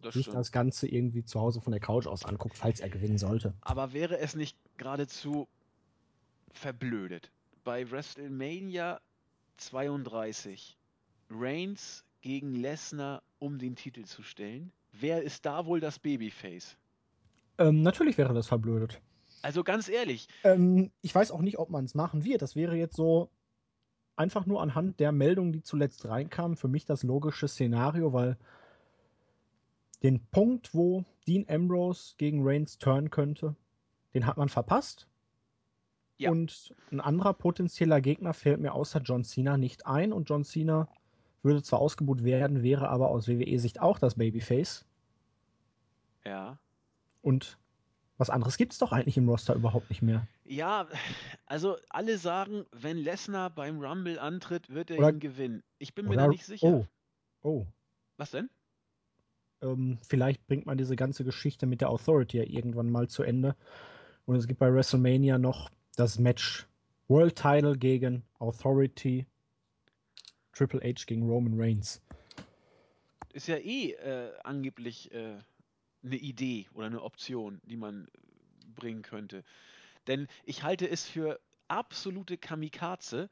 Das 0.00 0.14
sich 0.14 0.22
stimmt. 0.22 0.36
das 0.36 0.52
Ganze 0.52 0.88
irgendwie 0.88 1.24
zu 1.24 1.40
Hause 1.40 1.60
von 1.60 1.72
der 1.72 1.80
Couch 1.80 2.06
aus 2.06 2.24
anguckt, 2.24 2.56
falls 2.56 2.80
er 2.80 2.88
gewinnen 2.88 3.18
sollte. 3.18 3.54
Aber 3.60 3.92
wäre 3.92 4.18
es 4.18 4.34
nicht 4.34 4.56
geradezu 4.78 5.46
verblödet, 6.52 7.30
bei 7.64 7.90
WrestleMania 7.90 9.00
32 9.58 10.76
Reigns 11.30 12.04
gegen 12.22 12.54
Lesnar 12.54 13.22
um 13.38 13.58
den 13.58 13.76
Titel 13.76 14.04
zu 14.04 14.22
stellen? 14.22 14.72
Wer 14.92 15.22
ist 15.22 15.44
da 15.44 15.66
wohl 15.66 15.80
das 15.80 15.98
Babyface? 15.98 16.76
Ähm, 17.58 17.82
natürlich 17.82 18.16
wäre 18.18 18.32
das 18.34 18.46
verblödet. 18.46 19.00
Also 19.42 19.64
ganz 19.64 19.88
ehrlich, 19.88 20.28
Ähm, 20.44 20.90
ich 21.02 21.14
weiß 21.14 21.30
auch 21.30 21.42
nicht, 21.42 21.58
ob 21.58 21.70
man 21.70 21.84
es 21.84 21.94
machen 21.94 22.24
wird. 22.24 22.42
Das 22.42 22.56
wäre 22.56 22.76
jetzt 22.76 22.96
so 22.96 23.30
einfach 24.16 24.46
nur 24.46 24.62
anhand 24.62 24.98
der 24.98 25.12
Meldungen, 25.12 25.52
die 25.52 25.62
zuletzt 25.62 26.06
reinkamen, 26.06 26.56
für 26.56 26.68
mich 26.68 26.84
das 26.86 27.02
logische 27.02 27.48
Szenario, 27.48 28.12
weil 28.12 28.36
den 30.02 30.20
Punkt, 30.30 30.74
wo 30.74 31.04
Dean 31.26 31.46
Ambrose 31.48 32.14
gegen 32.16 32.46
Reigns 32.46 32.78
turnen 32.78 33.10
könnte, 33.10 33.54
den 34.14 34.26
hat 34.26 34.36
man 34.36 34.48
verpasst. 34.48 35.06
Ja. 36.18 36.30
Und 36.30 36.74
ein 36.90 37.00
anderer 37.00 37.34
potenzieller 37.34 38.00
Gegner 38.00 38.32
fällt 38.32 38.60
mir 38.60 38.72
außer 38.72 39.00
John 39.00 39.24
Cena 39.24 39.58
nicht 39.58 39.86
ein. 39.86 40.12
Und 40.12 40.28
John 40.30 40.44
Cena 40.44 40.88
würde 41.42 41.62
zwar 41.62 41.80
ausgebucht 41.80 42.24
werden, 42.24 42.62
wäre 42.62 42.88
aber 42.88 43.10
aus 43.10 43.28
WWE-Sicht 43.28 43.80
auch 43.80 43.98
das 43.98 44.14
Babyface. 44.14 44.86
ja. 46.24 46.58
Und 47.22 47.58
was 48.18 48.30
anderes 48.30 48.56
gibt 48.56 48.72
es 48.72 48.78
doch 48.78 48.92
eigentlich 48.92 49.16
im 49.16 49.28
Roster 49.28 49.54
überhaupt 49.54 49.90
nicht 49.90 50.02
mehr. 50.02 50.26
Ja, 50.44 50.86
also 51.46 51.76
alle 51.90 52.18
sagen, 52.18 52.64
wenn 52.72 52.96
Lesnar 52.96 53.50
beim 53.50 53.80
Rumble 53.80 54.18
antritt, 54.18 54.70
wird 54.70 54.90
er 54.90 54.98
Oder- 54.98 55.10
ihn 55.10 55.20
gewinnen. 55.20 55.62
Ich 55.78 55.94
bin 55.94 56.06
mir 56.08 56.16
da 56.16 56.28
nicht 56.28 56.44
sicher. 56.44 56.66
Oh, 56.66 56.86
oh. 57.42 57.66
Was 58.16 58.30
denn? 58.30 58.48
ähm, 59.62 59.98
vielleicht 60.02 60.46
bringt 60.46 60.66
man 60.66 60.78
diese 60.78 60.96
ganze 60.96 61.24
Geschichte 61.24 61.66
mit 61.66 61.80
der 61.80 61.90
Authority 61.90 62.38
ja 62.38 62.44
irgendwann 62.44 62.90
mal 62.90 63.08
zu 63.08 63.22
Ende. 63.22 63.56
Und 64.26 64.36
es 64.36 64.46
gibt 64.46 64.58
bei 64.58 64.72
WrestleMania 64.72 65.38
noch 65.38 65.70
das 65.96 66.18
Match 66.18 66.66
World 67.08 67.36
Title 67.36 67.76
gegen 67.76 68.24
Authority, 68.38 69.26
Triple 70.52 70.80
H 70.80 71.04
gegen 71.06 71.28
Roman 71.28 71.54
Reigns. 71.60 72.02
Ist 73.32 73.48
ja 73.48 73.56
eh 73.56 73.92
äh, 73.92 74.32
angeblich 74.42 75.12
äh, 75.12 75.36
eine 76.02 76.16
Idee 76.16 76.66
oder 76.74 76.86
eine 76.86 77.02
Option, 77.02 77.60
die 77.64 77.76
man 77.76 78.06
äh, 78.06 78.10
bringen 78.74 79.02
könnte. 79.02 79.44
Denn 80.06 80.28
ich 80.44 80.62
halte 80.62 80.88
es 80.88 81.06
für 81.06 81.40
absolute 81.68 82.38
Kamikaze, 82.38 83.28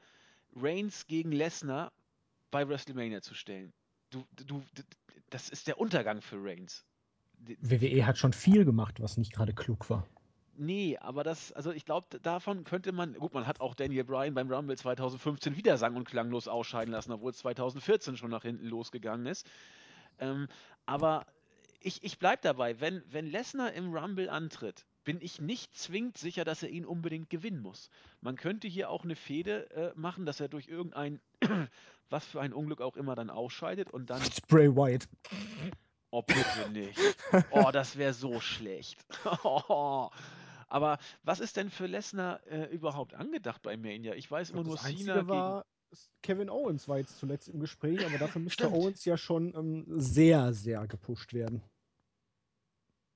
Reigns 0.56 1.06
gegen 1.06 1.32
Lesnar 1.32 1.92
bei 2.50 2.68
WrestleMania 2.68 3.22
zu 3.22 3.34
stellen. 3.34 3.72
Du, 4.10 4.24
du, 4.46 4.62
das 5.30 5.48
ist 5.48 5.66
der 5.66 5.78
Untergang 5.78 6.20
für 6.20 6.42
Reigns. 6.42 6.84
WWE 7.38 8.06
hat 8.06 8.18
schon 8.18 8.32
viel 8.32 8.64
gemacht, 8.64 9.00
was 9.00 9.16
nicht 9.16 9.32
gerade 9.32 9.52
klug 9.52 9.90
war. 9.90 10.06
Nee, 10.56 10.96
aber 10.98 11.24
das, 11.24 11.52
also 11.52 11.72
ich 11.72 11.84
glaube, 11.84 12.20
davon 12.20 12.62
könnte 12.62 12.92
man, 12.92 13.14
gut, 13.14 13.34
man 13.34 13.46
hat 13.46 13.60
auch 13.60 13.74
Daniel 13.74 14.04
Bryan 14.04 14.34
beim 14.34 14.50
Rumble 14.50 14.76
2015 14.76 15.56
wieder 15.56 15.76
sang- 15.76 15.96
und 15.96 16.04
klanglos 16.08 16.46
ausscheiden 16.46 16.92
lassen, 16.92 17.10
obwohl 17.12 17.32
es 17.32 17.38
2014 17.38 18.16
schon 18.16 18.30
nach 18.30 18.42
hinten 18.42 18.66
losgegangen 18.66 19.26
ist. 19.26 19.48
Ähm, 20.20 20.46
aber 20.86 21.26
ich, 21.84 22.02
ich 22.02 22.18
bleibe 22.18 22.40
dabei, 22.42 22.80
wenn, 22.80 23.02
wenn 23.10 23.26
Lesnar 23.26 23.72
im 23.74 23.94
Rumble 23.94 24.30
antritt, 24.30 24.86
bin 25.04 25.20
ich 25.20 25.40
nicht 25.40 25.76
zwingend 25.76 26.16
sicher, 26.16 26.44
dass 26.44 26.62
er 26.62 26.70
ihn 26.70 26.86
unbedingt 26.86 27.28
gewinnen 27.28 27.60
muss. 27.60 27.90
Man 28.22 28.36
könnte 28.36 28.66
hier 28.66 28.88
auch 28.88 29.04
eine 29.04 29.16
Fehde 29.16 29.70
äh, 29.70 29.92
machen, 29.94 30.24
dass 30.24 30.40
er 30.40 30.48
durch 30.48 30.68
irgendein, 30.68 31.20
was 32.10 32.24
für 32.24 32.40
ein 32.40 32.54
Unglück 32.54 32.80
auch 32.80 32.96
immer, 32.96 33.14
dann 33.14 33.28
ausscheidet 33.28 33.90
und 33.90 34.08
dann 34.08 34.22
Bray 34.48 34.74
Wyatt. 34.74 35.06
Oh, 36.10 36.22
bitte 36.22 36.70
nicht. 36.72 36.98
Oh, 37.50 37.70
das 37.72 37.96
wäre 37.96 38.14
so 38.14 38.40
schlecht. 38.40 39.04
Aber 40.68 40.98
was 41.22 41.40
ist 41.40 41.56
denn 41.56 41.70
für 41.70 41.86
Lesnar 41.86 42.44
äh, 42.46 42.64
überhaupt 42.66 43.14
angedacht 43.14 43.62
bei 43.62 43.76
Mania? 43.76 44.14
Ich 44.14 44.30
weiß 44.30 44.50
immer 44.50 44.64
nur 44.64 44.76
das 44.76 44.84
Cena 44.84 45.28
war, 45.28 45.66
Kevin 46.22 46.50
Owens 46.50 46.88
war 46.88 46.98
jetzt 46.98 47.18
zuletzt 47.18 47.48
im 47.48 47.60
Gespräch, 47.60 48.04
aber 48.04 48.18
dafür 48.18 48.40
müsste. 48.40 48.72
Owens 48.72 49.04
ja 49.04 49.16
schon 49.16 49.54
ähm, 49.54 49.84
sehr, 50.00 50.52
sehr 50.52 50.86
gepusht 50.86 51.34
werden. 51.34 51.62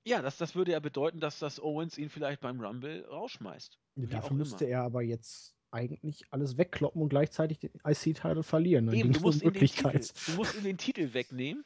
Ja, 0.08 0.22
das, 0.22 0.38
das 0.38 0.54
würde 0.54 0.72
ja 0.72 0.80
bedeuten, 0.80 1.20
dass 1.20 1.38
das 1.38 1.60
Owens 1.60 1.98
ihn 1.98 2.08
vielleicht 2.08 2.40
beim 2.40 2.60
Rumble 2.60 3.04
rausschmeißt. 3.10 3.78
Dafür 3.96 4.36
müsste 4.36 4.64
immer. 4.64 4.74
er 4.74 4.82
aber 4.82 5.02
jetzt 5.02 5.54
eigentlich 5.70 6.24
alles 6.30 6.56
wegkloppen 6.56 7.02
und 7.02 7.10
gleichzeitig 7.10 7.58
den 7.58 7.72
IC-Title 7.86 8.42
verlieren. 8.42 8.86
Dann 8.86 8.94
Eben, 8.94 9.12
du 9.12 9.20
musst, 9.20 9.42
um 9.42 9.48
ihm 9.48 9.60
den 9.60 9.68
Titel, 9.68 10.00
du 10.26 10.32
musst 10.32 10.54
ihm 10.54 10.64
den 10.64 10.78
Titel 10.78 11.12
wegnehmen. 11.12 11.62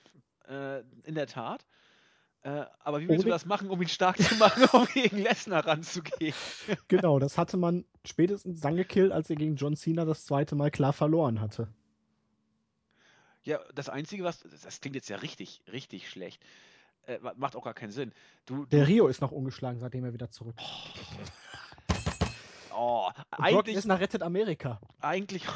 Äh, 0.49 0.81
in 1.05 1.15
der 1.15 1.29
Tat. 1.29 1.65
Äh, 2.43 2.65
aber 2.81 3.01
wie 3.01 3.09
willst 3.09 3.23
du 3.23 3.29
Oder- 3.29 3.37
das 3.37 3.47
machen, 3.47 3.71
um 3.71 3.81
ihn 3.81 3.89
stark 3.89 4.19
zu 4.19 4.35
machen, 4.35 4.65
um 4.73 4.87
gegen 4.93 5.19
Lesnar 5.19 5.65
ranzugehen? 5.65 6.35
Genau, 6.89 7.21
das 7.21 7.39
hatte 7.39 7.57
man 7.57 7.85
spätestens 8.05 8.61
dann 8.61 8.75
gekillt, 8.75 9.13
als 9.13 9.31
er 9.31 9.37
gegen 9.37 9.55
John 9.55 9.77
Cena 9.77 10.05
das 10.05 10.25
zweite 10.25 10.57
Mal 10.57 10.73
klar 10.73 10.93
verloren 10.93 11.41
hatte. 11.41 11.69
Ja, 13.45 13.61
das 13.75 13.89
Einzige, 13.89 14.25
was. 14.25 14.41
Das 14.41 14.81
klingt 14.81 14.97
jetzt 14.97 15.09
ja 15.09 15.17
richtig, 15.17 15.63
richtig 15.71 16.09
schlecht. 16.11 16.43
Äh, 17.07 17.19
ma- 17.21 17.35
macht 17.37 17.57
auch 17.57 17.65
gar 17.65 17.75
keinen 17.75 17.93
Sinn. 17.93 18.13
Du, 18.47 18.67
Der 18.67 18.87
Rio 18.87 19.09
ist 19.09 19.21
noch 19.21 19.33
ungeschlagen, 19.33 19.81
seitdem 19.81 20.05
er 20.05 20.13
wieder 20.13 20.31
zurück 20.31 20.57
ist. 20.59 20.67
oh, 22.75 23.07
Und 23.07 23.15
Brock 23.15 23.27
eigentlich, 23.41 23.75
Lesnar 23.77 24.01
rettet 24.01 24.23
Amerika. 24.23 24.81
eigentlich, 25.01 25.45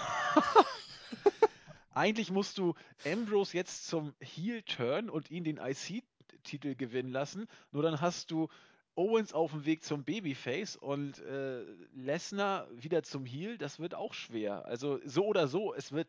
eigentlich 1.95 2.31
musst 2.31 2.59
du 2.59 2.75
Ambrose 3.05 3.57
jetzt 3.57 3.87
zum 3.87 4.15
Heel 4.21 4.63
turn 4.63 5.09
und 5.09 5.31
ihn 5.31 5.45
den 5.45 5.59
IC-Titel 5.59 6.75
gewinnen 6.75 7.11
lassen. 7.11 7.47
Nur 7.73 7.83
dann 7.83 8.01
hast 8.01 8.31
du 8.31 8.49
Owens 8.95 9.33
auf 9.33 9.53
dem 9.53 9.65
Weg 9.67 9.85
zum 9.85 10.05
Babyface 10.05 10.77
und 10.77 11.19
äh, 11.21 11.63
Lesnar 11.95 12.67
wieder 12.73 13.03
zum 13.03 13.27
Heel. 13.27 13.59
Das 13.59 13.79
wird 13.79 13.95
auch 13.95 14.15
schwer. 14.15 14.65
Also 14.67 15.01
so 15.05 15.25
oder 15.27 15.49
so, 15.49 15.75
es 15.75 15.93
wird. 15.93 16.09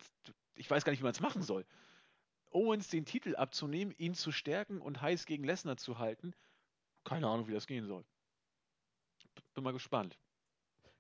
Ich 0.56 0.70
weiß 0.72 0.84
gar 0.84 0.92
nicht, 0.92 1.02
wie 1.02 1.04
man 1.04 1.12
es 1.12 1.20
machen 1.20 1.44
soll. 1.44 1.66
Owens 2.52 2.88
den 2.90 3.06
Titel 3.06 3.36
abzunehmen, 3.36 3.94
ihn 3.98 4.14
zu 4.14 4.32
stärken 4.32 4.82
und 4.82 5.02
heiß 5.02 5.26
gegen 5.26 5.44
Lesnar 5.44 5.78
zu 5.78 6.00
halten. 6.00 6.34
Keine 7.04 7.28
Ahnung, 7.28 7.48
wie 7.48 7.54
das 7.54 7.68
gehen 7.68 7.86
soll. 7.86 8.04
Bin 9.54 9.64
mal 9.64 9.74
gespannt. 9.74 10.18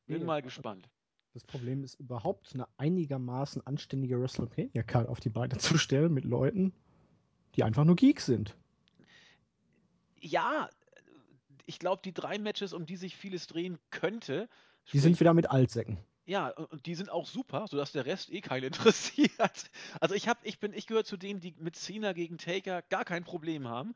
Bin 0.05 0.19
Nee, 0.19 0.25
mal 0.25 0.41
gespannt. 0.41 0.89
Das 1.33 1.43
Problem 1.43 1.83
ist 1.83 1.95
überhaupt 1.99 2.53
eine 2.53 2.67
einigermaßen 2.77 3.65
anständige 3.67 4.19
WrestleMania-Card 4.19 5.07
auf 5.07 5.19
die 5.19 5.29
Beine 5.29 5.57
zu 5.57 5.77
stellen 5.77 6.13
mit 6.13 6.25
Leuten, 6.25 6.73
die 7.55 7.63
einfach 7.63 7.83
nur 7.83 7.95
Geeks 7.95 8.25
sind. 8.25 8.55
ja, 10.19 10.69
ich 11.65 11.79
glaube, 11.79 12.01
die 12.03 12.13
drei 12.13 12.39
Matches, 12.39 12.73
um 12.73 12.85
die 12.85 12.95
sich 12.95 13.15
vieles 13.17 13.45
drehen 13.47 13.77
könnte, 13.91 14.49
Die 14.93 14.99
sind 14.99 15.19
wieder 15.19 15.33
mit 15.33 15.51
Altsäcken. 15.51 15.97
Ja, 16.27 16.49
und 16.49 16.71
und 16.71 16.85
die 16.85 16.95
sind 16.95 17.09
auch 17.09 17.25
super, 17.25 17.65
sodass 17.67 17.91
der 17.93 18.05
Rest 18.05 18.31
eh 18.31 18.41
keinen 18.41 18.63
interessiert. 18.73 19.71
Also 19.99 20.13
ich 20.13 20.27
habe, 20.27 20.39
ich 20.43 20.59
bin, 20.59 20.73
ich 20.73 20.85
gehöre 20.87 21.05
zu 21.05 21.17
denen, 21.17 21.39
die 21.39 21.55
mit 21.57 21.75
Cena 21.75 22.13
gegen 22.13 22.37
Taker 22.37 22.83
gar 22.83 23.05
kein 23.05 23.23
Problem 23.23 23.67
haben. 23.67 23.95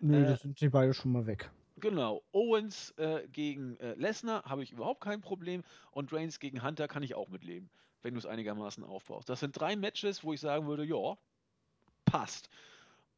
Nö, 0.00 0.24
Äh, 0.24 0.26
das 0.26 0.40
sind 0.42 0.60
die 0.60 0.68
beide 0.68 0.94
schon 0.94 1.12
mal 1.12 1.26
weg. 1.26 1.50
Genau, 1.78 2.22
Owens 2.32 2.92
äh, 2.92 3.28
gegen 3.28 3.76
äh, 3.80 3.94
Lesnar 3.94 4.44
habe 4.44 4.62
ich 4.62 4.72
überhaupt 4.72 5.02
kein 5.02 5.20
Problem 5.20 5.62
und 5.90 6.12
Reigns 6.12 6.40
gegen 6.40 6.62
Hunter 6.62 6.88
kann 6.88 7.02
ich 7.02 7.14
auch 7.14 7.28
mitleben, 7.28 7.68
wenn 8.02 8.14
du 8.14 8.18
es 8.18 8.24
einigermaßen 8.26 8.82
aufbaust. 8.82 9.28
Das 9.28 9.40
sind 9.40 9.52
drei 9.60 9.76
Matches, 9.76 10.24
wo 10.24 10.32
ich 10.32 10.40
sagen 10.40 10.66
würde, 10.66 10.84
ja, 10.84 11.18
passt. 12.06 12.48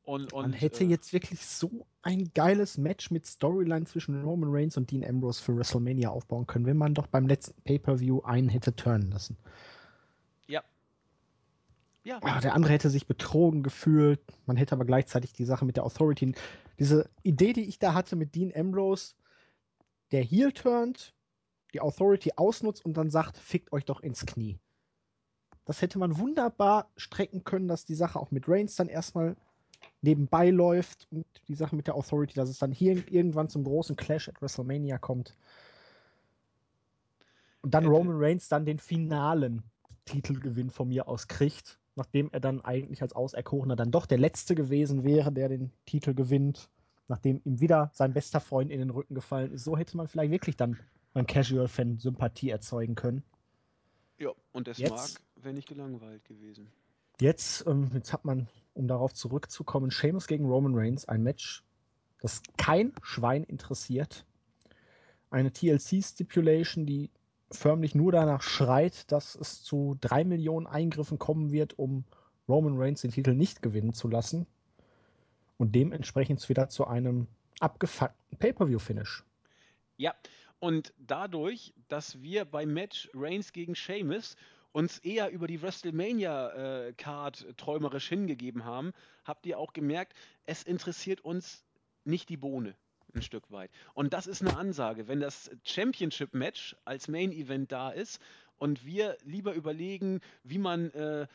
Und, 0.09 0.33
und 0.33 0.41
Man 0.41 0.53
hätte 0.55 0.85
äh, 0.85 0.87
jetzt 0.87 1.13
wirklich 1.13 1.45
so 1.45 1.87
ein 2.01 2.31
geiles 2.33 2.79
Match 2.79 3.11
mit 3.11 3.27
Storyline 3.27 3.85
zwischen 3.85 4.23
Roman 4.25 4.49
Reigns 4.51 4.79
und 4.79 4.91
Dean 4.91 5.05
Ambrose 5.05 5.43
für 5.43 5.55
WrestleMania 5.55 6.09
aufbauen 6.09 6.47
können, 6.47 6.65
wenn 6.65 6.79
man 6.79 6.95
doch 6.95 7.07
beim 7.09 7.27
letzten 7.27 7.61
Pay-Per-View 7.65 8.23
einen 8.23 8.49
hätte 8.49 8.75
turnen 8.75 9.11
lassen. 9.11 9.37
ja. 10.47 10.65
Ja, 12.05 12.21
Ah, 12.23 12.41
der 12.41 12.55
andere 12.55 12.73
hätte 12.73 12.89
sich 12.89 13.07
betrogen 13.07 13.63
gefühlt. 13.63 14.21
Man 14.47 14.57
hätte 14.57 14.75
aber 14.75 14.87
gleichzeitig 14.87 15.35
die 15.35 15.45
Sache 15.45 15.67
mit 15.67 15.77
der 15.77 15.85
Authority. 15.85 16.33
Diese 16.79 17.11
Idee, 17.23 17.53
die 17.53 17.69
ich 17.69 17.79
da 17.79 17.93
hatte 17.93 18.17
mit 18.17 18.35
Dean 18.35 18.51
Ambrose, 18.57 19.15
der 20.11 20.23
heel 20.23 20.53
turnt, 20.53 21.13
die 21.75 21.83
Authority 21.83 22.33
ausnutzt 22.37 22.83
und 22.87 22.95
dann 22.97 23.11
sagt, 23.11 23.37
fickt 23.37 23.73
euch 23.73 23.85
doch 23.85 24.01
ins 24.01 24.25
Knie. 24.25 24.59
Das 25.67 25.83
hätte 25.83 25.99
man 25.99 26.19
wunderbar 26.19 26.91
strecken 26.97 27.45
können, 27.45 27.69
dass 27.69 27.85
die 27.85 27.95
Sache 27.95 28.19
auch 28.19 28.31
mit 28.31 28.49
Reigns 28.49 28.75
dann 28.75 28.89
erstmal 28.89 29.37
nebenbei 30.01 30.51
läuft 30.51 31.07
und 31.11 31.27
die 31.49 31.55
Sache 31.55 31.75
mit 31.77 31.87
der 31.87 31.95
Authority, 31.95 32.35
dass 32.35 32.49
es 32.49 32.59
dann 32.59 32.73
hier 32.73 32.97
irgendwann 33.13 33.49
zum 33.49 33.65
großen 33.65 33.97
Clash 33.97 34.29
at 34.29 34.41
WrestleMania 34.41 34.99
kommt. 34.99 35.37
Und 37.63 37.75
dann 37.75 37.85
Hätte- 37.85 37.95
Roman 37.97 38.17
Reigns 38.19 38.49
dann 38.49 38.65
den 38.65 38.79
finalen 38.79 39.63
Titelgewinn 40.05 40.71
von 40.71 40.89
mir 40.89 41.09
aus 41.09 41.27
kriegt, 41.29 41.79
nachdem 41.97 42.31
er 42.33 42.41
dann 42.41 42.61
eigentlich 42.65 43.03
als 43.03 43.13
Auserkorener 43.15 43.77
dann 43.77 43.91
doch 43.91 44.07
der 44.07 44.19
Letzte 44.19 44.55
gewesen 44.55 45.05
wäre, 45.05 45.33
der 45.33 45.49
den 45.49 45.73
Titel 45.85 46.15
gewinnt, 46.15 46.71
nachdem 47.09 47.41
ihm 47.45 47.61
wieder 47.61 47.91
sein 47.93 48.13
bester 48.15 48.41
Freund 48.41 48.71
in 48.71 48.79
den 48.79 48.91
Rücken 48.91 49.15
gefallen 49.15 49.53
ist. 49.53 49.65
So 49.65 49.77
hätte 49.77 49.97
man 49.97 50.07
vielleicht 50.09 50.31
wirklich 50.31 50.57
dann 50.57 50.79
beim 51.13 51.27
Casual-Fan 51.27 51.99
Sympathie 51.99 52.51
erzeugen 52.51 52.95
können. 52.95 53.23
ja, 54.19 54.31
und 54.53 54.67
das 54.69 54.79
Jetzt- 54.79 54.91
mag, 54.91 55.09
wenn 55.45 55.55
nicht 55.55 55.69
gelangweilt 55.69 56.25
gewesen. 56.25 56.69
Jetzt, 57.21 57.67
ähm, 57.67 57.91
jetzt 57.95 58.13
hat 58.13 58.25
man, 58.25 58.49
um 58.79 58.89
darauf 58.89 59.13
zurückzukommen, 59.13 59.91
Sheamus 59.91 60.27
gegen 60.27 60.47
Roman 60.47 60.75
Reigns, 60.75 61.07
ein 61.07 61.23
Match, 61.23 61.65
das 62.21 62.43
kein 62.57 62.93
Schwein 63.03 63.45
interessiert. 63.45 64.25
Eine 65.31 65.53
TLC-Stipulation, 65.53 66.87
die 66.87 67.11
förmlich 67.51 67.95
nur 67.95 68.13
danach 68.13 68.43
schreit, 68.43 69.11
dass 69.11 69.35
es 69.35 69.63
zu 69.63 69.97
drei 70.01 70.25
Millionen 70.25 70.67
Eingriffen 70.67 71.19
kommen 71.19 71.51
wird, 71.51 71.79
um 71.79 72.05
Roman 72.49 72.79
Reigns 72.79 73.03
den 73.03 73.11
Titel 73.11 73.35
nicht 73.35 73.63
gewinnen 73.63 73.93
zu 73.93 74.09
lassen. 74.09 74.47
Und 75.59 75.75
dementsprechend 75.75 76.49
wieder 76.49 76.69
zu 76.69 76.87
einem 76.87 77.27
abgefuckten 77.61 78.39
Pay-Per-View-Finish. 78.39 79.25
Ja, 79.97 80.15
und 80.61 80.95
dadurch, 80.99 81.75
dass 81.89 82.23
wir 82.23 82.45
beim 82.45 82.73
Match 82.73 83.11
Reigns 83.13 83.53
gegen 83.53 83.75
Sheamus 83.75 84.37
uns 84.73 84.99
eher 84.99 85.31
über 85.31 85.47
die 85.47 85.63
WrestleMania-Card 85.63 87.57
träumerisch 87.57 88.09
hingegeben 88.09 88.65
haben, 88.65 88.93
habt 89.25 89.47
ihr 89.47 89.59
auch 89.59 89.73
gemerkt, 89.73 90.15
es 90.47 90.63
interessiert 90.63 91.21
uns 91.21 91.65
nicht 92.05 92.29
die 92.29 92.37
Bohne 92.37 92.75
ein 93.15 93.23
Stück 93.23 93.51
weit. 93.51 93.71
Und 93.95 94.13
das 94.13 94.27
ist 94.27 94.43
eine 94.43 94.57
Ansage. 94.57 95.09
Wenn 95.09 95.21
das 95.21 95.51
Championship-Match 95.65 96.77
als 96.85 97.09
Main-Event 97.09 97.73
da 97.73 97.91
ist 97.91 98.21
und 98.59 98.85
wir 98.85 99.17
lieber 99.25 99.55
überlegen, 99.55 100.21
wie 100.45 100.59
man 100.59 100.91
äh, 100.91 101.27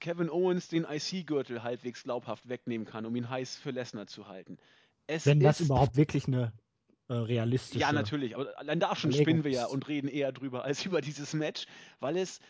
Kevin 0.00 0.30
Owens 0.30 0.68
den 0.68 0.84
IC-Gürtel 0.84 1.62
halbwegs 1.62 2.04
glaubhaft 2.04 2.48
wegnehmen 2.48 2.86
kann, 2.86 3.04
um 3.04 3.16
ihn 3.16 3.28
heiß 3.28 3.56
für 3.56 3.70
Lesnar 3.70 4.06
zu 4.06 4.28
halten. 4.28 4.58
Es 5.06 5.26
Wenn 5.26 5.40
das 5.40 5.60
überhaupt 5.60 5.96
wirklich 5.96 6.26
eine 6.26 6.52
äh, 7.08 7.14
realistische. 7.14 7.80
ja, 7.80 7.92
natürlich. 7.92 8.36
Aber 8.36 8.56
allein 8.58 8.80
da 8.80 8.94
schon 8.94 9.12
spinnen 9.12 9.42
wir 9.44 9.50
ja 9.50 9.66
und 9.66 9.88
reden 9.88 10.08
eher 10.08 10.32
drüber 10.32 10.64
als 10.64 10.84
über 10.86 11.00
dieses 11.00 11.32
Match, 11.34 11.66
weil 12.00 12.16
es 12.16 12.40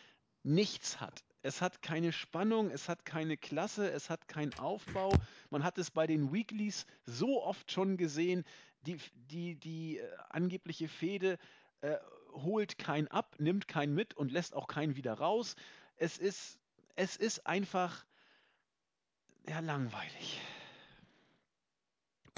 nichts 0.48 1.00
hat. 1.00 1.24
Es 1.42 1.62
hat 1.62 1.82
keine 1.82 2.12
Spannung, 2.12 2.70
es 2.70 2.88
hat 2.88 3.04
keine 3.04 3.36
Klasse, 3.36 3.90
es 3.90 4.10
hat 4.10 4.26
keinen 4.26 4.54
Aufbau. 4.54 5.12
Man 5.50 5.62
hat 5.62 5.78
es 5.78 5.90
bei 5.90 6.06
den 6.06 6.32
Weeklies 6.32 6.86
so 7.04 7.44
oft 7.44 7.70
schon 7.70 7.96
gesehen. 7.96 8.44
Die, 8.82 8.98
die, 9.30 9.54
die 9.54 9.98
äh, 9.98 10.08
angebliche 10.30 10.88
Fehde 10.88 11.38
äh, 11.80 11.96
holt 12.32 12.78
keinen 12.78 13.08
ab, 13.08 13.36
nimmt 13.38 13.68
keinen 13.68 13.94
mit 13.94 14.14
und 14.14 14.32
lässt 14.32 14.54
auch 14.54 14.66
keinen 14.66 14.96
wieder 14.96 15.14
raus. 15.14 15.54
Es 15.96 16.18
ist, 16.18 16.58
es 16.96 17.16
ist 17.16 17.46
einfach 17.46 18.04
ja, 19.48 19.60
langweilig. 19.60 20.40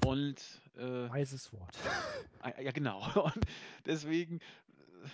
Und 0.05 0.41
äh, 0.77 1.11
Weises 1.11 1.53
Wort. 1.53 1.77
Ah, 2.43 2.59
Ja, 2.59 2.73
genau. 2.73 3.01
Und 3.35 3.45
deswegen 3.85 4.39
äh, 4.39 5.09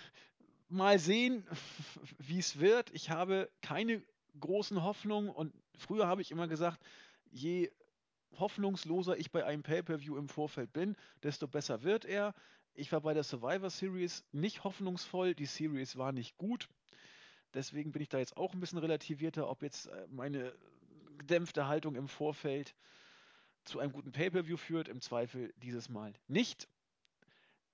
mal 0.69 0.99
sehen, 0.99 1.45
wie 2.19 2.39
es 2.39 2.59
wird. 2.59 2.91
Ich 2.91 3.09
habe 3.09 3.49
keine 3.61 4.03
großen 4.39 4.83
Hoffnungen 4.83 5.29
und 5.29 5.53
früher 5.77 6.07
habe 6.07 6.21
ich 6.21 6.31
immer 6.31 6.47
gesagt, 6.47 6.79
je 7.31 7.71
hoffnungsloser 8.37 9.17
ich 9.17 9.31
bei 9.31 9.45
einem 9.45 9.63
Pay-per-View 9.63 10.17
im 10.17 10.29
Vorfeld 10.29 10.71
bin, 10.73 10.95
desto 11.23 11.47
besser 11.47 11.83
wird 11.83 12.05
er. 12.05 12.33
Ich 12.73 12.91
war 12.91 13.01
bei 13.01 13.13
der 13.13 13.23
Survivor 13.23 13.69
Series 13.69 14.23
nicht 14.31 14.63
hoffnungsvoll, 14.63 15.33
die 15.33 15.45
Series 15.45 15.97
war 15.97 16.11
nicht 16.11 16.37
gut. 16.37 16.69
Deswegen 17.53 17.91
bin 17.91 18.01
ich 18.01 18.09
da 18.09 18.19
jetzt 18.19 18.37
auch 18.37 18.53
ein 18.53 18.59
bisschen 18.59 18.77
relativierter, 18.77 19.49
ob 19.49 19.63
jetzt 19.63 19.87
äh, 19.87 20.07
meine 20.09 20.53
gedämpfte 21.17 21.67
Haltung 21.67 21.95
im 21.95 22.07
Vorfeld 22.07 22.75
zu 23.63 23.79
einem 23.79 23.91
guten 23.91 24.11
Pay-per-View 24.11 24.57
führt. 24.57 24.87
Im 24.87 25.01
Zweifel 25.01 25.53
dieses 25.57 25.89
Mal 25.89 26.13
nicht. 26.27 26.67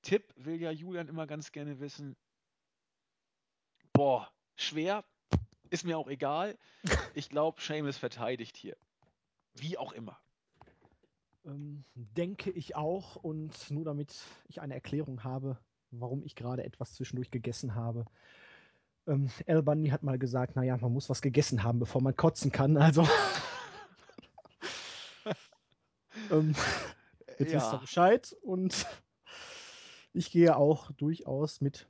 Tipp 0.01 0.33
will 0.37 0.61
ja 0.61 0.71
Julian 0.71 1.07
immer 1.07 1.27
ganz 1.27 1.51
gerne 1.51 1.79
wissen. 1.79 2.15
Boah, 3.93 4.27
schwer. 4.55 5.05
Ist 5.69 5.85
mir 5.85 5.97
auch 5.97 6.07
egal. 6.07 6.57
Ich 7.13 7.29
glaube, 7.29 7.61
Seamus 7.61 7.97
verteidigt 7.97 8.57
hier. 8.57 8.75
Wie 9.53 9.77
auch 9.77 9.91
immer. 9.93 10.19
Ähm, 11.45 11.83
denke 11.93 12.49
ich 12.49 12.75
auch. 12.75 13.15
Und 13.17 13.69
nur 13.69 13.85
damit 13.85 14.15
ich 14.47 14.61
eine 14.61 14.73
Erklärung 14.73 15.23
habe, 15.23 15.59
warum 15.91 16.23
ich 16.23 16.35
gerade 16.35 16.63
etwas 16.63 16.93
zwischendurch 16.93 17.29
gegessen 17.29 17.75
habe. 17.75 18.05
Ähm, 19.05 19.29
Al 19.47 19.61
Bundy 19.61 19.89
hat 19.89 20.01
mal 20.01 20.17
gesagt, 20.17 20.55
naja, 20.55 20.75
man 20.77 20.91
muss 20.91 21.09
was 21.09 21.21
gegessen 21.21 21.63
haben, 21.63 21.79
bevor 21.79 22.01
man 22.01 22.15
kotzen 22.15 22.51
kann. 22.51 22.77
Also. 22.77 23.07
ähm, 26.31 26.55
jetzt 27.27 27.39
wisst 27.39 27.51
ihr 27.51 27.59
Ja. 27.59 27.77
Bescheid. 27.77 28.35
Und 28.41 28.87
ich 30.13 30.31
gehe 30.31 30.55
auch 30.55 30.91
durchaus 30.93 31.61
mit 31.61 31.87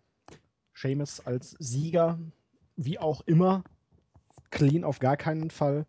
Seamus 0.73 1.19
als 1.21 1.55
Sieger, 1.59 2.19
wie 2.75 2.99
auch 2.99 3.21
immer. 3.21 3.63
Clean 4.49 4.83
auf 4.83 4.99
gar 4.99 5.17
keinen 5.17 5.49
Fall. 5.49 5.85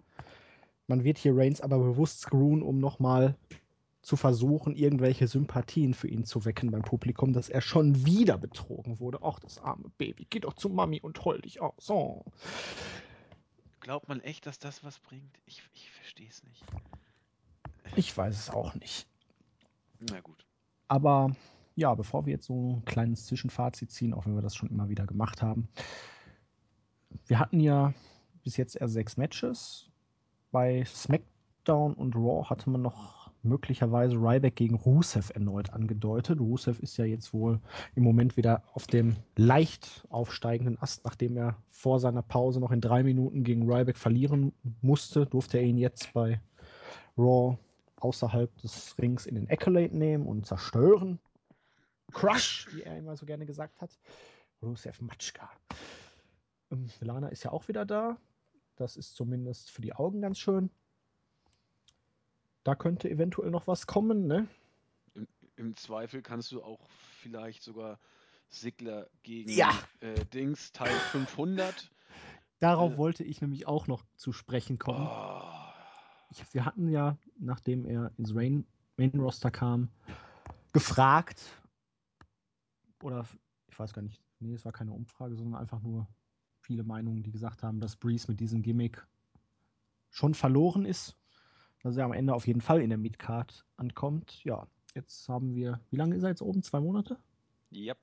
Man 0.86 1.05
wird 1.05 1.19
hier 1.19 1.36
Reigns 1.36 1.61
aber 1.61 1.78
bewusst 1.78 2.20
screwen, 2.20 2.62
um 2.62 2.78
nochmal 2.78 3.36
zu 4.05 4.16
versuchen, 4.16 4.77
irgendwelche 4.77 5.27
Sympathien 5.27 5.94
für 5.94 6.09
ihn 6.09 6.24
zu 6.24 6.44
wecken 6.44 6.70
beim 6.70 6.82
Publikum, 6.82 7.32
dass 7.32 7.48
er 7.48 7.62
schon 7.62 8.05
wieder 8.05 8.36
betrogen 8.36 9.01
wurde. 9.01 9.20
Ach, 9.23 9.39
das 9.39 9.59
arme 9.59 9.90
Baby, 9.97 10.27
geh 10.28 10.40
doch 10.40 10.52
zu 10.52 10.69
Mami 10.69 11.01
und 11.01 11.24
heul 11.24 11.40
dich 11.40 11.61
aus. 11.61 11.89
Oh. 11.89 12.23
Glaubt 13.81 14.09
man 14.09 14.20
echt, 14.20 14.47
dass 14.47 14.59
das 14.59 14.85
was 14.85 14.98
bringt? 14.98 15.39
Ich, 15.47 15.62
ich 15.74 15.90
verstehe 15.90 16.28
es 16.28 16.43
nicht. 16.44 16.65
Ich 17.97 18.16
weiß 18.16 18.39
es 18.39 18.51
auch 18.51 18.74
nicht. 18.74 19.06
Na 20.11 20.20
gut. 20.20 20.47
Aber 20.89 21.35
ja, 21.76 21.94
bevor 21.94 22.26
wir 22.26 22.34
jetzt 22.34 22.46
so 22.46 22.76
ein 22.76 22.84
kleines 22.84 23.26
Zwischenfazit 23.26 23.90
ziehen, 23.90 24.14
auch 24.14 24.26
wenn 24.26 24.34
wir 24.34 24.42
das 24.42 24.55
schon 24.55 24.70
immer 24.70 24.88
wieder 24.88 25.06
gemacht 25.06 25.42
haben. 25.42 25.68
Wir 27.26 27.38
hatten 27.38 27.60
ja 27.60 27.92
bis 28.42 28.56
jetzt 28.56 28.76
erst 28.76 28.94
sechs 28.94 29.16
Matches. 29.16 29.90
Bei 30.52 30.84
SmackDown 30.84 31.94
und 31.94 32.14
Raw 32.14 32.48
hatte 32.48 32.70
man 32.70 32.82
noch 32.82 33.30
möglicherweise 33.42 34.16
Ryback 34.16 34.56
gegen 34.56 34.74
Rusev 34.74 35.30
erneut 35.34 35.70
angedeutet. 35.70 36.40
Rusev 36.40 36.80
ist 36.80 36.96
ja 36.96 37.05
jetzt 37.05 37.32
wohl 37.34 37.60
im 37.94 38.02
Moment 38.02 38.36
wieder 38.36 38.62
auf 38.72 38.86
dem 38.86 39.16
leicht 39.36 40.06
aufsteigenden 40.10 40.80
Ast, 40.80 41.05
nachdem 41.05 41.36
er 41.36 41.56
vor 41.70 42.01
seiner 42.01 42.22
Pause 42.22 42.60
noch 42.60 42.72
in 42.72 42.80
drei 42.80 43.02
Minuten 43.02 43.44
gegen 43.44 43.70
Ryback 43.70 43.98
verlieren 43.98 44.52
musste, 44.80 45.26
durfte 45.26 45.59
er 45.59 45.64
ihn 45.64 45.78
jetzt 45.78 46.12
bei 46.14 46.40
Raw 47.18 47.59
außerhalb 47.96 48.55
des 48.59 48.96
Rings 48.98 49.26
in 49.26 49.34
den 49.34 49.51
Accolade 49.51 49.96
nehmen 49.96 50.26
und 50.26 50.46
zerstören. 50.46 51.18
Crush, 52.15 52.69
wie 52.73 52.82
er 52.82 52.97
immer 52.97 53.16
so 53.16 53.27
gerne 53.27 53.47
gesagt 53.47 53.81
hat. 53.81 53.91
Rusev 54.62 55.01
Matschka. 55.03 55.51
Ähm, 56.70 56.89
Lana 57.01 57.28
ist 57.28 57.43
ja 57.45 57.53
auch 57.53 57.69
wieder 57.69 57.85
da. 57.85 58.16
Das 58.77 58.97
ist 58.97 59.15
zumindest 59.15 59.70
für 59.70 59.82
die 59.82 59.93
Augen 59.95 60.20
ganz 60.23 60.39
schön. 60.39 60.70
Da 62.65 62.74
könnte 62.74 63.11
eventuell 63.11 63.51
noch 63.51 63.66
was 63.66 63.86
kommen, 63.86 64.27
ne? 64.27 64.49
Im 65.57 65.77
Zweifel 65.77 66.23
kannst 66.23 66.51
du 66.51 66.62
auch 66.65 66.89
vielleicht 67.20 67.62
sogar 67.62 68.01
Sigler 68.49 69.09
gegen 69.23 69.51
Ja. 69.51 69.70
äh, 70.01 70.24
Dings 70.27 70.73
Teil 70.73 70.91
500. 71.12 71.91
Darauf 72.59 72.93
Äh. 72.95 72.99
wollte 72.99 73.23
ich 73.24 73.41
nämlich 73.41 73.66
auch 73.66 73.86
noch 73.86 74.03
zu 74.16 74.32
sprechen 74.32 74.78
kommen. 74.78 75.07
Oh, 75.07 75.43
Ich, 76.31 76.43
wir 76.55 76.65
hatten 76.65 76.89
ja, 76.89 77.16
nachdem 77.39 77.85
er 77.85 78.11
ins 78.16 78.32
Main 78.32 78.65
Roster 78.99 79.51
kam, 79.51 79.91
gefragt, 80.73 81.41
oder 83.05 83.26
ich 83.68 83.78
weiß 83.78 83.93
gar 83.93 84.02
nicht, 84.02 84.20
nee, 84.40 84.55
es 84.55 84.64
war 84.64 84.72
keine 84.72 84.93
Umfrage, 84.93 85.36
sondern 85.36 85.60
einfach 85.60 85.81
nur 85.81 86.09
viele 86.60 86.82
Meinungen, 86.82 87.22
die 87.22 87.31
gesagt 87.31 87.62
haben, 87.62 87.78
dass 87.78 87.97
Breeze 87.97 88.31
mit 88.31 88.40
diesem 88.40 88.62
Gimmick 88.62 89.06
schon 90.10 90.35
verloren 90.35 90.86
ist, 90.86 91.16
dass 91.82 91.97
er 91.97 92.06
am 92.06 92.12
Ende 92.12 92.35
auf 92.35 92.47
jeden 92.47 92.62
Fall 92.62 92.81
in 92.81 92.89
der 92.89 92.98
Midcard 92.98 93.66
ankommt. 93.76 94.43
Ja, 94.44 94.66
jetzt 94.94 95.28
haben 95.28 95.55
wir, 95.55 95.81
wie 95.90 95.97
lange 95.97 96.14
ist 96.16 96.22
er 96.22 96.31
jetzt 96.31 96.43
oben? 96.43 96.62
Zwei 96.62 96.81
Monate? 96.81 97.18
yep. 97.72 97.98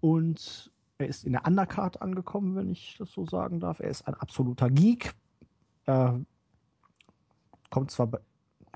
Und 0.00 0.70
er 0.98 1.08
ist 1.08 1.24
in 1.24 1.32
der 1.32 1.46
Undercard 1.46 2.00
angekommen, 2.00 2.54
wenn 2.54 2.70
ich 2.70 2.96
das 2.98 3.10
so 3.10 3.24
sagen 3.24 3.58
darf. 3.58 3.80
Er 3.80 3.90
ist 3.90 4.06
ein 4.06 4.14
absoluter 4.14 4.70
Geek. 4.70 5.14
Er 5.86 6.20
kommt 7.70 7.90
zwar, 7.90 8.08
bei, 8.08 8.20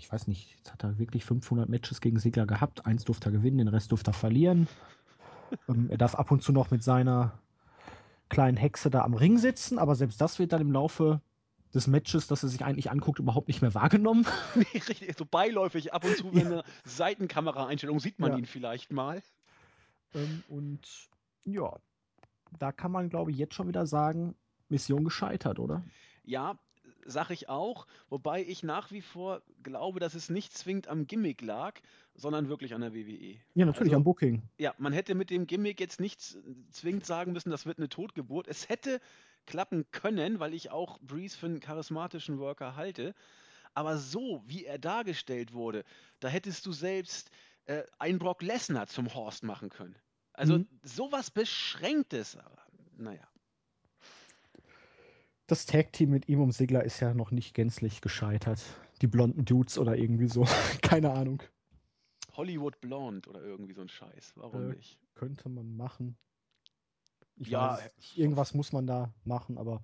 ich 0.00 0.10
weiß 0.10 0.26
nicht, 0.26 0.56
jetzt 0.56 0.72
hat 0.72 0.82
er 0.82 0.98
wirklich 0.98 1.24
500 1.24 1.68
Matches 1.68 2.00
gegen 2.00 2.18
Sigler 2.18 2.46
gehabt. 2.46 2.86
Eins 2.86 3.04
durfte 3.04 3.28
er 3.28 3.32
gewinnen, 3.32 3.58
den 3.58 3.68
Rest 3.68 3.92
durfte 3.92 4.10
er 4.10 4.14
verlieren. 4.14 4.66
Ähm, 5.68 5.88
er 5.90 5.98
darf 5.98 6.14
ab 6.14 6.30
und 6.30 6.42
zu 6.42 6.52
noch 6.52 6.70
mit 6.70 6.82
seiner 6.82 7.38
kleinen 8.28 8.56
Hexe 8.56 8.90
da 8.90 9.02
am 9.02 9.14
Ring 9.14 9.38
sitzen, 9.38 9.78
aber 9.78 9.94
selbst 9.94 10.20
das 10.20 10.38
wird 10.38 10.52
dann 10.52 10.62
im 10.62 10.72
Laufe 10.72 11.20
des 11.74 11.86
Matches, 11.86 12.26
das 12.26 12.42
er 12.42 12.48
sich 12.48 12.64
eigentlich 12.64 12.90
anguckt, 12.90 13.18
überhaupt 13.18 13.48
nicht 13.48 13.62
mehr 13.62 13.74
wahrgenommen. 13.74 14.26
Richtig, 14.74 15.16
so 15.18 15.24
beiläufig 15.24 15.92
ab 15.92 16.04
und 16.04 16.16
zu, 16.16 16.34
wenn 16.34 16.50
Ja. 16.50 16.58
eine 16.60 16.64
Seitenkamera-Einstellung 16.84 18.00
sieht 18.00 18.18
man 18.18 18.32
Ja. 18.32 18.38
ihn 18.38 18.46
vielleicht 18.46 18.92
mal. 18.92 19.22
Ähm, 20.14 20.42
und 20.48 21.08
ja, 21.44 21.78
da 22.58 22.72
kann 22.72 22.92
man, 22.92 23.08
glaube 23.08 23.30
ich, 23.30 23.38
jetzt 23.38 23.54
schon 23.54 23.68
wieder 23.68 23.86
sagen, 23.86 24.34
Mission 24.68 25.04
gescheitert, 25.04 25.58
oder? 25.58 25.82
Ja, 26.24 26.58
sag 27.04 27.30
ich 27.30 27.48
auch, 27.48 27.86
wobei 28.08 28.42
ich 28.44 28.62
nach 28.62 28.90
wie 28.92 29.00
vor 29.02 29.42
glaube, 29.62 30.00
dass 30.00 30.14
es 30.14 30.30
nicht 30.30 30.56
zwingend 30.56 30.88
am 30.88 31.06
Gimmick 31.06 31.40
lag, 31.42 31.80
sondern 32.14 32.48
wirklich 32.48 32.74
an 32.74 32.80
der 32.82 32.94
WWE. 32.94 33.36
Ja, 33.54 33.66
natürlich 33.66 33.90
Also- 33.92 33.96
am 33.96 34.04
Booking. 34.04 34.42
Ja, 34.58 34.74
man 34.78 34.92
hätte 34.92 35.14
mit 35.14 35.30
dem 35.30 35.46
Gimmick 35.46 35.80
jetzt 35.80 36.00
nicht 36.00 36.20
zwingend 36.70 37.06
sagen 37.06 37.32
müssen, 37.32 37.50
das 37.50 37.66
wird 37.66 37.78
eine 37.78 37.88
Totgeburt. 37.88 38.48
Es 38.48 38.68
hätte 38.68 39.00
klappen 39.46 39.90
können, 39.90 40.38
weil 40.40 40.54
ich 40.54 40.70
auch 40.70 40.98
Breeze 41.00 41.36
für 41.36 41.46
einen 41.46 41.60
charismatischen 41.60 42.38
Worker 42.38 42.76
halte. 42.76 43.14
Aber 43.74 43.96
so, 43.96 44.42
wie 44.46 44.64
er 44.66 44.78
dargestellt 44.78 45.52
wurde, 45.54 45.84
da 46.20 46.28
hättest 46.28 46.66
du 46.66 46.72
selbst 46.72 47.30
äh, 47.64 47.84
einen 47.98 48.18
Brock 48.18 48.42
Lesnar 48.42 48.86
zum 48.88 49.14
Horst 49.14 49.44
machen 49.44 49.68
können. 49.70 49.96
Also 50.32 50.58
Mhm. 50.58 50.68
sowas 50.82 51.30
Beschränktes. 51.30 52.36
Aber, 52.36 52.58
naja. 52.96 53.22
Das 55.52 55.66
Tag-Team 55.66 56.08
mit 56.08 56.30
ihm 56.30 56.40
und 56.40 56.52
Sigler 56.52 56.82
ist 56.82 57.00
ja 57.00 57.12
noch 57.12 57.30
nicht 57.30 57.52
gänzlich 57.52 58.00
gescheitert. 58.00 58.62
Die 59.02 59.06
blonden 59.06 59.44
Dudes 59.44 59.76
oder 59.76 59.98
irgendwie 59.98 60.26
so. 60.26 60.46
Keine 60.80 61.12
Ahnung. 61.12 61.42
Hollywood 62.32 62.80
Blonde 62.80 63.28
oder 63.28 63.42
irgendwie 63.42 63.74
so 63.74 63.82
ein 63.82 63.88
Scheiß. 63.90 64.32
Warum 64.36 64.70
Äh, 64.70 64.76
nicht? 64.76 64.98
Könnte 65.14 65.50
man 65.50 65.76
machen. 65.76 66.16
Ich 67.36 67.48
Ja, 67.48 67.74
weiß 67.74 67.94
nicht. 67.98 68.16
irgendwas 68.16 68.54
muss 68.54 68.72
man 68.72 68.86
da 68.86 69.12
machen, 69.24 69.58
aber 69.58 69.82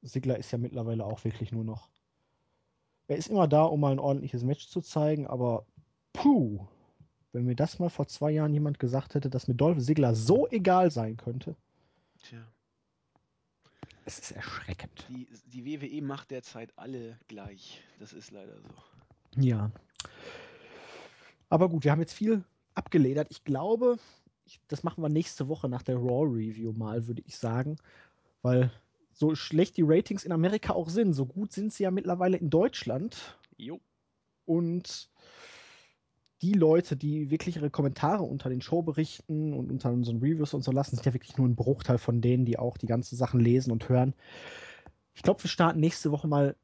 Sigler 0.00 0.38
ist 0.38 0.52
ja 0.52 0.58
mittlerweile 0.58 1.04
auch 1.04 1.24
wirklich 1.24 1.50
nur 1.50 1.64
noch. 1.64 1.90
Er 3.08 3.16
ist 3.16 3.30
immer 3.30 3.48
da, 3.48 3.64
um 3.64 3.80
mal 3.80 3.90
ein 3.90 3.98
ordentliches 3.98 4.44
Match 4.44 4.68
zu 4.68 4.80
zeigen, 4.80 5.26
aber 5.26 5.66
puh, 6.12 6.68
wenn 7.32 7.46
mir 7.46 7.56
das 7.56 7.80
mal 7.80 7.88
vor 7.90 8.06
zwei 8.06 8.30
Jahren 8.30 8.54
jemand 8.54 8.78
gesagt 8.78 9.16
hätte, 9.16 9.28
dass 9.28 9.48
mir 9.48 9.56
Dolph 9.56 9.80
Sigler 9.80 10.14
so 10.14 10.46
egal 10.50 10.92
sein 10.92 11.16
könnte, 11.16 11.56
Tja. 12.22 12.46
Es 14.10 14.18
ist 14.18 14.32
erschreckend. 14.32 15.06
Die, 15.08 15.28
die 15.46 15.64
WWE 15.64 16.02
macht 16.02 16.32
derzeit 16.32 16.72
alle 16.76 17.16
gleich. 17.28 17.80
Das 18.00 18.12
ist 18.12 18.32
leider 18.32 18.60
so. 18.60 18.68
Ja. 19.40 19.70
Aber 21.48 21.68
gut, 21.68 21.84
wir 21.84 21.92
haben 21.92 22.00
jetzt 22.00 22.14
viel 22.14 22.42
abgeledert. 22.74 23.28
Ich 23.30 23.44
glaube, 23.44 23.98
ich, 24.46 24.60
das 24.66 24.82
machen 24.82 25.02
wir 25.02 25.08
nächste 25.08 25.46
Woche 25.46 25.68
nach 25.68 25.82
der 25.82 25.96
Raw 25.96 26.26
Review 26.26 26.72
mal, 26.72 27.06
würde 27.06 27.22
ich 27.24 27.36
sagen. 27.36 27.76
Weil 28.42 28.72
so 29.12 29.36
schlecht 29.36 29.76
die 29.76 29.84
Ratings 29.84 30.24
in 30.24 30.32
Amerika 30.32 30.72
auch 30.72 30.88
sind, 30.88 31.12
so 31.12 31.24
gut 31.26 31.52
sind 31.52 31.72
sie 31.72 31.84
ja 31.84 31.92
mittlerweile 31.92 32.36
in 32.36 32.50
Deutschland. 32.50 33.38
Jo. 33.58 33.80
Und 34.44 35.08
die 36.42 36.54
Leute, 36.54 36.96
die 36.96 37.30
wirklich 37.30 37.56
ihre 37.56 37.70
Kommentare 37.70 38.22
unter 38.22 38.48
den 38.48 38.62
Showberichten 38.62 39.52
und 39.52 39.70
unter 39.70 39.92
unseren 39.92 40.18
Reviews 40.18 40.54
und 40.54 40.62
so 40.62 40.72
lassen, 40.72 40.96
sind 40.96 41.04
ja 41.04 41.12
wirklich 41.12 41.36
nur 41.36 41.46
ein 41.46 41.56
Bruchteil 41.56 41.98
von 41.98 42.20
denen, 42.20 42.44
die 42.44 42.58
auch 42.58 42.78
die 42.78 42.86
ganzen 42.86 43.16
Sachen 43.16 43.40
lesen 43.40 43.72
und 43.72 43.88
hören. 43.88 44.14
Ich 45.14 45.22
glaube, 45.22 45.42
wir 45.42 45.50
starten 45.50 45.80
nächste 45.80 46.12
Woche 46.12 46.28
mal 46.28 46.56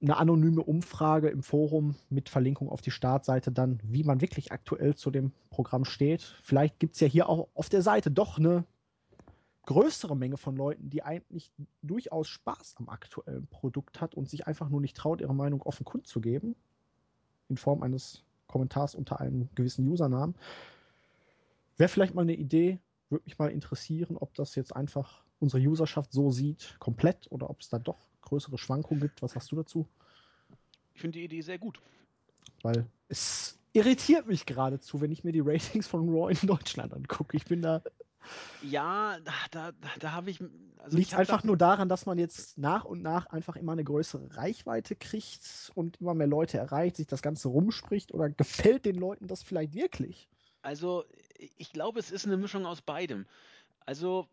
eine 0.00 0.16
anonyme 0.18 0.62
Umfrage 0.62 1.28
im 1.28 1.42
Forum 1.42 1.96
mit 2.10 2.28
Verlinkung 2.28 2.68
auf 2.68 2.80
die 2.80 2.90
Startseite 2.90 3.50
dann, 3.50 3.80
wie 3.82 4.04
man 4.04 4.20
wirklich 4.20 4.52
aktuell 4.52 4.94
zu 4.94 5.10
dem 5.10 5.32
Programm 5.50 5.84
steht. 5.84 6.22
Vielleicht 6.42 6.78
gibt 6.78 6.94
es 6.94 7.00
ja 7.00 7.08
hier 7.08 7.28
auch 7.28 7.48
auf 7.54 7.68
der 7.68 7.82
Seite 7.82 8.10
doch 8.10 8.38
eine 8.38 8.64
größere 9.66 10.16
Menge 10.16 10.36
von 10.36 10.56
Leuten, 10.56 10.90
die 10.90 11.02
eigentlich 11.02 11.50
durchaus 11.82 12.28
Spaß 12.28 12.74
am 12.78 12.88
aktuellen 12.88 13.46
Produkt 13.46 14.00
hat 14.00 14.14
und 14.14 14.28
sich 14.28 14.46
einfach 14.46 14.68
nur 14.68 14.80
nicht 14.80 14.96
traut, 14.96 15.20
ihre 15.20 15.34
Meinung 15.34 15.62
offen 15.62 15.84
kundzugeben. 15.84 16.54
In 17.48 17.56
Form 17.56 17.82
eines 17.82 18.23
Kommentars 18.46 18.94
unter 18.94 19.20
einem 19.20 19.48
gewissen 19.54 19.88
Usernamen. 19.88 20.34
Wäre 21.76 21.88
vielleicht 21.88 22.14
mal 22.14 22.22
eine 22.22 22.34
Idee, 22.34 22.78
würde 23.10 23.24
mich 23.24 23.38
mal 23.38 23.50
interessieren, 23.50 24.16
ob 24.16 24.34
das 24.34 24.54
jetzt 24.54 24.74
einfach 24.74 25.24
unsere 25.40 25.62
Userschaft 25.62 26.12
so 26.12 26.30
sieht, 26.30 26.76
komplett, 26.78 27.30
oder 27.30 27.50
ob 27.50 27.60
es 27.60 27.68
da 27.68 27.78
doch 27.78 27.98
größere 28.22 28.58
Schwankungen 28.58 29.00
gibt. 29.00 29.22
Was 29.22 29.34
hast 29.34 29.50
du 29.52 29.56
dazu? 29.56 29.86
Ich 30.94 31.00
finde 31.00 31.18
die 31.18 31.24
Idee 31.24 31.40
sehr 31.40 31.58
gut. 31.58 31.80
Weil 32.62 32.86
es 33.08 33.58
irritiert 33.72 34.26
mich 34.26 34.46
geradezu, 34.46 35.00
wenn 35.00 35.12
ich 35.12 35.24
mir 35.24 35.32
die 35.32 35.40
Ratings 35.40 35.86
von 35.86 36.08
Raw 36.08 36.32
in 36.32 36.46
Deutschland 36.46 36.94
angucke. 36.94 37.36
Ich 37.36 37.44
bin 37.44 37.62
da. 37.62 37.82
Ja, 38.62 39.18
da, 39.24 39.32
da, 39.50 39.72
da 39.98 40.12
habe 40.12 40.30
ich. 40.30 40.40
Also 40.78 40.96
liegt 40.96 41.12
ich 41.12 41.16
einfach 41.16 41.40
da, 41.40 41.46
nur 41.46 41.56
daran, 41.56 41.88
dass 41.88 42.06
man 42.06 42.18
jetzt 42.18 42.58
nach 42.58 42.84
und 42.84 43.02
nach 43.02 43.26
einfach 43.26 43.56
immer 43.56 43.72
eine 43.72 43.84
größere 43.84 44.36
Reichweite 44.36 44.96
kriegt 44.96 45.72
und 45.74 46.00
immer 46.00 46.14
mehr 46.14 46.26
Leute 46.26 46.58
erreicht, 46.58 46.96
sich 46.96 47.06
das 47.06 47.22
Ganze 47.22 47.48
rumspricht 47.48 48.12
oder 48.12 48.28
gefällt 48.28 48.84
den 48.84 48.96
Leuten 48.96 49.26
das 49.26 49.42
vielleicht 49.42 49.74
wirklich? 49.74 50.28
Also, 50.62 51.04
ich 51.58 51.72
glaube, 51.72 52.00
es 52.00 52.10
ist 52.10 52.26
eine 52.26 52.36
Mischung 52.36 52.66
aus 52.66 52.82
beidem. 52.82 53.26
Also, 53.86 54.28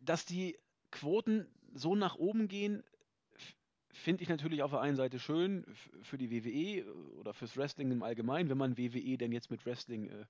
dass 0.00 0.24
die 0.24 0.58
Quoten 0.90 1.46
so 1.74 1.94
nach 1.94 2.16
oben 2.16 2.48
gehen, 2.48 2.82
finde 3.92 4.22
ich 4.22 4.28
natürlich 4.28 4.62
auf 4.62 4.70
der 4.70 4.80
einen 4.80 4.96
Seite 4.96 5.18
schön 5.18 5.64
für 6.02 6.18
die 6.18 6.30
WWE 6.30 6.84
oder 7.18 7.34
fürs 7.34 7.56
Wrestling 7.56 7.90
im 7.90 8.02
Allgemeinen, 8.02 8.48
wenn 8.48 8.58
man 8.58 8.78
WWE 8.78 9.18
denn 9.18 9.32
jetzt 9.32 9.50
mit 9.50 9.64
Wrestling 9.66 10.08
äh, 10.10 10.24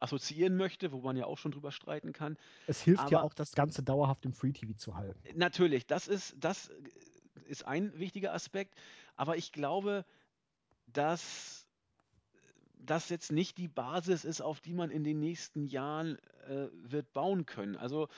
assoziieren 0.00 0.56
möchte, 0.56 0.92
wo 0.92 1.00
man 1.00 1.16
ja 1.16 1.26
auch 1.26 1.38
schon 1.38 1.52
drüber 1.52 1.72
streiten 1.72 2.12
kann. 2.12 2.36
Es 2.66 2.82
hilft 2.82 3.10
ja 3.10 3.18
Aber- 3.18 3.26
auch, 3.26 3.34
das 3.34 3.52
Ganze 3.52 3.82
dauerhaft 3.82 4.24
im 4.24 4.32
Free 4.32 4.52
TV 4.52 4.72
zu 4.74 4.96
halten. 4.96 5.18
Natürlich, 5.38 5.86
das 5.86 6.08
ist, 6.08 6.34
das 6.38 6.70
ist 7.46 7.66
ein 7.66 7.96
wichtiger 7.98 8.32
Aspekt, 8.34 8.74
aber 9.16 9.36
ich 9.36 9.52
glaube, 9.52 10.04
dass 10.86 11.66
das 12.78 13.08
jetzt 13.10 13.30
nicht 13.30 13.58
die 13.58 13.68
Basis 13.68 14.24
ist, 14.24 14.40
auf 14.40 14.60
die 14.60 14.72
man 14.72 14.90
in 14.90 15.04
den 15.04 15.20
nächsten 15.20 15.66
Jahren 15.66 16.18
äh, 16.48 16.68
wird 16.72 17.12
bauen 17.12 17.44
können. 17.46 17.76
Also 17.76 18.08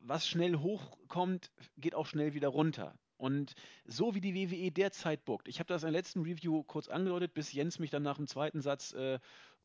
was 0.00 0.26
schnell 0.26 0.56
hochkommt, 0.56 1.50
geht 1.76 1.94
auch 1.94 2.06
schnell 2.06 2.34
wieder 2.34 2.48
runter. 2.48 2.94
Und 3.16 3.54
so 3.84 4.14
wie 4.14 4.20
die 4.20 4.34
WWE 4.34 4.70
derzeit 4.70 5.24
bookt, 5.24 5.48
ich 5.48 5.58
habe 5.58 5.66
das 5.68 5.82
in 5.82 5.88
der 5.88 6.00
letzten 6.00 6.22
Review 6.22 6.62
kurz 6.62 6.88
angedeutet, 6.88 7.34
bis 7.34 7.52
Jens 7.52 7.78
mich 7.80 7.90
dann 7.90 8.02
nach 8.04 8.16
dem 8.16 8.28
zweiten 8.28 8.60
Satz 8.60 8.92
äh, 8.92 9.18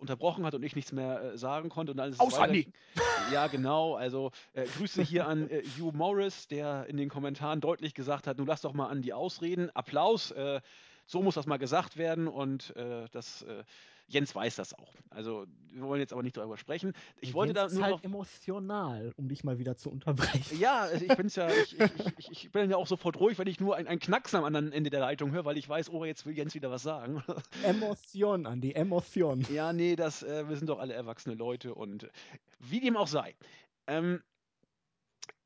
unterbrochen 0.04 0.46
hat 0.46 0.54
und 0.54 0.64
ich 0.64 0.76
nichts 0.76 0.92
mehr 0.92 1.34
äh, 1.34 1.38
sagen 1.38 1.70
konnte. 1.70 1.92
Und 1.94 1.98
dann 1.98 2.10
ist 2.10 2.16
es 2.16 2.20
Außer 2.20 2.48
nie. 2.48 2.68
Ja, 3.32 3.48
genau. 3.48 3.96
Also 3.96 4.32
äh, 4.54 4.66
Grüße 4.66 5.02
hier 5.02 5.28
an 5.28 5.50
äh, 5.50 5.64
Hugh 5.78 5.92
Morris, 5.96 6.48
der 6.48 6.86
in 6.88 6.98
den 6.98 7.10
Kommentaren 7.10 7.62
deutlich 7.62 7.94
gesagt 7.94 8.28
hat, 8.28 8.38
nun 8.38 8.48
lass 8.48 8.62
doch 8.62 8.74
mal 8.74 8.88
an 8.88 9.02
die 9.02 9.14
ausreden. 9.14 9.70
Applaus. 9.74 10.32
Äh, 10.32 10.62
so 11.06 11.22
muss 11.22 11.36
das 11.36 11.46
mal 11.46 11.58
gesagt 11.58 11.98
werden 11.98 12.28
und 12.28 12.76
äh, 12.76 13.06
das 13.12 13.42
äh, 13.44 13.64
Jens 14.08 14.36
weiß 14.36 14.56
das 14.56 14.74
auch. 14.74 14.94
Also 15.10 15.46
wir 15.72 15.84
wollen 15.84 16.00
jetzt 16.00 16.14
aber 16.14 16.24
nicht 16.24 16.38
darüber 16.38 16.58
sprechen. 16.58 16.94
Ich 17.20 17.34
wollte 17.34 17.54
da 17.54 17.62
Jens 17.62 17.74
ist 17.74 17.78
nur 17.78 17.86
halt 17.86 17.96
auf, 17.96 18.04
emotional, 18.04 19.14
um 19.16 19.28
dich 19.28 19.44
mal 19.44 19.58
wieder 19.60 19.76
zu 19.76 19.90
unterbrechen. 19.90 20.60
ja, 20.60 20.82
also 20.82 21.06
ich 21.06 21.16
bin's 21.16 21.36
ja, 21.36 21.50
ich, 21.64 21.80
ich, 21.80 21.90
ich, 22.18 22.32
ich 22.32 22.52
bin 22.52 22.70
ja 22.70 22.78
auch 22.78 22.88
sofort 22.88 23.20
ruhig, 23.20 23.38
wenn 23.38 23.48
ich 23.48 23.60
nur 23.60 23.76
ein, 23.76 23.88
ein 23.88 24.00
Knacks 24.00 24.36
am 24.36 24.44
anderen 24.44 24.72
Ende 24.72 24.90
der 24.90 25.00
Leitung 25.00 25.32
höre, 25.32 25.46
weil 25.46 25.58
ich 25.58 25.68
weiß, 25.68 25.90
oh, 25.90 26.06
jetzt 26.06 26.26
will 26.26 26.36
Jens 26.36 26.54
wieder 26.54 26.70
was 26.70 26.84
sagen. 26.84 27.24
Emotion 27.64 28.46
an 28.46 28.62
die 28.62 28.76
Emotion. 28.76 29.46
Ja, 29.52 29.74
nee, 29.74 29.96
das, 29.96 30.24
äh, 30.24 30.48
wir 30.48 30.58
sind 30.58 30.70
doch 30.70 30.80
alle 30.80 30.94
erwachsene 30.94 31.36
Leute 31.36 31.74
und 31.74 32.10
wie 32.60 32.80
dem 32.80 32.98
auch 32.98 33.08
sei. 33.08 33.36
Ähm, 33.88 34.22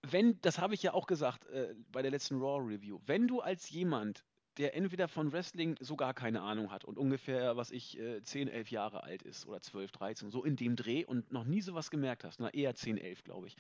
wenn, 0.02 0.40
das 0.42 0.60
habe 0.60 0.74
ich 0.74 0.84
ja 0.84 0.94
auch 0.94 1.08
gesagt 1.08 1.46
äh, 1.48 1.74
bei 1.92 2.02
der 2.02 2.12
letzten 2.12 2.40
Raw 2.40 2.64
Review, 2.64 3.00
wenn 3.06 3.28
du 3.28 3.42
als 3.42 3.70
jemand 3.70 4.24
der 4.58 4.76
entweder 4.76 5.08
von 5.08 5.32
Wrestling 5.32 5.76
so 5.80 5.96
gar 5.96 6.14
keine 6.14 6.42
Ahnung 6.42 6.72
hat 6.72 6.84
und 6.86 6.98
ungefähr, 6.98 7.58
was 7.58 7.72
ich, 7.72 8.00
äh, 8.00 8.22
10, 8.24 8.48
11 8.48 8.72
Jahre 8.72 9.04
alt 9.04 9.24
ist 9.24 9.46
oder 9.48 9.62
12, 9.62 9.92
13, 9.92 10.32
so 10.32 10.44
in 10.44 10.56
dem 10.56 10.76
Dreh 10.76 11.06
und 11.06 11.32
noch 11.32 11.44
nie 11.44 11.62
sowas 11.62 11.92
gemerkt 11.92 12.24
hast. 12.24 12.40
Na, 12.40 12.50
eher 12.50 12.76
10, 12.76 12.98
11, 12.98 13.24
glaube 13.24 13.48
ich. 13.48 13.56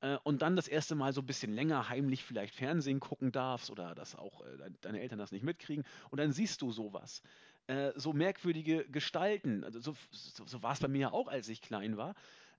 Äh, 0.00 0.16
und 0.24 0.42
dann 0.42 0.56
das 0.56 0.68
erste 0.68 0.94
Mal 0.94 1.12
so 1.12 1.20
ein 1.20 1.26
bisschen 1.26 1.52
länger 1.54 1.88
heimlich 1.88 2.24
vielleicht 2.24 2.54
Fernsehen 2.54 3.00
gucken 3.00 3.32
darfst 3.32 3.70
oder 3.70 3.94
dass 3.94 4.16
auch 4.16 4.40
äh, 4.42 4.56
dein- 4.58 4.76
deine 4.80 5.00
Eltern 5.00 5.18
das 5.18 5.32
nicht 5.32 5.44
mitkriegen 5.44 5.84
und 6.10 6.18
dann 6.18 6.32
siehst 6.32 6.62
du 6.62 6.72
sowas. 6.72 7.22
Äh, 7.68 7.92
so 7.96 8.12
merkwürdige 8.12 8.84
Gestalten, 8.88 9.62
also 9.64 9.80
so, 9.80 9.94
so, 10.10 10.44
so 10.46 10.62
war 10.62 10.72
es 10.72 10.80
bei 10.80 10.88
mir 10.88 11.00
ja 11.00 11.12
auch, 11.12 11.28
als 11.28 11.48
ich 11.48 11.62
klein 11.62 11.96
war, 11.96 12.14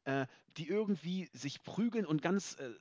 äh, 0.06 0.28
die 0.58 0.68
irgendwie 0.68 1.30
sich 1.34 1.62
prügeln 1.64 2.06
und 2.06 2.22
ganz 2.22 2.56
äh, 2.60 2.72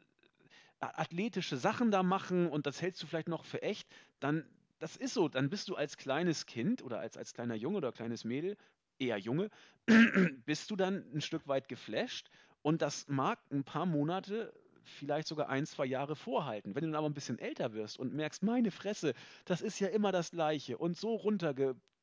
athletische 0.81 1.57
Sachen 1.57 1.91
da 1.91 2.03
machen 2.03 2.49
und 2.49 2.67
das 2.67 2.83
hältst 2.83 3.03
du 3.03 3.07
vielleicht 3.07 3.29
noch 3.29 3.45
für 3.45 3.63
echt, 3.63 3.89
dann, 4.21 4.45
das 4.83 4.97
ist 4.97 5.15
so, 5.15 5.29
dann 5.29 5.49
bist 5.49 5.69
du 5.69 5.77
als 5.77 5.97
kleines 5.97 6.45
Kind 6.45 6.83
oder 6.83 6.99
als, 6.99 7.17
als 7.17 7.35
kleiner 7.35 7.55
Junge 7.55 7.77
oder 7.77 7.93
kleines 7.93 8.25
Mädel, 8.25 8.57
eher 8.99 9.17
Junge, 9.17 9.49
bist 10.45 10.73
du 10.73 10.77
dann 10.77 11.05
ein 11.15 11.21
Stück 11.21 11.47
weit 11.47 11.69
geflasht 11.69 12.31
und 12.63 12.83
das 12.83 13.07
mag 13.07 13.39
ein 13.53 13.63
paar 13.63 13.87
Monate, 13.87 14.53
vielleicht 14.83 15.29
sogar 15.29 15.49
ein, 15.49 15.67
zwei 15.67 15.87
Jahre 15.87 16.17
vorhalten. 16.17 16.75
Wenn 16.75 16.83
du 16.83 16.89
dann 16.89 16.97
aber 16.97 17.09
ein 17.09 17.15
bisschen 17.15 17.39
älter 17.39 17.75
wirst 17.75 17.97
und 17.97 18.13
merkst, 18.13 18.43
meine 18.43 18.73
Fresse, 18.73 19.15
das 19.45 19.61
ist 19.61 19.79
ja 19.79 19.87
immer 19.87 20.11
das 20.11 20.33
Gleiche 20.33 20.77
und 20.77 20.97
so 20.97 21.15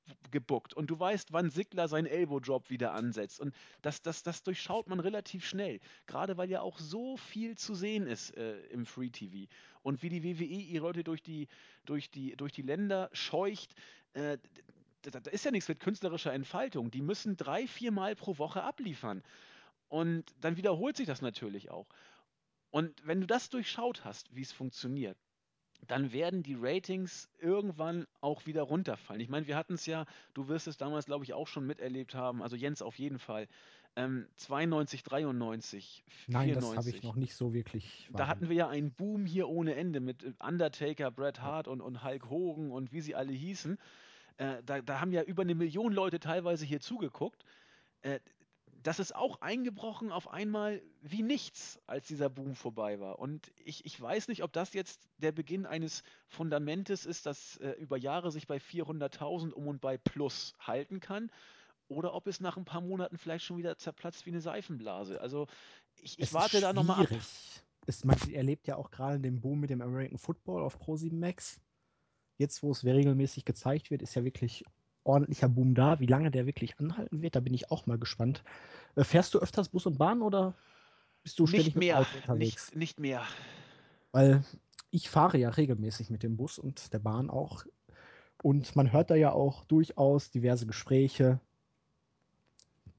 runtergebuckt 0.09 0.73
und 0.73 0.87
du 0.89 0.99
weißt, 0.99 1.31
wann 1.33 1.49
Sigler 1.49 1.87
seinen 1.87 2.05
Elbow-Drop 2.05 2.69
wieder 2.69 2.93
ansetzt 2.93 3.39
und 3.39 3.53
das, 3.81 4.01
das, 4.01 4.23
das 4.23 4.43
durchschaut 4.43 4.87
man 4.87 4.99
relativ 4.99 5.45
schnell. 5.45 5.79
Gerade 6.07 6.37
weil 6.37 6.49
ja 6.49 6.61
auch 6.61 6.79
so 6.79 7.17
viel 7.17 7.57
zu 7.57 7.75
sehen 7.75 8.07
ist 8.07 8.35
äh, 8.37 8.59
im 8.67 8.85
Free 8.85 9.09
TV. 9.09 9.49
Und 9.81 10.03
wie 10.03 10.09
die 10.09 10.23
WWE 10.23 10.43
ihre 10.43 10.87
Leute 10.87 11.03
durch 11.03 11.21
die, 11.21 11.47
durch 11.85 12.09
die, 12.09 12.35
durch 12.35 12.51
die 12.51 12.61
Länder 12.61 13.09
scheucht, 13.13 13.73
äh, 14.13 14.37
da, 15.03 15.19
da 15.19 15.31
ist 15.31 15.45
ja 15.45 15.51
nichts 15.51 15.69
mit 15.69 15.79
künstlerischer 15.79 16.33
Entfaltung. 16.33 16.91
Die 16.91 17.01
müssen 17.01 17.37
drei, 17.37 17.67
vier 17.67 17.91
Mal 17.91 18.15
pro 18.15 18.37
Woche 18.37 18.63
abliefern. 18.63 19.23
Und 19.87 20.25
dann 20.41 20.57
wiederholt 20.57 20.97
sich 20.97 21.07
das 21.07 21.21
natürlich 21.21 21.71
auch. 21.71 21.87
Und 22.69 22.95
wenn 23.05 23.21
du 23.21 23.27
das 23.27 23.49
durchschaut 23.49 24.05
hast, 24.05 24.35
wie 24.35 24.41
es 24.41 24.51
funktioniert, 24.51 25.17
dann 25.87 26.11
werden 26.11 26.43
die 26.43 26.55
Ratings 26.55 27.29
irgendwann 27.39 28.05
auch 28.21 28.45
wieder 28.45 28.63
runterfallen. 28.63 29.21
Ich 29.21 29.29
meine, 29.29 29.47
wir 29.47 29.55
hatten 29.55 29.73
es 29.73 29.85
ja, 29.85 30.05
du 30.33 30.47
wirst 30.47 30.67
es 30.67 30.77
damals, 30.77 31.05
glaube 31.05 31.23
ich, 31.23 31.33
auch 31.33 31.47
schon 31.47 31.65
miterlebt 31.65 32.15
haben, 32.15 32.41
also 32.41 32.55
Jens 32.55 32.81
auf 32.81 32.99
jeden 32.99 33.19
Fall. 33.19 33.47
Ähm, 33.95 34.27
92, 34.35 35.03
93, 35.03 36.03
Nein, 36.27 36.49
das 36.49 36.63
habe 36.63 36.83
94. 36.83 36.95
ich 36.95 37.03
noch 37.03 37.15
nicht 37.15 37.35
so 37.35 37.53
wirklich. 37.53 38.07
Da 38.13 38.27
hatten 38.27 38.47
wir 38.47 38.55
ja 38.55 38.69
einen 38.69 38.91
Boom 38.91 39.25
hier 39.25 39.49
ohne 39.49 39.75
Ende 39.75 39.99
mit 39.99 40.23
äh, 40.23 40.33
Undertaker, 40.39 41.11
Bret 41.11 41.41
Hart 41.41 41.67
und, 41.67 41.81
und 41.81 42.03
Hulk 42.03 42.29
Hogan 42.29 42.71
und 42.71 42.91
wie 42.91 43.01
sie 43.01 43.15
alle 43.15 43.33
hießen. 43.33 43.77
Äh, 44.37 44.61
da, 44.65 44.81
da 44.81 45.01
haben 45.01 45.11
ja 45.11 45.23
über 45.23 45.41
eine 45.41 45.55
Million 45.55 45.91
Leute 45.91 46.19
teilweise 46.19 46.65
hier 46.65 46.79
zugeguckt. 46.79 47.43
Äh, 48.01 48.19
das 48.83 48.99
ist 48.99 49.15
auch 49.15 49.41
eingebrochen 49.41 50.11
auf 50.11 50.29
einmal 50.29 50.81
wie 51.01 51.21
nichts, 51.21 51.79
als 51.85 52.07
dieser 52.07 52.29
Boom 52.29 52.55
vorbei 52.55 52.99
war. 52.99 53.19
Und 53.19 53.51
ich, 53.63 53.85
ich 53.85 53.99
weiß 53.99 54.27
nicht, 54.27 54.43
ob 54.43 54.53
das 54.53 54.73
jetzt 54.73 55.09
der 55.17 55.31
Beginn 55.31 55.65
eines 55.65 56.03
Fundamentes 56.27 57.05
ist, 57.05 57.25
das 57.25 57.57
äh, 57.57 57.71
über 57.71 57.97
Jahre 57.97 58.31
sich 58.31 58.47
bei 58.47 58.57
400.000 58.57 59.51
um 59.51 59.67
und 59.67 59.81
bei 59.81 59.97
plus 59.97 60.55
halten 60.59 60.99
kann, 60.99 61.31
oder 61.87 62.13
ob 62.13 62.27
es 62.27 62.39
nach 62.39 62.55
ein 62.55 62.65
paar 62.65 62.81
Monaten 62.81 63.17
vielleicht 63.17 63.43
schon 63.45 63.57
wieder 63.57 63.77
zerplatzt 63.77 64.25
wie 64.25 64.29
eine 64.29 64.41
Seifenblase. 64.41 65.19
Also 65.19 65.47
ich, 66.01 66.19
ich 66.19 66.33
warte 66.33 66.61
da 66.61 66.71
nochmal 66.71 67.05
ab. 67.05 67.09
Es, 67.87 68.05
man 68.05 68.17
erlebt 68.31 68.67
ja 68.67 68.75
auch 68.75 68.91
gerade 68.91 69.19
den 69.19 69.41
Boom 69.41 69.59
mit 69.61 69.71
dem 69.71 69.81
American 69.81 70.19
Football 70.19 70.61
auf 70.61 70.79
Pro7 70.79 71.15
Max. 71.15 71.59
Jetzt, 72.37 72.61
wo 72.61 72.71
es 72.71 72.85
regelmäßig 72.85 73.43
gezeigt 73.43 73.89
wird, 73.89 74.01
ist 74.03 74.13
ja 74.13 74.23
wirklich 74.23 74.63
ordentlicher 75.03 75.49
Boom 75.49 75.75
da. 75.75 75.99
Wie 75.99 76.05
lange 76.05 76.31
der 76.31 76.45
wirklich 76.45 76.79
anhalten 76.79 77.21
wird, 77.21 77.35
da 77.35 77.39
bin 77.39 77.53
ich 77.53 77.71
auch 77.71 77.85
mal 77.85 77.97
gespannt. 77.97 78.43
Äh, 78.95 79.03
fährst 79.03 79.33
du 79.33 79.39
öfters 79.39 79.69
Bus 79.69 79.85
und 79.85 79.97
Bahn 79.97 80.21
oder 80.21 80.53
bist 81.23 81.39
du 81.39 81.47
ständig 81.47 81.67
Nicht 81.67 81.75
mit 81.75 81.83
mehr, 81.85 81.99
Auto 81.99 82.17
unterwegs? 82.17 82.71
nicht, 82.71 82.75
nicht 82.75 82.99
mehr. 82.99 83.23
Weil 84.11 84.43
ich 84.91 85.09
fahre 85.09 85.37
ja 85.37 85.49
regelmäßig 85.49 86.09
mit 86.09 86.23
dem 86.23 86.37
Bus 86.37 86.57
und 86.57 86.93
der 86.93 86.99
Bahn 86.99 87.29
auch. 87.29 87.65
Und 88.41 88.75
man 88.75 88.91
hört 88.91 89.09
da 89.09 89.15
ja 89.15 89.31
auch 89.31 89.65
durchaus 89.65 90.31
diverse 90.31 90.65
Gespräche. 90.65 91.39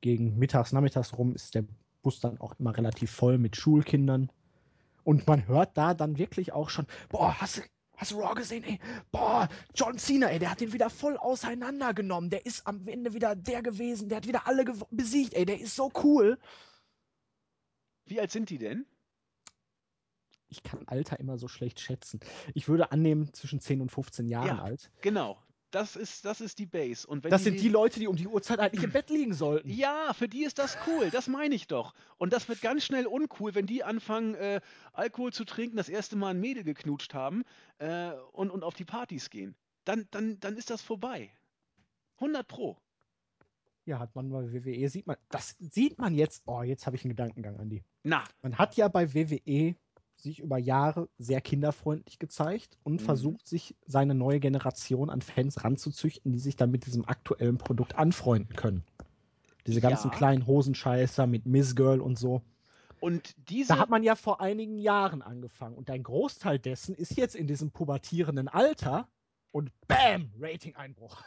Gegen 0.00 0.38
mittags, 0.38 0.72
nachmittags 0.72 1.16
rum 1.16 1.34
ist 1.34 1.54
der 1.54 1.64
Bus 2.02 2.20
dann 2.20 2.40
auch 2.40 2.58
immer 2.58 2.76
relativ 2.76 3.10
voll 3.10 3.38
mit 3.38 3.56
Schulkindern. 3.56 4.30
Und 5.04 5.26
man 5.26 5.46
hört 5.46 5.76
da 5.76 5.94
dann 5.94 6.18
wirklich 6.18 6.52
auch 6.52 6.70
schon, 6.70 6.86
boah, 7.08 7.40
hast 7.40 7.58
du, 7.58 7.62
hast 8.00 8.12
du 8.12 8.20
Raw 8.20 8.34
gesehen, 8.34 8.64
ey? 8.64 8.80
Boah, 9.12 9.48
John 9.74 9.98
Cena, 9.98 10.28
ey, 10.28 10.38
der 10.38 10.50
hat 10.50 10.60
den 10.60 10.72
wieder 10.72 10.88
voll 10.90 11.16
auseinandergenommen. 11.18 12.30
Der 12.30 12.46
ist 12.46 12.66
am 12.66 12.86
Ende 12.88 13.12
wieder 13.12 13.36
der 13.36 13.62
gewesen, 13.62 14.08
der 14.08 14.16
hat 14.16 14.26
wieder 14.26 14.46
alle 14.46 14.64
besiegt, 14.90 15.34
ey, 15.34 15.44
der 15.44 15.60
ist 15.60 15.76
so 15.76 15.92
cool. 16.02 16.38
Wie 18.06 18.18
alt 18.20 18.30
sind 18.32 18.48
die 18.50 18.58
denn? 18.58 18.86
Ich 20.48 20.62
kann 20.64 20.88
Alter 20.88 21.20
immer 21.20 21.38
so 21.38 21.46
schlecht 21.46 21.78
schätzen. 21.78 22.18
Ich 22.54 22.68
würde 22.68 22.90
annehmen, 22.90 23.32
zwischen 23.34 23.60
10 23.60 23.82
und 23.82 23.90
15 23.92 24.26
Jahren 24.26 24.56
Ja. 24.56 24.62
alt. 24.62 24.90
Genau. 25.00 25.40
Das 25.70 25.94
ist, 25.94 26.24
das 26.24 26.40
ist 26.40 26.58
die 26.58 26.66
Base. 26.66 27.06
Und 27.06 27.22
wenn 27.22 27.30
Das 27.30 27.44
sind 27.44 27.60
die 27.60 27.68
Leute, 27.68 28.00
die 28.00 28.08
um 28.08 28.16
die 28.16 28.26
Uhrzeit 28.26 28.58
eigentlich 28.58 28.82
im 28.82 28.90
Bett 28.90 29.08
liegen 29.10 29.34
sollten. 29.34 29.68
Ja, 29.70 30.12
für 30.14 30.28
die 30.28 30.44
ist 30.44 30.58
das 30.58 30.76
cool, 30.86 31.10
das 31.10 31.28
meine 31.28 31.54
ich 31.54 31.68
doch. 31.68 31.94
Und 32.18 32.32
das 32.32 32.48
wird 32.48 32.60
ganz 32.60 32.84
schnell 32.84 33.06
uncool, 33.06 33.54
wenn 33.54 33.66
die 33.66 33.84
anfangen, 33.84 34.34
äh, 34.34 34.60
Alkohol 34.92 35.32
zu 35.32 35.44
trinken, 35.44 35.76
das 35.76 35.88
erste 35.88 36.16
Mal 36.16 36.30
ein 36.30 36.40
Mädel 36.40 36.64
geknutscht 36.64 37.14
haben 37.14 37.44
äh, 37.78 38.10
und, 38.32 38.50
und 38.50 38.64
auf 38.64 38.74
die 38.74 38.84
Partys 38.84 39.30
gehen. 39.30 39.54
Dann, 39.84 40.08
dann, 40.10 40.40
dann 40.40 40.56
ist 40.56 40.70
das 40.70 40.82
vorbei. 40.82 41.30
100 42.16 42.46
Pro. 42.46 42.76
Ja, 43.86 43.98
hat 43.98 44.14
man 44.14 44.30
bei 44.30 44.52
WWE, 44.52 44.88
sieht 44.88 45.06
man, 45.06 45.16
das 45.30 45.56
sieht 45.58 45.98
man 45.98 46.14
jetzt, 46.14 46.42
oh, 46.46 46.62
jetzt 46.62 46.86
habe 46.86 46.96
ich 46.96 47.04
einen 47.04 47.10
Gedankengang, 47.10 47.58
Andi. 47.58 47.82
Na, 48.02 48.24
Man 48.42 48.58
hat 48.58 48.76
ja 48.76 48.88
bei 48.88 49.14
WWE 49.14 49.74
sich 50.22 50.40
über 50.40 50.58
Jahre 50.58 51.08
sehr 51.18 51.40
kinderfreundlich 51.40 52.18
gezeigt 52.18 52.78
und 52.84 53.00
Mhm. 53.00 53.04
versucht, 53.04 53.46
sich 53.46 53.76
seine 53.86 54.14
neue 54.14 54.40
Generation 54.40 55.10
an 55.10 55.22
Fans 55.22 55.64
ranzuzüchten, 55.64 56.32
die 56.32 56.38
sich 56.38 56.56
dann 56.56 56.70
mit 56.70 56.86
diesem 56.86 57.04
aktuellen 57.06 57.58
Produkt 57.58 57.96
anfreunden 57.96 58.56
können. 58.56 58.84
Diese 59.66 59.80
ganzen 59.80 60.10
Ja. 60.10 60.16
kleinen 60.16 60.46
Hosenscheißer 60.46 61.26
mit 61.26 61.46
Miss 61.46 61.74
Girl 61.76 62.00
und 62.00 62.18
so. 62.18 62.42
und 63.00 63.34
diese. 63.48 63.74
Da 63.74 63.78
hat 63.78 63.90
man 63.90 64.02
ja 64.02 64.14
vor 64.14 64.40
einigen 64.40 64.78
Jahren 64.78 65.22
angefangen 65.22 65.76
und 65.76 65.90
ein 65.90 66.02
Großteil 66.02 66.58
dessen 66.58 66.94
ist 66.94 67.16
jetzt 67.16 67.34
in 67.36 67.46
diesem 67.46 67.70
pubertierenden 67.70 68.48
Alter 68.48 69.08
und 69.52 69.70
BAM! 69.88 70.32
Rating-Einbruch. 70.38 71.24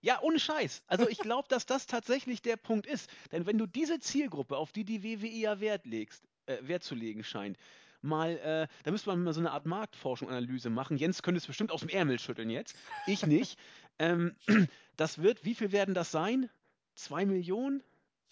Ja, 0.00 0.20
ohne 0.22 0.40
Scheiß. 0.40 0.82
Also 0.88 1.08
ich 1.08 1.20
glaube, 1.20 1.46
dass 1.48 1.64
das 1.64 1.86
tatsächlich 1.86 2.42
der 2.42 2.56
Punkt 2.56 2.86
ist. 2.86 3.08
Denn 3.30 3.46
wenn 3.46 3.56
du 3.58 3.66
diese 3.66 4.00
Zielgruppe, 4.00 4.56
auf 4.56 4.72
die 4.72 4.84
die 4.84 5.02
WWE 5.04 5.28
ja 5.28 5.60
Wert 5.60 5.86
legst, 5.86 6.24
äh, 6.46 6.58
Wert 6.62 6.82
zu 6.82 6.94
legen 6.96 7.22
scheint, 7.22 7.56
mal, 8.02 8.38
äh, 8.38 8.68
da 8.84 8.90
müsste 8.90 9.10
man 9.10 9.22
mal 9.22 9.32
so 9.32 9.40
eine 9.40 9.52
Art 9.52 9.66
Marktforschung-Analyse 9.66 10.70
machen. 10.70 10.96
Jens 10.96 11.22
könnte 11.22 11.38
es 11.38 11.46
bestimmt 11.46 11.72
aus 11.72 11.80
dem 11.80 11.88
Ärmel 11.88 12.18
schütteln 12.18 12.50
jetzt. 12.50 12.76
Ich 13.06 13.26
nicht. 13.26 13.58
ähm, 13.98 14.34
das 14.96 15.22
wird, 15.22 15.44
wie 15.44 15.54
viel 15.54 15.72
werden 15.72 15.94
das 15.94 16.10
sein? 16.10 16.50
Zwei 16.94 17.24
Millionen? 17.24 17.82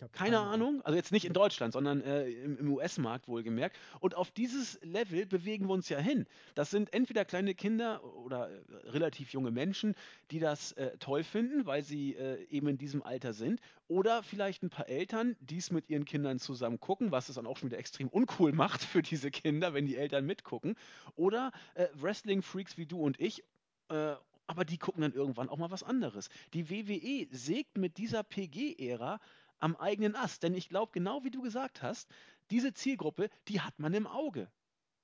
Hab 0.01 0.13
Keine 0.13 0.41
Ahnung. 0.41 0.81
Also 0.83 0.97
jetzt 0.97 1.13
nicht 1.13 1.25
in 1.25 1.33
Deutschland, 1.33 1.73
sondern 1.73 2.03
äh, 2.03 2.29
im, 2.29 2.59
im 2.59 2.73
US-Markt 2.73 3.29
wohlgemerkt. 3.29 3.77
Und 4.01 4.15
auf 4.17 4.31
dieses 4.31 4.79
Level 4.83 5.27
bewegen 5.27 5.67
wir 5.67 5.75
uns 5.75 5.89
ja 5.89 5.99
hin. 5.99 6.27
Das 6.55 6.71
sind 6.71 6.93
entweder 6.93 7.25
kleine 7.25 7.55
Kinder 7.55 8.03
oder 8.17 8.51
äh, 8.51 8.61
relativ 8.89 9.33
junge 9.33 9.51
Menschen, 9.51 9.95
die 10.31 10.39
das 10.39 10.73
äh, 10.73 10.97
toll 10.99 11.25
finden, 11.25 11.67
weil 11.67 11.83
sie 11.83 12.15
äh, 12.15 12.45
eben 12.51 12.69
in 12.69 12.79
diesem 12.79 13.03
Alter 13.03 13.33
sind. 13.33 13.61
Oder 13.89 14.23
vielleicht 14.23 14.63
ein 14.63 14.71
paar 14.71 14.89
Eltern, 14.89 15.37
die 15.41 15.59
es 15.59 15.71
mit 15.71 15.91
ihren 15.91 16.05
Kindern 16.05 16.39
zusammen 16.39 16.79
gucken, 16.81 17.11
was 17.11 17.29
es 17.29 17.35
dann 17.35 17.47
auch 17.47 17.57
schon 17.57 17.71
wieder 17.71 17.79
extrem 17.79 18.09
uncool 18.09 18.53
macht 18.53 18.83
für 18.83 19.03
diese 19.03 19.31
Kinder, 19.31 19.75
wenn 19.75 19.87
die 19.87 19.97
Eltern 19.97 20.27
mitgucken. 20.27 20.77
Oder 21.17 21.53
äh, 21.75 21.89
Wrestling-Freaks 21.95 22.79
wie 22.79 22.87
du 22.87 23.01
und 23.01 23.21
ich. 23.21 23.45
Äh, 23.89 24.15
aber 24.51 24.65
die 24.65 24.79
gucken 24.79 25.03
dann 25.03 25.13
irgendwann 25.13 25.49
auch 25.49 25.59
mal 25.59 25.71
was 25.71 25.85
anderes. 25.85 26.29
Die 26.55 26.71
WWE 26.71 27.29
sägt 27.31 27.79
mit 27.79 27.99
dieser 27.99 28.25
PG-Ära 28.25 29.21
am 29.61 29.77
eigenen 29.77 30.17
Ast. 30.17 30.43
Denn 30.43 30.55
ich 30.55 30.69
glaube, 30.69 30.93
genau 30.93 31.25
wie 31.25 31.31
du 31.31 31.43
gesagt 31.43 31.83
hast, 31.83 32.11
diese 32.51 32.73
Zielgruppe, 32.73 33.31
die 33.49 33.61
hat 33.61 33.79
man 33.79 33.95
im 33.95 34.07
Auge. 34.07 34.51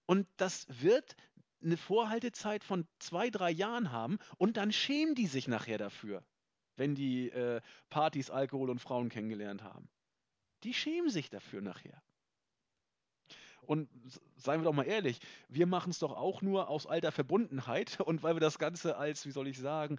Und 0.06 0.26
das 0.36 0.66
wird 0.68 1.16
eine 1.62 1.76
Vorhaltezeit 1.76 2.64
von 2.64 2.86
zwei, 2.98 3.30
drei 3.30 3.50
Jahren 3.50 3.92
haben 3.92 4.18
und 4.38 4.56
dann 4.56 4.72
schämen 4.72 5.14
die 5.14 5.26
sich 5.26 5.48
nachher 5.48 5.78
dafür, 5.78 6.22
wenn 6.76 6.94
die 6.94 7.30
äh, 7.30 7.60
Partys, 7.90 8.30
Alkohol 8.30 8.70
und 8.70 8.80
Frauen 8.80 9.08
kennengelernt 9.08 9.62
haben. 9.62 9.88
Die 10.62 10.74
schämen 10.74 11.10
sich 11.10 11.30
dafür 11.30 11.60
nachher. 11.60 12.02
Und 13.62 13.88
seien 14.36 14.60
wir 14.60 14.64
doch 14.64 14.72
mal 14.72 14.86
ehrlich, 14.86 15.18
wir 15.48 15.66
machen 15.66 15.90
es 15.90 15.98
doch 15.98 16.12
auch 16.12 16.40
nur 16.40 16.68
aus 16.68 16.86
alter 16.86 17.10
Verbundenheit 17.10 18.00
und 18.04 18.22
weil 18.22 18.36
wir 18.36 18.40
das 18.40 18.58
Ganze 18.58 18.96
als, 18.96 19.26
wie 19.26 19.32
soll 19.32 19.48
ich 19.48 19.58
sagen, 19.58 19.98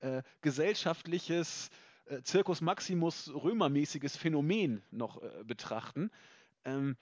äh, 0.00 0.22
gesellschaftliches 0.40 1.70
äh, 2.08 2.20
Circus 2.24 2.60
Maximus 2.60 3.30
Römermäßiges 3.34 4.16
Phänomen 4.16 4.82
noch 4.90 5.22
äh, 5.22 5.44
betrachten. 5.44 6.10
Ähm, 6.64 6.96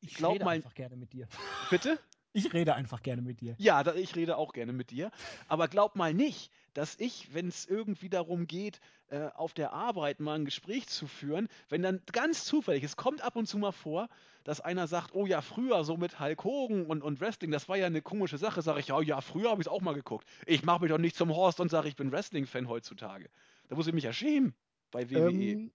Ich 0.00 0.22
rede 0.24 0.44
mal- 0.44 0.52
einfach 0.52 0.74
gerne 0.74 0.96
mit 0.96 1.12
dir. 1.12 1.26
bitte? 1.70 1.98
Ich 2.36 2.52
rede 2.52 2.74
einfach 2.74 3.02
gerne 3.02 3.22
mit 3.22 3.40
dir. 3.40 3.54
Ja, 3.58 3.84
da, 3.84 3.94
ich 3.94 4.16
rede 4.16 4.36
auch 4.36 4.52
gerne 4.52 4.72
mit 4.72 4.90
dir. 4.90 5.12
Aber 5.46 5.68
glaub 5.68 5.94
mal 5.94 6.12
nicht, 6.12 6.50
dass 6.72 6.98
ich, 6.98 7.32
wenn 7.32 7.46
es 7.46 7.64
irgendwie 7.64 8.08
darum 8.08 8.48
geht, 8.48 8.80
äh, 9.08 9.28
auf 9.36 9.54
der 9.54 9.72
Arbeit 9.72 10.18
mal 10.18 10.34
ein 10.34 10.44
Gespräch 10.44 10.88
zu 10.88 11.06
führen, 11.06 11.46
wenn 11.68 11.82
dann 11.82 12.02
ganz 12.10 12.44
zufällig, 12.44 12.82
es 12.82 12.96
kommt 12.96 13.22
ab 13.22 13.36
und 13.36 13.46
zu 13.46 13.56
mal 13.56 13.70
vor, 13.70 14.08
dass 14.42 14.60
einer 14.60 14.88
sagt, 14.88 15.14
oh 15.14 15.26
ja, 15.26 15.42
früher 15.42 15.84
so 15.84 15.96
mit 15.96 16.18
Hulk 16.18 16.42
Hogan 16.42 16.86
und, 16.86 17.02
und 17.02 17.20
Wrestling, 17.20 17.52
das 17.52 17.68
war 17.68 17.76
ja 17.76 17.86
eine 17.86 18.02
komische 18.02 18.36
Sache, 18.36 18.62
sage 18.62 18.80
ich, 18.80 18.88
ja, 18.88 19.00
ja, 19.00 19.20
früher 19.20 19.50
habe 19.50 19.62
ich 19.62 19.68
es 19.68 19.72
auch 19.72 19.80
mal 19.80 19.94
geguckt. 19.94 20.26
Ich 20.44 20.64
mache 20.64 20.82
mich 20.82 20.90
doch 20.90 20.98
nicht 20.98 21.14
zum 21.14 21.32
Horst 21.32 21.60
und 21.60 21.70
sage, 21.70 21.86
ich 21.86 21.94
bin 21.94 22.10
Wrestling-Fan 22.10 22.68
heutzutage. 22.68 23.30
Da 23.68 23.76
muss 23.76 23.86
ich 23.86 23.94
mich 23.94 24.04
ja 24.04 24.12
schämen 24.12 24.54
bei 24.90 25.10
WWE. 25.10 25.30
Ähm, 25.30 25.72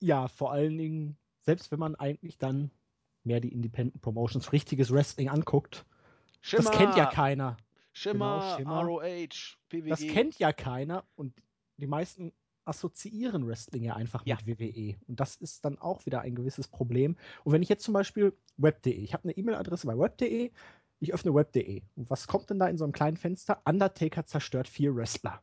ja, 0.00 0.28
vor 0.28 0.52
allen 0.52 0.76
Dingen, 0.78 1.16
selbst 1.42 1.70
wenn 1.70 1.78
man 1.78 1.94
eigentlich 1.94 2.38
dann 2.38 2.70
mehr 3.24 3.40
die 3.40 3.52
Independent 3.52 4.00
Promotions 4.02 4.52
richtiges 4.52 4.90
Wrestling 4.90 5.28
anguckt, 5.28 5.84
Schimmer, 6.40 6.70
das 6.70 6.78
kennt 6.78 6.96
ja 6.96 7.06
keiner. 7.06 7.56
Schimmer, 7.92 8.56
genau, 8.56 8.56
Schimmer. 8.56 8.82
ROH, 8.82 9.56
PWG. 9.68 9.88
Das 9.90 10.00
kennt 10.00 10.38
ja 10.38 10.52
keiner 10.52 11.04
und 11.16 11.34
die 11.76 11.86
meisten 11.86 12.32
assoziieren 12.64 13.46
Wrestling 13.46 13.82
ja 13.82 13.96
einfach 13.96 14.24
Ja. 14.26 14.38
mit 14.44 14.58
WWE. 14.60 14.96
Und 15.08 15.18
das 15.18 15.36
ist 15.36 15.64
dann 15.64 15.78
auch 15.78 16.06
wieder 16.06 16.20
ein 16.20 16.34
gewisses 16.34 16.68
Problem. 16.68 17.16
Und 17.44 17.52
wenn 17.52 17.62
ich 17.62 17.68
jetzt 17.68 17.84
zum 17.84 17.94
Beispiel 17.94 18.32
web.de, 18.58 18.92
ich 18.94 19.12
habe 19.12 19.24
eine 19.24 19.36
E-Mail-Adresse 19.36 19.86
bei 19.86 19.98
web.de, 19.98 20.50
ich 21.00 21.14
öffne 21.14 21.34
web.de. 21.34 21.82
Und 21.96 22.10
was 22.10 22.26
kommt 22.28 22.50
denn 22.50 22.58
da 22.58 22.68
in 22.68 22.76
so 22.78 22.84
einem 22.84 22.92
kleinen 22.92 23.16
Fenster? 23.16 23.60
Undertaker 23.64 24.24
zerstört 24.26 24.68
vier 24.68 24.94
Wrestler. 24.94 25.42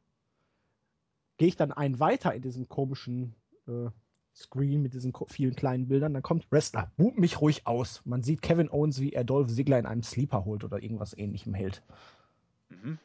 Gehe 1.38 1.48
ich 1.48 1.56
dann 1.56 1.72
einen 1.72 2.00
weiter 2.00 2.34
in 2.34 2.42
diesem 2.42 2.68
komischen 2.68 3.36
äh, 3.68 3.90
Screen 4.38 4.84
mit 4.84 4.94
diesen 4.94 5.14
vielen 5.28 5.56
kleinen 5.56 5.88
Bildern, 5.88 6.14
dann 6.14 6.22
kommt 6.22 6.52
Wrestler, 6.52 6.92
boot 6.96 7.18
mich 7.18 7.42
ruhig 7.42 7.66
aus. 7.66 8.02
Man 8.06 8.22
sieht 8.22 8.44
Kevin 8.44 8.70
Owens, 8.70 9.02
wie 9.02 9.14
er 9.14 9.24
Dolph 9.24 9.52
Ziggler 9.52 9.80
in 9.80 9.88
einem 9.88 10.04
Sleeper 10.04 10.46
holt 10.46 10.64
oder 10.64 10.82
irgendwas 10.82 11.18
ähnlichem 11.18 11.56
hält. 11.56 11.82
Mhm. 12.70 13.00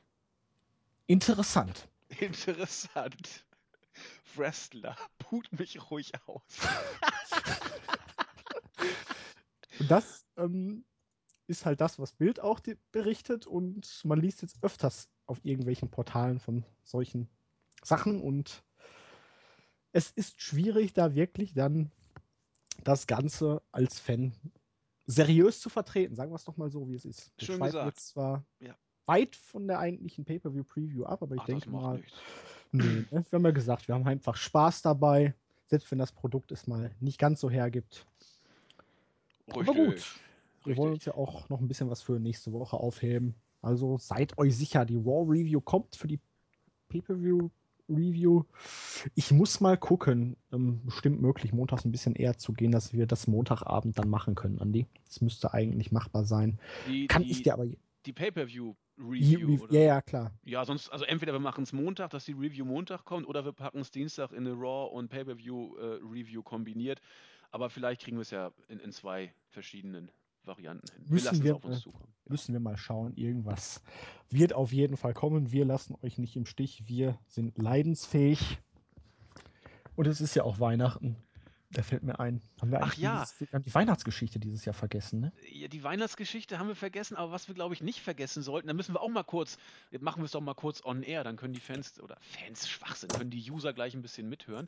Interessant. 1.06 1.88
Interessant. 2.20 3.46
Wrestler, 4.36 4.96
put 5.18 5.50
mich 5.58 5.90
ruhig 5.90 6.12
aus. 6.26 6.42
Und 9.78 9.90
das 9.90 10.26
ähm, 10.36 10.84
ist 11.46 11.64
halt 11.64 11.80
das, 11.80 11.98
was 11.98 12.12
Bild 12.12 12.40
auch 12.40 12.60
berichtet 12.92 13.46
und 13.46 14.04
man 14.04 14.20
liest 14.20 14.42
jetzt 14.42 14.62
öfters 14.62 15.08
auf 15.26 15.42
irgendwelchen 15.44 15.90
Portalen 15.90 16.40
von 16.40 16.64
solchen 16.84 17.28
Sachen 17.82 18.20
und 18.20 18.62
es 19.92 20.10
ist 20.10 20.40
schwierig, 20.40 20.92
da 20.94 21.14
wirklich 21.14 21.54
dann 21.54 21.90
das 22.84 23.06
Ganze 23.06 23.62
als 23.72 23.98
Fan 23.98 24.32
seriös 25.06 25.60
zu 25.60 25.68
vertreten. 25.68 26.14
Sagen 26.14 26.30
wir 26.30 26.36
es 26.36 26.44
doch 26.44 26.56
mal 26.56 26.70
so, 26.70 26.88
wie 26.88 26.94
es 26.94 27.04
ist. 27.04 27.32
Schön 27.38 27.56
schweifen 27.56 27.64
gesagt. 27.66 27.86
jetzt 27.86 28.08
zwar 28.08 28.44
Ja. 28.60 28.74
weit 29.06 29.36
von 29.36 29.66
der 29.66 29.78
eigentlichen 29.78 30.24
Pay-Per-View-Preview 30.24 31.04
ab, 31.04 31.22
aber 31.22 31.34
ich 31.34 31.42
Ach, 31.42 31.46
denke 31.46 31.70
mal, 31.70 32.02
nee, 32.72 33.04
ne? 33.10 33.24
wir 33.28 33.36
haben 33.36 33.44
ja 33.44 33.50
gesagt, 33.50 33.88
wir 33.88 33.94
haben 33.94 34.06
einfach 34.06 34.36
Spaß 34.36 34.82
dabei, 34.82 35.34
selbst 35.66 35.90
wenn 35.90 35.98
das 35.98 36.12
Produkt 36.12 36.52
es 36.52 36.66
mal 36.66 36.94
nicht 37.00 37.18
ganz 37.18 37.40
so 37.40 37.50
hergibt. 37.50 38.06
Richtig. 39.48 39.68
Aber 39.68 39.74
gut, 39.74 40.20
wir 40.64 40.76
wollen 40.76 40.94
uns 40.94 41.04
ja 41.04 41.14
auch 41.14 41.48
noch 41.48 41.60
ein 41.60 41.68
bisschen 41.68 41.90
was 41.90 42.00
für 42.00 42.18
nächste 42.18 42.52
Woche 42.52 42.76
aufheben. 42.76 43.34
Also 43.60 43.98
seid 43.98 44.38
euch 44.38 44.56
sicher, 44.56 44.84
die 44.84 44.96
Raw 44.96 45.24
Review 45.28 45.60
kommt 45.60 45.96
für 45.96 46.08
die 46.08 46.20
Pay-Per-View 46.88 47.50
Review. 47.88 48.44
Ich 49.14 49.30
muss 49.30 49.60
mal 49.60 49.76
gucken, 49.76 50.36
ähm, 50.52 50.80
bestimmt 50.84 51.20
möglich, 51.20 51.52
montags 51.52 51.84
ein 51.84 51.92
bisschen 51.92 52.14
eher 52.14 52.38
zu 52.38 52.52
gehen, 52.52 52.72
dass 52.72 52.92
wir 52.92 53.06
das 53.06 53.26
Montagabend 53.26 53.98
dann 53.98 54.08
machen 54.08 54.34
können, 54.34 54.60
Andi. 54.60 54.86
Das 55.06 55.20
müsste 55.20 55.52
eigentlich 55.52 55.92
machbar 55.92 56.24
sein. 56.24 56.58
Die, 56.88 57.06
Kann 57.06 57.22
die, 57.22 57.30
ich 57.30 57.42
dir 57.42 57.54
aber. 57.54 57.66
die 58.06 58.12
Pay-Per-View 58.12 58.74
Review, 58.98 59.62
oder? 59.62 59.72
ja, 59.72 59.80
ja, 59.80 60.02
klar. 60.02 60.32
Ja, 60.44 60.64
sonst, 60.64 60.90
also 60.90 61.04
entweder 61.04 61.32
wir 61.32 61.40
machen 61.40 61.64
es 61.64 61.72
Montag, 61.72 62.10
dass 62.10 62.24
die 62.24 62.32
Review 62.32 62.64
Montag 62.64 63.04
kommt, 63.04 63.26
oder 63.26 63.44
wir 63.44 63.52
packen 63.52 63.80
es 63.80 63.90
Dienstag 63.90 64.32
in 64.32 64.46
eine 64.46 64.52
Raw 64.52 64.94
und 64.94 65.08
Pay-Per-View 65.08 65.76
äh, 65.76 65.84
Review 66.02 66.42
kombiniert. 66.42 67.00
Aber 67.50 67.68
vielleicht 67.68 68.02
kriegen 68.02 68.16
wir 68.16 68.22
es 68.22 68.30
ja 68.30 68.52
in, 68.68 68.80
in 68.80 68.92
zwei 68.92 69.34
verschiedenen 69.48 70.10
Varianten 70.44 70.90
hin. 70.92 71.04
Müssen 71.08 71.42
wir 71.42 71.56
auf 71.56 71.64
uns 71.64 71.74
mal- 71.76 71.80
zukommen. 71.82 72.12
Ja. 72.24 72.30
Müssen 72.32 72.52
wir 72.52 72.60
mal 72.60 72.76
schauen. 72.76 73.14
Irgendwas 73.16 73.82
wird 74.30 74.52
auf 74.52 74.72
jeden 74.72 74.96
Fall 74.96 75.12
kommen. 75.12 75.52
Wir 75.52 75.64
lassen 75.64 75.96
euch 76.02 76.18
nicht 76.18 76.36
im 76.36 76.46
Stich. 76.46 76.84
Wir 76.86 77.18
sind 77.26 77.58
leidensfähig. 77.58 78.58
Und 79.96 80.06
es 80.06 80.20
ist 80.20 80.34
ja 80.34 80.44
auch 80.44 80.58
Weihnachten. 80.60 81.16
Da 81.72 81.82
fällt 81.82 82.02
mir 82.02 82.20
ein. 82.20 82.42
Haben 82.60 82.70
wir 82.70 82.82
Ach 82.82 82.94
ja. 82.96 83.22
dieses, 83.24 83.52
wir 83.52 83.60
die 83.60 83.74
Weihnachtsgeschichte 83.74 84.38
dieses 84.38 84.64
Jahr 84.66 84.74
vergessen, 84.74 85.20
ne? 85.20 85.32
Ja, 85.50 85.68
die 85.68 85.82
Weihnachtsgeschichte 85.82 86.58
haben 86.58 86.68
wir 86.68 86.76
vergessen, 86.76 87.16
aber 87.16 87.32
was 87.32 87.48
wir, 87.48 87.54
glaube 87.54 87.72
ich, 87.74 87.82
nicht 87.82 88.00
vergessen 88.00 88.42
sollten, 88.42 88.68
da 88.68 88.74
müssen 88.74 88.94
wir 88.94 89.00
auch 89.00 89.08
mal 89.08 89.22
kurz, 89.22 89.56
jetzt 89.90 90.02
machen 90.02 90.20
wir 90.20 90.26
es 90.26 90.32
doch 90.32 90.42
mal 90.42 90.54
kurz 90.54 90.84
on 90.84 91.02
air, 91.02 91.24
dann 91.24 91.36
können 91.36 91.54
die 91.54 91.60
Fans, 91.60 91.98
oder 92.00 92.18
Fans, 92.20 92.68
Schwachsinn, 92.68 93.08
können 93.08 93.30
die 93.30 93.50
User 93.50 93.72
gleich 93.72 93.94
ein 93.94 94.02
bisschen 94.02 94.28
mithören. 94.28 94.66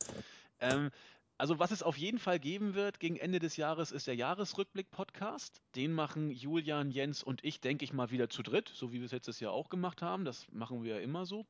Ähm, 0.60 0.90
also 1.36 1.58
was 1.58 1.72
es 1.72 1.82
auf 1.82 1.96
jeden 1.96 2.18
Fall 2.18 2.38
geben 2.38 2.74
wird 2.74 3.00
gegen 3.00 3.16
Ende 3.16 3.40
des 3.40 3.56
Jahres 3.56 3.90
ist 3.90 4.06
der 4.06 4.14
Jahresrückblick-Podcast. 4.14 5.60
Den 5.74 5.92
machen 5.92 6.30
Julian, 6.30 6.90
Jens 6.90 7.22
und 7.22 7.42
ich, 7.44 7.60
denke 7.60 7.84
ich 7.84 7.92
mal, 7.92 8.10
wieder 8.10 8.28
zu 8.28 8.42
dritt, 8.42 8.68
so 8.68 8.92
wie 8.92 9.00
wir 9.00 9.06
es 9.06 9.12
letztes 9.12 9.40
Jahr 9.40 9.52
auch 9.52 9.68
gemacht 9.68 10.00
haben. 10.00 10.24
Das 10.24 10.46
machen 10.52 10.84
wir 10.84 10.96
ja 10.96 11.00
immer 11.00 11.26
so. 11.26 11.44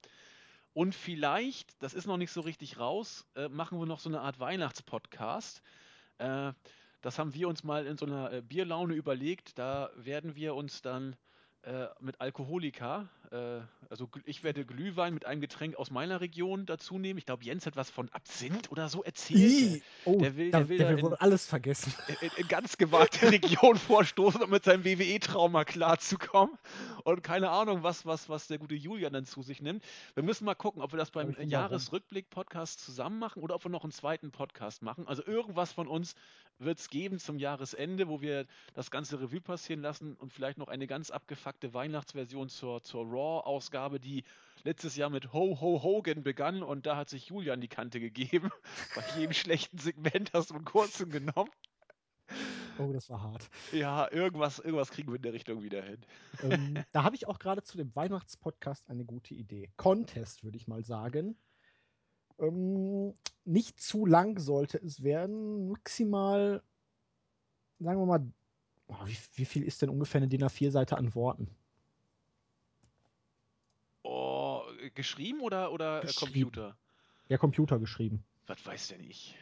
Und 0.73 0.95
vielleicht, 0.95 1.81
das 1.83 1.95
ist 1.95 2.07
noch 2.07 2.17
nicht 2.17 2.33
so 2.33 2.41
richtig 2.41 2.79
raus, 2.79 3.27
äh, 3.37 3.49
machen 3.49 3.79
wir 3.79 3.87
noch 3.87 4.01
so 4.01 4.09
eine 4.09 4.21
Art 4.21 4.41
Weihnachtspodcast. 4.41 5.63
Äh, 6.19 6.53
das 7.03 7.19
haben 7.19 7.35
wir 7.35 7.49
uns 7.49 7.63
mal 7.63 7.87
in 7.87 7.99
so 7.99 8.07
einer 8.07 8.33
äh, 8.33 8.41
Bierlaune 8.41 8.95
überlegt. 8.95 9.59
Da 9.59 9.91
werden 9.97 10.35
wir 10.35 10.55
uns 10.55 10.81
dann 10.81 11.17
äh, 11.63 11.87
mit 12.01 12.21
Alkoholika, 12.21 13.09
äh, 13.35 13.61
also 13.91 14.09
ich 14.25 14.43
werde 14.45 14.65
Glühwein 14.65 15.13
mit 15.13 15.27
einem 15.27 15.41
Getränk 15.41 15.77
aus 15.77 15.91
meiner 15.91 16.21
Region 16.21 16.67
dazu 16.67 16.99
nehmen. 16.99 17.19
Ich 17.19 17.27
glaube, 17.27 17.45
Jens 17.45 17.67
hat 17.67 17.77
was 17.77 17.91
von 17.91 18.09
Absinth 18.11 18.71
oder 18.73 18.89
so 18.89 19.03
erzählt. 19.03 19.83
Oh, 20.05 20.19
der 20.19 20.37
will- 20.37 20.51
da, 20.51 20.59
der 20.61 20.69
will 20.69 20.79
der 20.79 20.97
will 20.97 21.03
wohl 21.03 21.13
in- 21.13 21.19
alles 21.21 21.47
vergessen. 21.47 21.93
in, 22.21 22.31
in 22.37 22.49
ganz 22.49 22.77
gewagte 22.79 23.31
Region 23.31 23.77
vorstoßen, 23.77 24.43
um 24.43 24.51
mit 24.51 24.65
seinem 24.65 24.85
WWE-Trauma 24.85 25.65
klarzukommen. 25.65 26.57
Und 27.05 27.23
keine 27.23 27.51
Ahnung, 27.51 27.83
was, 27.83 28.07
was, 28.07 28.29
was 28.29 28.47
der 28.47 28.59
gute 28.59 28.75
Julian 28.75 29.13
dann 29.13 29.27
zu 29.27 29.43
sich 29.43 29.61
nimmt. 29.61 29.85
Wir 30.15 30.23
müssen 30.23 30.45
mal 30.45 30.55
gucken, 30.55 30.81
ob 30.83 30.93
wir 30.93 30.99
das 30.99 31.11
beim. 31.11 31.35
Jahresrückblick-Podcast 31.39 32.81
zusammen 32.85 33.19
machen 33.19 33.43
oder 33.43 33.55
ob 33.55 33.65
wir 33.65 33.71
noch 33.71 33.85
einen 33.85 33.93
zweiten 33.93 34.31
Podcast 34.31 34.83
machen. 34.83 35.07
Also 35.07 35.25
irgendwas 35.27 35.73
von 35.73 35.89
uns 35.89 36.15
wird 36.59 36.79
es 36.79 36.89
geben 36.89 37.19
zum 37.19 37.39
Jahresende, 37.39 38.09
wo 38.09 38.21
wir 38.21 38.47
das 38.75 38.91
ganze 38.91 39.21
Revue 39.21 39.41
passieren 39.41 39.83
lassen 39.83 40.15
und 40.15 40.33
vielleicht 40.33 40.59
noch 40.59 40.69
eine 40.69 40.87
ganz 40.87 41.11
abgefuckte 41.11 41.75
Weihnachtsversion 41.75 42.49
zur, 42.49 42.83
zur 42.85 43.05
Raw-Ausgabe, 43.25 44.01
die 44.01 44.25
letztes 44.65 44.97
Jahr 44.97 45.11
mit 45.11 45.33
Ho 45.33 45.61
Ho 45.61 45.83
Hogan 45.83 46.23
begann 46.23 46.63
und 46.63 46.87
da 46.87 46.97
hat 46.97 47.09
sich 47.09 47.29
Julian 47.29 47.61
die 47.61 47.69
Kante 47.69 48.01
gegeben. 48.01 48.51
Bei 48.95 49.03
jedem 49.19 49.33
schlechten 49.33 49.79
Segment 49.79 50.33
hast 50.33 50.51
du 50.51 50.55
einen 50.55 50.65
kurzen 50.65 51.11
genommen. 51.11 51.51
Oh, 52.79 52.93
das 52.93 53.09
war 53.09 53.23
hart. 53.23 53.49
Ja, 53.73 54.11
irgendwas, 54.11 54.59
irgendwas 54.59 54.91
kriegen 54.91 55.09
wir 55.09 55.17
in 55.17 55.23
der 55.23 55.33
Richtung 55.33 55.63
wieder 55.63 55.83
hin. 55.83 56.01
ähm, 56.43 56.85
da 56.93 57.05
habe 57.05 57.15
ich 57.15 57.29
auch 57.29 57.39
gerade 57.39 57.63
zu 57.63 57.77
dem 57.77 57.95
Weihnachtspodcast 57.95 58.89
eine 58.89 59.05
gute 59.05 59.35
Idee. 59.35 59.71
Contest, 59.77 60.43
würde 60.43 60.57
ich 60.57 60.67
mal 60.67 60.83
sagen. 60.83 61.37
Ähm, 62.39 63.15
nicht 63.45 63.81
zu 63.81 64.07
lang 64.07 64.39
sollte 64.41 64.79
es 64.79 65.05
werden. 65.05 65.69
Maximal, 65.69 66.63
sagen 67.79 68.01
wir 68.01 68.07
mal, 68.07 68.27
oh, 68.89 69.07
wie, 69.07 69.17
wie 69.35 69.45
viel 69.45 69.63
ist 69.63 69.83
denn 69.83 69.91
ungefähr 69.91 70.21
eine 70.21 70.29
DIN 70.29 70.43
A4-Seite 70.43 70.97
an 70.97 71.15
Worten? 71.15 71.49
Oh, 74.05 74.63
äh, 74.69 74.74
geschrieben 74.91 75.41
oder, 75.41 75.73
oder 75.73 75.99
äh, 76.03 76.07
Geschrieben. 76.07 76.33
Computer? 76.33 76.77
Ja, 77.29 77.39
Computer 77.39 77.79
geschrieben. 77.79 78.25
Was 78.47 78.65
weiß 78.65 78.89
denn 78.89 79.03
ich? 79.05 79.37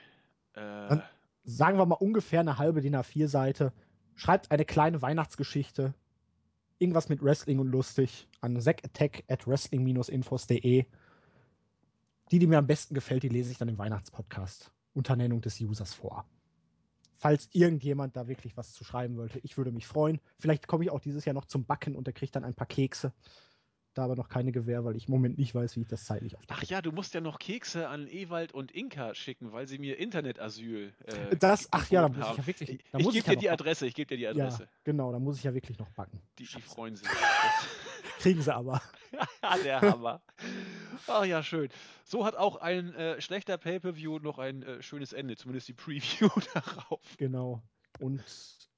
Äh, 0.55 0.61
Dann- 0.61 1.03
Sagen 1.45 1.77
wir 1.77 1.87
mal 1.87 1.97
ungefähr 1.97 2.39
eine 2.41 2.59
halbe 2.59 2.81
DIN 2.83 2.95
A4-Seite. 2.95 3.73
Schreibt 4.15 4.53
eine 4.53 4.65
kleine 4.65 5.03
Weihnachtsgeschichte. 5.03 5.93
Irgendwas 6.79 7.09
mit 7.09 7.21
Wrestling 7.23 7.59
und 7.59 7.67
lustig 7.67 8.29
an 8.41 8.61
zackattack 8.61 9.25
at 9.29 9.47
wrestling-infos.de. 9.49 10.87
Die, 12.31 12.39
die 12.39 12.47
mir 12.47 12.59
am 12.59 12.67
besten 12.67 12.95
gefällt, 12.95 13.25
die 13.25 13.29
lese 13.29 13.51
ich 13.51 13.59
dann 13.59 13.69
im 13.69 13.79
Weihnachtspodcast 13.79 14.73
unter 14.95 15.17
Nennung 15.17 15.41
des 15.41 15.61
Users 15.61 15.95
vor. 15.95 16.25
Falls 17.19 17.49
irgendjemand 17.53 18.17
da 18.17 18.27
wirklich 18.29 18.57
was 18.57 18.73
zu 18.73 18.85
schreiben 18.85 19.17
wollte, 19.17 19.39
ich 19.41 19.57
würde 19.57 19.73
mich 19.73 19.87
freuen. 19.87 20.21
Vielleicht 20.39 20.67
komme 20.67 20.85
ich 20.85 20.91
auch 20.91 21.01
dieses 21.01 21.25
Jahr 21.25 21.35
noch 21.35 21.45
zum 21.47 21.65
Backen 21.65 21.95
und 21.95 22.07
er 22.07 22.13
kriegt 22.15 22.35
dann 22.37 22.45
ein 22.45 22.55
paar 22.55 22.67
Kekse. 22.67 23.13
Da 23.95 24.05
aber 24.05 24.17
noch 24.17 24.31
keine 24.31 24.53
Gewähr, 24.53 24.85
weil 24.85 24.97
ich 24.97 25.07
im 25.09 25.13
Moment 25.13 25.37
nicht 25.39 25.55
weiß, 25.55 25.77
wie 25.77 25.83
ich 25.83 25.87
das 25.89 26.05
zeitlich 26.07 26.37
auf 26.37 26.43
ach 26.49 26.63
ja, 26.65 26.81
du 26.81 26.93
musst 26.93 27.13
ja 27.13 27.21
noch 27.21 27.39
Kekse 27.39 27.89
an 27.89 28.09
Ewald 28.09 28.53
und 28.53 28.71
Inka 28.73 29.15
schicken, 29.15 29.53
weil 29.53 29.67
sie 29.69 29.79
mir 29.79 29.99
Internetasyl. 29.99 30.95
Äh, 31.05 31.37
Das, 31.37 31.69
ach 31.73 31.91
ja, 31.91 32.03
da 32.03 32.09
muss 32.09 32.19
ich 32.19 32.25
haben. 32.25 32.37
ja 32.39 32.47
wirklich. 32.47 32.71
Ich, 32.71 32.85
Da 32.91 32.99
ich 32.99 33.11
gebe 33.11 33.27
ja 33.27 33.33
dir 33.35 33.37
die 33.41 33.51
Adresse, 33.51 33.87
ich 33.87 33.95
gebe 33.95 34.09
dir 34.09 34.17
die 34.17 34.27
Adresse. 34.29 34.63
Ja, 34.63 34.69
genau, 34.85 35.13
da 35.13 35.19
muss 35.19 35.37
ich 35.37 35.45
ja 35.45 35.53
wirklich 35.53 35.79
noch 35.79 35.91
backen. 35.91 36.23
Die, 36.39 36.45
die 36.45 36.61
freuen 36.63 36.97
sich. 36.97 37.07
Kriegen 38.19 38.41
sie 38.41 38.55
aber. 38.55 38.81
Der 39.65 39.81
Hammer. 39.81 40.23
Ach 41.07 41.25
ja, 41.25 41.43
schön. 41.43 41.69
So 42.05 42.25
hat 42.25 42.37
auch 42.37 42.57
ein 42.57 42.95
äh, 42.95 43.21
schlechter 43.21 43.59
Pay-Per-View 43.59 44.21
noch 44.21 44.39
ein 44.39 44.63
äh, 44.63 44.83
schönes 44.83 45.13
Ende, 45.13 45.37
zumindest 45.37 45.69
die 45.69 45.75
Preview 45.75 46.29
darauf. 46.55 47.01
Genau. 47.19 47.61
Und 48.01 48.23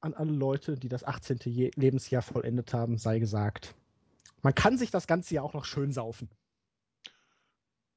an 0.01 0.15
alle 0.15 0.33
Leute, 0.33 0.75
die 0.77 0.89
das 0.89 1.05
18. 1.05 1.39
Je 1.45 1.71
Lebensjahr 1.77 2.23
vollendet 2.23 2.75
haben, 2.75 2.99
sei 2.99 3.19
gesagt, 3.21 3.75
man 4.45 4.55
kann 4.55 4.79
sich 4.79 4.91
das 4.91 5.07
ganze 5.07 5.35
Jahr 5.35 5.45
auch 5.45 5.55
noch 5.55 5.65
schön 5.65 5.91
saufen. 5.91 6.31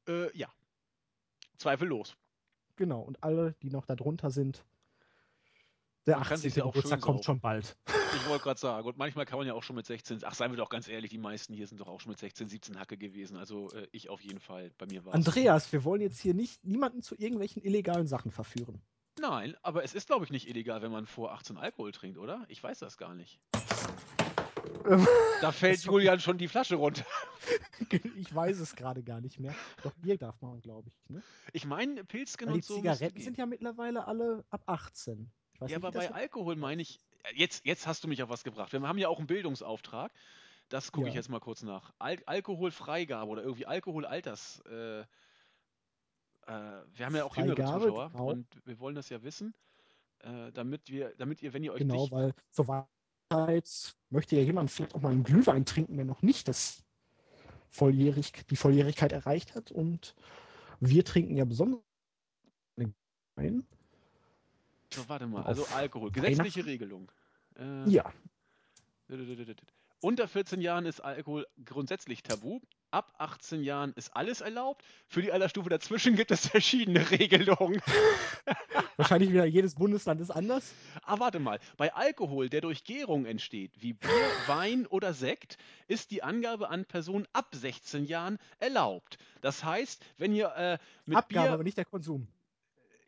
Äh, 0.07 0.35
ja. 0.35 0.47
Zweifellos. 1.57 2.15
Genau, 2.77 3.01
und 3.01 3.21
alle, 3.21 3.53
die 3.61 3.69
noch 3.69 3.85
darunter 3.85 4.31
sind, 4.31 4.63
der 6.05 6.15
Man 6.15 6.23
kann 6.23 6.35
18. 6.35 6.49
sich 6.49 6.55
ja 6.55 6.63
auch 6.63 6.73
Geburtstag 6.73 7.01
kommt 7.01 7.25
schon 7.25 7.41
bald. 7.41 7.75
Ich 8.15 8.29
wollte 8.29 8.45
gerade 8.45 8.59
sagen, 8.59 8.87
und 8.87 8.97
manchmal 8.97 9.25
kann 9.25 9.37
man 9.37 9.45
ja 9.45 9.53
auch 9.53 9.63
schon 9.63 9.75
mit 9.75 9.85
16, 9.85 10.19
ach, 10.23 10.33
seien 10.33 10.51
wir 10.51 10.57
doch 10.57 10.69
ganz 10.69 10.87
ehrlich, 10.87 11.11
die 11.11 11.17
meisten 11.17 11.53
hier 11.53 11.67
sind 11.67 11.81
doch 11.81 11.87
auch 11.87 11.99
schon 11.99 12.11
mit 12.11 12.19
16, 12.19 12.47
17 12.47 12.79
Hacke 12.79 12.97
gewesen. 12.97 13.35
Also 13.35 13.69
äh, 13.71 13.87
ich 13.91 14.09
auf 14.09 14.21
jeden 14.21 14.39
Fall. 14.39 14.71
Bei 14.77 14.85
mir 14.85 15.03
war 15.03 15.13
Andreas, 15.13 15.71
wir 15.73 15.83
wollen 15.83 16.01
jetzt 16.01 16.19
hier 16.21 16.33
nicht 16.33 16.63
niemanden 16.63 17.01
zu 17.01 17.15
irgendwelchen 17.15 17.61
illegalen 17.61 18.07
Sachen 18.07 18.31
verführen. 18.31 18.81
Nein, 19.19 19.57
aber 19.63 19.83
es 19.83 19.93
ist, 19.93 20.07
glaube 20.07 20.23
ich, 20.23 20.31
nicht 20.31 20.47
illegal, 20.47 20.81
wenn 20.81 20.91
man 20.91 21.07
vor 21.07 21.33
18 21.33 21.57
Alkohol 21.57 21.91
trinkt, 21.91 22.17
oder? 22.17 22.45
Ich 22.47 22.63
weiß 22.63 22.79
das 22.79 22.97
gar 22.97 23.15
nicht. 23.15 23.41
Da 25.41 25.51
fällt 25.51 25.83
Julian 25.83 26.19
schon 26.19 26.37
die 26.37 26.47
Flasche 26.47 26.75
runter. 26.75 27.05
ich 28.17 28.33
weiß 28.33 28.59
es 28.59 28.75
gerade 28.75 29.03
gar 29.03 29.21
nicht 29.21 29.39
mehr. 29.39 29.53
Doch 29.83 29.93
Bier 29.93 30.17
darf 30.17 30.41
man, 30.41 30.61
glaube 30.61 30.89
ich. 30.89 31.09
Ne? 31.09 31.21
Ich 31.53 31.65
meine, 31.65 32.03
die 32.05 32.25
und 32.47 32.63
so. 32.63 32.75
Zigaretten 32.77 33.21
sind 33.21 33.37
ja 33.37 33.45
mittlerweile 33.45 34.07
alle 34.07 34.43
ab 34.49 34.63
18. 34.65 35.31
Ich 35.53 35.61
weiß 35.61 35.69
Ja, 35.71 35.77
nicht, 35.77 35.85
aber 35.85 35.91
bei 35.97 36.11
Alkohol 36.11 36.55
meine 36.55 36.81
ich, 36.81 36.99
jetzt, 37.35 37.65
jetzt 37.65 37.85
hast 37.85 38.03
du 38.03 38.07
mich 38.07 38.23
auf 38.23 38.29
was 38.29 38.43
gebracht. 38.43 38.73
Wir 38.73 38.81
haben 38.81 38.97
ja 38.97 39.09
auch 39.09 39.19
einen 39.19 39.27
Bildungsauftrag. 39.27 40.11
Das 40.69 40.91
gucke 40.91 41.07
ich 41.07 41.13
Ja. 41.13 41.19
jetzt 41.19 41.29
mal 41.29 41.39
kurz 41.39 41.61
nach. 41.63 41.93
Al 41.99 42.17
Alkoholfreigabe 42.25 43.29
oder 43.29 43.43
irgendwie 43.43 43.65
Alkoholalters. 43.67 44.61
Äh, 44.69 45.01
äh, 45.01 45.05
wir 46.47 47.05
haben 47.05 47.15
ja 47.15 47.23
auch 47.25 47.35
jüngere 47.37 47.55
Freigabe, 47.55 47.79
Zuschauer 47.85 48.09
genau. 48.11 48.29
und 48.31 48.47
wir 48.65 48.79
wollen 48.79 48.95
das 48.95 49.09
ja 49.09 49.21
wissen, 49.23 49.53
äh, 50.19 50.51
damit 50.51 50.89
wir, 50.89 51.13
damit 51.17 51.41
ihr, 51.41 51.53
wenn 51.53 51.63
ihr 51.63 51.73
euch 51.73 51.79
Genau, 51.79 52.01
nicht, 52.03 52.11
weil 52.11 52.33
zur 52.49 52.67
Weihnachtszeit 52.67 52.96
möchte 54.09 54.35
ja 54.35 54.41
jemand 54.41 54.71
vielleicht 54.71 54.95
auch 54.95 55.01
mal 55.01 55.11
einen 55.11 55.23
Glühwein 55.23 55.65
trinken, 55.65 55.95
der 55.97 56.05
noch 56.05 56.21
nicht 56.21 56.47
das 56.47 56.83
volljährig, 57.69 58.31
die 58.49 58.55
Volljährigkeit 58.55 59.11
erreicht 59.11 59.55
hat. 59.55 59.71
Und 59.71 60.15
wir 60.79 61.03
trinken 61.03 61.35
ja 61.35 61.45
besonders 61.45 61.81
Wein. 63.35 63.67
so, 64.91 65.07
warte 65.07 65.27
mal, 65.27 65.43
also 65.43 65.63
Alkohol, 65.67 66.11
gesetzliche? 66.11 66.65
Regelung. 66.65 67.11
Äh, 67.55 67.87
Ja, 67.87 68.11
Unter 70.01 70.27
14 70.27 70.59
Jahren 70.59 70.85
ist 70.85 71.01
Alkohol 71.01 71.45
grundsätzlich 71.63 72.23
tabu. 72.23 72.59
Ab 72.89 73.13
18 73.17 73.63
Jahren 73.63 73.91
ist 73.97 74.15
alles 74.15 74.39
erlaubt. 74.39 74.83
Für 75.07 75.21
die 75.21 75.31
Altersstufe 75.31 75.69
dazwischen 75.69 76.15
gibt 76.15 76.31
es 76.31 76.47
verschiedene 76.47 77.11
Regelungen. 77.11 77.81
wahrscheinlich 78.97 79.29
wieder 79.29 79.45
jedes 79.45 79.75
Bundesland 79.75 80.21
ist 80.21 80.31
anders. 80.31 80.73
Ah, 81.03 81.19
warte 81.19 81.39
mal. 81.39 81.59
Bei 81.75 81.93
Alkohol, 81.93 82.49
der 82.49 82.61
durch 82.61 82.85
Gärung 82.85 83.25
entsteht, 83.25 83.71
wie 83.81 83.93
Bier, 83.93 84.09
Wein 84.47 84.87
oder 84.87 85.13
Sekt, 85.13 85.57
ist 85.87 86.11
die 86.11 86.23
Angabe 86.23 86.69
an 86.69 86.85
Personen 86.85 87.27
ab 87.33 87.47
16 87.53 88.05
Jahren 88.05 88.37
erlaubt. 88.59 89.17
Das 89.41 89.63
heißt, 89.63 90.03
wenn 90.17 90.33
ihr 90.33 90.53
äh, 90.55 90.77
mit 91.05 91.17
Abgabe, 91.17 91.45
Bier 91.45 91.53
aber 91.53 91.63
nicht 91.63 91.77
der 91.77 91.85
Konsum. 91.85 92.27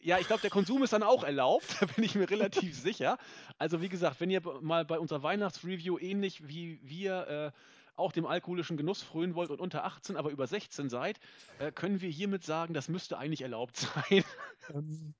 ja, 0.01 0.19
ich 0.19 0.27
glaube, 0.27 0.41
der 0.41 0.49
Konsum 0.49 0.83
ist 0.83 0.93
dann 0.93 1.03
auch 1.03 1.23
erlaubt, 1.23 1.65
da 1.79 1.85
bin 1.85 2.03
ich 2.03 2.15
mir 2.15 2.29
relativ 2.29 2.77
sicher. 2.77 3.17
Also 3.57 3.81
wie 3.81 3.89
gesagt, 3.89 4.19
wenn 4.19 4.29
ihr 4.29 4.41
mal 4.61 4.83
bei 4.83 4.99
unserer 4.99 5.23
Weihnachtsreview 5.23 5.97
ähnlich 5.97 6.47
wie 6.47 6.79
wir 6.83 7.27
äh, 7.27 7.51
auch 7.99 8.11
dem 8.11 8.25
alkoholischen 8.25 8.77
Genuss 8.77 9.01
frönen 9.01 9.35
wollt 9.35 9.49
und 9.51 9.59
unter 9.61 9.83
18, 9.85 10.15
aber 10.17 10.29
über 10.31 10.47
16 10.47 10.89
seid, 10.89 11.19
äh, 11.59 11.71
können 11.71 12.01
wir 12.01 12.09
hiermit 12.09 12.43
sagen, 12.43 12.73
das 12.73 12.87
müsste 12.89 13.17
eigentlich 13.17 13.41
erlaubt 13.41 13.77
sein. 13.77 14.23
Ähm, 14.73 15.15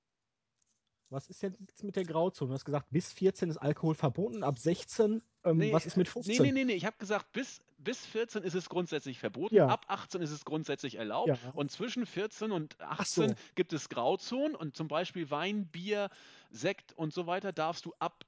was 1.11 1.27
ist 1.27 1.41
denn 1.41 1.56
jetzt 1.60 1.84
mit 1.84 1.95
der 1.95 2.03
Grauzone? 2.03 2.49
Du 2.49 2.53
hast 2.53 2.65
gesagt, 2.65 2.85
bis 2.91 3.11
14 3.11 3.49
ist 3.49 3.57
Alkohol 3.57 3.95
verboten, 3.95 4.43
ab 4.43 4.60
16, 4.60 5.23
ähm, 5.43 5.57
Nee, 5.57 5.73
was 5.73 5.88
ist 5.88 5.97
mit 5.97 6.06
Nee, 6.06 6.11
15? 6.11 6.43
nee, 6.43 6.51
nee, 6.51 6.65
nee. 6.65 6.73
Ich 6.73 6.85
habe 6.85 6.97
gesagt, 6.99 7.31
bis, 7.31 7.61
bis 7.80 8.06
14 8.06 8.43
ist 8.43 8.53
es 8.53 8.69
grundsätzlich 8.69 9.18
verboten, 9.18 9.56
Ja. 9.56 9.65
ab 9.69 9.85
18 9.88 10.22
ist 10.22 10.30
es 10.30 10.45
grundsätzlich 10.45 10.95
erlaubt 10.95 11.30
Ja. 11.30 11.38
und 11.56 11.72
zwischen 11.72 12.06
14 12.06 12.51
und 12.51 12.76
so. 12.77 12.84
18 12.85 13.35
gibt 13.56 13.73
es 13.73 13.89
Grauzonen 13.89 14.53
und 14.53 14.76
zum 14.77 14.88
Beispiel 14.88 15.31
Wein, 15.31 15.65
Bier, 15.65 16.11
Sekt 16.51 16.93
und 16.93 17.11
so 17.11 17.26
weiter 17.26 17.53
darfst 17.53 17.85
du 17.85 17.93
ab, 17.97 18.23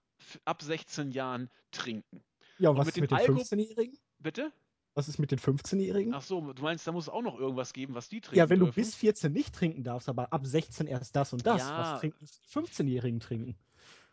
ab 0.45 0.63
16 0.63 1.11
Jahren 1.11 1.51
trinken. 1.69 2.23
Ja, 2.57 2.71
und 2.71 2.77
was 2.77 2.87
mit 2.87 2.97
mit 2.97 3.11
den 3.11 3.17
Alko- 3.19 3.33
15-Jährigen? 3.41 3.95
Bitte? 4.21 4.51
Was 4.93 5.07
ist 5.07 5.19
mit 5.19 5.31
den 5.31 5.39
15-Jährigen? 5.39 6.13
Ach 6.13 6.21
so, 6.21 6.51
du 6.51 6.61
meinst, 6.63 6.85
da 6.85 6.91
muss 6.91 7.05
es 7.05 7.09
auch 7.09 7.21
noch 7.21 7.39
irgendwas 7.39 7.71
geben, 7.71 7.95
was 7.95 8.09
die 8.09 8.19
trinken 8.19 8.37
Ja, 8.39 8.49
wenn 8.49 8.59
du 8.59 8.65
dürfen? 8.65 8.81
bis 8.81 8.93
14 8.95 9.31
nicht 9.31 9.55
trinken 9.55 9.83
darfst, 9.83 10.09
aber 10.09 10.33
ab 10.33 10.45
16 10.45 10.85
erst 10.87 11.15
das 11.15 11.31
und 11.31 11.45
das, 11.47 11.61
Ja. 11.61 11.77
was 11.93 11.99
trinken 12.01 12.25
die 12.25 12.49
15-Jährigen 12.59 13.19
trinken? 13.21 13.55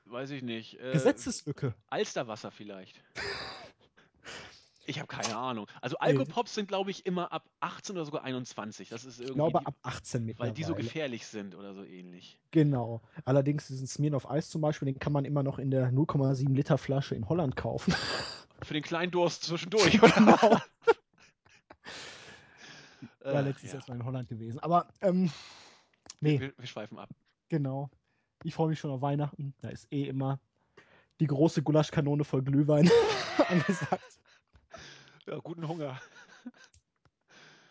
Weiß 0.05 0.31
ich 0.31 0.43
nicht. 0.43 0.79
Äh, 0.81 0.93
Gesetzeslücke. 0.93 1.75
Alsterwasser 1.89 2.51
vielleicht. 2.51 3.03
Ich 4.91 4.99
habe 4.99 5.07
keine 5.07 5.37
Ahnung. 5.37 5.67
Also. 5.83 5.99
Alkopops 5.99 6.55
sind, 6.55 6.67
glaube 6.69 6.91
ich, 6.91 7.05
immer 7.05 7.31
ab 7.31 7.45
18 7.61 7.95
oder 7.95 8.07
sogar 8.07 8.23
21. 8.25 8.89
Das 8.89 9.05
ist 9.05 9.17
Ich 9.21 9.27
irgendwie, 9.27 9.35
glaube 9.35 9.59
die, 9.61 9.67
ab 9.67 9.75
18 9.83 10.21
weil 10.21 10.27
mittlerweile. 10.29 10.55
die 10.55 10.65
so 10.65 10.75
gefährlich 10.75 11.27
sind 11.27 11.55
oder 11.55 11.75
so 11.75 11.85
ähnlich. 11.85 12.39
Genau. 12.53 13.03
Allerdings 13.27 13.67
diesen 13.67 13.87
Smirnoff 13.87 14.31
Eis 14.31 14.49
zum 14.49 14.63
Beispiel, 14.63 14.87
den 14.87 14.99
kann 14.99 15.13
man 15.13 15.27
immer 15.27 15.43
noch 15.43 15.59
in 15.59 15.71
der 15.71 15.93
0,7 15.93 16.55
Liter 16.55 16.79
Flasche 16.79 17.15
in 17.15 17.29
Holland 17.29 17.55
kaufen. 17.55 17.93
Für 18.63 18.75
den 18.75 18.83
kleinen 18.83 19.11
Durst 19.13 19.45
zwischendurch, 19.45 20.03
oder? 20.03 20.17
ja, 23.25 23.31
Äh, 23.33 23.41
letztes 23.43 23.71
ja. 23.71 23.75
Jahr 23.75 23.83
ist 23.83 23.89
mal 23.89 23.95
in 23.97 24.05
Holland 24.05 24.29
gewesen. 24.29 24.59
Aber, 24.61 24.89
ähm, 25.01 25.31
nee, 26.21 26.41
Wir, 26.41 26.53
wir 26.57 26.67
schweifen 26.67 26.99
ab. 26.99 27.11
genau. 27.49 27.91
Ich 28.45 28.55
freue 28.55 28.69
mich 28.69 28.79
schon 28.79 28.93
auf 28.93 29.01
Weihnachten. 29.03 29.55
Da 29.61 29.69
ist 29.69 29.93
eh 29.93 30.05
immer 30.05 30.39
die 31.19 31.27
große 31.27 31.63
Gulaschkanone 31.63 32.23
voll 32.25 32.43
Glühwein 32.43 32.89
angesagt. 33.49 34.21
Ja, 35.27 35.39
guten 35.39 35.67
Hunger. 35.67 36.01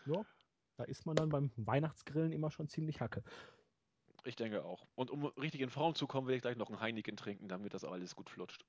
Ja, 0.06 0.26
da 0.76 0.84
ist 0.84 1.06
man 1.06 1.16
dann 1.16 1.30
beim 1.30 1.52
Weihnachtsgrillen 1.56 2.34
immer 2.34 2.52
schon 2.52 2.68
ziemlich 2.68 3.00
hacke. 3.00 3.24
Ich 4.26 4.36
denke 4.36 4.66
auch. 4.66 4.86
Und 4.96 5.10
um 5.10 5.26
richtig 5.26 5.62
in 5.62 5.70
Form 5.70 5.96
zu 5.96 6.06
kommen, 6.06 6.28
will 6.28 6.36
ich 6.36 6.42
gleich 6.42 6.58
noch 6.58 6.70
ein 6.70 6.82
Heineken 6.82 7.16
trinken, 7.16 7.48
damit 7.48 7.74
das 7.74 7.86
alles 7.86 8.14
gut 8.16 8.30
flutscht. 8.30 8.66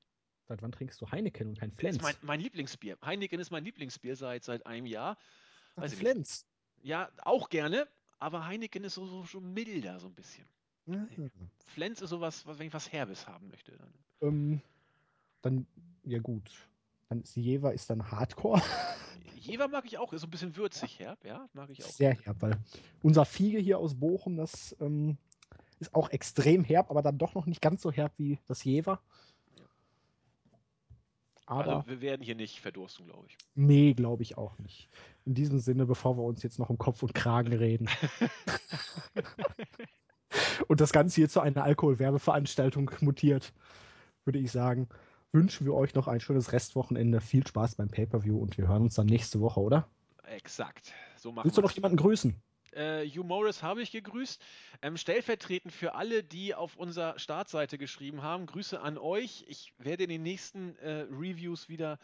Seit 0.48 0.62
wann 0.62 0.72
trinkst 0.72 0.98
du 1.00 1.10
Heineken 1.10 1.48
und 1.48 1.60
kein 1.60 1.70
Das 1.70 1.78
Flens? 1.78 1.96
ist 1.96 2.02
mein, 2.02 2.14
mein 2.22 2.40
Lieblingsbier. 2.40 2.96
Heineken 3.04 3.38
ist 3.38 3.50
mein 3.50 3.64
Lieblingsbier 3.64 4.16
seit, 4.16 4.44
seit 4.44 4.66
einem 4.66 4.86
Jahr. 4.86 5.18
Nicht. 5.76 5.94
Flens. 5.94 6.46
Ja, 6.82 7.10
auch 7.22 7.50
gerne, 7.50 7.86
aber 8.18 8.46
Heineken 8.46 8.82
ist 8.84 8.94
so, 8.94 9.06
so 9.06 9.24
schon 9.24 9.52
milder 9.52 10.00
so 10.00 10.06
ein 10.06 10.14
bisschen. 10.14 10.48
Mhm. 10.86 11.30
Flens 11.66 12.00
ist 12.00 12.10
sowas, 12.10 12.46
was- 12.46 12.58
wenn 12.58 12.68
ich 12.68 12.72
was 12.72 12.90
Herbes 12.90 13.28
haben 13.28 13.48
möchte. 13.48 13.76
Dann. 13.76 13.92
Ähm, 14.22 14.62
dann, 15.42 15.66
ja 16.04 16.18
gut. 16.18 16.50
Dann 17.10 17.20
ist 17.22 17.36
Jever 17.36 17.74
ist 17.74 17.90
dann 17.90 18.10
Hardcore. 18.10 18.62
Jever 19.36 19.68
mag 19.68 19.84
ich 19.84 19.98
auch, 19.98 20.12
ist 20.14 20.22
so 20.22 20.26
ein 20.26 20.30
bisschen 20.30 20.56
würzig 20.56 20.98
herb, 20.98 21.24
ja, 21.26 21.46
mag 21.52 21.68
ich 21.70 21.84
auch. 21.84 21.88
Sehr 21.90 22.14
herb, 22.14 22.40
weil 22.40 22.58
unser 23.02 23.24
Fiege 23.26 23.58
hier 23.58 23.78
aus 23.78 23.94
Bochum, 23.94 24.36
das 24.36 24.74
ähm, 24.80 25.16
ist 25.78 25.94
auch 25.94 26.10
extrem 26.10 26.64
herb, 26.64 26.90
aber 26.90 27.02
dann 27.02 27.18
doch 27.18 27.34
noch 27.34 27.46
nicht 27.46 27.60
ganz 27.60 27.82
so 27.82 27.92
herb 27.92 28.12
wie 28.16 28.38
das 28.48 28.64
Jever. 28.64 29.00
Aber 31.48 31.76
Also 31.76 31.88
wir 31.88 32.02
werden 32.02 32.22
hier 32.22 32.34
nicht 32.34 32.60
verdursten, 32.60 33.06
glaube 33.06 33.26
ich. 33.26 33.38
nee, 33.54 33.94
glaube 33.94 34.22
ich 34.22 34.36
auch 34.36 34.58
nicht. 34.58 34.90
In 35.24 35.32
diesem 35.32 35.58
Sinne, 35.58 35.86
bevor 35.86 36.18
wir 36.18 36.22
uns 36.22 36.42
jetzt 36.42 36.58
noch 36.58 36.68
um 36.68 36.76
Kopf 36.76 37.02
und 37.02 37.14
Kragen 37.14 37.54
reden. 37.54 37.88
und 40.68 40.80
das 40.80 40.92
Ganze 40.92 41.16
hier 41.16 41.30
zu 41.30 41.40
einer 41.40 41.64
Alkoholwerbeveranstaltung 41.64 42.90
mutiert, 43.00 43.54
würde 44.24 44.38
ich 44.38 44.52
sagen, 44.52 44.88
wünschen 45.32 45.66
wir 45.66 45.72
euch 45.72 45.94
noch 45.94 46.06
ein 46.06 46.20
schönes 46.20 46.52
Restwochenende. 46.52 47.22
Viel 47.22 47.46
Spaß 47.46 47.76
beim 47.76 47.88
Pay-Per-View 47.88 48.38
und 48.38 48.58
wir 48.58 48.68
hören 48.68 48.82
uns 48.82 48.96
dann 48.96 49.06
nächste 49.06 49.40
Woche, 49.40 49.60
oder? 49.60 49.88
Exakt. 50.24 50.92
So 51.16 51.32
machen 51.32 51.46
Willst 51.46 51.56
du 51.56 51.62
noch 51.62 51.72
jemanden 51.72 51.96
grüßen? 51.96 52.34
Äh, 52.74 53.06
Hugh 53.08 53.24
Morris 53.24 53.62
habe 53.62 53.82
ich 53.82 53.90
gegrüßt. 53.90 54.42
Ähm, 54.82 54.96
stellvertretend 54.96 55.72
für 55.72 55.94
alle, 55.94 56.22
die 56.22 56.54
auf 56.54 56.76
unserer 56.76 57.18
Startseite 57.18 57.78
geschrieben 57.78 58.22
haben, 58.22 58.46
Grüße 58.46 58.80
an 58.80 58.98
euch. 58.98 59.44
Ich 59.48 59.72
werde 59.78 60.04
in 60.04 60.10
den 60.10 60.22
nächsten 60.22 60.76
äh, 60.76 61.06
Reviews 61.10 61.68
wieder 61.68 61.98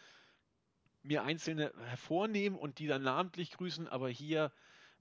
mir 1.03 1.23
einzelne 1.23 1.71
hervornehmen 1.85 2.57
und 2.57 2.79
die 2.79 2.87
dann 2.87 3.03
namentlich 3.03 3.51
grüßen, 3.51 3.87
aber 3.87 4.09
hier 4.09 4.51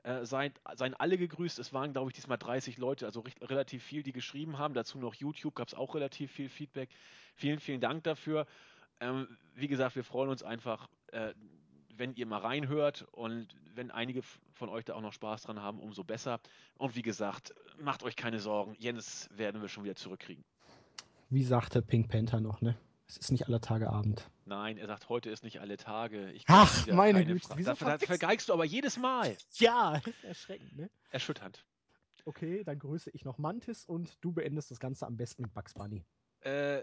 äh, 0.03 0.25
seid, 0.25 0.61
seien 0.75 0.95
alle 0.95 1.17
gegrüßt. 1.17 1.59
Es 1.59 1.73
waren, 1.73 1.93
glaube 1.93 2.11
ich, 2.11 2.15
diesmal 2.15 2.39
30 2.39 2.77
Leute, 2.77 3.07
also 3.07 3.21
recht, 3.21 3.41
relativ 3.49 3.83
viel, 3.83 4.03
die 4.03 4.13
geschrieben 4.13 4.59
haben. 4.59 4.75
Dazu 4.75 4.99
noch 4.99 5.15
YouTube 5.15 5.55
gab 5.55 5.69
es 5.69 5.75
auch 5.75 5.95
relativ 5.95 6.31
viel 6.31 6.49
Feedback. 6.49 6.91
Vielen, 7.35 7.59
vielen 7.59 7.81
Dank 7.81 8.05
dafür. 8.05 8.47
Ähm, 9.01 9.27
wie 9.55 9.69
gesagt, 9.69 9.97
wir 9.97 10.05
freuen 10.05 10.29
uns 10.29 10.43
einfach, 10.43 10.89
äh, 11.13 11.33
wenn 11.97 12.15
ihr 12.15 12.27
mal 12.27 12.39
reinhört 12.41 13.07
und 13.13 13.49
wenn 13.75 13.91
einige 13.91 14.23
von 14.53 14.69
euch 14.69 14.85
da 14.85 14.95
auch 14.95 15.01
noch 15.01 15.13
Spaß 15.13 15.43
dran 15.43 15.61
haben, 15.61 15.81
umso 15.81 16.05
besser. 16.05 16.41
Und 16.77 16.95
wie 16.97 17.03
gesagt, 17.03 17.55
macht 17.79 18.03
euch 18.03 18.17
keine 18.17 18.39
Sorgen, 18.41 18.75
Jens 18.79 19.29
werden 19.35 19.61
wir 19.61 19.69
schon 19.69 19.85
wieder 19.85 19.97
zurückkriegen. 19.97 20.45
Wie 21.31 21.45
sagte 21.45 21.83
Pink 21.83 22.09
Panther 22.09 22.41
noch, 22.41 22.61
ne? 22.61 22.77
Es 23.07 23.19
ist 23.19 23.31
nicht 23.33 23.47
aller 23.47 23.61
Tage 23.61 23.91
Abend. 23.91 24.31
Nein, 24.47 24.79
er 24.79 24.87
sagt, 24.87 25.09
heute 25.09 25.29
ist 25.31 25.45
nicht 25.45 25.61
alle 25.61 25.77
Tage. 25.77 26.31
Ich 26.33 26.45
Ach, 26.49 26.87
meine 26.87 27.25
Güte, 27.27 27.47
Fra- 27.47 27.57
wieso 27.59 27.75
Da, 27.75 27.97
da 27.97 28.07
vergeigst 28.07 28.49
du 28.49 28.53
aber 28.55 28.65
jedes 28.65 28.97
Mal. 28.97 29.37
Ja, 29.55 29.95
das 29.95 30.07
ist 30.07 30.25
erschreckend, 30.25 30.77
ne? 30.77 30.91
Erschütternd. 31.11 31.65
Okay, 32.25 32.65
dann 32.65 32.79
grüße 32.79 33.11
ich 33.11 33.25
noch 33.25 33.37
Mantis 33.37 33.85
und 33.85 34.17
du 34.23 34.33
beendest 34.33 34.71
das 34.71 34.81
Ganze 34.81 35.07
am 35.07 35.17
besten 35.17 35.43
mit 35.43 35.53
Bugs 35.53 35.75
Bunny. 35.75 36.03
Äh, 36.41 36.81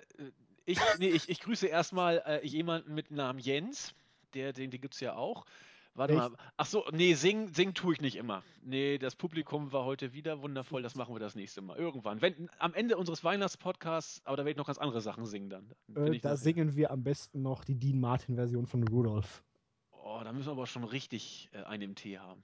ich, 0.65 0.79
nee, 0.99 1.09
ich, 1.09 1.27
ich 1.29 1.39
grüße 1.39 1.65
erstmal 1.65 2.21
äh, 2.25 2.45
jemanden 2.45 2.93
mit 2.93 3.09
Namen 3.09 3.39
Jens. 3.39 3.95
Der, 4.33 4.53
den, 4.53 4.71
den 4.71 4.81
gibt 4.81 4.93
es 4.93 4.99
ja 4.99 5.15
auch. 5.15 5.45
Warte 5.93 6.13
Echt? 6.13 6.21
mal. 6.21 6.37
Ach 6.55 6.65
so, 6.65 6.85
nee, 6.91 7.15
singen, 7.15 7.53
singen 7.53 7.73
tue 7.73 7.93
ich 7.93 8.01
nicht 8.01 8.15
immer. 8.15 8.43
Nee, 8.63 8.97
das 8.97 9.15
Publikum 9.15 9.73
war 9.73 9.83
heute 9.83 10.13
wieder 10.13 10.41
wundervoll. 10.41 10.81
Das 10.81 10.95
machen 10.95 11.13
wir 11.13 11.19
das 11.19 11.35
nächste 11.35 11.61
Mal. 11.61 11.77
Irgendwann. 11.77 12.21
Wenn, 12.21 12.49
am 12.59 12.73
Ende 12.73 12.97
unseres 12.97 13.23
Weihnachtspodcasts, 13.23 14.21
aber 14.25 14.37
da 14.37 14.43
werde 14.43 14.51
ich 14.51 14.57
noch 14.57 14.67
ganz 14.67 14.77
andere 14.77 15.01
Sachen 15.01 15.25
singen 15.25 15.49
dann. 15.49 15.69
Bin 15.87 16.13
Äh, 16.13 16.19
da 16.19 16.37
singen 16.37 16.75
wir 16.75 16.91
am 16.91 17.03
besten 17.03 17.41
noch 17.41 17.65
die 17.65 17.75
Dean 17.75 17.99
Martin-Version 17.99 18.67
von 18.67 18.87
Rudolph. 18.87 19.43
Oh, 19.91 20.21
da 20.23 20.31
müssen 20.31 20.47
wir 20.47 20.53
aber 20.53 20.67
schon 20.67 20.85
richtig 20.85 21.49
äh, 21.51 21.63
einen 21.63 21.83
im 21.83 21.95
Tee 21.95 22.19
haben. 22.19 22.43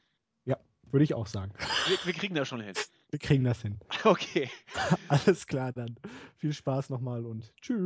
Würde 0.92 1.04
ich 1.04 1.14
auch 1.14 1.28
sagen. 1.28 1.52
Wir, 1.88 1.98
wir 2.06 2.14
kriegen 2.14 2.36
das 2.36 2.48
schon 2.48 2.62
hin. 2.62 2.76
Wir 3.10 3.20
kriegen 3.20 3.44
das 3.44 3.62
hin. 3.62 3.80
Okay. 4.04 4.50
Alles 5.08 5.48
klar 5.48 5.74
dann. 5.74 5.96
Viel 6.36 6.54
Spaß 6.54 6.90
nochmal 6.90 7.26
und 7.26 7.54
tschüss. 7.62 7.78